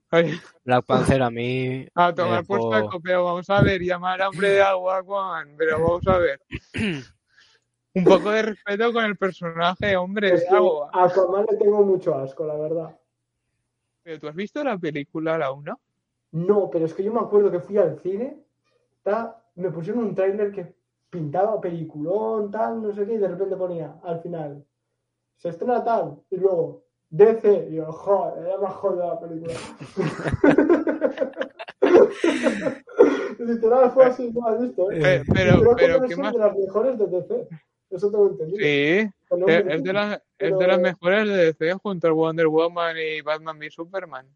Black 0.64 0.84
Panther 0.84 1.22
a 1.22 1.30
mí 1.30 1.86
A 1.94 2.14
tomar 2.14 2.44
por 2.46 2.70
saco, 2.72 3.00
pero 3.00 3.24
vamos 3.24 3.48
a 3.50 3.60
ver, 3.62 3.80
llamar 3.80 4.20
a 4.22 4.28
hombre 4.28 4.50
de 4.50 4.62
agua 4.62 4.98
Aquaman, 4.98 5.54
pero 5.56 5.80
vamos 5.80 6.06
a 6.06 6.18
ver. 6.18 6.40
Un 7.94 8.04
poco 8.04 8.30
de 8.30 8.42
respeto 8.42 8.92
con 8.92 9.04
el 9.04 9.16
personaje 9.16 9.96
hombre 9.96 10.34
Es 10.34 10.40
de 10.42 10.48
que 10.48 10.54
agua. 10.54 10.90
a 10.92 11.04
Aquaman 11.04 11.46
le 11.50 11.56
tengo 11.56 11.82
mucho 11.82 12.14
asco, 12.14 12.44
la 12.46 12.54
verdad. 12.54 12.96
¿Pero 14.02 14.20
tú 14.20 14.28
has 14.28 14.34
visto 14.34 14.62
la 14.62 14.78
película, 14.78 15.36
la 15.38 15.50
1? 15.50 15.80
No, 16.32 16.68
pero 16.70 16.84
es 16.84 16.94
que 16.94 17.02
yo 17.02 17.12
me 17.12 17.20
acuerdo 17.20 17.50
que 17.50 17.60
fui 17.60 17.78
al 17.78 17.98
cine, 18.00 18.38
ta- 19.02 19.42
me 19.56 19.70
pusieron 19.70 20.04
un 20.04 20.14
tráiler 20.14 20.52
que 20.52 20.74
pintaba 21.10 21.60
peliculón, 21.60 22.50
tal, 22.50 22.82
no 22.82 22.92
sé 22.92 23.06
qué, 23.06 23.14
y 23.14 23.18
de 23.18 23.28
repente 23.28 23.56
ponía 23.56 23.98
al 24.04 24.20
final, 24.20 24.64
se 25.36 25.48
estrena 25.48 25.82
tal, 25.82 26.22
y 26.30 26.36
luego, 26.36 26.84
DC, 27.10 27.68
y 27.70 27.76
yo, 27.76 27.90
joder, 27.92 28.46
era 28.46 28.58
más 28.58 28.74
jodida 28.74 29.06
la 29.06 29.20
película. 29.20 29.54
Literal 33.38 33.90
fue 33.92 34.04
así, 34.06 34.30
¿no 34.32 34.46
has 34.46 34.60
visto? 34.60 34.90
eh? 34.92 35.22
Pero, 35.32 35.60
creo 35.60 35.76
que 35.76 35.82
pero, 35.82 35.94
debe 35.94 36.08
¿qué 36.08 36.14
ser 36.14 36.24
más? 36.24 36.32
de 36.32 36.38
las 36.38 36.56
mejores 36.56 36.98
de 36.98 37.06
DC. 37.06 37.48
Eso 37.90 38.10
tengo 38.10 38.28
entendido. 38.28 38.58
Sí, 38.58 38.64
es, 38.66 39.08
sí. 39.64 39.70
es 39.70 39.82
de 39.82 39.92
las, 39.92 40.22
es 40.38 40.58
de 40.58 40.66
las 40.66 40.78
mejores 40.80 41.26
de 41.28 41.36
DC 41.36 41.72
junto 41.74 42.08
a 42.08 42.12
Wonder 42.12 42.48
Woman 42.48 42.96
y 42.98 43.20
Batman 43.22 43.56
v 43.58 43.70
Superman. 43.70 44.26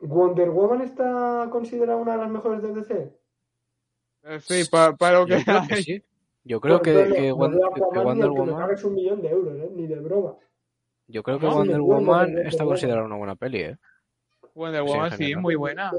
¿Wonder 0.00 0.50
Woman 0.50 0.80
está 0.82 1.48
considerada 1.50 1.96
una 1.98 2.12
de 2.12 2.18
las 2.18 2.30
mejores 2.30 2.62
de 2.62 2.72
DC? 2.72 3.12
Eh, 4.24 4.40
Sí, 4.40 4.64
pa- 4.70 4.96
para 4.96 5.18
lo 5.20 5.26
que 5.26 5.38
Yo 5.38 5.44
creo 5.44 5.62
que 5.68 5.76
sí. 5.82 6.02
Yo 6.46 6.60
creo 6.60 6.80
Pues 6.82 7.10
ni 7.10 7.30
Wonder 7.30 7.60
aunque 7.64 7.98
me 7.98 8.28
Woman, 8.28 8.56
pagues 8.62 8.84
un 8.84 8.94
millón 8.94 9.22
de 9.22 9.28
euros, 9.30 9.54
¿eh? 9.58 9.70
Ni 9.74 9.86
de 9.86 9.96
broma. 9.96 10.36
Yo 11.06 11.22
creo 11.22 11.38
que 11.38 11.46
¿Cómo? 11.46 11.58
Wonder 11.58 11.80
Woman 11.80 12.38
está 12.38 12.64
considerada 12.64 13.04
una 13.04 13.16
buena 13.16 13.36
peli, 13.36 13.60
¿eh? 13.60 13.78
Wonder 14.54 14.82
Woman, 14.82 15.10
sí, 15.12 15.34
muy 15.34 15.54
buena. 15.56 15.90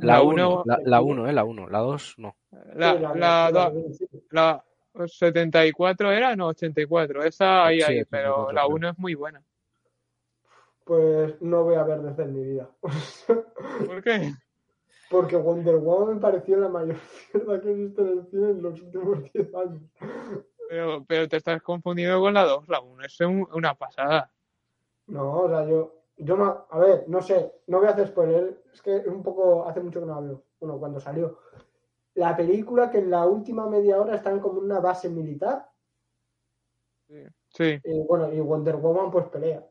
La 0.00 0.14
La 0.16 0.22
1, 0.22 0.32
uno- 0.32 0.62
la, 0.66 0.78
la 0.84 1.00
1, 1.00 1.28
¿eh? 1.28 1.32
La 1.32 1.44
1, 1.44 1.68
la 1.68 1.78
2 1.78 2.14
no. 2.18 2.36
La, 2.74 2.94
la, 2.94 3.14
la- 3.14 3.50
la- 3.50 3.72
sí. 3.92 4.06
la 4.30 4.64
74 5.06 6.12
era, 6.12 6.36
no, 6.36 6.48
84. 6.48 7.24
Esa 7.24 7.64
ahí, 7.66 7.78
Sí, 7.80 7.84
ahí, 7.84 8.00
84 8.00 8.06
pero 8.10 8.52
la 8.52 8.62
creo. 8.64 8.74
1 8.76 8.88
es 8.90 8.98
muy 8.98 9.14
buena. 9.14 9.42
pues 10.84 11.40
no 11.40 11.64
voy 11.64 11.76
a 11.76 11.82
ver 11.84 11.98
en 12.18 12.34
mi 12.34 12.44
vida. 12.44 12.68
¿Por 13.86 14.02
qué? 14.02 14.32
Porque 15.10 15.36
Wonder 15.36 15.76
Woman 15.76 16.16
me 16.16 16.20
pareció 16.20 16.56
la 16.58 16.68
mayor 16.68 16.96
mierda 17.34 17.60
que 17.60 17.70
he 17.70 17.74
visto 17.74 18.02
en 18.02 18.18
el 18.18 18.26
cine 18.30 18.50
en 18.50 18.62
los 18.62 18.80
últimos 18.82 19.32
10 19.32 19.54
años. 19.54 19.82
Pero, 20.68 21.04
pero 21.06 21.28
te 21.28 21.36
estás 21.38 21.62
confundiendo 21.62 22.20
con 22.20 22.34
la 22.34 22.44
2, 22.44 22.68
la 22.68 22.80
1 22.80 23.04
es 23.04 23.20
un- 23.20 23.48
una 23.54 23.74
pasada. 23.74 24.30
No, 25.06 25.42
o 25.42 25.48
sea, 25.48 25.66
yo, 25.66 26.02
yo 26.16 26.36
no, 26.36 26.66
a 26.70 26.78
ver, 26.78 27.04
no 27.08 27.20
sé, 27.20 27.52
no 27.66 27.78
voy 27.78 27.88
a 27.88 27.90
hacer 27.90 28.08
spoiler, 28.08 28.62
es 28.72 28.80
que 28.80 28.96
es 28.96 29.06
un 29.06 29.22
poco, 29.22 29.66
hace 29.68 29.80
mucho 29.80 30.00
que 30.00 30.06
no 30.06 30.14
la 30.14 30.26
veo, 30.26 30.42
bueno, 30.60 30.78
cuando 30.78 31.00
salió. 31.00 31.38
La 32.14 32.36
película 32.36 32.90
que 32.90 32.98
en 32.98 33.10
la 33.10 33.26
última 33.26 33.68
media 33.68 34.00
hora 34.00 34.14
están 34.16 34.40
como 34.40 34.60
una 34.60 34.80
base 34.80 35.08
militar, 35.08 35.68
Sí. 37.48 37.80
y 37.84 38.00
bueno, 38.08 38.32
y 38.32 38.40
Wonder 38.40 38.76
Woman 38.76 39.10
pues 39.10 39.26
pelea. 39.26 39.64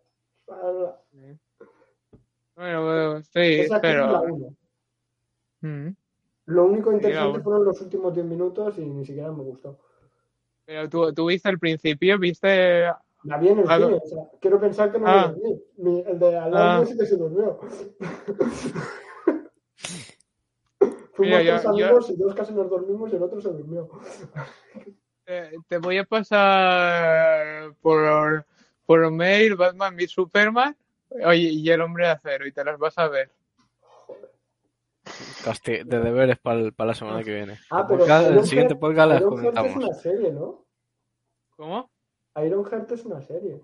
Bueno, 2.55 2.83
bueno, 2.85 3.23
sí, 3.23 3.39
Esa 3.59 3.77
actitud 3.77 3.95
la 3.95 4.21
pero... 4.21 4.33
uno. 4.33 4.55
Mm. 5.61 5.95
Lo 6.45 6.65
único 6.65 6.89
Sí, 6.91 6.95
interesante 6.97 7.37
la 7.37 7.43
fueron 7.43 7.65
los 7.65 7.81
últimos 7.81 8.13
10 8.13 8.25
minutos 8.25 8.77
y 8.77 8.85
ni 8.85 9.05
siquiera 9.05 9.31
me 9.31 9.43
gustó. 9.43 9.79
Pero 10.65 10.89
tú, 10.89 11.13
tú 11.13 11.25
viste 11.27 11.49
el 11.49 11.59
principio, 11.59 12.19
viste... 12.19 12.85
La 13.25 13.37
vi 13.37 13.47
en 13.49 13.59
el 13.59 13.65
Ah, 13.69 13.77
cine, 13.77 13.91
no. 13.91 13.97
o 13.97 14.05
sea, 14.05 14.23
quiero 14.41 14.59
pensar 14.59 14.91
que 14.91 14.99
no 14.99 15.05
Ah. 15.07 15.27
me 15.27 15.33
dormí. 15.33 15.61
Mi- 15.77 16.03
el 16.05 16.19
de 16.19 16.37
al 16.37 16.51
lado 16.51 16.81
Ah. 16.81 16.85
sí 16.85 16.97
que 16.97 17.05
se 17.05 17.15
durmió. 17.17 17.59
Fuimos 21.13 21.39
Mira, 21.39 21.53
tres 21.61 21.63
yo- 21.63 21.69
amigos 21.69 22.09
y 22.09 22.15
dos 22.17 22.33
casi 22.33 22.53
nos 22.53 22.69
dormimos 22.69 23.11
y 23.13 23.15
el 23.15 23.23
otro 23.23 23.39
se 23.39 23.49
durmió. 23.49 23.87
Eh, 25.25 25.51
te 25.67 25.77
voy 25.77 25.97
a 25.99 26.03
pasar 26.05 27.73
por, 27.81 28.45
por 28.85 29.11
mail 29.11 29.55
Batman 29.55 29.95
v 29.95 30.07
Superman 30.07 30.75
oye, 31.25 31.49
y 31.49 31.69
el 31.69 31.81
hombre 31.81 32.05
de 32.07 32.11
acero 32.11 32.45
y 32.47 32.51
te 32.51 32.65
las 32.65 32.77
vas 32.79 32.97
a 32.97 33.07
ver. 33.07 33.29
Casti- 35.45 35.83
de 35.83 35.99
deberes 35.99 36.39
para 36.39 36.71
la 36.77 36.93
semana 36.95 37.23
que 37.23 37.33
viene. 37.35 37.59
Ah, 37.69 37.85
pero 37.87 38.05
el 38.05 38.43
siguiente 38.45 38.75
podcast 38.75 39.09
las 39.09 39.21
es 39.21 39.75
una 39.75 39.93
serie, 39.93 40.31
¿no? 40.31 40.65
¿Cómo? 41.55 41.89
Ironheart 42.35 42.91
es 42.91 43.05
una 43.05 43.21
serie. 43.21 43.61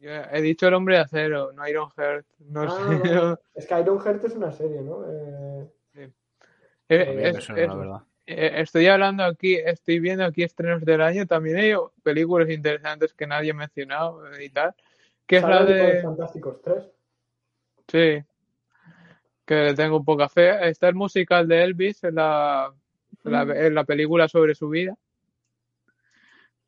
Yo 0.00 0.10
he 0.10 0.42
dicho 0.42 0.68
el 0.68 0.74
hombre 0.74 0.96
de 0.96 1.00
acero, 1.02 1.52
no 1.52 1.66
Ironheart. 1.68 2.26
No 2.40 2.62
Ah, 2.62 2.68
sé. 2.70 3.40
Es 3.54 3.66
que 3.66 3.80
Ironheart 3.80 4.24
es 4.24 4.34
una 4.34 4.52
serie, 4.52 4.80
¿no? 4.82 5.04
Eh, 5.10 5.70
Eh, 6.88 7.06
mí 7.10 7.16
me 7.16 7.28
es- 7.30 7.44
suena, 7.44 7.62
es- 7.62 7.68
la 7.68 7.74
verdad. 7.76 8.02
eh, 8.26 8.52
estoy 8.56 8.86
hablando 8.88 9.24
aquí, 9.24 9.54
estoy 9.56 10.00
viendo 10.00 10.24
aquí 10.24 10.42
estrenos 10.42 10.84
del 10.84 11.00
año. 11.00 11.26
También 11.26 11.56
hay 11.56 11.72
películas 12.02 12.50
interesantes 12.50 13.14
que 13.14 13.26
nadie 13.26 13.52
ha 13.52 13.54
mencionado 13.54 14.26
eh, 14.34 14.44
y 14.44 14.50
tal. 14.50 14.74
Que 15.26 15.36
es 15.38 15.42
la 15.42 15.64
de. 15.64 16.02
Fantásticos 16.02 16.60
3. 16.60 16.84
Sí. 17.88 18.22
Que 19.46 19.54
le 19.54 19.74
tengo 19.74 20.04
poca 20.04 20.28
fe. 20.28 20.68
Está 20.68 20.88
el 20.88 20.94
musical 20.94 21.48
de 21.48 21.62
Elvis 21.64 22.04
en 22.04 22.16
la, 22.16 22.72
la, 23.22 23.44
Mm. 23.46 23.50
en 23.52 23.74
la 23.74 23.84
película 23.84 24.28
sobre 24.28 24.54
su 24.54 24.68
vida. 24.68 24.94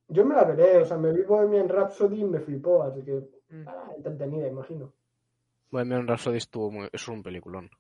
Yo 0.09 0.25
me 0.25 0.35
la 0.35 0.45
veré, 0.45 0.79
o 0.79 0.85
sea, 0.85 0.97
me 0.99 1.13
vi 1.13 1.23
Bohemian 1.23 1.69
Rhapsody 1.69 2.21
y 2.21 2.25
me 2.25 2.41
flipó, 2.41 2.83
así 2.83 3.03
que 3.03 3.23
Mm. 3.49 3.63
ah, 3.69 3.93
entretenida, 3.97 4.49
imagino. 4.49 4.93
Bohemian 5.71 6.07
Rhapsody 6.09 6.39
estuvo 6.39 6.71
muy... 6.71 6.89
Es 6.93 7.07
un 7.07 7.23
peliculón. 7.23 7.71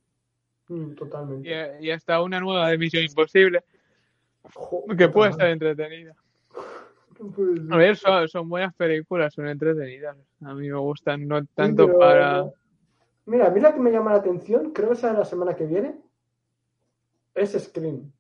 Mm, 0.68 0.94
totalmente. 0.94 1.78
Y, 1.80 1.86
y 1.86 1.90
está 1.90 2.22
una 2.22 2.38
nueva 2.40 2.68
de 2.68 2.78
Misión 2.78 3.02
Imposible 3.04 3.64
que 4.96 5.08
puede 5.08 5.30
estar 5.32 5.48
entretenida. 5.48 6.14
A 7.70 7.76
ver, 7.76 7.96
son, 7.96 8.28
son 8.28 8.48
buenas 8.48 8.74
películas, 8.74 9.32
son 9.34 9.48
entretenidas. 9.48 10.16
A 10.44 10.54
mí 10.54 10.68
me 10.68 10.78
gustan, 10.78 11.26
no 11.26 11.44
tanto 11.46 11.86
pero- 11.86 11.98
para. 11.98 12.44
Mira, 13.24 13.46
a 13.48 13.50
mí 13.50 13.58
la 13.58 13.72
que 13.74 13.80
me 13.80 13.90
llama 13.90 14.12
la 14.12 14.18
atención, 14.18 14.72
creo 14.72 14.88
que 14.90 14.94
esa 14.94 15.10
de 15.12 15.18
la 15.18 15.24
semana 15.24 15.56
que 15.56 15.66
viene, 15.66 15.98
es 17.34 17.52
Scream. 17.60 18.12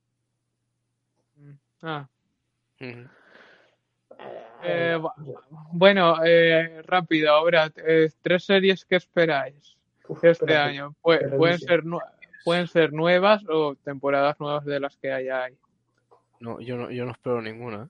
Ah. 1.82 2.08
Ujú. 2.80 3.08
Eh, 4.62 4.96
bu- 5.00 5.12
bueno, 5.72 6.16
eh, 6.24 6.82
rápido, 6.82 7.30
ahora, 7.30 7.70
eh, 7.76 8.10
tres 8.22 8.44
series 8.44 8.84
que 8.84 8.96
esperáis 8.96 9.76
Uf, 10.08 10.24
este 10.24 10.56
año. 10.56 10.94
Pueden, 11.02 11.58
ser 11.58 11.84
nu- 11.84 12.00
pueden 12.44 12.66
ser 12.66 12.92
nuevas 12.92 13.42
o 13.48 13.74
temporadas 13.76 14.38
nuevas 14.40 14.64
de 14.64 14.80
las 14.80 14.96
que 14.96 15.12
haya 15.12 15.44
ahí. 15.44 15.56
No, 16.40 16.60
yo 16.60 16.76
no, 16.76 16.90
yo 16.90 17.04
no 17.04 17.12
espero 17.12 17.40
ninguna. 17.42 17.88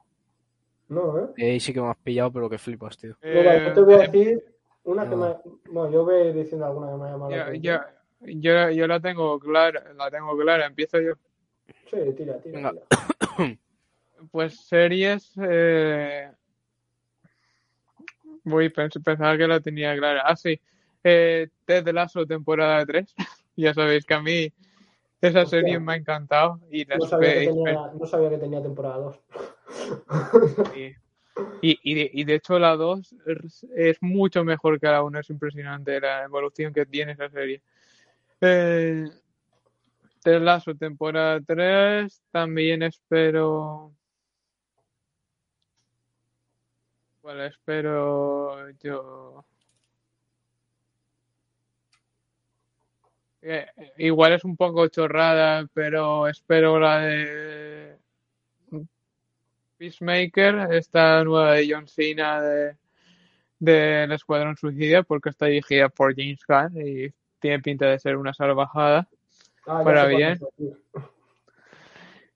No, 0.89 1.19
¿eh? 1.19 1.27
Y 1.37 1.45
ahí 1.45 1.61
sí 1.61 1.73
que 1.73 1.81
me 1.81 1.89
has 1.89 1.97
pillado, 1.97 2.33
pero 2.33 2.49
que 2.49 2.59
flipas, 2.59 2.97
tío. 2.97 3.17
Mira, 3.23 3.65
yo 3.65 3.73
te 3.73 3.81
voy 3.81 3.95
a 3.95 3.99
decir 3.99 4.45
una 4.85 5.09
que 5.09 5.17
no. 5.17 5.17
me... 5.17 5.37
Bueno, 5.73 5.91
yo 5.93 6.05
voy 6.05 6.33
diciendo 6.33 6.67
alguna 6.67 6.91
que 6.93 6.97
me 6.97 7.05
ha 7.05 7.11
llamado 7.11 7.31
la 7.31 7.37
yo, 7.37 7.43
atención. 7.43 7.81
yo, 8.21 8.27
yo, 8.29 8.71
yo 8.71 8.87
la 8.87 9.01
tengo 9.01 9.39
clara, 9.41 9.93
la 9.95 10.11
tengo 10.11 10.37
clara, 10.39 10.67
empiezo 10.67 11.01
yo. 11.01 11.15
Sí, 11.91 11.97
tira, 12.17 12.39
tira, 12.39 12.57
Venga. 12.57 12.73
tira. 12.73 13.59
Pues 14.31 14.67
series. 14.67 15.33
Eh... 15.43 16.31
Voy, 18.47 18.69
pens- 18.71 19.03
pensaba 19.03 19.37
que 19.37 19.47
la 19.49 19.59
tenía 19.61 19.97
clara. 19.97 20.23
Ah, 20.25 20.37
sí. 20.37 20.59
Eh, 21.03 21.49
Ted 21.65 21.89
Lasso, 21.89 22.25
temporada 22.25 22.87
3. 22.87 23.13
ya 23.57 23.75
sabéis 23.75 24.07
que 24.07 24.15
a 24.15 24.23
mí 24.23 24.53
esa 25.21 25.43
Hostia. 25.43 25.59
serie 25.61 25.81
me 25.81 25.95
ha 25.95 25.97
encantado. 25.97 26.61
Y, 26.71 26.85
la 26.85 26.97
No 26.97 27.07
sabía, 27.07 27.35
que 27.35 27.45
tenía, 27.49 27.91
no 27.99 28.07
sabía 28.07 28.31
que 28.31 28.39
tenía 28.39 28.63
temporada 28.63 28.99
2. 28.99 29.21
espe- 30.09 30.97
y, 31.61 31.79
y, 31.83 31.95
de, 31.95 32.11
y 32.15 32.25
de 32.25 32.35
hecho 32.35 32.59
la 32.61 32.77
2 32.77 33.15
es, 33.27 33.67
es 33.75 33.99
mucho 34.01 34.45
mejor 34.45 34.79
que 34.79 34.87
la 34.87 35.03
1. 35.03 35.19
Es 35.19 35.29
impresionante 35.29 36.01
la 36.01 36.23
evolución 36.23 36.73
que 36.73 36.87
tiene 36.87 37.13
esa 37.13 37.29
serie. 37.29 37.61
Eh, 38.41 39.07
Ted 40.23 40.41
Lasso, 40.41 40.73
temporada 40.77 41.41
3. 41.45 42.23
También 42.31 42.85
espero. 42.85 43.93
¿Cuál 47.27 47.41
espero 47.41 48.71
yo? 48.79 49.45
Eh, 53.43 53.67
igual 53.99 54.35
es 54.35 54.45
un 54.45 54.57
poco 54.57 54.87
chorrada, 54.87 55.69
pero 55.75 56.29
espero 56.29 56.79
la 56.79 57.01
de 57.01 57.97
Peacemaker, 59.77 60.73
esta 60.73 61.25
nueva 61.25 61.55
de 61.55 61.69
John 61.69 61.89
Cena 61.89 62.41
de 62.41 62.77
del 63.59 64.13
Escuadrón 64.13 64.57
Suicida, 64.57 65.03
porque 65.03 65.31
está 65.31 65.47
dirigida 65.47 65.89
por 65.89 66.15
James 66.15 66.47
Gunn 66.47 66.81
y 66.81 67.13
tiene 67.41 67.59
pinta 67.59 67.87
de 67.87 67.99
ser 67.99 68.17
una 68.19 68.35
salvajada. 68.35 69.09
Ah, 69.67 69.83
Para 69.83 70.07
bien. 70.07 70.39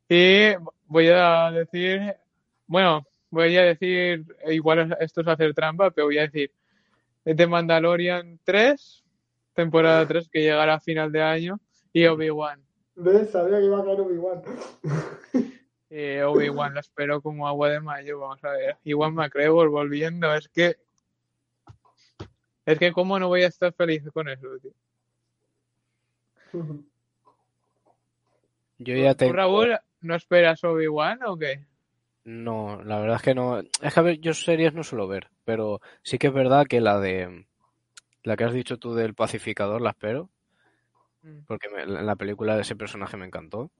Y 0.08 0.56
voy 0.88 1.10
a 1.14 1.52
decir, 1.52 2.16
bueno, 2.66 3.06
voy 3.30 3.56
a 3.56 3.62
decir, 3.62 4.24
igual 4.46 4.96
esto 5.00 5.20
es 5.20 5.28
hacer 5.28 5.54
trampa, 5.54 5.90
pero 5.90 6.06
voy 6.06 6.18
a 6.18 6.22
decir 6.22 6.52
The 7.24 7.46
Mandalorian 7.46 8.38
3, 8.44 9.04
temporada 9.54 10.06
3 10.06 10.28
que 10.28 10.40
llegará 10.40 10.74
a 10.74 10.80
final 10.80 11.12
de 11.12 11.22
año, 11.22 11.60
y 11.92 12.06
Obi-Wan. 12.06 12.60
¿Ves? 12.96 13.30
Sabía 13.30 13.58
que 13.58 13.66
iba 13.66 13.80
a 13.80 13.84
caer 13.84 14.00
Obi-Wan. 14.00 14.42
Eh, 15.92 16.22
Obi-Wan 16.22 16.72
la 16.74 16.80
espero 16.80 17.20
como 17.20 17.48
agua 17.48 17.68
de 17.68 17.80
mayo, 17.80 18.20
vamos 18.20 18.44
a 18.44 18.50
ver. 18.50 18.76
Igual 18.84 19.12
McGregor 19.12 19.68
volviendo, 19.70 20.32
es 20.32 20.48
que 20.48 20.76
es 22.64 22.78
que 22.78 22.92
cómo 22.92 23.18
no 23.18 23.26
voy 23.26 23.42
a 23.42 23.48
estar 23.48 23.72
feliz 23.72 24.04
con 24.14 24.28
eso, 24.28 24.46
tío. 24.60 24.70
Yo 28.78 28.94
ya 28.94 29.14
¿Tú, 29.14 29.18
tengo... 29.18 29.32
Raúl, 29.32 29.76
no 30.00 30.14
esperas 30.14 30.62
Obi-Wan 30.62 31.24
o 31.24 31.36
qué? 31.36 31.64
No, 32.24 32.82
la 32.82 32.98
verdad 33.00 33.16
es 33.16 33.22
que 33.22 33.34
no. 33.34 33.58
Es 33.58 33.94
que 33.94 34.00
a 34.00 34.02
ver, 34.02 34.20
yo 34.20 34.34
series 34.34 34.74
no 34.74 34.84
suelo 34.84 35.08
ver, 35.08 35.28
pero 35.44 35.80
sí 36.02 36.18
que 36.18 36.26
es 36.28 36.32
verdad 36.32 36.66
que 36.66 36.80
la 36.80 36.98
de. 37.00 37.46
La 38.22 38.36
que 38.36 38.44
has 38.44 38.52
dicho 38.52 38.78
tú 38.78 38.94
del 38.94 39.14
pacificador 39.14 39.80
la 39.80 39.90
espero, 39.90 40.28
Mm. 41.22 41.40
porque 41.46 41.68
me- 41.70 41.86
la 41.86 42.16
película 42.16 42.58
ese 42.60 42.76
personaje 42.76 43.16
me 43.16 43.26
encantó. 43.26 43.70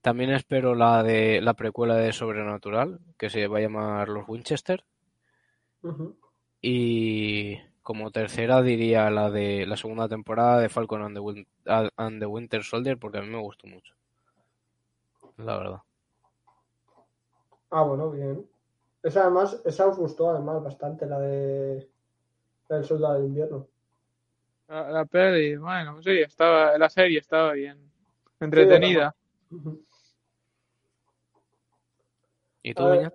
También 0.00 0.30
espero 0.30 0.74
la 0.74 1.02
de 1.02 1.40
la 1.40 1.54
precuela 1.54 1.96
de 1.96 2.12
Sobrenatural, 2.12 3.00
que 3.18 3.30
se 3.30 3.46
va 3.48 3.58
a 3.58 3.62
llamar 3.62 4.08
Los 4.08 4.28
Winchester. 4.28 4.84
Y 6.60 7.58
como 7.82 8.10
tercera 8.10 8.62
diría 8.62 9.10
la 9.10 9.30
de 9.30 9.66
la 9.66 9.76
segunda 9.76 10.08
temporada 10.08 10.60
de 10.60 10.68
Falcon 10.68 11.02
and 11.02 11.16
the, 11.16 11.20
Win- 11.20 11.46
and 11.96 12.20
the 12.20 12.26
Winter 12.26 12.62
Soldier, 12.62 12.98
porque 12.98 13.18
a 13.18 13.22
mí 13.22 13.28
me 13.28 13.38
gustó 13.40 13.66
mucho. 13.66 13.94
La 15.36 15.56
verdad. 15.58 15.78
Ah, 17.76 17.82
bueno, 17.82 18.08
bien. 18.12 18.48
Esa 19.02 19.22
además, 19.22 19.60
esa 19.64 19.88
os 19.88 19.96
gustó 19.96 20.30
además 20.30 20.62
bastante, 20.62 21.06
la 21.06 21.18
de 21.18 21.90
la 22.68 22.76
del 22.76 22.84
Soldado 22.84 23.18
de 23.18 23.26
Invierno. 23.26 23.66
La, 24.68 24.90
la 24.92 25.04
peli, 25.04 25.56
bueno, 25.56 26.00
sí, 26.00 26.20
estaba, 26.20 26.78
la 26.78 26.88
serie 26.88 27.18
estaba 27.18 27.52
bien. 27.54 27.90
Entretenida. 28.38 29.12
¿Y 32.62 32.74
tú, 32.74 32.84
ver? 32.84 33.12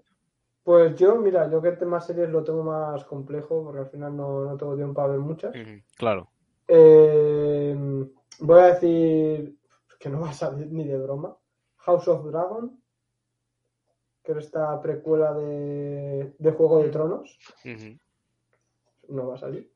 Pues 0.61 0.93
yo, 0.97 1.15
mira, 1.15 1.49
yo 1.49 1.61
que 1.61 1.69
el 1.69 1.77
tema 1.77 2.01
series 2.01 2.29
lo 2.29 2.43
tengo 2.43 2.61
más 2.61 3.05
complejo 3.05 3.63
porque 3.63 3.79
al 3.79 3.87
final 3.87 4.17
no, 4.17 4.43
no 4.43 4.57
tengo 4.57 4.75
tiempo 4.75 4.95
para 4.95 5.13
ver 5.13 5.19
muchas. 5.19 5.55
Claro. 5.95 6.29
Eh, 6.67 7.77
voy 8.39 8.59
a 8.59 8.73
decir 8.73 9.57
que 9.97 10.09
no 10.09 10.19
va 10.19 10.31
a 10.31 10.33
salir 10.33 10.67
ni 10.69 10.85
de 10.85 10.97
broma. 10.97 11.33
House 11.77 12.09
of 12.09 12.25
Dragon, 12.25 12.78
que 14.33 14.39
es 14.39 14.45
esta 14.45 14.79
precuela 14.79 15.33
de, 15.33 16.35
de 16.37 16.51
Juego 16.51 16.83
de 16.83 16.89
Tronos. 16.89 17.39
Ujú. 17.65 17.97
No 19.07 19.27
va 19.27 19.33
a 19.33 19.37
salir. 19.37 19.71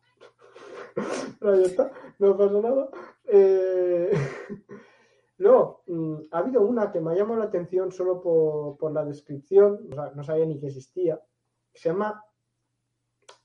Ahí 1.42 1.64
está, 1.64 1.92
no 2.20 2.38
pasa 2.38 2.62
nada. 2.62 2.90
Eh, 3.26 4.12
Luego, 5.38 5.82
mm, 5.88 6.16
ha 6.32 6.38
habido 6.38 6.62
una 6.62 6.92
que 6.92 7.02
me 7.02 7.12
ha 7.12 7.16
llamado 7.16 7.40
la 7.40 7.46
atención 7.46 7.92
solo 7.92 8.22
por, 8.22 8.78
por 8.78 8.92
la 8.92 9.04
descripción, 9.04 9.88
o 9.92 9.96
sea, 9.96 10.12
no 10.14 10.24
sabía 10.24 10.46
ni 10.46 10.60
que 10.60 10.68
existía, 10.68 11.20
que 11.72 11.80
se 11.80 11.90
llama, 11.90 12.24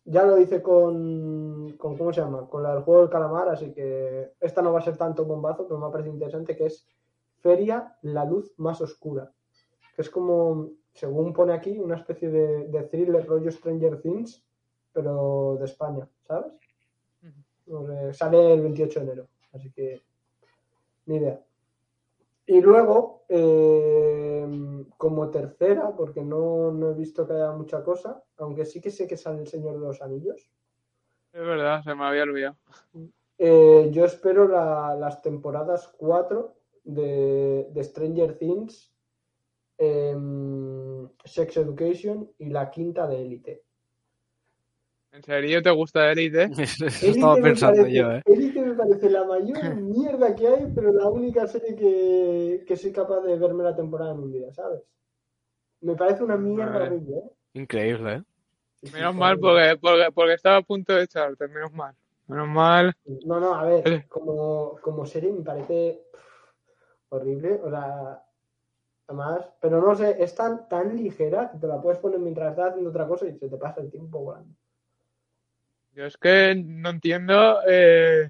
ya 0.05 0.25
lo 0.25 0.37
dice 0.37 0.61
con, 0.61 1.75
con, 1.79 1.97
¿cómo 1.97 2.13
se 2.13 2.21
llama? 2.21 2.47
Con 2.49 2.63
la 2.63 2.75
del 2.75 2.83
juego 2.83 3.01
del 3.01 3.11
calamar, 3.11 3.49
así 3.49 3.73
que 3.73 4.35
esta 4.41 4.61
no 4.61 4.75
va 4.75 4.81
a 4.81 4.83
ser 4.83 4.99
tanto 4.99 5.25
bombazo, 5.25 5.67
pero 5.67 5.81
me 5.81 5.87
ha 5.87 5.91
parecido 5.91 6.15
interesante, 6.15 6.55
que 6.55 6.67
es 6.67 6.87
Feria, 7.39 7.97
la 8.03 8.27
luz 8.27 8.53
más 8.59 8.83
oscura, 8.83 9.33
que 9.99 10.03
es 10.03 10.11
como, 10.11 10.71
según 10.95 11.33
pone 11.33 11.53
aquí, 11.53 11.77
una 11.77 11.97
especie 11.97 12.31
de, 12.31 12.69
de 12.69 12.83
thriller 12.85 13.27
rollo 13.27 13.51
Stranger 13.51 14.01
Things, 14.01 14.47
pero 14.93 15.57
de 15.59 15.65
España, 15.65 16.09
¿sabes? 16.23 16.53
Sale 18.13 18.55
el 18.55 18.61
28 18.63 19.01
de 19.01 19.07
enero, 19.07 19.29
así 19.53 19.73
que 19.73 20.01
ni 21.07 21.17
idea. 21.17 21.45
Y 22.47 22.61
luego, 22.61 23.25
eh, 23.29 24.85
como 24.97 25.31
tercera, 25.31 25.91
porque 25.97 26.23
no, 26.23 26.71
no 26.71 26.91
he 26.93 26.95
visto 26.95 27.27
que 27.27 27.33
haya 27.33 27.51
mucha 27.51 27.83
cosa, 27.83 28.23
aunque 28.37 28.65
sí 28.67 28.81
que 28.81 28.93
sé 28.93 29.09
que 29.09 29.17
sale 29.17 29.41
el 29.41 29.49
Señor 29.49 29.81
de 29.81 29.81
los 29.81 30.01
Anillos, 30.01 30.49
Es 31.33 31.41
verdad, 31.41 31.83
se 31.83 31.93
me 31.97 32.05
había 32.05 32.23
olvidado. 32.23 32.57
eh, 33.37 33.89
yo 33.93 34.05
espero 34.05 34.47
la- 34.47 34.95
las 34.95 35.21
temporadas 35.23 35.89
4 35.99 36.55
de, 36.85 37.67
de 37.73 37.83
Stranger 37.85 38.39
Things, 38.39 38.95
em, 39.79 41.09
Sex 41.25 41.57
Education 41.57 42.31
y 42.39 42.51
la 42.51 42.71
quinta 42.71 43.07
de 43.07 43.23
Elite. 43.23 43.63
¿En 45.13 45.23
serio 45.23 45.63
te 45.63 45.71
gusta 45.71 46.13
Elite? 46.13 46.45
Eso 46.59 46.87
estaba 46.87 47.37
pensando 47.37 47.83
parece, 47.83 47.97
yo, 47.97 48.13
¿eh? 48.13 48.23
Elite 48.27 48.61
me 48.61 48.75
parece 48.75 49.11
la 49.11 49.25
mayor 49.25 49.75
mierda 49.77 50.35
que 50.35 50.47
hay, 50.47 50.73
pero 50.75 50.93
la 50.93 51.09
única 51.09 51.47
serie 51.47 51.75
que, 51.75 52.65
que 52.67 52.77
soy 52.77 52.93
capaz 52.93 53.23
de 53.23 53.39
verme 53.39 53.65
la 53.65 53.75
temporada 53.75 54.13
en 54.13 54.19
un 54.19 54.33
día, 54.33 54.53
¿sabes? 54.53 54.83
Me 55.81 55.95
parece 55.95 56.25
una 56.25 56.37
mierda 56.37 56.85
horrible, 56.85 57.17
¿eh? 57.17 57.31
Increíble, 57.55 58.15
¿eh? 58.17 58.23
Menos 58.93 59.15
mal 59.15 59.39
porque, 59.39 59.77
porque, 59.81 60.13
porque 60.15 60.35
estaba 60.35 60.59
a 60.59 60.63
punto 60.63 60.95
de 60.95 61.05
echarte, 61.05 61.49
menos 61.49 61.73
mal. 61.73 61.95
Menos 62.29 62.49
mal. 62.49 62.95
No, 63.25 63.41
no, 63.41 63.55
a 63.55 63.65
ver, 63.65 64.07
como, 64.09 64.79
como 64.83 65.07
serie 65.07 65.33
me 65.33 65.43
parece 65.43 66.05
pff, 66.13 66.21
horrible, 67.09 67.61
o 67.65 67.71
sea, 67.71 68.23
además, 69.09 69.49
pero 69.61 69.81
no 69.81 69.95
sé, 69.95 70.23
es 70.23 70.35
tan, 70.35 70.69
tan 70.69 70.97
ligera 70.97 71.51
que 71.51 71.59
te 71.59 71.67
la 71.67 71.81
puedes 71.81 71.99
poner 71.99 72.21
mientras 72.21 72.51
estás 72.51 72.71
haciendo 72.71 72.91
otra 72.91 73.07
cosa 73.07 73.27
y 73.27 73.33
se 73.33 73.49
te 73.49 73.57
pasa 73.57 73.81
el 73.81 73.91
tiempo 73.91 74.21
volando. 74.21 74.55
Yo 75.93 76.05
es 76.05 76.17
que 76.17 76.55
no 76.55 76.91
entiendo 76.91 77.59
eh, 77.67 78.29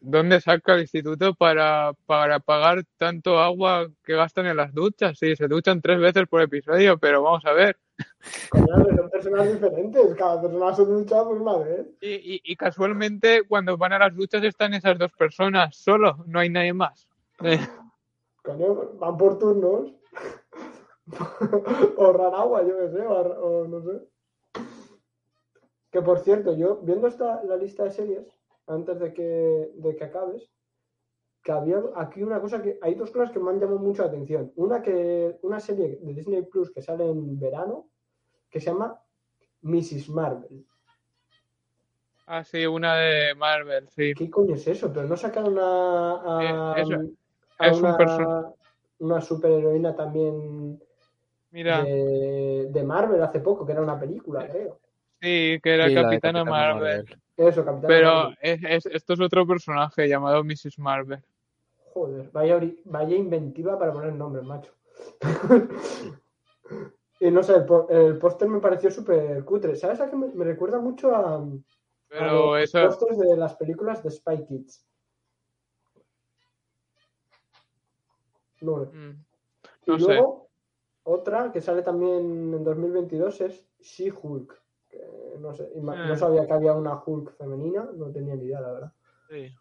dónde 0.00 0.40
saca 0.40 0.74
el 0.74 0.82
instituto 0.82 1.34
para, 1.34 1.94
para 2.06 2.38
pagar 2.38 2.84
tanto 2.96 3.40
agua 3.40 3.90
que 4.04 4.14
gastan 4.14 4.46
en 4.46 4.58
las 4.58 4.72
duchas. 4.72 5.18
Sí, 5.18 5.34
se 5.34 5.48
duchan 5.48 5.80
tres 5.80 5.98
veces 5.98 6.28
por 6.28 6.42
episodio, 6.42 6.98
pero 6.98 7.22
vamos 7.22 7.44
a 7.46 7.52
ver. 7.52 7.76
Pero 8.52 8.96
son 8.96 9.10
personas 9.10 9.52
diferentes, 9.52 10.14
cada 10.16 10.42
persona 10.42 10.74
se 10.74 10.84
ducha 10.84 11.24
por 11.24 11.40
una 11.40 11.56
vez. 11.56 11.86
Y, 12.00 12.34
y, 12.34 12.40
y 12.44 12.56
casualmente 12.56 13.42
cuando 13.48 13.76
van 13.76 13.94
a 13.94 13.98
las 13.98 14.14
duchas 14.14 14.44
están 14.44 14.74
esas 14.74 14.98
dos 14.98 15.12
personas 15.12 15.74
solo, 15.74 16.22
no 16.26 16.38
hay 16.38 16.50
nadie 16.50 16.74
más. 16.74 17.08
Coño, 18.42 18.94
van 18.94 19.16
por 19.16 19.38
turnos. 19.38 19.94
Ahorrar 21.98 22.34
agua, 22.34 22.62
yo 22.62 22.78
qué 22.78 22.88
sé, 22.90 23.06
o 23.06 23.66
no 23.68 23.82
sé. 23.82 24.08
Que 25.90 26.00
por 26.02 26.20
cierto, 26.20 26.54
yo 26.56 26.76
viendo 26.78 27.06
esta, 27.06 27.42
la 27.44 27.56
lista 27.56 27.84
de 27.84 27.90
series, 27.90 28.26
antes 28.66 28.98
de 28.98 29.12
que, 29.12 29.70
de 29.74 29.96
que 29.96 30.04
acabes, 30.04 30.50
que 31.42 31.52
había 31.52 31.82
aquí 31.96 32.22
una 32.22 32.40
cosa 32.40 32.62
que. 32.62 32.78
Hay 32.82 32.94
dos 32.94 33.10
cosas 33.10 33.30
que 33.30 33.38
me 33.38 33.50
han 33.50 33.60
llamado 33.60 33.78
mucho 33.80 34.02
la 34.02 34.08
atención. 34.08 34.52
Una 34.56 34.80
que. 34.82 35.38
Una 35.42 35.60
serie 35.60 35.98
de 36.00 36.14
Disney 36.14 36.42
Plus 36.42 36.70
que 36.72 36.82
sale 36.82 37.04
en 37.08 37.38
verano, 37.38 37.88
que 38.48 38.60
se 38.60 38.66
llama 38.70 38.98
Mrs. 39.62 40.08
Marvel. 40.08 40.64
ah, 42.26 42.42
sí, 42.44 42.64
una 42.64 42.96
de 42.96 43.34
Marvel, 43.34 43.88
sí. 43.90 44.14
¿Qué 44.14 44.30
coño 44.30 44.54
es 44.54 44.66
eso? 44.66 44.92
Pero 44.92 45.06
no 45.08 45.16
sacaron 45.16 45.58
a, 45.58 46.72
a, 46.74 46.78
Eh, 46.78 46.82
eso- 46.82 47.00
a 47.62 47.68
es 47.68 47.78
un 47.82 47.82
una, 47.84 47.96
perso- 47.96 48.54
una 48.98 49.20
superheroína 49.20 49.94
también 49.96 50.80
Mira, 51.52 51.84
de, 51.84 52.68
de 52.70 52.84
Marvel 52.84 53.22
hace 53.22 53.40
poco, 53.40 53.64
que 53.66 53.72
era 53.72 53.82
una 53.82 53.98
película, 53.98 54.46
creo. 54.48 54.78
sí, 55.20 55.58
que 55.62 55.74
era 55.74 55.88
Sí, 55.88 55.94
Capitana 55.94 56.44
Capitana 56.44 56.44
Marvel. 56.44 57.04
Eso, 57.36 57.64
Capitán 57.64 57.88
Pero 57.88 58.10
Marvel. 58.14 58.38
es, 58.40 58.60
es- 58.64 58.86
esto 58.86 59.12
es 59.14 59.20
otro 59.20 59.46
personaje 59.46 60.08
llamado 60.08 60.44
Mrs. 60.44 60.78
Marvel. 60.78 61.22
Joder, 61.94 62.30
vaya, 62.32 62.60
vaya 62.86 63.16
inventiva 63.16 63.78
para 63.78 63.92
poner 63.92 64.14
nombres, 64.14 64.44
macho. 64.44 64.72
y 67.20 67.30
no 67.30 67.42
sé, 67.42 67.54
el, 67.54 67.66
el 67.96 68.18
póster 68.18 68.48
me 68.48 68.60
pareció 68.60 68.90
súper 68.90 69.44
cutre. 69.44 69.76
¿Sabes 69.76 70.00
a 70.00 70.10
qué 70.10 70.16
me, 70.16 70.28
me 70.28 70.44
recuerda 70.44 70.80
mucho 70.80 71.14
a, 71.14 71.36
a 71.36 71.40
Pero 72.08 72.52
los 72.52 72.60
eso, 72.64 72.80
pósters 72.80 73.18
de 73.18 73.36
las 73.36 73.54
películas 73.56 74.02
de 74.02 74.10
Spy 74.10 74.44
Kids? 74.46 74.86
No, 78.62 78.76
mm, 78.76 79.24
Y 79.86 79.90
no 79.90 79.98
sé. 79.98 80.04
luego, 80.14 80.48
otra 81.04 81.50
que 81.52 81.60
sale 81.60 81.82
también 81.82 82.54
en 82.54 82.64
2022 82.64 83.40
es 83.42 83.64
She-Hulk. 83.80 84.60
No, 85.40 85.52
sé, 85.54 85.68
Ah. 85.74 86.06
no 86.06 86.16
sabía 86.16 86.46
que 86.46 86.52
había 86.52 86.72
una 86.74 87.02
Hulk 87.04 87.36
femenina, 87.36 87.88
no 87.94 88.10
tenía 88.10 88.34
ni 88.36 88.44
idea, 88.44 88.60
la 88.60 88.72
verdad. 88.72 88.92
Sí. 89.28 89.52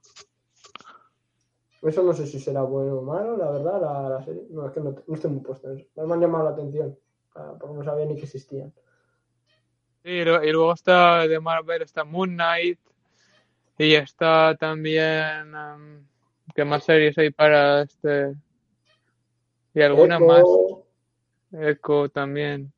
Eso 1.81 2.03
no 2.03 2.13
sé 2.13 2.27
si 2.27 2.39
será 2.39 2.61
bueno 2.61 2.99
o 2.99 3.01
malo, 3.01 3.35
la 3.37 3.49
verdad, 3.49 3.81
la, 3.81 4.09
la 4.09 4.23
serie. 4.23 4.43
No, 4.51 4.67
es 4.67 4.71
que 4.73 4.81
no, 4.81 4.93
no 5.07 5.15
estoy 5.15 5.31
muy 5.31 5.41
puesto 5.41 5.71
en 5.71 5.79
eso. 5.79 5.87
No 5.95 6.05
me 6.05 6.13
han 6.13 6.21
llamado 6.21 6.43
la 6.45 6.51
atención, 6.51 6.95
ah, 7.35 7.55
porque 7.59 7.75
no 7.75 7.83
sabía 7.83 8.05
ni 8.05 8.15
que 8.15 8.25
existían. 8.25 8.71
Y, 10.03 10.11
y 10.19 10.23
luego 10.51 10.73
está 10.73 11.27
de 11.27 11.39
Marvel, 11.39 11.81
está 11.81 12.03
Moon 12.03 12.29
Knight. 12.31 12.79
Y 13.77 13.95
está 13.95 14.55
también. 14.59 15.53
¿Qué 16.53 16.65
más 16.65 16.83
series 16.83 17.17
hay 17.17 17.31
para 17.31 17.81
este? 17.83 18.35
Y 19.73 19.81
alguna 19.81 20.15
Echo, 20.17 20.25
más. 20.25 20.43
Echo 21.69 22.09
también. 22.09 22.71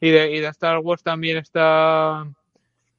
Y 0.00 0.10
de, 0.10 0.30
y 0.32 0.40
de 0.40 0.48
Star 0.48 0.78
Wars 0.78 1.02
también 1.02 1.38
está. 1.38 2.26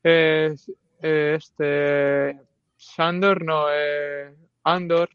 eh, 0.03 0.56
este. 1.02 2.39
Sandor, 2.77 3.43
no, 3.43 3.65
eh, 3.72 4.34
Andor. 4.64 5.10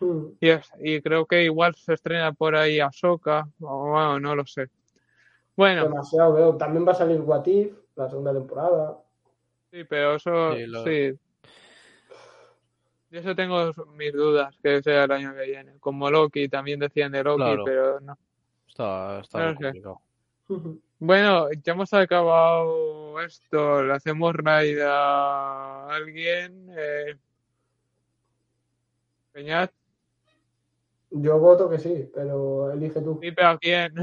hmm, 0.00 0.26
Y, 0.40 0.48
es- 0.48 0.70
y 0.80 1.00
creo 1.02 1.24
que 1.26 1.44
igual 1.44 1.74
se 1.76 1.94
estrena 1.94 2.32
por 2.32 2.56
ahí 2.56 2.80
Ahsoka. 2.80 3.48
O 3.60 3.90
bueno, 3.90 4.18
no 4.20 4.34
lo 4.36 4.44
sé. 4.46 4.68
Bueno, 5.56 5.84
demasiado 5.84 6.32
veo. 6.32 6.56
También 6.56 6.86
va 6.86 6.92
a 6.92 6.96
salir 6.96 7.20
What 7.20 7.46
If, 7.46 7.72
la 7.96 8.08
segunda 8.08 8.32
temporada. 8.32 8.98
sí, 9.70 9.84
pero 9.84 10.14
eso 10.16 10.54
Sí, 10.56 10.66
lo- 10.66 10.84
sí. 10.84 11.18
De 13.10 13.18
eso 13.18 13.34
tengo 13.34 13.72
mis 13.96 14.12
dudas 14.12 14.56
que 14.62 14.82
sea 14.82 15.04
el 15.04 15.10
año 15.12 15.34
que 15.34 15.42
viene. 15.46 15.72
Como 15.80 16.10
Loki, 16.10 16.48
también 16.48 16.78
decían 16.80 17.10
de 17.12 17.24
Loki, 17.24 17.42
Claro. 17.42 17.64
pero 17.64 18.00
no. 18.00 18.16
Está, 18.68 19.20
está 19.20 19.38
No 19.52 19.54
complicado. 19.56 20.00
Bueno, 21.02 21.48
ya 21.64 21.72
hemos 21.72 21.94
acabado 21.94 23.18
esto. 23.22 23.82
Le 23.82 23.94
hacemos 23.94 24.34
raid 24.34 24.78
a 24.82 25.88
alguien. 25.94 26.68
Eh... 26.76 27.16
Peñat, 29.32 29.70
Yo 31.10 31.38
voto 31.38 31.70
que 31.70 31.78
sí, 31.78 32.10
pero 32.14 32.70
elige 32.72 33.00
tú. 33.00 33.18
dime 33.20 33.42
a 33.42 33.56
quién. 33.58 33.94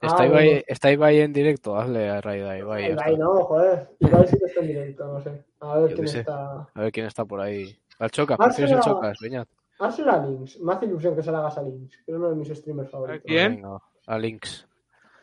Está 0.00 0.22
Ah, 0.22 0.26
Ibai, 0.26 0.46
bueno. 0.48 0.62
está 0.66 0.90
Ibai 0.90 1.20
en 1.20 1.32
directo, 1.32 1.76
hazle 1.76 2.08
a 2.08 2.20
Raid 2.20 2.44
a 2.44 2.58
Ibai. 2.58 2.92
Ibai 2.92 3.16
no, 3.18 3.44
joder. 3.44 3.88
Ibai 4.00 4.26
sí 4.26 4.36
que 4.38 4.46
está 4.46 4.60
en 4.60 4.66
directo, 4.68 5.06
no 5.12 5.20
sé. 5.20 5.44
A 5.60 5.78
ver 5.78 5.90
Yo 5.90 5.96
quién 5.96 6.06
está. 6.08 6.68
A 6.74 6.80
ver 6.80 6.92
quién 6.92 7.06
está 7.06 7.24
por 7.24 7.40
ahí. 7.40 7.78
Al 7.98 8.10
Chocas, 8.10 8.38
¿prefieres 8.38 8.70
será- 8.70 8.80
Chocas, 8.82 9.18
Beñat? 9.20 9.48
Hazle 9.78 10.10
a 10.10 10.18
Lynx. 10.24 10.60
Me 10.60 10.72
hace 10.74 10.86
ilusión 10.86 11.16
que 11.16 11.22
se 11.22 11.32
la 11.32 11.38
hagas 11.38 11.58
a 11.58 11.62
Lynx. 11.62 11.96
que 12.04 12.12
es 12.12 12.16
uno 12.16 12.28
de 12.30 12.36
mis 12.36 12.48
streamers 12.48 12.90
favoritos. 12.90 13.22
quién? 13.26 13.62
A 14.06 14.18
Links. 14.18 14.66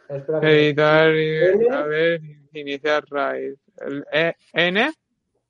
Espera 0.10 0.40
que... 0.42 0.48
Editar 0.68 1.16
y 1.16 1.68
a 1.68 1.82
ver, 1.84 2.22
iniciar 2.54 3.04
raid. 3.10 3.56
El 3.78 4.06
E- 4.12 4.36
N, 4.54 4.92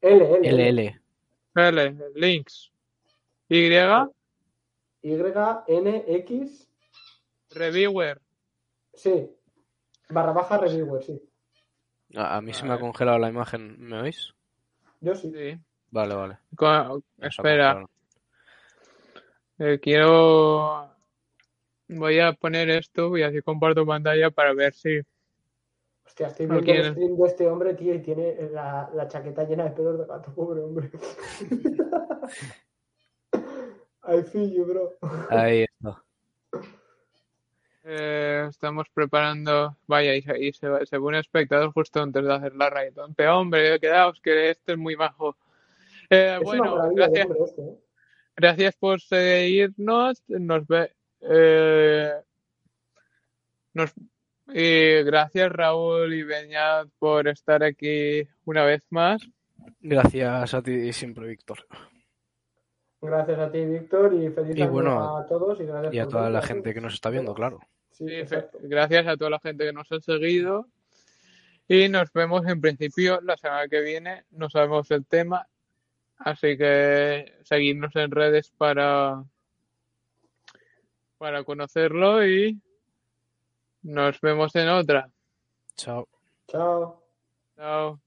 L, 0.01 0.39
L. 0.43 1.01
L, 1.55 1.95
links. 2.15 2.71
Y, 3.47 3.67
Y, 5.01 5.13
N, 5.67 6.03
X. 6.07 6.69
reviewer. 7.51 8.21
Sí. 8.93 9.31
Barra 10.09 10.31
baja 10.33 10.57
reviewer, 10.57 11.03
sí. 11.03 11.21
A, 12.15 12.37
a 12.37 12.41
mí 12.41 12.53
se 12.53 12.65
me 12.65 12.73
ha 12.73 12.79
congelado 12.79 13.17
la 13.17 13.29
imagen, 13.29 13.79
¿me 13.79 14.01
oís? 14.01 14.33
Yo 15.01 15.15
sí. 15.15 15.31
Sí. 15.31 15.57
Vale, 15.91 16.15
vale. 16.15 16.37
Espera, 17.21 17.85
eh, 19.57 19.79
quiero... 19.81 20.89
Voy 21.87 22.19
a 22.19 22.33
poner 22.33 22.69
esto 22.69 23.17
y 23.17 23.23
así 23.23 23.41
comparto 23.41 23.85
pantalla 23.85 24.29
para 24.29 24.53
ver 24.53 24.73
si... 24.73 24.99
Hostia, 26.05 26.27
estoy 26.27 26.45
viendo 26.45 26.71
el 26.71 26.91
stream 26.91 27.17
de 27.17 27.27
este 27.27 27.47
hombre, 27.49 27.73
tío, 27.73 27.93
y 27.95 27.99
tiene 28.01 28.49
la, 28.51 28.89
la 28.93 29.07
chaqueta 29.07 29.43
llena 29.45 29.63
de 29.65 29.71
pelos 29.71 29.97
de 29.99 30.05
gato, 30.05 30.33
pobre 30.33 30.61
hombre. 30.61 30.91
I 34.07 34.21
feel 34.23 34.51
you, 34.51 34.65
bro. 34.65 34.93
Ahí 35.29 35.65
está. 35.79 36.03
eh, 37.83 38.45
estamos 38.49 38.87
preparando... 38.93 39.75
Vaya, 39.87 40.15
y 40.15 40.21
se, 40.21 40.39
y 40.39 40.53
se, 40.53 40.67
va- 40.67 40.85
se 40.85 40.97
ve 40.97 41.03
un 41.03 41.15
espectador 41.15 41.71
justo 41.73 42.01
antes 42.01 42.23
de 42.23 42.33
hacer 42.33 42.55
la 42.55 42.69
raid. 42.69 42.93
Pero 43.15 43.39
hombre, 43.39 43.79
quedaos 43.79 44.19
que 44.21 44.51
este 44.51 44.73
es 44.73 44.77
muy 44.77 44.93
bajo. 44.95 45.35
Eh, 46.09 46.37
Es 46.39 46.43
bueno, 46.43 46.89
gracias. 46.93 47.27
este, 47.29 47.61
¿eh? 47.61 47.79
Gracias 48.35 48.75
por 48.77 49.01
seguirnos. 49.01 50.23
Nos 50.27 50.67
ve. 50.67 50.91
eh, 51.21 52.13
nos, 53.73 53.93
y 54.51 55.03
gracias 55.03 55.51
Raúl 55.51 56.13
y 56.13 56.23
Beñat 56.23 56.87
por 56.97 57.27
estar 57.27 57.63
aquí 57.63 58.27
una 58.45 58.63
vez 58.63 58.83
más. 58.89 59.21
Gracias 59.79 60.53
a 60.53 60.61
ti 60.63 60.91
siempre, 60.93 61.27
Víctor. 61.27 61.59
Gracias 63.01 63.39
a 63.39 63.51
ti, 63.51 63.63
Víctor, 63.65 64.13
y 64.13 64.29
feliz 64.29 64.57
Y 64.57 64.61
año 64.61 64.71
bueno, 64.71 65.17
a 65.17 65.25
todos 65.27 65.59
y 65.61 65.65
gracias 65.65 65.93
Y 65.93 65.99
a 65.99 66.07
toda 66.07 66.29
la 66.29 66.41
gente 66.41 66.73
que 66.73 66.81
nos 66.81 66.93
está 66.95 67.09
viendo, 67.09 67.33
claro. 67.33 67.59
Sí, 67.91 68.07
gracias 68.61 69.07
a 69.07 69.15
toda 69.15 69.29
la 69.29 69.39
gente 69.39 69.65
que 69.65 69.73
nos 69.73 69.91
ha 69.91 69.99
seguido. 69.99 70.67
Y 71.67 71.87
nos 71.87 72.11
vemos 72.11 72.45
en 72.47 72.59
principio 72.59 73.21
la 73.21 73.37
semana 73.37 73.67
que 73.67 73.81
viene. 73.81 74.23
No 74.31 74.49
sabemos 74.49 74.89
el 74.91 75.05
tema. 75.05 75.47
Así 76.19 76.57
que 76.57 77.33
seguidnos 77.43 77.95
en 77.95 78.11
redes 78.11 78.51
para, 78.57 79.23
para 81.17 81.43
conocerlo 81.43 82.25
y 82.25 82.59
nos 83.83 84.19
vemos 84.19 84.53
en 84.55 84.69
otra. 84.69 85.09
Chao. 85.75 86.07
Chao. 86.47 87.01
Chao. 87.55 87.99